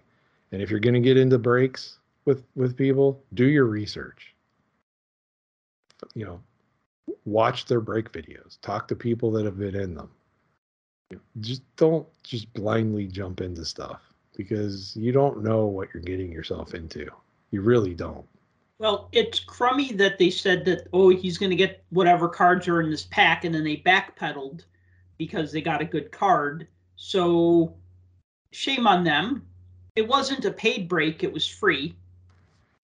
and 0.53 0.61
if 0.61 0.71
you're 0.71 0.79
going 0.79 0.93
to 0.93 1.01
get 1.01 1.17
into 1.17 1.37
breaks 1.37 1.97
with 2.23 2.45
with 2.55 2.77
people, 2.77 3.21
do 3.33 3.43
your 3.43 3.65
research. 3.65 4.33
You 6.13 6.23
know, 6.23 6.41
watch 7.25 7.65
their 7.65 7.81
break 7.81 8.13
videos, 8.13 8.61
talk 8.61 8.87
to 8.87 8.95
people 8.95 9.29
that 9.33 9.43
have 9.43 9.59
been 9.59 9.75
in 9.75 9.93
them 9.93 10.09
just 11.41 11.63
don't 11.75 12.07
just 12.23 12.53
blindly 12.53 13.07
jump 13.07 13.41
into 13.41 13.65
stuff 13.65 14.01
because 14.37 14.95
you 14.95 15.11
don't 15.11 15.43
know 15.43 15.65
what 15.65 15.89
you're 15.93 16.03
getting 16.03 16.31
yourself 16.31 16.73
into. 16.73 17.09
You 17.51 17.61
really 17.61 17.93
don't. 17.93 18.25
Well, 18.77 19.09
it's 19.11 19.39
crummy 19.39 19.91
that 19.93 20.17
they 20.17 20.29
said 20.29 20.63
that 20.65 20.87
oh 20.93 21.09
he's 21.09 21.37
going 21.37 21.49
to 21.49 21.55
get 21.55 21.83
whatever 21.89 22.29
cards 22.29 22.67
are 22.67 22.81
in 22.81 22.89
this 22.89 23.03
pack, 23.03 23.43
and 23.43 23.53
then 23.53 23.63
they 23.63 23.77
backpedaled 23.77 24.63
because 25.17 25.51
they 25.51 25.61
got 25.61 25.81
a 25.81 25.85
good 25.85 26.11
card. 26.11 26.67
So 26.95 27.75
shame 28.51 28.87
on 28.87 29.03
them. 29.03 29.45
It 29.95 30.07
wasn't 30.07 30.45
a 30.45 30.51
paid 30.51 30.87
break; 30.87 31.23
it 31.23 31.33
was 31.33 31.45
free. 31.45 31.95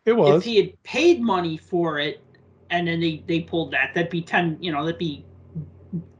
It 0.06 0.14
was. 0.14 0.40
If 0.40 0.44
he 0.44 0.58
had 0.58 0.84
paid 0.84 1.22
money 1.22 1.56
for 1.56 2.00
it, 2.00 2.22
and 2.72 2.88
then 2.88 3.00
they 3.00 3.24
they 3.26 3.42
pulled 3.42 3.72
that, 3.72 3.94
that'd 3.94 4.12
be 4.12 4.22
ten. 4.22 4.58
You 4.60 4.74
know, 4.74 4.84
that'd 4.84 5.00
be 5.00 5.26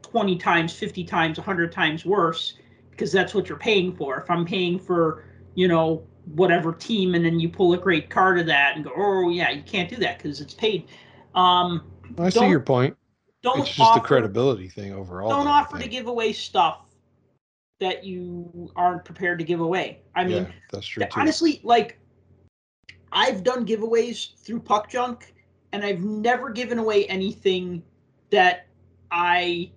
twenty 0.02 0.38
times, 0.38 0.72
fifty 0.72 1.04
times, 1.04 1.38
hundred 1.38 1.74
times 1.74 2.06
worse 2.06 2.58
because 2.92 3.12
that's 3.12 3.34
what 3.34 3.50
you're 3.50 3.58
paying 3.58 3.94
for. 3.94 4.18
If 4.22 4.30
I'm 4.30 4.46
paying 4.46 4.80
for, 4.80 5.26
you 5.56 5.68
know, 5.68 6.08
whatever 6.34 6.74
team, 6.74 7.16
and 7.16 7.24
then 7.24 7.40
you 7.40 7.50
pull 7.50 7.74
a 7.74 7.78
great 7.78 8.10
card 8.10 8.40
of 8.40 8.46
that 8.48 8.76
and 8.76 8.84
go, 8.84 8.92
oh 8.96 9.30
yeah, 9.30 9.52
you 9.52 9.62
can't 9.64 9.90
do 9.90 9.98
that 9.98 10.18
because 10.18 10.42
it's 10.42 10.54
paid. 10.54 10.88
Um, 11.34 11.84
I 12.18 12.30
see 12.30 12.48
your 12.48 12.60
point. 12.60 12.96
don't 13.42 13.60
It's 13.60 13.70
just 13.70 13.80
offer, 13.80 14.00
a 14.00 14.08
credibility 14.08 14.70
thing 14.70 14.94
overall. 14.94 15.30
Don't 15.30 15.46
though, 15.46 15.52
offer 15.52 15.80
to 15.80 15.88
give 15.88 16.08
away 16.08 16.34
stuff 16.34 16.82
that 17.80 18.04
you 18.04 18.72
aren't 18.76 19.04
prepared 19.04 19.38
to 19.40 19.46
give 19.46 19.60
away. 19.60 20.02
I 20.16 20.24
mean, 20.24 20.44
yeah, 20.44 20.52
that's 20.72 20.88
true 20.88 21.02
Th- 21.02 21.12
honestly, 21.16 21.60
like 21.64 22.00
I've 23.12 23.44
done 23.44 23.66
giveaways 23.66 24.36
through 24.38 24.62
Puck 24.62 24.90
Junk, 24.90 25.34
and 25.72 25.84
I've 25.84 26.02
never 26.02 26.50
given 26.50 26.80
away 26.80 27.06
anything 27.06 27.84
that 28.30 28.68
I 29.12 29.72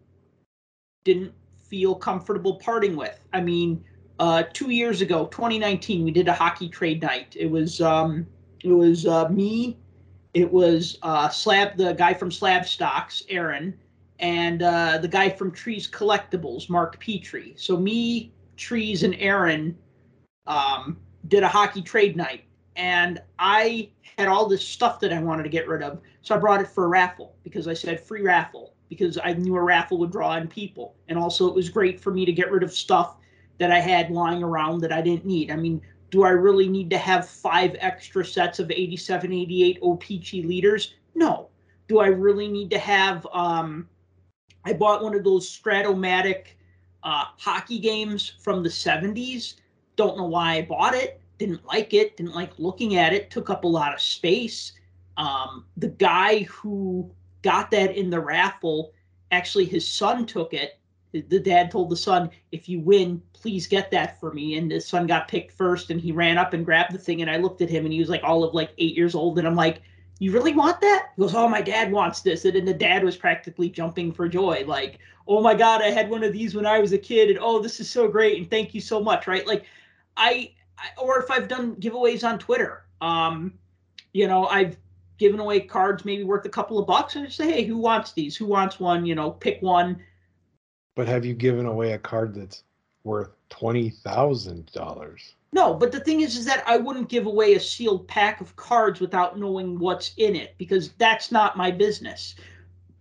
didn't 1.04 1.32
feel 1.68 1.94
comfortable 1.94 2.56
parting 2.56 2.96
with. 2.96 3.18
I 3.32 3.40
mean, 3.40 3.84
uh, 4.18 4.42
two 4.52 4.70
years 4.70 5.00
ago, 5.00 5.26
2019, 5.26 6.04
we 6.04 6.10
did 6.10 6.28
a 6.28 6.32
hockey 6.32 6.68
trade 6.68 7.02
night. 7.02 7.36
It 7.38 7.50
was 7.50 7.80
um, 7.80 8.26
it 8.64 8.72
was 8.72 9.06
uh, 9.06 9.28
me, 9.28 9.78
it 10.34 10.50
was 10.50 10.98
uh, 11.02 11.28
Slab, 11.28 11.76
the 11.76 11.92
guy 11.92 12.14
from 12.14 12.30
Slab 12.30 12.66
Stocks, 12.66 13.22
Aaron, 13.28 13.78
and 14.18 14.62
uh, 14.62 14.98
the 14.98 15.08
guy 15.08 15.28
from 15.28 15.52
Trees 15.52 15.88
Collectibles, 15.88 16.68
Mark 16.68 16.98
Petrie. 17.00 17.54
So 17.56 17.76
me, 17.76 18.32
Trees, 18.56 19.04
and 19.04 19.14
Aaron 19.18 19.76
um, 20.46 20.98
did 21.28 21.44
a 21.44 21.48
hockey 21.48 21.82
trade 21.82 22.16
night, 22.16 22.44
and 22.74 23.22
I 23.38 23.90
had 24.16 24.26
all 24.26 24.48
this 24.48 24.66
stuff 24.66 24.98
that 25.00 25.12
I 25.12 25.20
wanted 25.20 25.44
to 25.44 25.48
get 25.48 25.68
rid 25.68 25.82
of. 25.82 26.00
So 26.22 26.34
I 26.34 26.38
brought 26.38 26.60
it 26.60 26.66
for 26.66 26.84
a 26.84 26.88
raffle 26.88 27.36
because 27.44 27.68
I 27.68 27.74
said 27.74 28.00
free 28.00 28.22
raffle 28.22 28.74
because 28.88 29.18
I 29.22 29.34
knew 29.34 29.54
a 29.54 29.62
raffle 29.62 29.98
would 29.98 30.10
draw 30.10 30.36
in 30.36 30.48
people, 30.48 30.96
and 31.06 31.16
also 31.16 31.46
it 31.46 31.54
was 31.54 31.68
great 31.68 32.00
for 32.00 32.10
me 32.10 32.24
to 32.24 32.32
get 32.32 32.50
rid 32.50 32.64
of 32.64 32.72
stuff 32.72 33.17
that 33.58 33.70
I 33.70 33.80
had 33.80 34.10
lying 34.10 34.42
around 34.42 34.80
that 34.80 34.92
I 34.92 35.02
didn't 35.02 35.26
need. 35.26 35.50
I 35.50 35.56
mean, 35.56 35.82
do 36.10 36.24
I 36.24 36.30
really 36.30 36.68
need 36.68 36.90
to 36.90 36.98
have 36.98 37.28
five 37.28 37.76
extra 37.80 38.24
sets 38.24 38.58
of 38.58 38.70
87, 38.70 39.32
88 39.32 39.82
OPC 39.82 40.46
leaders? 40.46 40.94
No. 41.14 41.48
Do 41.88 41.98
I 42.00 42.06
really 42.06 42.48
need 42.48 42.70
to 42.70 42.78
have? 42.78 43.26
Um, 43.32 43.88
I 44.64 44.72
bought 44.72 45.02
one 45.02 45.14
of 45.14 45.24
those 45.24 45.48
Strat-O-Matic 45.48 46.46
uh, 47.02 47.24
hockey 47.38 47.78
games 47.78 48.34
from 48.40 48.62
the 48.62 48.68
70s. 48.68 49.54
Don't 49.96 50.16
know 50.16 50.26
why 50.26 50.54
I 50.54 50.62
bought 50.62 50.94
it. 50.94 51.20
Didn't 51.38 51.64
like 51.66 51.94
it. 51.94 52.16
Didn't 52.16 52.34
like 52.34 52.58
looking 52.58 52.96
at 52.96 53.12
it. 53.12 53.30
Took 53.30 53.50
up 53.50 53.64
a 53.64 53.68
lot 53.68 53.94
of 53.94 54.00
space. 54.00 54.72
Um, 55.16 55.64
the 55.76 55.88
guy 55.88 56.40
who 56.42 57.10
got 57.42 57.70
that 57.70 57.96
in 57.96 58.10
the 58.10 58.20
raffle, 58.20 58.92
actually, 59.30 59.64
his 59.64 59.86
son 59.86 60.26
took 60.26 60.52
it. 60.52 60.77
The 61.12 61.40
dad 61.40 61.70
told 61.70 61.88
the 61.88 61.96
son, 61.96 62.30
"If 62.52 62.68
you 62.68 62.80
win, 62.80 63.22
please 63.32 63.66
get 63.66 63.90
that 63.92 64.20
for 64.20 64.32
me." 64.32 64.56
And 64.58 64.70
the 64.70 64.80
son 64.80 65.06
got 65.06 65.28
picked 65.28 65.52
first, 65.52 65.90
and 65.90 66.00
he 66.00 66.12
ran 66.12 66.36
up 66.36 66.52
and 66.52 66.64
grabbed 66.64 66.92
the 66.92 66.98
thing. 66.98 67.22
And 67.22 67.30
I 67.30 67.38
looked 67.38 67.62
at 67.62 67.70
him, 67.70 67.84
and 67.84 67.92
he 67.92 68.00
was 68.00 68.10
like 68.10 68.22
all 68.22 68.44
of 68.44 68.54
like 68.54 68.72
eight 68.76 68.94
years 68.94 69.14
old, 69.14 69.38
and 69.38 69.46
I'm 69.46 69.56
like, 69.56 69.80
"You 70.18 70.32
really 70.32 70.52
want 70.52 70.80
that?" 70.82 71.08
He 71.16 71.22
goes, 71.22 71.34
"Oh, 71.34 71.48
my 71.48 71.62
dad 71.62 71.90
wants 71.92 72.20
this." 72.20 72.44
And 72.44 72.54
then 72.56 72.66
the 72.66 72.74
dad 72.74 73.04
was 73.04 73.16
practically 73.16 73.70
jumping 73.70 74.12
for 74.12 74.28
joy, 74.28 74.64
like, 74.66 74.98
"Oh 75.26 75.40
my 75.40 75.54
god, 75.54 75.80
I 75.80 75.90
had 75.90 76.10
one 76.10 76.22
of 76.24 76.32
these 76.34 76.54
when 76.54 76.66
I 76.66 76.78
was 76.78 76.92
a 76.92 76.98
kid, 76.98 77.30
and 77.30 77.38
oh, 77.40 77.62
this 77.62 77.80
is 77.80 77.88
so 77.88 78.06
great, 78.08 78.36
and 78.38 78.50
thank 78.50 78.74
you 78.74 78.80
so 78.80 79.02
much." 79.02 79.26
Right? 79.26 79.46
Like, 79.46 79.64
I, 80.16 80.52
I 80.76 80.88
or 81.00 81.20
if 81.22 81.30
I've 81.30 81.48
done 81.48 81.76
giveaways 81.76 82.22
on 82.22 82.38
Twitter, 82.38 82.84
um, 83.00 83.54
you 84.12 84.26
know, 84.28 84.46
I've 84.46 84.76
given 85.16 85.40
away 85.40 85.60
cards 85.60 86.04
maybe 86.04 86.22
worth 86.22 86.44
a 86.44 86.50
couple 86.50 86.78
of 86.78 86.86
bucks, 86.86 87.16
and 87.16 87.24
I 87.24 87.26
just 87.28 87.38
say, 87.38 87.50
"Hey, 87.50 87.64
who 87.64 87.78
wants 87.78 88.12
these? 88.12 88.36
Who 88.36 88.46
wants 88.46 88.78
one?" 88.78 89.06
You 89.06 89.14
know, 89.14 89.30
pick 89.30 89.62
one. 89.62 90.02
But 90.98 91.06
have 91.06 91.24
you 91.24 91.32
given 91.32 91.64
away 91.64 91.92
a 91.92 91.98
card 91.98 92.34
that's 92.34 92.64
worth 93.04 93.30
twenty 93.50 93.88
thousand 93.88 94.72
dollars? 94.72 95.36
No, 95.52 95.72
but 95.72 95.92
the 95.92 96.00
thing 96.00 96.22
is, 96.22 96.36
is 96.36 96.44
that 96.46 96.64
I 96.66 96.76
wouldn't 96.76 97.08
give 97.08 97.26
away 97.26 97.54
a 97.54 97.60
sealed 97.60 98.08
pack 98.08 98.40
of 98.40 98.56
cards 98.56 98.98
without 98.98 99.38
knowing 99.38 99.78
what's 99.78 100.12
in 100.16 100.34
it 100.34 100.56
because 100.58 100.88
that's 100.98 101.30
not 101.30 101.56
my 101.56 101.70
business. 101.70 102.34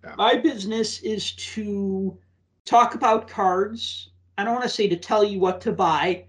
Yeah. 0.03 0.13
My 0.15 0.35
business 0.35 0.99
is 0.99 1.31
to 1.31 2.15
talk 2.65 2.93
about 2.93 3.27
cards. 3.27 4.11
I 4.37 4.43
don't 4.43 4.53
want 4.53 4.65
to 4.65 4.69
say 4.69 4.87
to 4.89 4.95
tell 4.95 5.23
you 5.23 5.39
what 5.39 5.59
to 5.61 5.71
buy, 5.71 6.25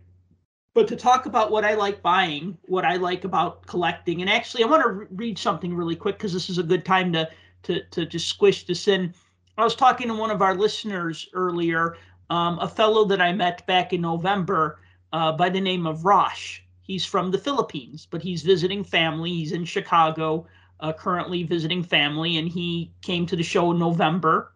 but 0.73 0.89
to 0.89 0.97
talk 0.97 1.27
about 1.27 1.51
what 1.51 1.67
I 1.67 1.75
like 1.75 2.01
buying, 2.01 2.57
what 2.63 2.87
I 2.87 2.97
like 2.97 3.25
about 3.25 3.67
collecting. 3.67 4.23
And 4.23 4.31
actually, 4.31 4.65
I 4.65 4.69
want 4.69 4.85
to 4.85 4.89
re- 4.89 5.07
read 5.11 5.39
something 5.39 5.75
really 5.75 5.97
quick 5.97 6.17
because 6.17 6.33
this 6.33 6.49
is 6.49 6.57
a 6.57 6.63
good 6.63 6.87
time 6.87 7.13
to 7.13 7.29
to 7.65 7.85
to 7.91 8.07
just 8.07 8.29
squish 8.29 8.65
this 8.65 8.89
in. 8.89 9.13
I 9.59 9.65
was 9.65 9.75
talking 9.75 10.07
to 10.07 10.15
one 10.15 10.31
of 10.31 10.41
our 10.41 10.55
listeners 10.55 11.29
earlier, 11.35 11.97
um, 12.31 12.61
a 12.61 12.69
fellow 12.69 13.05
that 13.07 13.21
I 13.21 13.33
met 13.33 13.67
back 13.67 13.93
in 13.93 14.01
November 14.01 14.79
uh, 15.13 15.33
by 15.33 15.49
the 15.49 15.61
name 15.61 15.85
of 15.85 16.05
Rosh. 16.05 16.61
He's 16.81 17.05
from 17.05 17.33
the 17.33 17.39
Philippines, 17.39 18.07
but 18.09 18.23
he's 18.23 18.45
visiting 18.45 18.85
family. 18.85 19.31
He's 19.31 19.51
in 19.51 19.65
Chicago, 19.65 20.47
uh, 20.79 20.93
currently 20.93 21.43
visiting 21.43 21.83
family, 21.83 22.37
and 22.37 22.49
he 22.49 22.93
came 23.03 23.27
to 23.27 23.35
the 23.35 23.43
show 23.43 23.73
in 23.73 23.81
November. 23.81 24.53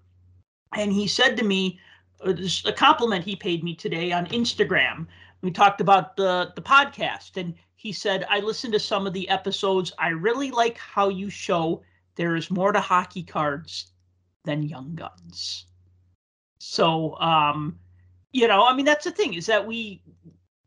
And 0.72 0.92
he 0.92 1.08
said 1.08 1.36
to 1.38 1.44
me, 1.44 1.80
uh, 2.24 2.34
a 2.64 2.72
compliment 2.72 3.24
he 3.24 3.34
paid 3.34 3.64
me 3.64 3.74
today 3.74 4.12
on 4.12 4.26
Instagram. 4.26 5.08
We 5.40 5.50
talked 5.50 5.80
about 5.80 6.16
the 6.16 6.52
the 6.54 6.62
podcast, 6.62 7.36
and 7.36 7.54
he 7.74 7.92
said, 7.92 8.24
"I 8.30 8.38
listened 8.38 8.74
to 8.74 8.78
some 8.78 9.08
of 9.08 9.14
the 9.14 9.28
episodes. 9.28 9.90
I 9.98 10.10
really 10.10 10.52
like 10.52 10.78
how 10.78 11.08
you 11.08 11.28
show 11.28 11.82
there 12.14 12.36
is 12.36 12.52
more 12.52 12.70
to 12.70 12.80
hockey 12.80 13.24
cards 13.24 13.91
than 14.44 14.62
Young 14.62 14.94
Guns." 14.94 15.66
So, 16.58 17.18
um, 17.18 17.78
you 18.32 18.48
know, 18.48 18.66
I 18.66 18.74
mean, 18.74 18.86
that's 18.86 19.04
the 19.04 19.10
thing 19.10 19.34
is 19.34 19.46
that 19.46 19.66
we 19.66 20.02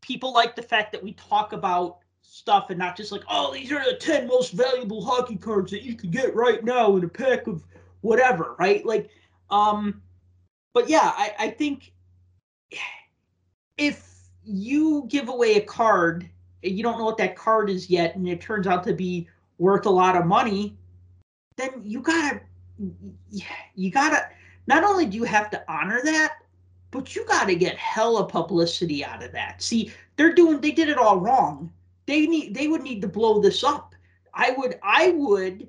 people 0.01 0.33
like 0.33 0.55
the 0.55 0.61
fact 0.61 0.91
that 0.91 1.03
we 1.03 1.13
talk 1.13 1.53
about 1.53 1.99
stuff 2.21 2.69
and 2.69 2.77
not 2.77 2.95
just 2.97 3.11
like, 3.11 3.23
oh, 3.29 3.53
these 3.53 3.71
are 3.71 3.83
the 3.83 3.97
10 3.97 4.27
most 4.27 4.51
valuable 4.51 5.03
hockey 5.03 5.35
cards 5.35 5.71
that 5.71 5.83
you 5.83 5.95
can 5.95 6.11
get 6.11 6.35
right 6.35 6.63
now 6.63 6.95
in 6.95 7.03
a 7.03 7.07
pack 7.07 7.47
of 7.47 7.63
whatever, 8.01 8.55
right? 8.59 8.85
Like, 8.85 9.09
um, 9.49 10.01
but 10.73 10.89
yeah, 10.89 11.11
I, 11.15 11.33
I 11.39 11.49
think 11.49 11.93
if 13.77 14.15
you 14.43 15.05
give 15.07 15.29
away 15.29 15.55
a 15.55 15.61
card, 15.61 16.29
and 16.63 16.77
you 16.77 16.83
don't 16.83 16.97
know 16.97 17.05
what 17.05 17.17
that 17.17 17.35
card 17.35 17.69
is 17.69 17.89
yet, 17.89 18.15
and 18.15 18.27
it 18.27 18.41
turns 18.41 18.67
out 18.67 18.83
to 18.83 18.93
be 18.93 19.27
worth 19.57 19.85
a 19.85 19.89
lot 19.89 20.15
of 20.15 20.25
money, 20.25 20.77
then 21.57 21.81
you 21.83 22.01
gotta, 22.01 22.41
you 23.75 23.91
gotta, 23.91 24.29
not 24.67 24.83
only 24.83 25.05
do 25.05 25.17
you 25.17 25.23
have 25.23 25.49
to 25.51 25.63
honor 25.71 26.01
that, 26.03 26.37
but 26.91 27.15
you 27.15 27.25
got 27.25 27.45
to 27.45 27.55
get 27.55 27.75
hella 27.77 28.25
publicity 28.25 29.03
out 29.03 29.21
of 29.21 29.31
that. 29.33 29.61
See, 29.61 29.91
they're 30.15 30.33
doing 30.33 30.61
they 30.61 30.71
did 30.71 30.89
it 30.89 30.97
all 30.97 31.19
wrong. 31.19 31.71
They 32.05 32.25
need 32.25 32.53
they 32.53 32.67
would 32.67 32.83
need 32.83 33.01
to 33.01 33.07
blow 33.07 33.41
this 33.41 33.63
up. 33.63 33.95
I 34.33 34.51
would 34.57 34.79
I 34.81 35.11
would 35.11 35.67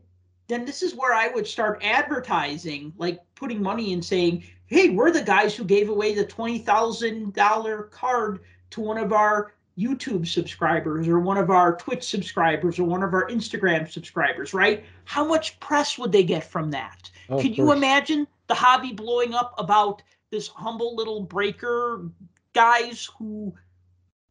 then 0.49 0.65
this 0.65 0.83
is 0.83 0.95
where 0.95 1.13
I 1.13 1.29
would 1.29 1.47
start 1.47 1.83
advertising, 1.83 2.93
like 2.97 3.21
putting 3.35 3.61
money 3.61 3.93
and 3.93 4.05
saying, 4.05 4.45
"Hey, 4.67 4.91
we're 4.91 5.11
the 5.11 5.23
guys 5.23 5.57
who 5.57 5.65
gave 5.65 5.89
away 5.89 6.15
the 6.15 6.25
twenty 6.25 6.61
thousand 6.61 7.35
dollar 7.35 7.85
card 7.85 8.41
to 8.71 8.81
one 8.81 8.99
of 8.99 9.13
our 9.13 9.55
YouTube 9.79 10.27
subscribers 10.27 11.07
or 11.07 11.21
one 11.21 11.37
of 11.37 11.51
our 11.51 11.77
Twitch 11.77 12.05
subscribers 12.05 12.79
or 12.79 12.85
one 12.85 13.03
of 13.03 13.13
our 13.15 13.29
Instagram 13.29 13.91
subscribers." 13.91 14.55
Right? 14.55 14.85
How 15.05 15.25
much 15.25 15.59
press 15.61 15.99
would 15.99 16.13
they 16.13 16.25
get 16.25 16.45
from 16.45 16.71
that? 16.71 17.11
Oh, 17.29 17.41
Could 17.41 17.57
you 17.57 17.73
imagine 17.73 18.27
the 18.47 18.55
hobby 18.55 18.93
blowing 18.93 19.35
up 19.35 19.55
about 19.59 20.03
this 20.31 20.49
humble 20.49 20.95
little 20.95 21.23
breaker 21.23 22.09
guys 22.53 23.09
who 23.19 23.55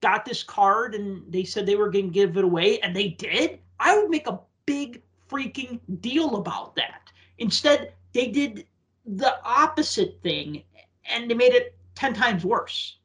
got 0.01 0.25
this 0.25 0.43
card 0.43 0.95
and 0.95 1.31
they 1.31 1.43
said 1.43 1.65
they 1.65 1.75
were 1.75 1.89
going 1.89 2.07
to 2.07 2.13
give 2.13 2.37
it 2.37 2.43
away 2.43 2.79
and 2.79 2.95
they 2.95 3.09
did? 3.09 3.59
I 3.79 3.97
would 3.97 4.09
make 4.09 4.27
a 4.27 4.39
big 4.65 5.01
freaking 5.29 5.79
deal 6.01 6.35
about 6.35 6.75
that. 6.75 7.11
Instead, 7.37 7.93
they 8.13 8.27
did 8.27 8.65
the 9.05 9.35
opposite 9.43 10.19
thing 10.21 10.63
and 11.09 11.29
they 11.29 11.35
made 11.35 11.53
it 11.53 11.75
10 11.95 12.13
times 12.13 12.45
worse. 12.45 12.97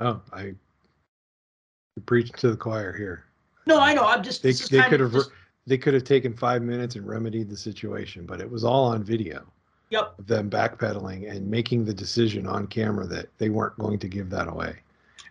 Oh, 0.00 0.20
I 0.32 0.54
preach 2.06 2.32
to 2.32 2.50
the 2.50 2.56
choir 2.56 2.92
here. 2.92 3.24
No, 3.66 3.78
I 3.78 3.90
um, 3.90 3.96
know. 3.96 4.06
I'm 4.06 4.22
just. 4.22 4.42
They 4.42 4.52
they 4.52 4.82
could 4.88 5.00
have 5.00 5.12
just- 5.12 5.30
they 5.66 5.78
could 5.78 5.94
have 5.94 6.04
taken 6.04 6.34
five 6.34 6.62
minutes 6.62 6.96
and 6.96 7.06
remedied 7.06 7.48
the 7.48 7.56
situation, 7.56 8.26
but 8.26 8.40
it 8.40 8.50
was 8.50 8.64
all 8.64 8.86
on 8.86 9.04
video 9.04 9.46
Yep. 9.90 10.14
them 10.26 10.48
backpedaling 10.48 11.30
and 11.30 11.48
making 11.48 11.84
the 11.84 11.92
decision 11.94 12.46
on 12.46 12.66
camera 12.66 13.06
that 13.06 13.28
they 13.38 13.50
weren't 13.50 13.76
going 13.78 13.98
to 13.98 14.08
give 14.08 14.30
that 14.30 14.48
away. 14.48 14.76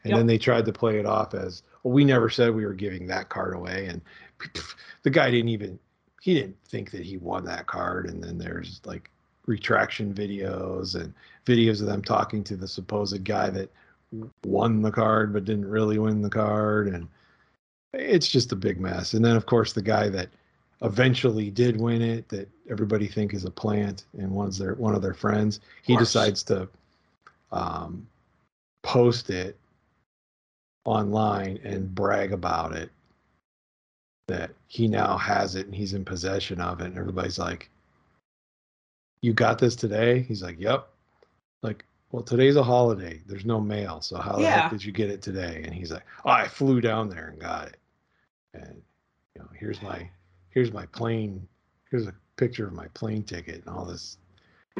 And 0.04 0.12
Yep. 0.12 0.18
then 0.18 0.28
they 0.28 0.38
tried 0.38 0.66
to 0.66 0.74
play 0.74 1.00
it 1.00 1.06
off 1.06 1.34
as, 1.34 1.64
well, 1.84 1.94
we 1.94 2.06
never 2.06 2.30
said 2.30 2.54
we 2.54 2.66
were 2.66 2.74
giving 2.74 3.08
that 3.08 3.30
card 3.30 3.54
away. 3.54 3.88
And 3.88 4.02
the 5.04 5.10
guy 5.10 5.32
didn't 5.32 5.50
even 5.50 5.80
he 6.22 6.34
didn't 6.34 6.62
think 6.66 6.91
that 6.91 7.06
he 7.06 7.16
won 7.18 7.46
that 7.46 7.66
card. 7.66 8.10
And 8.10 8.22
then 8.22 8.38
there's 8.38 8.82
like 8.84 9.10
retraction 9.46 10.14
videos 10.14 10.96
and 10.96 11.14
videos 11.46 11.80
of 11.80 11.88
them 11.88 12.02
talking 12.02 12.44
to 12.44 12.58
the 12.58 12.68
supposed 12.68 13.24
guy 13.24 13.50
that 13.50 13.72
won 14.45 14.81
the 14.81 14.91
card 14.91 15.34
but 15.34 15.45
didn't 15.45 15.69
really 15.69 15.99
win 15.99 16.22
the 16.22 16.30
card. 16.30 16.88
And 16.88 17.07
it's 17.94 18.27
just 18.27 18.52
a 18.52 18.56
big 18.56 18.80
mess. 18.80 19.14
And 19.14 19.23
then 19.23 19.36
of 19.36 19.45
course 19.45 19.73
the 19.73 19.81
guy 19.81 20.10
that 20.10 20.30
eventually 20.81 21.49
did 21.49 21.80
win 21.80 22.02
it, 22.02 22.30
that 22.30 22.49
everybody 22.69 23.07
think 23.07 23.34
is 23.34 23.45
a 23.45 23.52
plant 23.52 24.06
and 24.18 24.31
one's 24.31 24.57
their 24.57 24.76
one 24.76 24.95
of 24.95 25.02
their 25.02 25.14
friends, 25.14 25.60
he 25.84 25.98
decides 25.98 26.44
to 26.44 26.68
um, 27.52 28.07
post 28.84 29.30
it 29.30 29.57
online 30.86 31.60
and 31.64 31.94
brag 31.94 32.31
about 32.31 32.76
it 32.76 32.90
that 34.27 34.52
he 34.68 34.88
now 34.88 35.18
has 35.18 35.56
it 35.56 35.65
and 35.65 35.76
he's 35.76 35.94
in 35.94 36.06
possession 36.06 36.61
of 36.61 36.80
it 36.81 36.86
and 36.86 36.98
everybody's 36.98 37.40
like 37.40 37.69
you 39.22 39.34
got 39.34 39.60
this 39.60 39.76
today 39.76 40.22
he's 40.22 40.41
like 40.41 40.60
yep 40.60 40.88
like 41.61 41.84
well 42.11 42.23
today's 42.23 42.56
a 42.56 42.64
holiday. 42.64 43.22
There's 43.26 43.45
no 43.45 43.60
mail 43.60 44.02
so 44.02 44.18
how 44.18 44.38
the 44.38 44.49
heck 44.49 44.72
did 44.72 44.84
you 44.84 44.91
get 44.91 45.10
it 45.10 45.22
today? 45.22 45.61
And 45.64 45.73
he's 45.73 45.91
like 45.91 46.06
oh 46.26 46.30
i 46.30 46.48
flew 46.48 46.81
down 46.81 47.10
there 47.10 47.27
and 47.27 47.40
got 47.40 47.68
it. 47.68 47.77
And 48.53 48.81
you 49.36 49.41
know 49.41 49.49
here's 49.57 49.81
my 49.81 50.10
here's 50.49 50.72
my 50.72 50.86
plane 50.88 51.48
here's 51.90 52.07
a 52.07 52.14
picture 52.38 52.68
of 52.68 52.73
my 52.73 52.88
plane 52.90 53.23
ticket 53.23 53.65
and 53.65 53.76
all 53.76 53.86
this. 53.86 54.18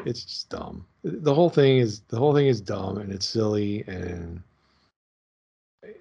It's 0.06 0.24
just 0.24 0.48
dumb. 0.48 0.86
The 1.04 1.34
whole 1.34 1.50
thing 1.50 1.78
is 1.78 2.00
the 2.08 2.18
whole 2.18 2.34
thing 2.34 2.46
is 2.46 2.60
dumb 2.60 2.98
and 2.98 3.12
it's 3.12 3.26
silly 3.26 3.84
and 3.86 4.42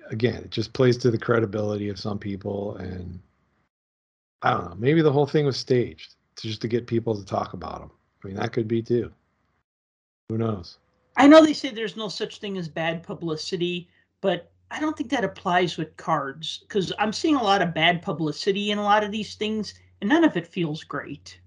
again 0.10 0.44
it 0.44 0.52
just 0.52 0.74
plays 0.74 0.98
to 0.98 1.12
the 1.12 1.18
credibility 1.18 1.90
of 1.90 2.00
some 2.00 2.20
people 2.20 2.76
and 2.78 3.20
i 4.42 4.52
don't 4.52 4.66
know 4.66 4.76
maybe 4.78 5.02
the 5.02 5.12
whole 5.12 5.26
thing 5.26 5.46
was 5.46 5.58
staged 5.58 6.16
to 6.36 6.48
just 6.48 6.62
to 6.62 6.68
get 6.68 6.88
people 6.88 7.16
to 7.16 7.26
talk 7.26 7.54
about 7.54 7.80
them 7.80 7.92
i 8.24 8.28
mean 8.28 8.36
that 8.36 8.52
could 8.52 8.68
be 8.68 8.82
too. 8.82 9.12
Who 10.30 10.38
knows 10.38 10.78
I 11.20 11.28
know 11.28 11.46
they 11.46 11.54
say 11.54 11.70
there's 11.70 11.98
no 11.98 12.08
such 12.08 12.40
thing 12.40 12.58
as 12.58 12.68
bad 12.68 13.04
publicity, 13.04 13.88
but 14.22 14.52
I 14.72 14.80
don't 14.80 14.98
think 14.98 15.12
that 15.12 15.24
applies 15.24 15.78
with 15.78 15.96
cards 15.98 16.60
because 16.60 16.92
I'm 16.98 17.14
seeing 17.14 17.36
a 17.36 17.44
lot 17.44 17.62
of 17.62 17.74
bad 17.74 18.02
publicity 18.02 18.72
in 18.72 18.78
a 18.80 18.84
lot 18.84 19.04
of 19.04 19.12
these 19.12 19.36
things, 19.36 19.76
and 20.02 20.10
none 20.10 20.24
of 20.24 20.38
it 20.38 20.48
feels 20.48 20.84
great. 20.84 21.40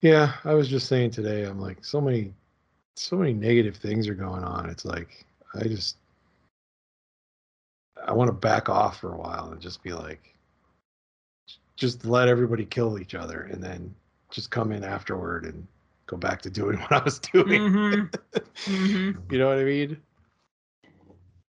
yeah 0.00 0.34
i 0.44 0.54
was 0.54 0.68
just 0.68 0.88
saying 0.88 1.10
today 1.10 1.44
i'm 1.44 1.60
like 1.60 1.84
so 1.84 2.00
many 2.00 2.32
so 2.96 3.16
many 3.16 3.32
negative 3.32 3.76
things 3.76 4.08
are 4.08 4.14
going 4.14 4.42
on 4.42 4.68
it's 4.68 4.84
like 4.84 5.24
i 5.54 5.62
just 5.64 5.96
i 8.06 8.12
want 8.12 8.28
to 8.28 8.32
back 8.32 8.68
off 8.68 8.98
for 8.98 9.12
a 9.12 9.18
while 9.18 9.50
and 9.52 9.60
just 9.60 9.82
be 9.82 9.92
like 9.92 10.34
just 11.76 12.04
let 12.04 12.28
everybody 12.28 12.64
kill 12.64 12.98
each 12.98 13.14
other 13.14 13.42
and 13.52 13.62
then 13.62 13.94
just 14.30 14.50
come 14.50 14.72
in 14.72 14.84
afterward 14.84 15.44
and 15.44 15.66
go 16.10 16.16
back 16.16 16.42
to 16.42 16.50
doing 16.50 16.76
what 16.80 16.92
i 16.92 17.02
was 17.04 17.18
doing 17.20 17.62
hmm 17.70 18.04
hmm 18.66 19.10
you 19.30 19.38
know 19.38 19.48
what 19.48 19.58
i 19.58 19.64
mean 19.64 19.96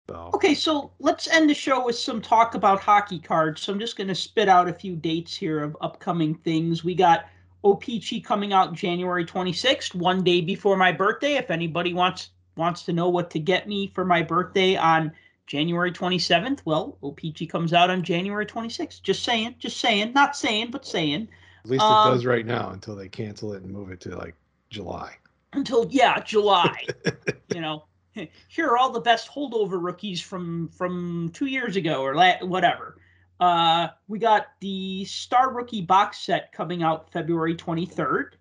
so 0.08 0.32
Okay, 0.34 0.54
so 0.54 0.92
let's 1.00 1.28
end 1.28 1.50
the 1.50 1.54
show 1.54 1.86
with 1.86 1.98
some 1.98 2.22
talk 2.22 2.56
about 2.56 2.82
hockey 2.82 3.20
cards. 3.20 3.62
So 3.62 3.72
I'm 3.72 3.80
just 3.80 3.98
going 3.98 4.08
to 4.08 4.16
spit 4.16 4.50
out 4.50 4.68
a 4.68 4.74
few 4.74 4.96
dates 4.96 5.36
here 5.36 5.64
of 5.64 5.78
upcoming 5.82 6.36
things. 6.36 6.84
We 6.84 6.96
got 6.96 7.26
OPC 7.64 8.24
coming 8.24 8.52
out 8.52 8.74
January 8.74 9.26
26th, 9.26 9.96
one 9.96 10.24
day 10.24 10.42
before 10.42 10.76
my 10.78 10.92
birthday. 10.92 11.36
If 11.36 11.52
anybody 11.52 11.94
wants 11.94 12.32
wants 12.58 12.84
to 12.84 12.94
know 12.94 13.08
what 13.08 13.30
to 13.32 13.40
get 13.40 13.68
me 13.68 13.92
for 13.96 14.04
my 14.04 14.22
birthday 14.22 14.76
on 14.76 15.12
January 15.48 15.92
27th, 15.92 16.60
well, 16.66 16.98
OPC 17.04 17.50
comes 17.50 17.72
out 17.74 17.90
on 17.90 18.04
January 18.04 18.46
26th. 18.46 19.02
Just 19.02 19.24
saying, 19.24 19.56
just 19.60 19.78
saying, 19.78 20.12
not 20.14 20.36
saying, 20.36 20.72
but 20.72 20.86
saying. 20.86 21.28
at 21.64 21.72
least 21.72 21.86
um, 21.86 21.98
it 21.98 22.10
does 22.10 22.26
right 22.26 22.46
now 22.46 22.72
until 22.72 22.96
they 22.96 23.08
cancel 23.08 23.54
it 23.54 23.64
and 23.64 23.72
move 23.72 23.92
it 23.92 24.02
to 24.02 24.18
like 24.18 24.36
july 24.72 25.16
Until 25.54 25.88
yeah, 25.90 26.20
July. 26.22 26.86
you 27.54 27.62
know, 27.62 27.84
here 28.48 28.68
are 28.68 28.78
all 28.78 28.92
the 28.92 29.02
best 29.02 29.30
holdover 29.30 29.82
rookies 29.82 30.22
from 30.22 30.70
from 30.70 31.30
two 31.34 31.48
years 31.48 31.76
ago 31.76 32.02
or 32.02 32.16
la- 32.16 32.40
whatever. 32.42 32.98
Uh, 33.40 33.88
we 34.08 34.20
got 34.20 34.48
the 34.60 35.04
Star 35.06 35.52
Rookie 35.52 35.82
box 35.82 36.20
set 36.20 36.52
coming 36.52 36.84
out 36.84 37.12
February 37.12 37.56
23rd. 37.56 38.34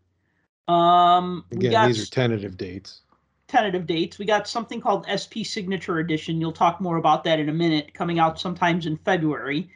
Um, 0.68 1.44
we 1.50 1.56
again 1.56 1.72
got 1.72 1.86
these 1.88 2.06
are 2.06 2.10
tentative 2.10 2.56
dates 2.56 3.02
tentative 3.50 3.86
dates. 3.86 4.18
We 4.18 4.24
got 4.24 4.46
something 4.46 4.80
called 4.80 5.06
SP 5.10 5.42
Signature 5.42 5.98
Edition. 5.98 6.40
You'll 6.40 6.52
talk 6.52 6.80
more 6.80 6.96
about 6.96 7.24
that 7.24 7.40
in 7.40 7.48
a 7.48 7.52
minute, 7.52 7.92
coming 7.92 8.18
out 8.18 8.38
sometimes 8.38 8.86
in 8.86 8.96
February. 8.98 9.68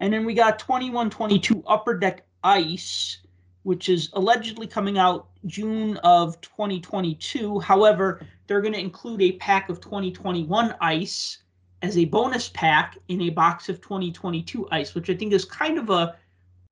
And 0.00 0.12
then 0.12 0.24
we 0.24 0.34
got 0.34 0.58
2122 0.58 1.62
Upper 1.66 1.96
Deck 1.96 2.26
Ice, 2.42 3.18
which 3.62 3.88
is 3.88 4.10
allegedly 4.14 4.66
coming 4.66 4.98
out 4.98 5.28
June 5.46 5.96
of 5.98 6.40
2022. 6.40 7.60
However, 7.60 8.26
they're 8.46 8.60
going 8.60 8.74
to 8.74 8.80
include 8.80 9.22
a 9.22 9.32
pack 9.32 9.68
of 9.68 9.80
2021 9.80 10.74
Ice 10.80 11.38
as 11.82 11.96
a 11.96 12.04
bonus 12.06 12.48
pack 12.50 12.98
in 13.08 13.22
a 13.22 13.30
box 13.30 13.68
of 13.68 13.80
2022 13.80 14.68
Ice, 14.70 14.94
which 14.94 15.10
I 15.10 15.14
think 15.14 15.32
is 15.32 15.44
kind 15.44 15.78
of 15.78 15.90
a 15.90 16.16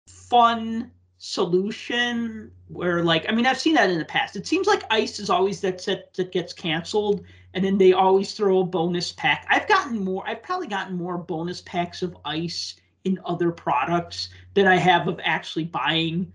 fun 0.06 0.90
solution 1.18 2.50
where 2.68 3.02
like 3.02 3.28
i 3.28 3.32
mean 3.32 3.44
i've 3.44 3.58
seen 3.58 3.74
that 3.74 3.90
in 3.90 3.98
the 3.98 4.04
past 4.04 4.36
it 4.36 4.46
seems 4.46 4.68
like 4.68 4.84
ice 4.88 5.18
is 5.18 5.28
always 5.28 5.60
that 5.60 5.80
set 5.80 6.14
that 6.14 6.30
gets 6.30 6.52
canceled 6.52 7.24
and 7.54 7.64
then 7.64 7.76
they 7.76 7.92
always 7.92 8.34
throw 8.34 8.60
a 8.60 8.64
bonus 8.64 9.10
pack 9.12 9.44
i've 9.50 9.66
gotten 9.66 9.98
more 9.98 10.22
i've 10.28 10.42
probably 10.44 10.68
gotten 10.68 10.96
more 10.96 11.18
bonus 11.18 11.60
packs 11.62 12.02
of 12.02 12.16
ice 12.24 12.76
in 13.02 13.18
other 13.24 13.50
products 13.50 14.28
than 14.54 14.68
i 14.68 14.76
have 14.76 15.08
of 15.08 15.18
actually 15.24 15.64
buying 15.64 16.32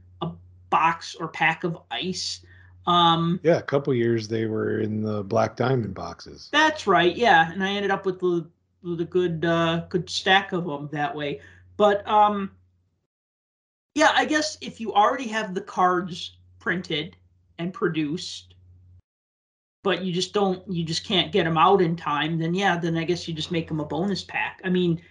box 0.73 1.15
or 1.19 1.27
pack 1.27 1.63
of 1.63 1.77
ice 1.91 2.41
um 2.87 3.39
yeah 3.43 3.57
a 3.57 3.61
couple 3.61 3.93
years 3.93 4.27
they 4.27 4.45
were 4.45 4.79
in 4.79 5.01
the 5.01 5.23
black 5.23 5.55
diamond 5.55 5.93
boxes 5.93 6.49
that's 6.51 6.87
right. 6.87 7.15
Yeah, 7.15 7.51
and 7.51 7.63
I 7.63 7.69
ended 7.69 7.91
up 7.91 8.05
with 8.05 8.19
the 8.19 8.47
with 8.83 9.01
a 9.01 9.05
good 9.05 9.45
uh, 9.45 9.85
good 9.89 10.09
stack 10.09 10.51
of 10.51 10.65
them 10.65 10.89
that 10.91 11.15
way. 11.15 11.41
But 11.77 12.07
um, 12.07 12.51
yeah, 13.95 14.11
I 14.15 14.25
guess 14.25 14.57
if 14.61 14.79
you 14.79 14.93
already 14.93 15.27
have 15.29 15.53
the 15.53 15.61
cards 15.61 16.37
printed 16.59 17.15
and 17.57 17.73
produced, 17.73 18.55
but 19.83 20.03
you 20.03 20.13
just 20.13 20.33
don't, 20.33 20.61
you 20.71 20.83
just 20.83 21.05
can't 21.05 21.31
get 21.31 21.45
them 21.45 21.57
out 21.57 21.81
in 21.81 21.95
time, 21.95 22.37
then 22.37 22.53
yeah, 22.53 22.77
then 22.77 22.97
I 22.97 23.03
guess 23.03 23.27
you 23.27 23.33
just 23.33 23.51
make 23.51 23.67
them 23.67 23.79
a 23.79 23.85
bonus 23.85 24.23
pack. 24.23 24.61
I 24.63 24.69
mean, 24.69 25.01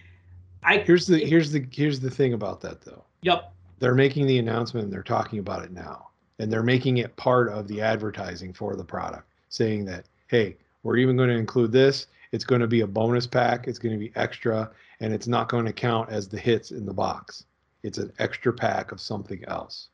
I 0.62 0.78
here's 0.78 1.06
the 1.06 1.18
here's 1.18 1.50
the 1.50 1.66
here's 1.72 2.00
the 2.00 2.10
thing 2.10 2.34
about 2.34 2.60
that 2.60 2.82
though 2.82 3.04
yep, 3.22 3.52
they're 3.82 3.96
making 3.96 4.28
the 4.28 4.38
announcement 4.38 4.84
and 4.84 4.92
they're 4.92 5.02
talking 5.02 5.40
about 5.40 5.64
it 5.64 5.72
now. 5.72 6.10
And 6.38 6.52
they're 6.52 6.62
making 6.62 6.98
it 6.98 7.16
part 7.16 7.48
of 7.48 7.66
the 7.66 7.80
advertising 7.80 8.52
for 8.52 8.76
the 8.76 8.84
product 8.84 9.28
saying 9.48 9.84
that 9.86 10.06
hey 10.28 10.56
we're 10.84 10.98
even 10.98 11.16
going 11.16 11.28
to 11.28 11.36
include 11.36 11.72
this. 11.72 12.06
It's 12.30 12.44
going 12.44 12.60
to 12.60 12.68
be 12.68 12.82
a 12.82 12.86
bonus 12.86 13.26
pack. 13.26 13.66
It's 13.66 13.80
going 13.80 13.92
to 13.92 13.98
be 13.98 14.12
extra. 14.14 14.70
And 15.00 15.12
it's 15.12 15.26
not 15.26 15.48
going 15.48 15.66
to 15.66 15.72
count 15.72 16.10
as 16.10 16.28
the 16.28 16.38
hits 16.38 16.70
in 16.70 16.86
the 16.86 16.94
box. 16.94 17.44
It's 17.82 17.98
an 17.98 18.12
extra 18.20 18.52
pack 18.52 18.92
of 18.92 19.00
something 19.00 19.44
else. 19.48 19.88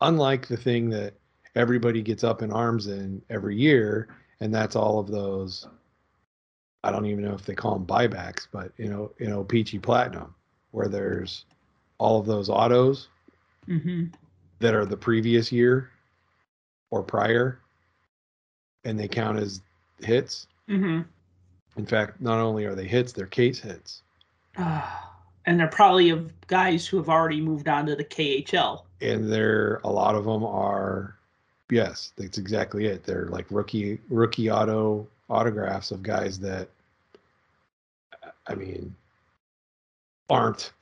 Unlike 0.00 0.48
the 0.48 0.56
thing 0.56 0.90
that 0.90 1.14
everybody 1.54 2.02
gets 2.02 2.24
up 2.24 2.42
in 2.42 2.50
arms 2.50 2.88
in 2.88 3.22
every 3.30 3.56
year 3.56 4.08
and 4.40 4.52
that's 4.52 4.76
all 4.76 4.98
of 4.98 5.08
those 5.08 5.66
i 6.84 6.92
don't 6.92 7.06
even 7.06 7.24
know 7.24 7.34
if 7.34 7.44
they 7.44 7.56
call 7.56 7.74
them 7.74 7.84
buybacks 7.84 8.46
but 8.52 8.70
you 8.76 8.88
know 8.88 9.10
you 9.18 9.26
know 9.26 9.42
peachy 9.42 9.76
platinum 9.78 10.32
where 10.70 10.86
there's 10.86 11.44
all 11.98 12.20
of 12.20 12.26
those 12.26 12.48
autos 12.48 13.08
hmm 13.70 14.04
that 14.58 14.74
are 14.74 14.84
the 14.84 14.96
previous 14.96 15.50
year 15.50 15.90
or 16.90 17.02
prior 17.02 17.60
and 18.84 18.98
they 18.98 19.08
count 19.08 19.38
as 19.38 19.62
hits. 20.00 20.46
Hmm 20.68 21.02
in 21.76 21.86
fact 21.86 22.20
not 22.20 22.38
only 22.38 22.64
are 22.66 22.74
they 22.74 22.86
hits 22.86 23.12
they're 23.12 23.26
case 23.26 23.58
hits. 23.60 24.02
And 25.46 25.58
they're 25.58 25.68
probably 25.68 26.10
of 26.10 26.30
guys 26.48 26.86
who 26.86 26.98
have 26.98 27.08
already 27.08 27.40
moved 27.40 27.66
on 27.66 27.86
to 27.86 27.96
the 27.96 28.04
KHL. 28.04 28.82
and 29.00 29.32
there 29.32 29.80
a 29.84 29.90
lot 29.90 30.14
of 30.14 30.24
them 30.26 30.44
are 30.44 31.16
yes 31.70 32.12
that's 32.16 32.36
exactly 32.36 32.84
it. 32.84 33.04
They're 33.04 33.26
like 33.26 33.46
rookie 33.50 33.98
rookie 34.10 34.50
auto 34.50 35.08
autographs 35.30 35.92
of 35.92 36.02
guys 36.02 36.38
that 36.40 36.68
i 38.46 38.54
mean 38.54 38.94
aren't 40.28 40.72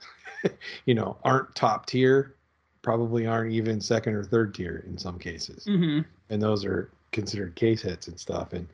you 0.86 0.94
know 0.94 1.16
aren't 1.22 1.54
top 1.54 1.86
tier 1.86 2.34
probably 2.82 3.26
aren't 3.26 3.52
even 3.52 3.80
second 3.80 4.14
or 4.14 4.24
third 4.24 4.54
tier 4.54 4.84
in 4.86 4.96
some 4.98 5.18
cases. 5.18 5.64
Hmm 5.64 6.00
and 6.30 6.42
those 6.42 6.64
are 6.64 6.90
considered 7.12 7.54
case 7.54 7.82
hits 7.82 8.08
and 8.08 8.18
stuff. 8.18 8.52
And 8.52 8.68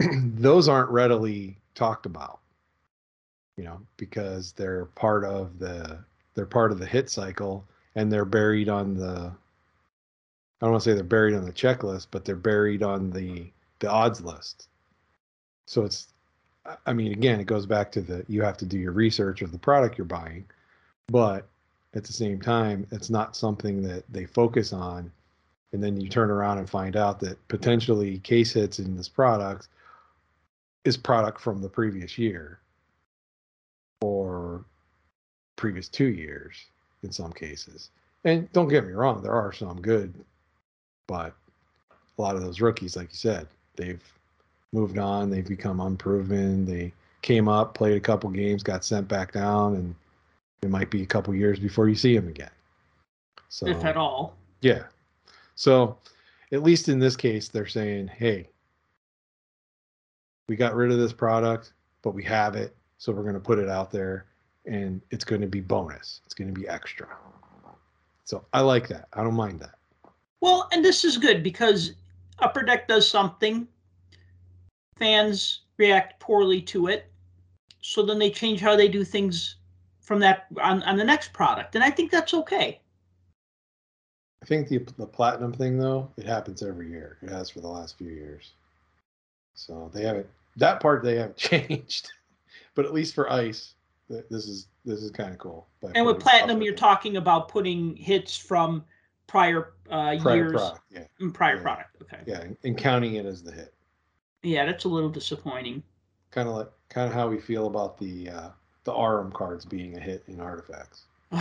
those 0.40 0.68
aren't 0.68 0.90
readily 0.90 1.56
talked 1.74 2.06
about 2.06 2.40
you 3.56 3.64
know 3.64 3.80
because 3.96 4.52
they're 4.52 4.86
part 4.86 5.24
of 5.24 5.58
the 5.58 5.98
they're 6.34 6.46
part 6.46 6.72
of 6.72 6.78
the 6.80 6.86
hit 6.86 7.08
cycle 7.08 7.64
and 7.94 8.12
they're 8.12 8.24
buried 8.24 8.68
on 8.68 8.94
the 8.94 9.30
i 10.60 10.60
don't 10.60 10.72
want 10.72 10.82
to 10.82 10.90
say 10.90 10.94
they're 10.94 11.04
buried 11.04 11.34
on 11.34 11.44
the 11.44 11.52
checklist 11.52 12.08
but 12.10 12.24
they're 12.24 12.34
buried 12.34 12.82
on 12.82 13.10
the 13.10 13.48
the 13.78 13.88
odds 13.88 14.20
list. 14.20 14.66
So 15.66 15.84
it's 15.84 16.08
i 16.84 16.92
mean 16.92 17.12
again 17.12 17.38
it 17.38 17.46
goes 17.46 17.64
back 17.64 17.92
to 17.92 18.00
the 18.00 18.24
you 18.28 18.42
have 18.42 18.56
to 18.56 18.66
do 18.66 18.78
your 18.78 18.92
research 18.92 19.40
of 19.42 19.52
the 19.52 19.58
product 19.58 19.98
you're 19.98 20.04
buying 20.04 20.44
but 21.06 21.46
at 21.94 22.04
the 22.04 22.12
same 22.12 22.40
time 22.40 22.86
it's 22.90 23.10
not 23.10 23.36
something 23.36 23.82
that 23.82 24.04
they 24.10 24.26
focus 24.26 24.72
on 24.72 25.10
and 25.72 25.82
then 25.82 26.00
you 26.00 26.08
turn 26.08 26.30
around 26.30 26.58
and 26.58 26.68
find 26.68 26.96
out 26.96 27.20
that 27.20 27.36
potentially 27.48 28.18
case 28.20 28.52
hits 28.52 28.78
in 28.78 28.96
this 28.96 29.08
product 29.08 29.68
is 30.84 30.96
product 30.96 31.40
from 31.40 31.60
the 31.60 31.68
previous 31.68 32.16
year 32.16 32.60
or 34.00 34.64
previous 35.56 35.88
two 35.88 36.06
years 36.06 36.56
in 37.02 37.12
some 37.12 37.32
cases. 37.32 37.90
And 38.24 38.50
don't 38.52 38.68
get 38.68 38.86
me 38.86 38.92
wrong, 38.92 39.22
there 39.22 39.32
are 39.32 39.52
some 39.52 39.80
good, 39.80 40.14
but 41.06 41.34
a 42.18 42.22
lot 42.22 42.36
of 42.36 42.42
those 42.42 42.60
rookies, 42.60 42.96
like 42.96 43.10
you 43.10 43.16
said, 43.16 43.46
they've 43.76 44.02
moved 44.72 44.98
on, 44.98 45.30
they've 45.30 45.46
become 45.46 45.80
unproven. 45.80 46.64
They 46.64 46.92
came 47.22 47.48
up, 47.48 47.74
played 47.74 47.96
a 47.96 48.00
couple 48.00 48.30
games, 48.30 48.62
got 48.62 48.84
sent 48.84 49.08
back 49.08 49.32
down, 49.32 49.74
and 49.74 49.94
it 50.62 50.70
might 50.70 50.90
be 50.90 51.02
a 51.02 51.06
couple 51.06 51.34
years 51.34 51.58
before 51.58 51.88
you 51.88 51.94
see 51.94 52.16
them 52.16 52.28
again. 52.28 52.50
So 53.48 53.66
if 53.66 53.84
at 53.84 53.96
all. 53.96 54.36
yeah. 54.60 54.84
So 55.54 55.96
at 56.52 56.62
least 56.62 56.88
in 56.88 56.98
this 56.98 57.16
case, 57.16 57.48
they're 57.48 57.66
saying, 57.66 58.08
hey, 58.08 58.48
we 60.48 60.56
got 60.56 60.74
rid 60.74 60.90
of 60.90 60.98
this 60.98 61.12
product, 61.12 61.72
but 62.02 62.14
we 62.14 62.24
have 62.24 62.56
it. 62.56 62.74
So 62.98 63.12
we're 63.12 63.22
going 63.22 63.34
to 63.34 63.40
put 63.40 63.58
it 63.58 63.68
out 63.68 63.90
there 63.90 64.26
and 64.66 65.00
it's 65.10 65.24
going 65.24 65.40
to 65.40 65.46
be 65.46 65.60
bonus. 65.60 66.20
It's 66.24 66.34
going 66.34 66.52
to 66.52 66.58
be 66.58 66.68
extra. 66.68 67.08
So 68.24 68.44
I 68.52 68.60
like 68.60 68.88
that. 68.88 69.08
I 69.12 69.22
don't 69.22 69.34
mind 69.34 69.60
that. 69.60 69.74
Well, 70.40 70.68
and 70.72 70.84
this 70.84 71.04
is 71.04 71.16
good 71.16 71.42
because 71.42 71.94
Upper 72.38 72.62
Deck 72.62 72.86
does 72.86 73.08
something. 73.08 73.66
Fans 74.98 75.60
react 75.76 76.20
poorly 76.20 76.60
to 76.62 76.88
it. 76.88 77.10
So 77.80 78.04
then 78.04 78.18
they 78.18 78.30
change 78.30 78.60
how 78.60 78.76
they 78.76 78.88
do 78.88 79.04
things 79.04 79.56
from 80.08 80.20
that 80.20 80.46
on, 80.60 80.82
on 80.84 80.96
the 80.96 81.04
next 81.04 81.34
product. 81.34 81.74
And 81.74 81.84
I 81.84 81.90
think 81.90 82.10
that's 82.10 82.32
okay. 82.32 82.80
I 84.42 84.46
think 84.46 84.68
the 84.68 84.78
the 84.96 85.06
platinum 85.06 85.52
thing 85.52 85.78
though, 85.78 86.10
it 86.16 86.24
happens 86.24 86.62
every 86.62 86.88
year. 86.88 87.18
It 87.22 87.28
has 87.28 87.50
for 87.50 87.60
the 87.60 87.68
last 87.68 87.98
few 87.98 88.10
years. 88.10 88.54
So 89.52 89.90
they 89.92 90.02
haven't 90.04 90.26
that 90.56 90.80
part 90.80 91.04
they 91.04 91.16
haven't 91.16 91.36
changed. 91.50 92.10
but 92.74 92.86
at 92.86 92.94
least 92.94 93.14
for 93.14 93.30
ice, 93.30 93.74
this 94.08 94.46
is 94.46 94.68
this 94.86 95.02
is 95.02 95.10
kind 95.10 95.30
of 95.30 95.38
cool. 95.38 95.68
And 95.94 96.06
with 96.06 96.20
platinum, 96.20 96.62
you're 96.62 96.74
talking 96.74 97.18
about 97.18 97.48
putting 97.48 97.94
hits 97.94 98.34
from 98.34 98.84
prior 99.26 99.74
uh, 99.90 100.16
prior 100.20 100.36
years, 100.36 100.52
product, 100.52 100.80
yeah, 100.90 101.04
prior 101.34 101.56
yeah. 101.56 101.62
product. 101.62 101.96
Okay. 102.02 102.22
yeah, 102.24 102.40
and, 102.40 102.56
and 102.64 102.78
counting 102.78 103.16
it 103.16 103.26
as 103.26 103.42
the 103.42 103.52
hit. 103.52 103.74
Yeah, 104.42 104.64
that's 104.64 104.84
a 104.84 104.88
little 104.88 105.10
disappointing. 105.10 105.82
Kind 106.30 106.48
of 106.48 106.54
like 106.54 106.70
kind 106.88 107.06
of 107.06 107.12
how 107.12 107.28
we 107.28 107.38
feel 107.38 107.66
about 107.66 107.98
the 107.98 108.30
uh, 108.30 108.48
the 108.88 108.94
Aurum 108.94 109.30
cards 109.30 109.66
being 109.66 109.98
a 109.98 110.00
hit 110.00 110.24
in 110.28 110.40
artifacts. 110.40 111.02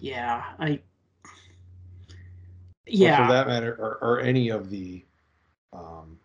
yeah, 0.00 0.44
I. 0.60 0.70
Or 0.70 0.78
Yeah, 2.86 3.26
for 3.26 3.32
that 3.32 3.48
matter, 3.48 3.74
or, 3.80 3.98
or 4.00 4.20
any 4.20 4.50
of 4.50 4.70
the 4.70 5.02
um, 5.72 6.16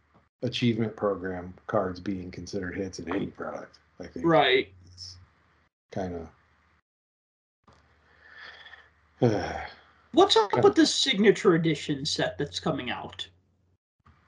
achievement 0.44 0.96
program 0.96 1.52
cards 1.66 2.00
being 2.00 2.30
considered 2.30 2.76
hits 2.76 3.00
in 3.00 3.12
any 3.12 3.26
product. 3.26 3.80
I 4.00 4.06
think 4.06 4.24
right. 4.24 4.72
it's 4.86 5.16
kind 5.92 6.28
of. 9.20 9.32
What's 10.12 10.38
up 10.38 10.52
Kind 10.52 10.64
with 10.64 10.76
this 10.76 10.94
signature 10.94 11.56
edition 11.56 12.06
set 12.06 12.38
that's 12.38 12.60
coming 12.60 12.92
out? 12.92 13.28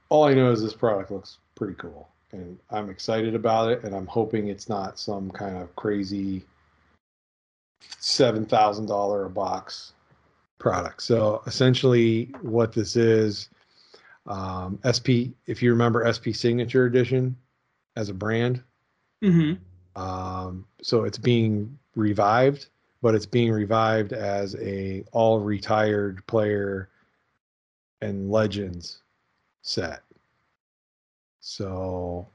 All 0.09 0.23
I 0.23 0.33
know 0.33 0.49
is 0.51 0.63
this 0.63 0.73
product 0.73 1.11
looks 1.11 1.37
pretty 1.53 1.75
cool, 1.75 2.09
and 2.33 2.57
I'm 2.71 2.89
excited 2.89 3.35
about 3.35 3.71
it, 3.71 3.83
and 3.83 3.95
I'm 3.95 4.07
hoping 4.07 4.47
it's 4.47 4.67
not 4.67 4.99
some 4.99 5.31
kind 5.31 5.55
of 5.57 5.73
crazy 5.75 6.43
seven 7.99 8.45
thousand 8.45 8.87
dollar 8.87 9.25
a 9.25 9.29
box 9.29 9.93
product. 10.59 11.03
So 11.03 11.41
essentially, 11.45 12.33
what 12.41 12.73
this 12.73 12.95
is, 12.95 13.49
um, 14.27 14.79
SP. 14.83 15.31
If 15.45 15.61
you 15.61 15.71
remember 15.71 16.11
SP 16.11 16.33
Signature 16.33 16.85
Edition 16.85 17.37
as 17.95 18.09
a 18.09 18.13
brand, 18.13 18.61
Mm-hmm. 19.23 20.01
um, 20.01 20.65
so 20.81 21.05
it's 21.05 21.17
being 21.17 21.77
revived, 21.95 22.67
but 23.01 23.15
it's 23.15 23.25
being 23.25 23.51
revived 23.53 24.11
as 24.11 24.55
a 24.55 25.05
all 25.13 25.39
retired 25.39 26.25
player 26.27 26.89
and 28.01 28.29
legends 28.29 29.01
set. 29.61 30.01
So 31.45 32.25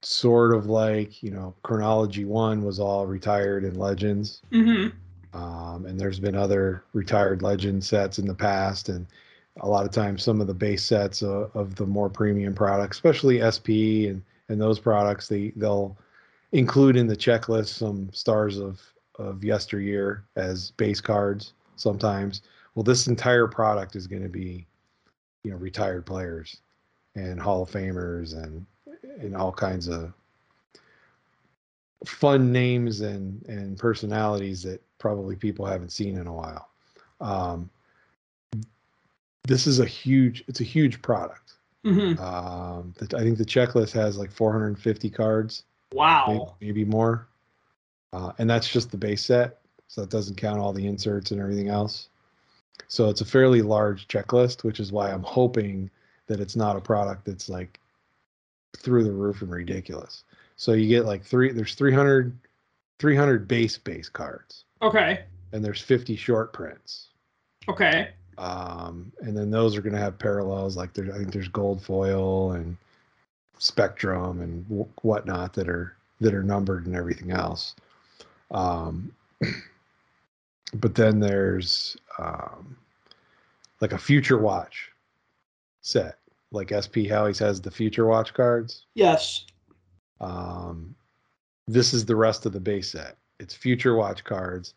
sort 0.00 0.54
of 0.54 0.64
like, 0.64 1.22
you 1.22 1.30
know, 1.30 1.54
chronology 1.62 2.24
one 2.24 2.64
was 2.64 2.80
all 2.80 3.06
retired 3.06 3.64
and 3.64 3.76
legends. 3.76 4.40
Mm-hmm. 4.50 4.96
Um, 5.38 5.84
and 5.84 6.00
there's 6.00 6.18
been 6.18 6.34
other 6.34 6.82
retired 6.94 7.42
legend 7.42 7.84
sets 7.84 8.18
in 8.18 8.26
the 8.26 8.34
past 8.34 8.88
and 8.88 9.06
a 9.60 9.68
lot 9.68 9.84
of 9.84 9.92
times 9.92 10.22
some 10.22 10.40
of 10.40 10.46
the 10.46 10.54
base 10.54 10.82
sets 10.82 11.22
of, 11.22 11.54
of 11.54 11.74
the 11.74 11.84
more 11.84 12.08
premium 12.08 12.54
products, 12.54 12.96
especially 12.96 13.42
SP 13.44 14.08
and, 14.08 14.22
and 14.48 14.58
those 14.58 14.78
products, 14.78 15.28
they, 15.28 15.52
they'll 15.56 15.94
include 16.52 16.96
in 16.96 17.06
the 17.06 17.16
checklist 17.16 17.74
some 17.74 18.10
stars 18.10 18.58
of, 18.58 18.80
of 19.18 19.44
yesteryear 19.44 20.24
as 20.36 20.70
base 20.72 21.02
cards 21.02 21.52
sometimes. 21.76 22.40
Well, 22.74 22.84
this 22.84 23.06
entire 23.06 23.46
product 23.46 23.96
is 23.96 24.06
going 24.06 24.22
to 24.22 24.30
be, 24.30 24.66
you 25.44 25.50
know, 25.50 25.58
retired 25.58 26.06
players 26.06 26.56
and 27.14 27.40
Hall 27.40 27.62
of 27.62 27.70
Famers 27.70 28.34
and, 28.34 28.64
and 29.20 29.36
all 29.36 29.52
kinds 29.52 29.88
of 29.88 30.12
fun 32.04 32.52
names 32.52 33.00
and, 33.00 33.44
and 33.46 33.78
personalities 33.78 34.62
that 34.62 34.80
probably 34.98 35.36
people 35.36 35.66
haven't 35.66 35.90
seen 35.90 36.16
in 36.16 36.26
a 36.26 36.32
while. 36.32 36.68
Um, 37.20 37.70
this 39.44 39.66
is 39.66 39.80
a 39.80 39.86
huge, 39.86 40.44
it's 40.48 40.60
a 40.60 40.64
huge 40.64 41.02
product. 41.02 41.54
Mm-hmm. 41.84 42.22
Um, 42.22 42.94
the, 42.98 43.16
I 43.16 43.22
think 43.22 43.38
the 43.38 43.44
checklist 43.44 43.92
has 43.92 44.16
like 44.18 44.30
450 44.30 45.10
cards, 45.10 45.64
Wow. 45.92 46.54
maybe 46.60 46.84
more. 46.84 47.26
Uh, 48.12 48.32
and 48.38 48.48
that's 48.48 48.68
just 48.68 48.90
the 48.90 48.96
base 48.96 49.24
set. 49.24 49.58
So 49.88 50.02
that 50.02 50.10
doesn't 50.10 50.36
count 50.36 50.60
all 50.60 50.72
the 50.72 50.86
inserts 50.86 51.30
and 51.32 51.40
everything 51.40 51.68
else. 51.68 52.08
So 52.88 53.08
it's 53.08 53.20
a 53.20 53.24
fairly 53.24 53.62
large 53.62 54.08
checklist, 54.08 54.62
which 54.62 54.80
is 54.80 54.92
why 54.92 55.10
I'm 55.10 55.22
hoping 55.22 55.90
that 56.30 56.38
it's 56.40 56.54
not 56.54 56.76
a 56.76 56.80
product 56.80 57.24
that's 57.24 57.48
like 57.48 57.80
through 58.78 59.02
the 59.02 59.10
roof 59.12 59.42
and 59.42 59.50
ridiculous. 59.50 60.22
So 60.54 60.72
you 60.74 60.88
get 60.88 61.04
like 61.04 61.24
three, 61.24 61.50
there's 61.50 61.74
300, 61.74 62.38
300 63.00 63.48
base 63.48 63.76
base 63.76 64.08
cards 64.08 64.64
Okay. 64.80 65.24
and 65.52 65.64
there's 65.64 65.80
50 65.80 66.14
short 66.14 66.52
prints. 66.52 67.08
Okay. 67.68 68.10
Um, 68.38 69.10
and 69.22 69.36
then 69.36 69.50
those 69.50 69.76
are 69.76 69.80
going 69.82 69.92
to 69.92 69.98
have 69.98 70.20
parallels. 70.20 70.76
Like 70.76 70.94
there, 70.94 71.12
I 71.12 71.18
think 71.18 71.32
there's 71.32 71.48
gold 71.48 71.82
foil 71.82 72.52
and 72.52 72.76
spectrum 73.58 74.40
and 74.40 74.64
wh- 74.66 75.04
whatnot 75.04 75.52
that 75.54 75.68
are 75.68 75.96
that 76.20 76.32
are 76.32 76.42
numbered 76.44 76.86
and 76.86 76.94
everything 76.94 77.32
else. 77.32 77.74
Um, 78.52 79.10
but 80.74 80.94
then 80.94 81.18
there's 81.18 81.96
um, 82.18 82.76
like 83.80 83.92
a 83.92 83.98
future 83.98 84.38
watch 84.38 84.92
set. 85.82 86.19
Like 86.52 86.72
SP 86.74 87.06
Howie's 87.08 87.38
has 87.38 87.60
the 87.60 87.70
future 87.70 88.06
watch 88.06 88.34
cards. 88.34 88.86
Yes. 88.94 89.46
Um, 90.20 90.94
this 91.68 91.94
is 91.94 92.04
the 92.04 92.16
rest 92.16 92.44
of 92.46 92.52
the 92.52 92.60
base 92.60 92.90
set. 92.90 93.16
It's 93.38 93.54
future 93.54 93.94
watch 93.94 94.24
cards, 94.24 94.74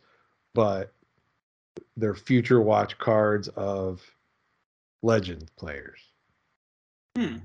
but 0.53 0.93
they're 1.97 2.13
future 2.15 2.61
watch 2.61 2.97
cards 2.99 3.47
of 3.49 4.01
legend 5.01 5.49
players. 5.57 5.99
Hmm. 7.17 7.37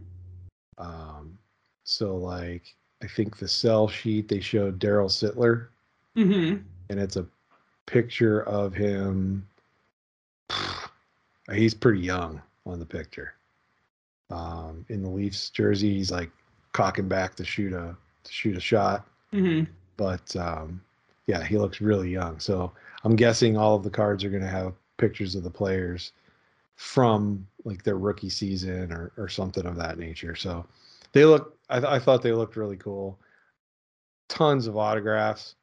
Um, 0.77 1.39
so 1.85 2.17
like 2.17 2.63
I 3.03 3.07
think 3.07 3.39
the 3.39 3.49
sell 3.49 3.89
sheet 3.89 4.29
they 4.29 4.41
showed 4.41 4.79
Daryl 4.79 5.09
Sittler, 5.09 5.69
Mm-hmm. 6.17 6.63
and 6.91 7.01
it's 7.01 7.17
a 7.17 7.27
picture 7.87 8.43
of 8.43 8.75
him. 8.75 9.47
He's 11.53 11.75
pretty 11.75 12.01
young 12.01 12.43
on 12.67 12.79
the 12.79 12.87
picture. 12.87 13.35
Um, 14.31 14.85
in 14.89 15.03
the 15.03 15.09
Leafs 15.09 15.51
jersey, 15.51 15.95
he's 15.95 16.11
like 16.11 16.31
cocking 16.73 17.09
back 17.09 17.35
to 17.37 17.45
shoot 17.45 17.73
a 17.73 17.97
to 18.25 18.33
shoot 18.33 18.57
a 18.57 18.61
shot. 18.61 19.07
Mm-hmm. 19.33 19.71
but 19.99 20.35
um, 20.37 20.81
yeah, 21.27 21.45
he 21.45 21.59
looks 21.59 21.83
really 21.83 22.11
young. 22.11 22.41
So 22.41 22.73
I'm 23.05 23.15
guessing 23.15 23.57
all 23.57 23.77
of 23.77 23.83
the 23.83 23.91
cards 23.91 24.25
are 24.25 24.31
going 24.31 24.43
to 24.43 24.49
have 24.49 24.73
pictures 24.97 25.35
of 25.35 25.45
the 25.45 25.51
players 25.51 26.13
from 26.77 27.47
like 27.65 27.83
their 27.83 27.99
rookie 27.99 28.31
season 28.31 28.93
or 28.93 29.13
or 29.17 29.29
something 29.29 29.67
of 29.67 29.77
that 29.77 29.99
nature. 29.99 30.35
So 30.35 30.65
they 31.13 31.25
look. 31.25 31.57
I, 31.71 31.81
th- 31.81 31.93
I 31.93 31.99
thought 31.99 32.23
they 32.23 32.33
looked 32.33 32.57
really 32.57 32.77
cool. 32.79 33.19
Tons 34.29 34.67
of 34.67 34.77
autographs. 34.77 35.55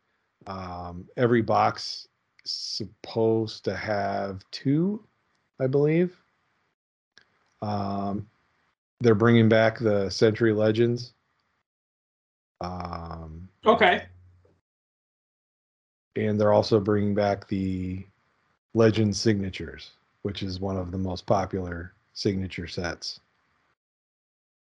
Um, 0.48 1.08
every 1.18 1.42
box 1.42 2.08
supposed 2.44 3.64
to 3.66 3.76
have 3.76 4.44
two, 4.52 5.04
I 5.60 5.66
believe. 5.68 6.16
Um, 7.62 8.28
they're 9.06 9.16
bringing 9.16 9.50
back 9.50 9.80
the 9.80 10.10
Century 10.10 10.54
Legends. 10.54 11.14
Um, 12.62 13.50
Okay. 13.66 14.08
and 16.16 16.40
they're 16.40 16.54
also 16.54 16.80
bringing 16.80 17.14
back 17.14 17.48
the 17.48 18.06
legend 18.74 19.16
signatures 19.16 19.92
which 20.24 20.42
is 20.44 20.60
one 20.60 20.78
of 20.78 20.92
the 20.92 20.98
most 20.98 21.26
popular 21.28 21.94
signature 22.14 22.68
sets 22.68 23.20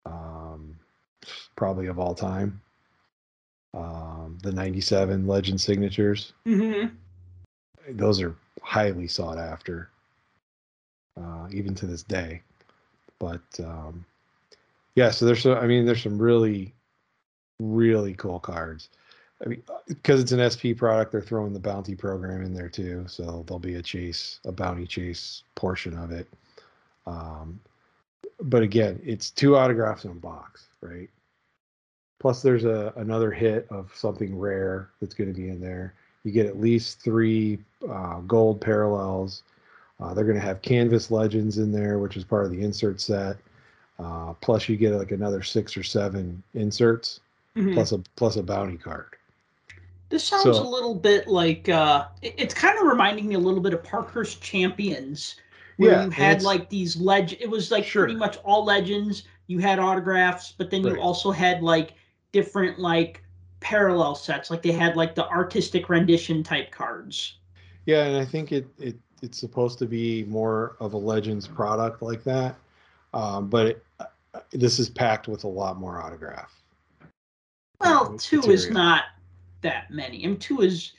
um, 0.07 0.77
probably 1.57 1.87
of 1.87 1.99
all 1.99 2.15
time 2.15 2.61
um, 3.75 4.39
the 4.43 4.53
97 4.53 5.27
legend 5.27 5.61
signatures. 5.61 6.33
hmm 6.47 6.87
Those 7.91 8.21
are 8.23 8.35
highly 8.63 9.09
sought 9.09 9.39
after, 9.39 9.91
uh, 11.21 11.49
even 11.51 11.75
to 11.77 11.87
this 11.87 12.03
day. 12.03 12.43
But 13.19 13.43
um, 13.61 14.05
yeah, 14.95 15.11
so 15.11 15.27
there's 15.27 15.43
some, 15.43 15.59
I 15.59 15.67
mean, 15.67 15.87
there's 15.87 16.03
some 16.03 16.21
really, 16.21 16.75
really 17.59 18.15
cool 18.15 18.41
cards. 18.41 18.89
I 19.45 19.49
mean, 19.49 19.63
because 19.89 20.21
it's 20.21 20.33
an 20.33 20.49
SP 20.49 20.77
product, 20.77 21.13
they're 21.13 21.21
throwing 21.21 21.53
the 21.53 21.61
bounty 21.61 21.95
program 21.95 22.43
in 22.43 22.55
there 22.55 22.69
too. 22.69 23.05
So 23.09 23.45
there'll 23.47 23.59
be 23.59 23.75
a 23.75 23.83
chase, 23.83 24.41
a 24.45 24.53
bounty 24.53 24.87
chase 24.87 25.43
portion 25.55 25.97
of 25.99 26.13
it. 26.13 26.29
Um, 27.07 27.61
but 28.41 28.63
again, 28.63 29.01
it's 29.05 29.31
two 29.31 29.57
autographs 29.57 30.05
in 30.05 30.13
a 30.13 30.15
box, 30.15 30.67
right? 30.81 31.11
Plus, 32.21 32.41
there's 32.43 32.65
a 32.65 32.93
another 32.97 33.31
hit 33.31 33.67
of 33.71 33.93
something 33.95 34.39
rare 34.39 34.89
that's 35.01 35.15
going 35.15 35.33
to 35.33 35.39
be 35.39 35.49
in 35.49 35.61
there. 35.61 35.95
You 36.23 36.33
get 36.33 36.47
at 36.47 36.59
least 36.59 37.01
three 37.01 37.59
uh, 37.89 38.21
gold 38.21 38.61
parallels. 38.61 39.43
Uh, 40.01 40.15
they're 40.15 40.25
going 40.25 40.39
to 40.39 40.45
have 40.47 40.63
canvas 40.63 41.11
legends 41.11 41.59
in 41.59 41.71
there, 41.71 41.99
which 41.99 42.17
is 42.17 42.25
part 42.25 42.47
of 42.47 42.51
the 42.51 42.63
insert 42.63 43.01
set. 43.01 43.37
Uh, 43.99 44.33
plus, 44.35 44.69
you 44.69 44.77
get 44.77 44.93
like 44.95 45.13
another 45.13 45.43
six 45.43 45.77
or 45.77 45.83
seven 45.83 46.43
inserts, 46.55 47.21
hmm 47.55 47.75
plus 47.75 47.93
a 47.93 47.99
plus 48.17 48.37
a 48.37 48.43
bounty 48.43 48.77
card. 48.77 49.15
This 50.09 50.25
sounds 50.25 50.43
So- 50.45 50.63
a 50.63 50.69
little 50.69 50.95
bit 50.95 51.29
like 51.29 51.69
uh, 51.69 52.07
it- 52.23 52.35
it's 52.37 52.55
kind 52.55 52.79
of 52.79 52.87
reminding 52.87 53.27
me 53.29 53.35
a 53.35 53.39
little 53.39 53.61
bit 53.61 53.73
of 53.73 53.83
Parkhurst 53.85 54.43
Champions, 54.43 55.37
where 55.77 55.93
Yeah, 55.93 56.05
you 56.07 56.11
had 56.11 56.43
like 56.43 56.69
these 56.71 56.97
leg. 56.97 57.37
It 57.41 57.49
was 57.49 57.71
like 57.71 57.85
Sure. 57.85 58.05
pretty 58.05 58.19
much 58.19 58.37
all 58.45 58.65
legends. 58.65 59.25
You 59.47 59.59
had 59.59 59.79
autographs, 59.79 60.55
but 60.57 60.71
then 60.71 60.83
you 60.83 61.01
also 61.01 61.31
had 61.31 61.63
like 61.63 61.95
different 62.33 62.79
like 62.79 63.23
parallel 63.61 64.15
sets. 64.15 64.51
Like 64.51 64.63
they 64.63 64.73
had 64.73 64.97
like 64.97 65.15
the 65.15 65.29
artistic 65.29 65.89
rendition 65.89 66.43
type 66.43 66.71
cards. 66.71 67.37
Yeah, 67.87 68.05
and 68.07 68.17
I 68.17 68.25
think 68.25 68.51
it, 68.53 68.67
it 68.79 68.97
it's 69.23 69.39
supposed 69.39 69.79
to 69.79 69.87
be 69.87 70.25
more 70.25 70.77
of 70.81 70.93
a 70.95 70.99
Legends 70.99 71.47
product 71.47 72.03
like 72.03 72.25
that, 72.25 72.57
um, 73.15 73.49
but 73.49 73.67
it, 73.69 73.85
uh, 74.01 74.07
this 74.51 74.79
is 74.79 74.91
packed 74.91 75.29
with 75.29 75.45
a 75.45 75.49
lot 75.49 75.79
more 75.79 76.01
autograph. 76.01 76.61
Well, 77.81 78.17
two 78.19 78.41
is 78.51 78.71
not 78.71 79.05
that 79.63 79.91
many. 79.91 80.25
I 80.25 80.29
mean, 80.29 80.39
two 80.39 80.61
is 80.63 80.93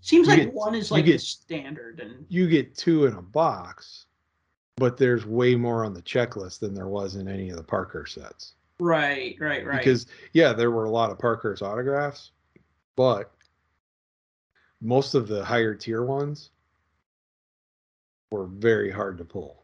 seems 0.00 0.26
You 0.26 0.34
like 0.34 0.44
get- 0.44 0.54
one 0.54 0.74
is 0.74 0.90
like 0.90 1.04
the 1.04 1.12
get- 1.12 1.20
standard, 1.20 2.00
and 2.00 2.26
You 2.28 2.48
get 2.48 2.76
two 2.76 3.06
in 3.06 3.14
a 3.14 3.22
box, 3.22 4.06
but 4.76 4.96
there's 4.96 5.24
way 5.26 5.54
more 5.54 5.84
on 5.84 5.94
the 5.94 6.02
checklist 6.02 6.58
than 6.60 6.74
there 6.74 6.88
was 6.88 7.16
in 7.16 7.28
any 7.28 7.50
of 7.50 7.56
the 7.56 7.62
Parkhurst 7.62 8.14
sets. 8.14 8.54
right, 8.80 9.36
right, 9.38 9.64
right. 9.64 9.78
Because 9.78 10.06
yeah, 10.32 10.52
there 10.52 10.70
were 10.70 10.84
a 10.84 10.90
lot 10.90 11.10
of 11.10 11.18
Parkhurst 11.18 11.62
autographs, 11.62 12.32
but 12.96 13.32
most 14.80 15.14
of 15.14 15.28
the 15.28 15.44
higher 15.44 15.74
tier 15.74 16.02
ones 16.04 16.50
were 18.32 18.46
very 18.46 18.90
hard 18.90 19.18
to 19.18 19.24
pull. 19.24 19.61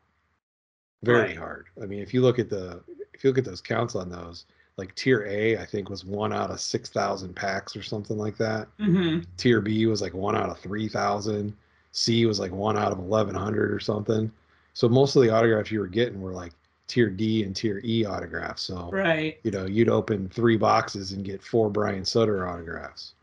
Very 1.02 1.28
Right. 1.28 1.36
hard. 1.36 1.66
I 1.80 1.86
mean, 1.86 2.00
if 2.00 2.12
you 2.12 2.22
look 2.22 2.38
at 2.38 2.50
the 2.50 2.80
if 3.14 3.24
you 3.24 3.30
look 3.30 3.38
at 3.38 3.44
those 3.44 3.60
counts 3.60 3.94
on 3.96 4.08
those, 4.08 4.46
like 4.76 4.94
tier 4.94 5.24
A, 5.26 5.58
I 5.58 5.64
think 5.66 5.90
was 5.90 6.04
one 6.04 6.32
out 6.32 6.50
of 6.50 6.60
six 6.60 6.88
thousand 6.88 7.34
packs 7.34 7.76
or 7.76 7.82
something 7.82 8.16
like 8.18 8.36
that. 8.38 8.68
hmm 8.78 9.20
Tier 9.36 9.60
B 9.60 9.86
was 9.86 10.00
like 10.02 10.14
one 10.14 10.36
out 10.36 10.50
of 10.50 10.58
three 10.58 10.88
thousand. 10.88 11.56
C 11.92 12.26
was 12.26 12.38
like 12.38 12.52
one 12.52 12.76
out 12.76 12.92
of 12.92 12.98
eleven 12.98 13.34
hundred 13.34 13.72
or 13.72 13.80
something. 13.80 14.30
So 14.74 14.88
most 14.88 15.16
of 15.16 15.22
the 15.22 15.30
autographs 15.30 15.70
you 15.72 15.80
were 15.80 15.86
getting 15.88 16.20
were 16.20 16.32
like 16.32 16.52
tier 16.86 17.10
D 17.10 17.42
and 17.44 17.54
tier 17.54 17.80
E 17.84 18.04
autographs. 18.04 18.62
So 18.62 18.90
right. 18.92 19.38
you 19.42 19.50
know, 19.50 19.66
you'd 19.66 19.88
open 19.88 20.28
three 20.28 20.56
boxes 20.56 21.12
and 21.12 21.24
get 21.24 21.42
four 21.42 21.70
Brian 21.70 22.04
Sutter 22.04 22.46
autographs. 22.48 23.14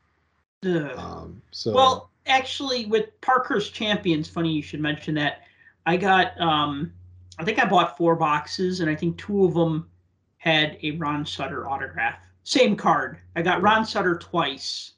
Um, 0.64 1.42
so 1.52 1.74
Well, 1.74 2.10
actually, 2.26 2.86
with 2.88 3.20
Parkhurst 3.22 3.74
Champions, 3.74 4.28
funny 4.28 4.52
you 4.52 4.62
should 4.62 4.80
mention 4.82 5.14
that. 5.16 5.44
I 5.86 5.98
got, 5.98 6.40
um, 6.42 6.92
I 7.38 7.44
think 7.44 7.60
I 7.60 7.66
bought 7.66 7.98
four 7.98 8.16
boxes, 8.16 8.80
and 8.80 8.90
I 8.90 8.96
think 8.96 9.18
two 9.18 9.46
of 9.46 9.54
them 9.54 9.90
had 10.38 10.78
a 10.84 10.92
Ron 10.92 11.26
Sutter 11.26 11.68
autograph. 11.68 12.20
Same 12.44 12.76
card. 12.76 13.18
I 13.36 13.42
got 13.42 13.62
Ron 13.62 13.86
Sutter 13.86 14.18
twice. 14.18 14.94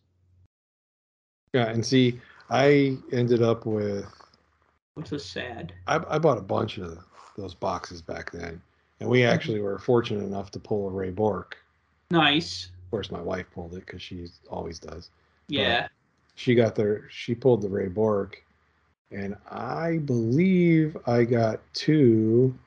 yeah, 1.53 1.69
and 1.69 1.85
see, 1.85 2.19
I 2.49 2.97
ended 3.11 3.41
up 3.41 3.65
with 3.65 4.05
which 4.97 5.11
was 5.11 5.23
sad. 5.23 5.73
I, 5.85 6.01
I 6.09 6.17
bought 6.17 6.39
a 6.39 6.41
bunch 6.41 6.79
of 6.79 6.97
those 7.37 7.53
boxes 7.53 8.01
back 8.01 8.31
then, 8.31 8.59
and 8.99 9.07
we 9.07 9.19
mm-hmm. 9.19 9.31
actually 9.31 9.59
were 9.59 9.77
fortunate 9.77 10.23
enough 10.23 10.49
to 10.51 10.59
pull 10.59 10.87
a 10.87 10.91
Ray 10.91 11.11
Bourque. 11.11 11.55
Nice. 12.09 12.71
Of 12.85 12.91
course, 12.91 13.11
my 13.11 13.21
wife 13.21 13.45
pulled 13.53 13.75
it 13.75 13.85
because 13.85 14.01
she 14.01 14.27
always 14.49 14.79
does. 14.79 15.11
Yeah. 15.47 15.87
She 16.33 16.55
got 16.55 16.73
there. 16.73 17.07
She 17.09 17.35
pulled 17.35 17.61
the 17.61 17.69
Ray 17.69 17.89
Bourque, 17.89 18.43
and 19.11 19.35
I 19.49 19.97
believe 19.97 20.97
I 21.05 21.23
got 21.23 21.61
two 21.73 22.57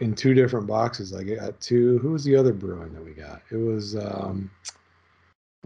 in 0.00 0.14
two 0.14 0.34
different 0.34 0.66
boxes. 0.66 1.14
I 1.14 1.22
got 1.22 1.60
two. 1.60 1.98
Who 1.98 2.12
was 2.12 2.24
the 2.24 2.36
other 2.36 2.52
Bruin 2.52 2.92
that 2.94 3.04
we 3.04 3.12
got? 3.12 3.42
It 3.50 3.56
was 3.56 3.96
um, 3.96 4.50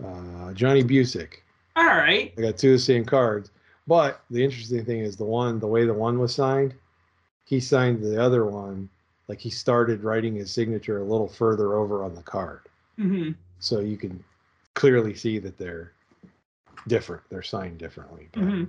uh, 0.04 0.52
Johnny 0.52 0.82
Bucyk. 0.82 1.42
All 1.76 1.86
right. 1.86 2.32
I 2.36 2.40
got 2.40 2.58
two 2.58 2.68
of 2.68 2.74
the 2.74 2.78
same 2.78 3.04
cards. 3.04 3.50
But 3.86 4.22
the 4.30 4.42
interesting 4.42 4.84
thing 4.84 5.00
is 5.00 5.16
the 5.16 5.24
one, 5.24 5.60
the 5.60 5.66
way 5.66 5.84
the 5.84 5.94
one 5.94 6.18
was 6.18 6.34
signed, 6.34 6.74
he 7.44 7.60
signed 7.60 8.02
the 8.02 8.20
other 8.20 8.44
one 8.44 8.90
like 9.28 9.40
he 9.40 9.50
started 9.50 10.02
writing 10.02 10.34
his 10.34 10.50
signature 10.50 10.98
a 10.98 11.04
little 11.04 11.28
further 11.28 11.74
over 11.74 12.02
on 12.02 12.14
the 12.14 12.22
card. 12.22 12.62
hmm 12.96 13.30
So 13.60 13.80
you 13.80 13.96
can 13.96 14.22
clearly 14.74 15.14
see 15.14 15.38
that 15.38 15.56
they're 15.56 15.92
different. 16.88 17.22
They're 17.30 17.42
signed 17.42 17.78
differently. 17.78 18.28
But, 18.32 18.42
hmm 18.42 18.64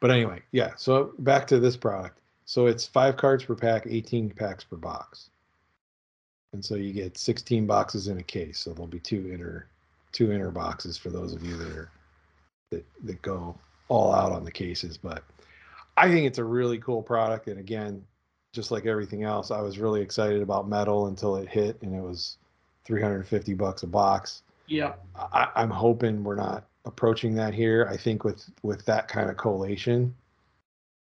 but 0.00 0.10
anyway, 0.10 0.42
yeah. 0.52 0.72
So 0.76 1.12
back 1.18 1.46
to 1.48 1.58
this 1.58 1.76
product. 1.76 2.20
So 2.44 2.66
it's 2.66 2.86
five 2.86 3.16
cards 3.16 3.44
per 3.44 3.54
pack, 3.54 3.86
18 3.88 4.30
packs 4.30 4.64
per 4.64 4.76
box. 4.76 5.30
And 6.52 6.64
so 6.64 6.74
you 6.74 6.92
get 6.92 7.18
16 7.18 7.66
boxes 7.66 8.08
in 8.08 8.18
a 8.18 8.22
case. 8.22 8.58
So 8.58 8.70
there'll 8.70 8.86
be 8.86 9.00
two 9.00 9.30
inner 9.32 9.66
two 10.12 10.32
inner 10.32 10.50
boxes 10.50 10.96
for 10.96 11.10
those 11.10 11.34
of 11.34 11.44
you 11.44 11.56
that 11.56 11.68
are 11.72 11.90
that 12.70 12.84
that 13.04 13.20
go 13.22 13.56
all 13.88 14.14
out 14.14 14.32
on 14.32 14.44
the 14.44 14.50
cases. 14.50 14.96
But 14.96 15.24
I 15.96 16.08
think 16.08 16.26
it's 16.26 16.38
a 16.38 16.44
really 16.44 16.78
cool 16.78 17.02
product. 17.02 17.48
And 17.48 17.58
again, 17.58 18.04
just 18.52 18.70
like 18.70 18.86
everything 18.86 19.24
else, 19.24 19.50
I 19.50 19.60
was 19.60 19.78
really 19.78 20.00
excited 20.00 20.40
about 20.40 20.68
metal 20.68 21.08
until 21.08 21.36
it 21.36 21.48
hit 21.48 21.80
and 21.82 21.94
it 21.94 22.02
was 22.02 22.38
350 22.84 23.54
bucks 23.54 23.82
a 23.82 23.86
box. 23.86 24.42
Yeah. 24.66 24.94
I, 25.16 25.48
I'm 25.56 25.70
hoping 25.70 26.24
we're 26.24 26.36
not 26.36 26.64
approaching 26.86 27.34
that 27.34 27.52
here. 27.52 27.88
I 27.90 27.96
think 27.96 28.24
with 28.24 28.48
with 28.62 28.84
that 28.86 29.08
kind 29.08 29.28
of 29.28 29.36
collation, 29.36 30.14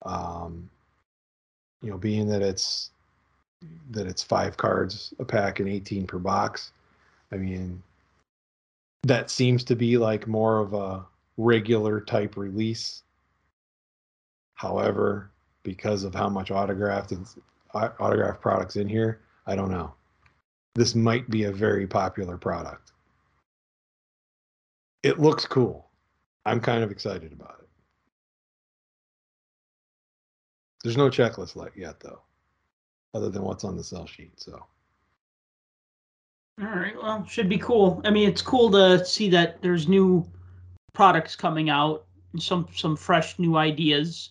um, 0.02 0.70
you 1.82 1.90
know, 1.90 1.98
being 1.98 2.28
that 2.28 2.42
it's 2.42 2.90
that 3.90 4.06
it's 4.06 4.22
five 4.22 4.56
cards 4.56 5.12
a 5.18 5.24
pack 5.24 5.60
and 5.60 5.68
18 5.68 6.06
per 6.06 6.18
box, 6.18 6.72
I 7.32 7.36
mean, 7.36 7.82
that 9.02 9.30
seems 9.30 9.64
to 9.64 9.76
be 9.76 9.98
like 9.98 10.26
more 10.26 10.60
of 10.60 10.72
a 10.72 11.04
regular 11.36 12.00
type 12.00 12.36
release. 12.36 13.02
However, 14.54 15.30
because 15.62 16.04
of 16.04 16.14
how 16.14 16.28
much 16.28 16.50
autographed 16.50 17.12
and 17.12 17.26
au- 17.74 17.92
autograph 17.98 18.40
products 18.40 18.76
in 18.76 18.88
here, 18.88 19.20
I 19.46 19.56
don't 19.56 19.70
know. 19.70 19.92
This 20.74 20.94
might 20.94 21.28
be 21.28 21.44
a 21.44 21.52
very 21.52 21.86
popular 21.86 22.36
product 22.36 22.92
it 25.02 25.20
looks 25.20 25.46
cool. 25.46 25.90
I'm 26.44 26.60
kind 26.60 26.82
of 26.82 26.90
excited 26.90 27.32
about 27.32 27.56
it. 27.60 27.68
There's 30.84 30.96
no 30.96 31.08
checklist 31.08 31.56
like 31.56 31.72
yet 31.76 32.00
though, 32.00 32.20
other 33.14 33.30
than 33.30 33.42
what's 33.42 33.64
on 33.64 33.76
the 33.76 33.84
sell 33.84 34.06
sheet. 34.06 34.32
So 34.36 34.64
All 36.60 36.68
right. 36.68 36.94
Well, 36.96 37.26
should 37.26 37.48
be 37.48 37.58
cool. 37.58 38.00
I 38.04 38.10
mean, 38.10 38.28
it's 38.28 38.42
cool 38.42 38.70
to 38.70 39.04
see 39.04 39.28
that 39.30 39.60
there's 39.62 39.88
new 39.88 40.24
products 40.92 41.34
coming 41.36 41.68
out 41.68 42.06
and 42.32 42.42
some 42.42 42.68
some 42.74 42.96
fresh 42.96 43.38
new 43.38 43.56
ideas, 43.56 44.30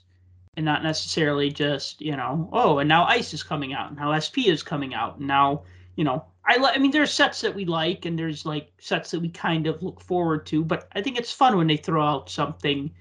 and 0.57 0.65
not 0.65 0.83
necessarily 0.83 1.49
just 1.49 2.01
you 2.01 2.15
know 2.15 2.49
oh 2.53 2.79
and 2.79 2.87
now 2.87 3.05
Ice 3.05 3.33
is 3.33 3.43
coming 3.43 3.73
out 3.73 3.89
and 3.89 3.99
now 3.99 4.17
SP 4.17 4.47
is 4.47 4.63
coming 4.63 4.93
out 4.93 5.17
and 5.17 5.27
now 5.27 5.63
you 5.95 6.03
know 6.03 6.25
I 6.47 6.57
li- 6.57 6.71
I 6.73 6.77
mean 6.77 6.91
there's 6.91 7.11
sets 7.11 7.41
that 7.41 7.55
we 7.55 7.65
like 7.65 8.05
and 8.05 8.17
there's 8.17 8.45
like 8.45 8.71
sets 8.79 9.11
that 9.11 9.19
we 9.19 9.29
kind 9.29 9.67
of 9.67 9.81
look 9.81 10.01
forward 10.01 10.45
to, 10.47 10.63
but 10.63 10.87
I 10.93 11.01
think 11.01 11.17
it's 11.17 11.31
fun 11.31 11.57
when 11.57 11.67
they 11.67 11.77
throw 11.77 12.03
out 12.03 12.29
something 12.29 12.91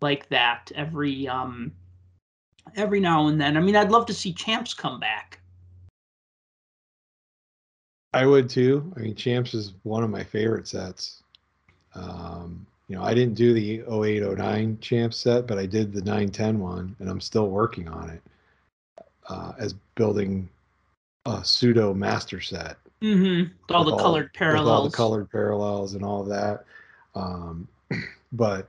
like 0.00 0.28
that 0.28 0.72
every 0.74 1.28
um 1.28 1.72
every 2.76 3.00
now 3.00 3.28
and 3.28 3.40
then. 3.40 3.56
I 3.56 3.60
mean, 3.60 3.76
I'd 3.76 3.90
love 3.90 4.06
to 4.06 4.14
see 4.14 4.32
Champs 4.32 4.74
come 4.74 4.98
back. 4.98 5.40
I 8.14 8.26
would 8.26 8.48
too. 8.48 8.92
I 8.96 9.00
mean, 9.00 9.14
Champs 9.14 9.54
is 9.54 9.74
one 9.82 10.02
of 10.02 10.10
my 10.10 10.24
favorite 10.24 10.66
sets. 10.66 11.22
Um, 11.94 12.66
you 12.88 12.96
know, 12.96 13.02
I 13.02 13.12
didn't 13.14 13.34
do 13.34 13.52
the 13.52 13.80
0809 13.82 14.78
Champs 14.80 15.18
set, 15.18 15.46
but 15.46 15.58
I 15.58 15.66
did 15.66 15.92
the 15.92 16.00
910 16.00 16.58
one, 16.58 16.96
and 16.98 17.08
I'm 17.08 17.20
still 17.20 17.48
working 17.48 17.86
on 17.88 18.10
it 18.10 18.22
uh, 19.28 19.52
as 19.58 19.74
building 19.94 20.48
a 21.28 21.44
pseudo 21.44 21.94
master 21.94 22.40
set 22.40 22.76
Mm-hmm. 23.02 23.72
All 23.72 23.84
the 23.84 23.96
colored 23.96 24.32
parallels. 24.34 24.68
all 24.68 24.84
the 24.88 24.96
colored 24.96 25.30
parallels 25.30 25.94
and 25.94 26.04
all 26.04 26.22
of 26.22 26.28
that. 26.28 26.64
Um, 27.14 27.68
but 28.32 28.68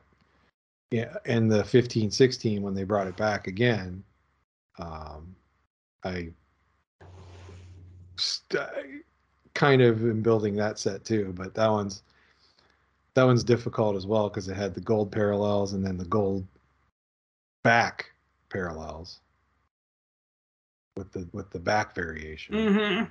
yeah, 0.91 1.15
and 1.25 1.51
the 1.51 1.63
15, 1.63 2.11
16, 2.11 2.61
when 2.61 2.73
they 2.73 2.83
brought 2.83 3.07
it 3.07 3.17
back 3.17 3.47
again, 3.47 4.03
um, 4.77 5.35
I 6.03 6.29
st- 8.17 8.61
I 8.61 8.99
kind 9.53 9.81
of 9.81 10.01
am 10.03 10.21
building 10.21 10.55
that 10.55 10.79
set 10.79 11.03
too, 11.03 11.33
but 11.35 11.53
that 11.55 11.69
one's 11.69 12.03
that 13.15 13.23
one's 13.23 13.43
difficult 13.43 13.95
as 13.95 14.05
well 14.05 14.29
because 14.29 14.47
it 14.47 14.55
had 14.55 14.73
the 14.73 14.79
gold 14.81 15.11
parallels 15.11 15.73
and 15.73 15.83
then 15.83 15.97
the 15.97 16.05
gold 16.05 16.45
back 17.63 18.11
parallels 18.49 19.19
with 20.99 21.11
the 21.13 21.27
with 21.31 21.49
the 21.49 21.59
back 21.59 21.95
variation. 21.95 22.53
Mm-hmm. 22.53 23.03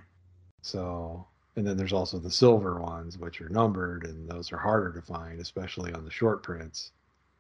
So, 0.63 1.27
and 1.57 1.67
then 1.67 1.77
there's 1.77 1.95
also 1.95 2.19
the 2.19 2.31
silver 2.31 2.79
ones, 2.81 3.19
which 3.19 3.41
are 3.41 3.49
numbered, 3.49 4.05
and 4.05 4.29
those 4.29 4.53
are 4.53 4.59
harder 4.59 4.93
to 4.93 5.03
find, 5.03 5.41
especially 5.41 5.93
on 5.95 6.05
the 6.05 6.11
short 6.11 6.43
prints. 6.43 6.93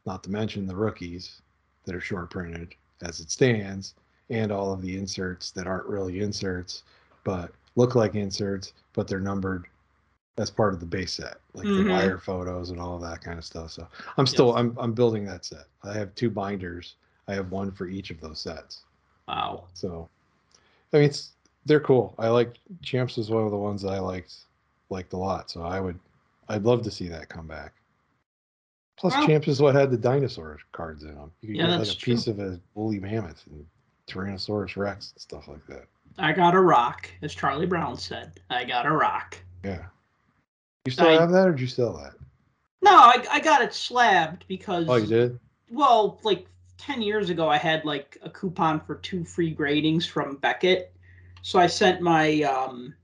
Not 0.06 0.24
to 0.24 0.30
mention 0.30 0.66
the 0.66 0.74
rookies 0.74 1.42
that 1.84 1.94
are 1.94 2.00
short 2.00 2.30
printed 2.30 2.74
as 3.02 3.20
it 3.20 3.30
stands, 3.30 3.94
and 4.30 4.50
all 4.50 4.72
of 4.72 4.80
the 4.80 4.96
inserts 4.96 5.50
that 5.52 5.66
aren't 5.66 5.86
really 5.86 6.20
inserts, 6.20 6.82
but 7.24 7.52
look 7.76 7.94
like 7.94 8.14
inserts, 8.14 8.72
but 8.94 9.06
they're 9.06 9.20
numbered 9.20 9.66
as 10.38 10.50
part 10.50 10.72
of 10.72 10.80
the 10.80 10.86
base 10.86 11.12
set, 11.12 11.38
like 11.52 11.66
Mhm. 11.66 11.84
the 11.84 11.90
wire 11.90 12.18
photos 12.18 12.70
and 12.70 12.80
all 12.80 12.94
of 12.94 13.02
that 13.02 13.20
kind 13.20 13.38
of 13.38 13.44
stuff. 13.44 13.72
So 13.72 13.86
I'm 14.16 14.26
still 14.26 14.48
Yes. 14.48 14.56
I'm 14.58 14.76
I'm 14.78 14.92
building 14.94 15.26
that 15.26 15.44
set. 15.44 15.66
I 15.82 15.92
have 15.92 16.14
two 16.14 16.30
binders. 16.30 16.94
I 17.26 17.34
have 17.34 17.50
one 17.50 17.70
for 17.72 17.86
each 17.86 18.10
of 18.10 18.20
those 18.20 18.40
sets. 18.40 18.84
Wow. 19.26 19.64
So, 19.74 20.08
I 20.92 20.96
mean, 20.98 21.04
it's 21.06 21.32
they're 21.66 21.80
cool. 21.80 22.14
I 22.18 22.28
like 22.28 22.54
Champs 22.82 23.16
was 23.16 23.30
one 23.30 23.44
of 23.44 23.50
the 23.50 23.56
ones 23.58 23.82
that 23.82 23.90
I 23.90 23.98
liked 23.98 24.34
liked 24.90 25.12
a 25.12 25.16
lot. 25.18 25.50
So 25.50 25.62
I 25.62 25.80
would, 25.80 25.98
I'd 26.48 26.64
love 26.64 26.82
to 26.82 26.90
see 26.90 27.08
that 27.08 27.28
come 27.28 27.46
back. 27.46 27.74
Plus, 28.96 29.14
Well- 29.14 29.26
Champs 29.26 29.48
is 29.48 29.60
what 29.60 29.74
had 29.74 29.90
the 29.90 29.96
dinosaur 29.98 30.58
cards 30.72 31.02
in 31.04 31.14
them. 31.14 31.30
You 31.42 31.48
could 31.48 31.56
Yeah, 31.56 31.66
get 31.68 31.78
like 31.80 31.92
a 31.92 31.96
piece 31.96 32.26
of 32.26 32.38
a 32.40 32.58
woolly 32.74 32.98
mammoth 33.00 33.44
and 33.50 33.66
Tyrannosaurus 34.08 34.76
Rex 34.76 35.12
and 35.12 35.20
stuff 35.20 35.46
like 35.48 35.64
that. 35.66 35.84
I 36.16 36.32
got 36.32 36.54
a 36.54 36.60
rock, 36.60 37.08
as 37.22 37.34
Charlie 37.34 37.66
Brown 37.66 37.96
said. 37.96 38.40
I 38.50 38.64
got 38.64 38.86
a 38.86 38.90
rock. 38.90 39.36
Yeah. 39.62 39.84
You 40.86 40.92
still 40.92 41.08
I- 41.08 41.12
have 41.20 41.30
that, 41.32 41.46
or 41.48 41.52
did 41.52 41.60
you 41.60 41.66
sell 41.66 41.92
that? 41.98 42.14
No, 42.80 42.92
I, 42.92 43.24
I 43.30 43.40
got 43.40 43.60
it 43.60 43.74
slabbed 43.74 44.44
because 44.48 44.86
Oh, 44.88 44.94
you 44.96 45.06
did. 45.06 45.38
well, 45.70 46.18
like 46.22 46.46
10 46.78 47.02
years 47.02 47.30
ago, 47.30 47.48
I 47.48 47.58
had 47.58 47.84
like 47.84 48.16
a 48.22 48.30
coupon 48.30 48.80
for 48.80 48.96
two 48.96 49.24
free 49.24 49.54
gradings 49.54 50.08
from 50.08 50.36
Beckett. 50.36 50.92
So 51.42 51.58
I 51.58 51.66
sent 51.66 52.00
my, 52.00 52.42
um, 52.42 52.94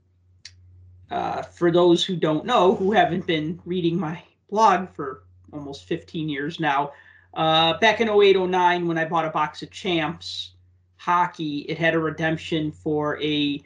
uh, 1.11 1.43
for 1.43 1.71
those 1.71 2.03
who 2.03 2.15
don't 2.15 2.45
know, 2.45 2.75
who 2.75 2.91
haven't 2.91 3.27
been 3.27 3.59
reading 3.65 3.99
my 3.99 4.21
blog 4.49 4.89
for 4.95 5.23
almost 5.53 5.85
15 5.85 6.27
years 6.27 6.59
now, 6.59 6.91
uh, 7.35 7.77
back 7.79 7.99
in 7.99 8.09
08, 8.09 8.37
09, 8.37 8.87
when 8.87 8.97
I 8.97 9.05
bought 9.05 9.25
a 9.25 9.29
box 9.29 9.61
of 9.61 9.69
champs 9.69 10.51
hockey, 10.97 11.59
it 11.69 11.77
had 11.77 11.93
a 11.93 11.99
redemption 11.99 12.71
for 12.71 13.21
a 13.21 13.61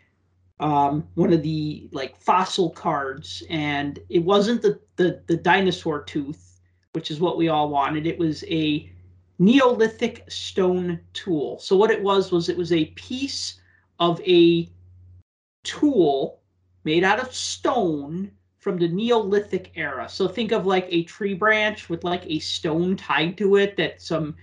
um, 0.60 1.07
one 1.15 1.31
of 1.31 1.41
the 1.41 1.88
like 1.94 2.18
fossil 2.18 2.69
cards, 2.69 3.44
and 3.49 3.98
it 4.10 4.19
wasn't 4.19 4.61
the, 4.61 4.77
the 4.98 5.22
the 5.27 5.38
dinosaur 5.38 6.03
tooth, 6.03 6.60
which 6.91 7.11
is 7.11 7.22
what 7.22 7.38
we 7.38 7.48
all 7.48 7.69
wanted. 7.69 8.06
It 8.06 8.19
was 8.19 8.44
a 8.49 8.91
Neolithic 9.40 10.30
stone 10.30 10.99
tool. 11.14 11.57
So 11.60 11.76
what 11.76 11.91
it 11.91 12.03
was 12.03 12.32
was 12.32 12.49
it 12.49 12.57
was 12.57 12.74
a 12.74 12.86
piece 12.86 13.60
of 13.99 14.22
a 14.22 14.70
tool 15.64 16.41
made 16.84 17.03
out 17.03 17.20
of 17.20 17.34
stone 17.34 18.32
from 18.57 18.78
the 18.78 18.88
Neolithic 18.88 19.72
era. 19.76 20.10
So 20.10 20.28
think 20.28 20.52
of 20.52 20.66
like 20.66 20.88
a 20.90 21.03
tree 21.03 21.34
branch 21.34 21.90
with 21.90 22.03
like 22.03 22.26
a 22.26 22.40
stone 22.40 22.98
tied 22.98 23.38
to 23.38 23.56
it 23.56 23.78
that 23.78 24.02
some 24.02 24.36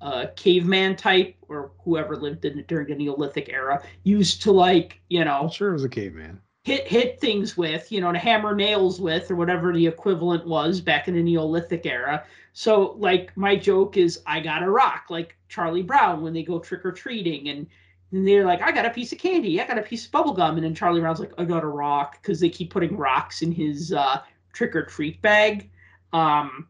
uh, 0.00 0.26
caveman 0.36 0.94
type 0.96 1.34
or 1.48 1.72
whoever 1.82 2.16
lived 2.16 2.44
in 2.44 2.64
during 2.68 2.86
the 2.86 2.94
Neolithic 2.94 3.48
era 3.48 3.82
used 4.04 4.42
to 4.42 4.52
like, 4.52 5.00
you 5.08 5.24
know, 5.24 5.40
I'm 5.42 5.50
sure 5.50 5.70
it 5.70 5.74
was 5.74 5.84
a 5.84 5.88
caveman. 5.88 6.40
Hit 6.64 6.88
hit 6.88 7.20
things 7.20 7.56
with, 7.56 7.92
you 7.92 8.00
know, 8.00 8.10
to 8.10 8.18
hammer 8.18 8.54
nails 8.54 9.00
with, 9.00 9.30
or 9.30 9.36
whatever 9.36 9.72
the 9.72 9.86
equivalent 9.86 10.46
was 10.46 10.80
back 10.80 11.08
in 11.08 11.14
the 11.14 11.22
Neolithic 11.22 11.86
era. 11.86 12.24
So, 12.54 12.96
like, 12.98 13.36
my 13.36 13.54
joke 13.54 13.96
is, 13.96 14.22
I 14.26 14.40
got 14.40 14.62
a 14.62 14.70
rock, 14.70 15.06
like 15.10 15.36
Charlie 15.48 15.82
Brown 15.82 16.22
when 16.22 16.32
they 16.32 16.42
go 16.42 16.58
trick 16.58 16.84
or 16.84 16.92
treating, 16.92 17.48
and, 17.48 17.66
and 18.12 18.26
they're 18.26 18.46
like, 18.46 18.62
I 18.62 18.72
got 18.72 18.86
a 18.86 18.90
piece 18.90 19.12
of 19.12 19.18
candy, 19.18 19.60
I 19.60 19.66
got 19.66 19.78
a 19.78 19.82
piece 19.82 20.06
of 20.06 20.12
bubble 20.12 20.32
gum, 20.32 20.56
and 20.56 20.64
then 20.64 20.74
Charlie 20.74 21.00
Brown's 21.00 21.20
like, 21.20 21.32
I 21.36 21.44
got 21.44 21.64
a 21.64 21.68
rock, 21.68 22.22
because 22.22 22.40
they 22.40 22.48
keep 22.48 22.70
putting 22.70 22.96
rocks 22.96 23.42
in 23.42 23.52
his 23.52 23.92
uh, 23.92 24.20
trick 24.52 24.74
or 24.74 24.84
treat 24.84 25.20
bag. 25.20 25.68
Um, 26.12 26.68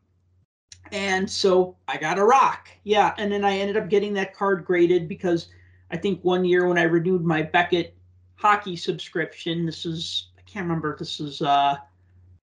and 0.91 1.31
so 1.31 1.77
I 1.87 1.99
got 1.99 2.19
a 2.19 2.25
rock, 2.25 2.69
yeah, 2.83 3.15
and 3.19 3.31
then 3.31 3.45
I 3.45 3.59
ended 3.59 3.77
up 3.77 3.89
getting 3.89 4.15
that 4.15 4.35
card 4.35 4.65
graded 4.65 5.07
because 5.07 5.49
I 5.91 5.99
think 5.99 6.25
one 6.25 6.45
year 6.45 6.66
when 6.66 6.79
I 6.79 6.85
renewed 6.85 7.25
my 7.25 7.43
Beckett 7.43 7.95
hockey 8.36 8.77
subscription. 8.77 9.66
This 9.66 9.86
is 9.86 10.28
I 10.39 10.43
can't 10.43 10.65
remember. 10.65 10.97
This 10.98 11.20
is 11.20 11.43
uh 11.43 11.77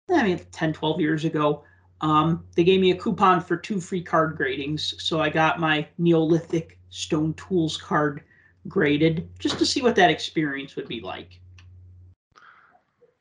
I 0.10 0.24
mean 0.24 0.40
10, 0.52 0.74
12 0.74 1.00
years 1.00 1.26
ago. 1.26 1.64
Um, 2.02 2.46
they 2.56 2.64
gave 2.64 2.82
me 2.82 2.92
a 2.92 2.96
coupon 2.96 3.42
for 3.42 3.56
two 3.56 3.80
free 3.80 4.02
card 4.02 4.38
gradings, 4.38 5.00
so 5.00 5.22
I 5.22 5.30
got 5.30 5.60
my 5.60 5.88
Neolithic 6.00 6.80
Stone 6.90 7.36
Tools 7.36 7.78
card 7.78 8.24
graded 8.68 9.30
just 9.38 9.60
to 9.60 9.66
see 9.66 9.82
what 9.82 9.96
that 9.96 10.10
experience 10.10 10.76
would 10.76 10.88
be 10.88 11.00
like. 11.00 11.40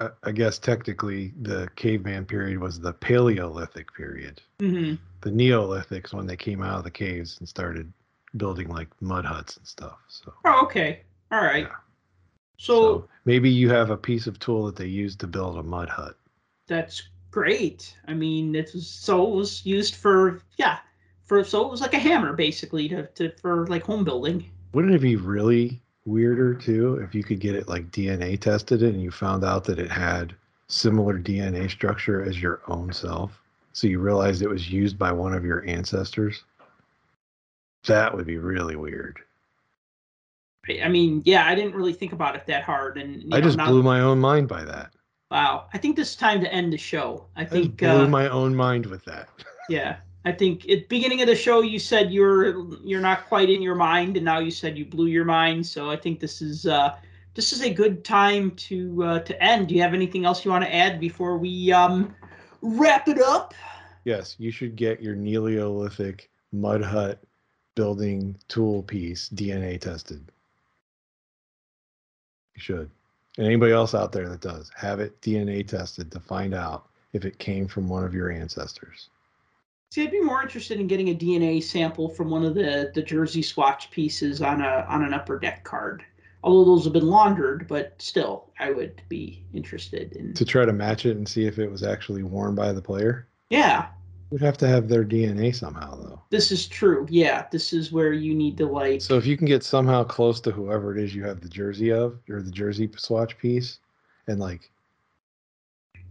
I, 0.01 0.09
I 0.24 0.32
guess 0.32 0.59
technically 0.59 1.34
the 1.42 1.68
caveman 1.76 2.24
period 2.24 2.59
was 2.59 2.80
the 2.80 2.94
Paleolithic 2.94 3.92
period. 3.94 4.40
hmm 4.60 4.94
the 5.22 5.30
Neolithics 5.30 6.14
when 6.14 6.26
they 6.26 6.36
came 6.36 6.62
out 6.62 6.78
of 6.78 6.84
the 6.84 6.90
caves 6.90 7.38
and 7.40 7.47
started 7.48 7.92
building 8.38 8.68
like 8.68 8.88
mud 9.02 9.26
huts 9.26 9.59
and 9.59 9.66
stuff. 9.66 9.98
So, 10.09 10.32
Oh, 10.47 10.62
okay. 10.64 11.02
All 11.30 11.42
right. 11.42 11.64
Yeah. 11.64 11.74
So, 12.61 12.74
so 12.74 13.09
maybe 13.24 13.49
you 13.49 13.70
have 13.70 13.89
a 13.89 13.97
piece 13.97 14.27
of 14.27 14.39
tool 14.39 14.66
that 14.66 14.77
they 14.77 14.87
used 14.87 15.19
to 15.20 15.27
build 15.27 15.57
a 15.57 15.62
mud 15.62 15.89
hut. 15.89 16.16
that's 16.66 17.09
great. 17.31 17.97
I 18.07 18.12
mean, 18.12 18.55
it 18.55 18.70
was 18.74 18.87
so 18.87 19.27
it 19.27 19.35
was 19.35 19.65
used 19.65 19.95
for 19.95 20.43
yeah 20.59 20.78
for 21.24 21.43
so 21.43 21.65
it 21.65 21.70
was 21.70 21.81
like 21.81 21.95
a 21.95 21.99
hammer 21.99 22.35
basically 22.35 22.87
to, 22.91 23.07
to 23.07 23.32
for 23.41 23.66
like 23.69 23.85
home 23.85 24.05
building. 24.05 24.45
Wouldn't 24.74 24.95
it 24.95 25.01
be 25.01 25.16
really 25.16 25.81
weirder 26.05 26.53
too 26.53 26.97
if 26.97 27.15
you 27.15 27.24
could 27.24 27.41
get 27.41 27.55
it 27.55 27.66
like 27.66 27.91
DNA 27.91 28.39
tested 28.39 28.82
and 28.82 29.01
you 29.01 29.11
found 29.11 29.43
out 29.43 29.65
that 29.65 29.78
it 29.78 29.91
had 29.91 30.35
similar 30.69 31.19
DNA 31.19 31.70
structure 31.70 32.23
as 32.23 32.43
your 32.43 32.61
own 32.69 32.93
self? 32.93 33.41
So 33.73 33.87
you 33.87 34.01
realized 34.01 34.43
it 34.43 34.49
was 34.49 34.70
used 34.70 34.99
by 34.99 35.12
one 35.12 35.32
of 35.32 35.47
your 35.47 35.65
ancestors? 35.66 36.45
That 37.87 38.15
would 38.15 38.27
be 38.27 38.37
really 38.37 38.77
weird. 38.77 39.20
I- 40.82 40.88
mean, 40.88 41.22
yeah, 41.24 41.47
I 41.47 41.55
didn't 41.55 41.74
really 41.74 41.92
think 41.92 42.12
about 42.12 42.36
it 42.36 42.47
that 42.47 42.62
hard, 42.62 42.98
and 42.98 43.22
I 43.32 43.38
know, 43.38 43.44
just 43.44 43.56
now- 43.56 43.68
blew 43.68 43.82
my 43.82 44.01
own 44.01 44.18
mind 44.18 44.48
by 44.48 44.64
that. 44.64 44.92
Wow, 45.30 45.66
I 45.72 45.78
think 45.78 45.97
this 45.97 46.10
is 46.10 46.16
time 46.16 46.40
to 46.40 46.52
end 46.52 46.72
the 46.72 46.78
show. 46.78 47.26
I 47.36 47.42
I 47.42 47.44
think, 47.44 47.76
blew 47.76 47.88
uh, 47.88 48.09
my 48.09 48.28
own 48.28 48.55
mind 48.55 48.86
with 48.86 49.05
that. 49.05 49.28
yeah, 49.68 49.97
I 50.24 50.32
think 50.32 50.68
at 50.68 50.88
beginning 50.88 51.20
of 51.22 51.28
the 51.28 51.36
show 51.36 51.60
you 51.62 51.78
said 51.78 52.12
you're 52.12 52.74
you're 52.82 53.01
not 53.01 53.26
quite 53.26 53.48
in 53.48 53.62
your 53.62 53.76
mind, 53.76 54.16
and 54.16 54.24
now 54.24 54.40
you 54.40 54.51
said 54.51 54.76
you 54.76 54.84
blew 54.84 55.06
your 55.06 55.24
mind. 55.24 55.66
So 55.66 55.88
I 55.88 55.97
think 55.97 56.18
this 56.20 56.42
is 56.42 56.66
uh, 56.66 56.97
this 57.34 57.52
is 57.52 57.62
a 57.62 57.72
good 57.72 58.05
time 58.05 58.51
to 58.52 59.05
uh, 59.05 59.18
to 59.20 59.42
end. 59.42 59.68
Do 59.68 59.74
you 59.74 59.82
have 59.82 59.94
anything 59.94 60.24
else 60.24 60.44
you 60.44 60.51
want 60.51 60.64
to 60.64 60.74
add 60.74 60.98
before 60.98 61.38
we 61.38 61.72
um, 61.72 62.14
wrap 62.60 63.09
it 63.09 63.20
up? 63.20 63.55
Yes, 64.05 64.34
you 64.38 64.51
should 64.51 64.76
get 64.76 65.02
your 65.02 65.14
Neolithic 65.14 66.28
mud 66.52 66.82
hut 66.82 67.22
building 67.76 68.36
tool 68.48 68.82
piece 68.82 69.28
DNA 69.28 69.80
tested. 69.80 70.30
You 72.61 72.74
should. 72.74 72.91
And 73.39 73.47
anybody 73.47 73.73
else 73.73 73.95
out 73.95 74.12
there 74.12 74.28
that 74.28 74.43
does, 74.43 74.70
have 74.77 75.01
it 75.01 75.19
DNA 75.23 75.66
tested 75.66 76.12
to 76.12 76.20
find 76.20 76.53
out 76.53 76.89
if 77.15 77.24
it 77.24 77.39
came 77.39 77.66
from 77.66 77.89
one 77.89 78.05
of 78.05 78.12
your 78.12 78.31
ancestors. 78.31 79.09
See, 79.91 80.03
I'd 80.03 80.11
be 80.11 80.20
more 80.20 80.43
interested 80.43 80.78
in 80.78 80.87
getting 80.87 81.09
a 81.09 81.15
DNA 81.15 81.62
sample 81.62 82.11
from 82.11 82.28
one 82.28 82.45
of 82.45 82.55
the 82.55 82.93
the 82.95 83.03
jersey 83.03 83.41
swatch 83.41 83.91
pieces 83.91 84.43
on 84.43 84.61
a 84.61 84.85
on 84.89 85.03
an 85.03 85.15
upper 85.15 85.39
deck 85.39 85.65
card. 85.65 86.05
Although 86.45 86.70
those 86.73 86.85
have 86.85 86.93
been 86.93 87.09
laundered, 87.09 87.66
but 87.66 87.95
still, 88.01 88.51
I 88.59 88.73
would 88.73 89.01
be 89.09 89.43
interested 89.55 90.12
in. 90.12 90.35
To 90.35 90.45
try 90.45 90.66
to 90.66 90.73
match 90.73 91.07
it 91.07 91.16
and 91.16 91.27
see 91.28 91.47
if 91.47 91.59
it 91.59 91.70
was 91.70 91.82
actually 91.82 92.23
worn 92.24 92.55
by 92.55 92.73
the 92.73 92.82
player, 92.82 93.27
Yeah, 93.49 93.89
we'd 94.31 94.40
have 94.40 94.57
to 94.59 94.69
have 94.69 94.89
their 94.89 95.05
DNA 95.05 95.55
somehow, 95.55 95.97
though. 95.97 96.20
this 96.31 96.52
is 96.52 96.66
true. 96.69 97.07
Yeah, 97.11 97.47
this 97.51 97.73
is 97.73 97.93
where 97.93 98.12
you 98.12 98.35
need 98.35 98.57
to 98.59 98.66
like. 98.66 99.01
So 99.02 99.16
if 99.16 99.27
you 99.27 99.36
can 99.36 99.47
get 99.47 99.62
somehow 99.62 100.05
close 100.05 100.40
to 100.43 100.51
whoever 100.51 100.97
it 100.97 101.02
is 101.02 101.15
you 101.15 101.24
have 101.24 101.40
the 101.40 101.48
jersey 101.48 101.90
of, 101.93 102.19
or 102.28 102.43
the 102.43 102.51
jersey 102.51 102.89
swatch 102.97 103.36
piece, 103.39 103.78
and 104.27 104.39
like 104.39 104.70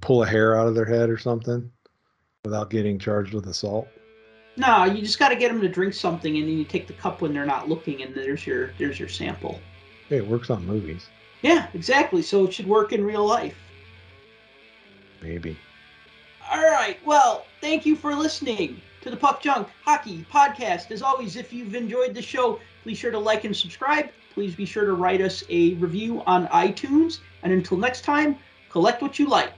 pull 0.01 0.23
a 0.23 0.27
hair 0.27 0.57
out 0.57 0.67
of 0.67 0.75
their 0.75 0.85
head 0.85 1.09
or 1.09 1.17
something 1.17 1.69
without 2.43 2.69
getting 2.69 2.99
charged 2.99 3.33
with 3.33 3.47
assault. 3.47 3.87
No, 4.57 4.83
you 4.83 5.01
just 5.01 5.19
got 5.19 5.29
to 5.29 5.35
get 5.35 5.51
them 5.51 5.61
to 5.61 5.69
drink 5.69 5.93
something, 5.93 6.37
and 6.37 6.47
then 6.47 6.57
you 6.57 6.65
take 6.65 6.87
the 6.87 6.93
cup 6.93 7.21
when 7.21 7.33
they're 7.33 7.45
not 7.45 7.69
looking, 7.69 8.01
and 8.01 8.13
there's 8.13 8.45
your 8.45 8.71
there's 8.77 8.99
your 8.99 9.09
sample. 9.09 9.59
Hey, 10.09 10.17
it 10.17 10.27
works 10.27 10.49
on 10.49 10.65
movies. 10.65 11.07
Yeah, 11.41 11.67
exactly. 11.73 12.21
So 12.21 12.45
it 12.45 12.53
should 12.53 12.67
work 12.67 12.91
in 12.91 13.03
real 13.03 13.25
life. 13.25 13.55
Maybe. 15.21 15.57
All 16.51 16.63
right. 16.63 16.97
Well, 17.05 17.45
thank 17.61 17.85
you 17.85 17.95
for 17.95 18.15
listening 18.15 18.81
to 19.01 19.11
the 19.11 19.17
Puck 19.17 19.41
Junk 19.41 19.67
Hockey 19.83 20.25
Podcast. 20.31 20.89
As 20.89 21.03
always, 21.03 21.35
if 21.35 21.53
you've 21.53 21.75
enjoyed 21.75 22.15
the 22.15 22.23
show, 22.23 22.59
please 22.81 22.97
sure 22.97 23.11
to 23.11 23.19
like 23.19 23.43
and 23.43 23.55
subscribe. 23.55 24.09
Please 24.33 24.55
be 24.55 24.65
sure 24.65 24.85
to 24.85 24.93
write 24.93 25.21
us 25.21 25.43
a 25.49 25.75
review 25.75 26.23
on 26.25 26.47
iTunes. 26.47 27.19
And 27.43 27.53
until 27.53 27.77
next 27.77 28.01
time, 28.01 28.35
collect 28.69 29.01
what 29.01 29.19
you 29.19 29.27
like. 29.27 29.53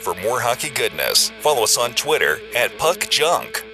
For 0.00 0.14
more 0.16 0.40
hockey 0.40 0.68
goodness, 0.68 1.30
follow 1.40 1.62
us 1.62 1.78
on 1.78 1.94
Twitter 1.94 2.40
at 2.54 2.76
Puck 2.76 3.08
Junk. 3.08 3.64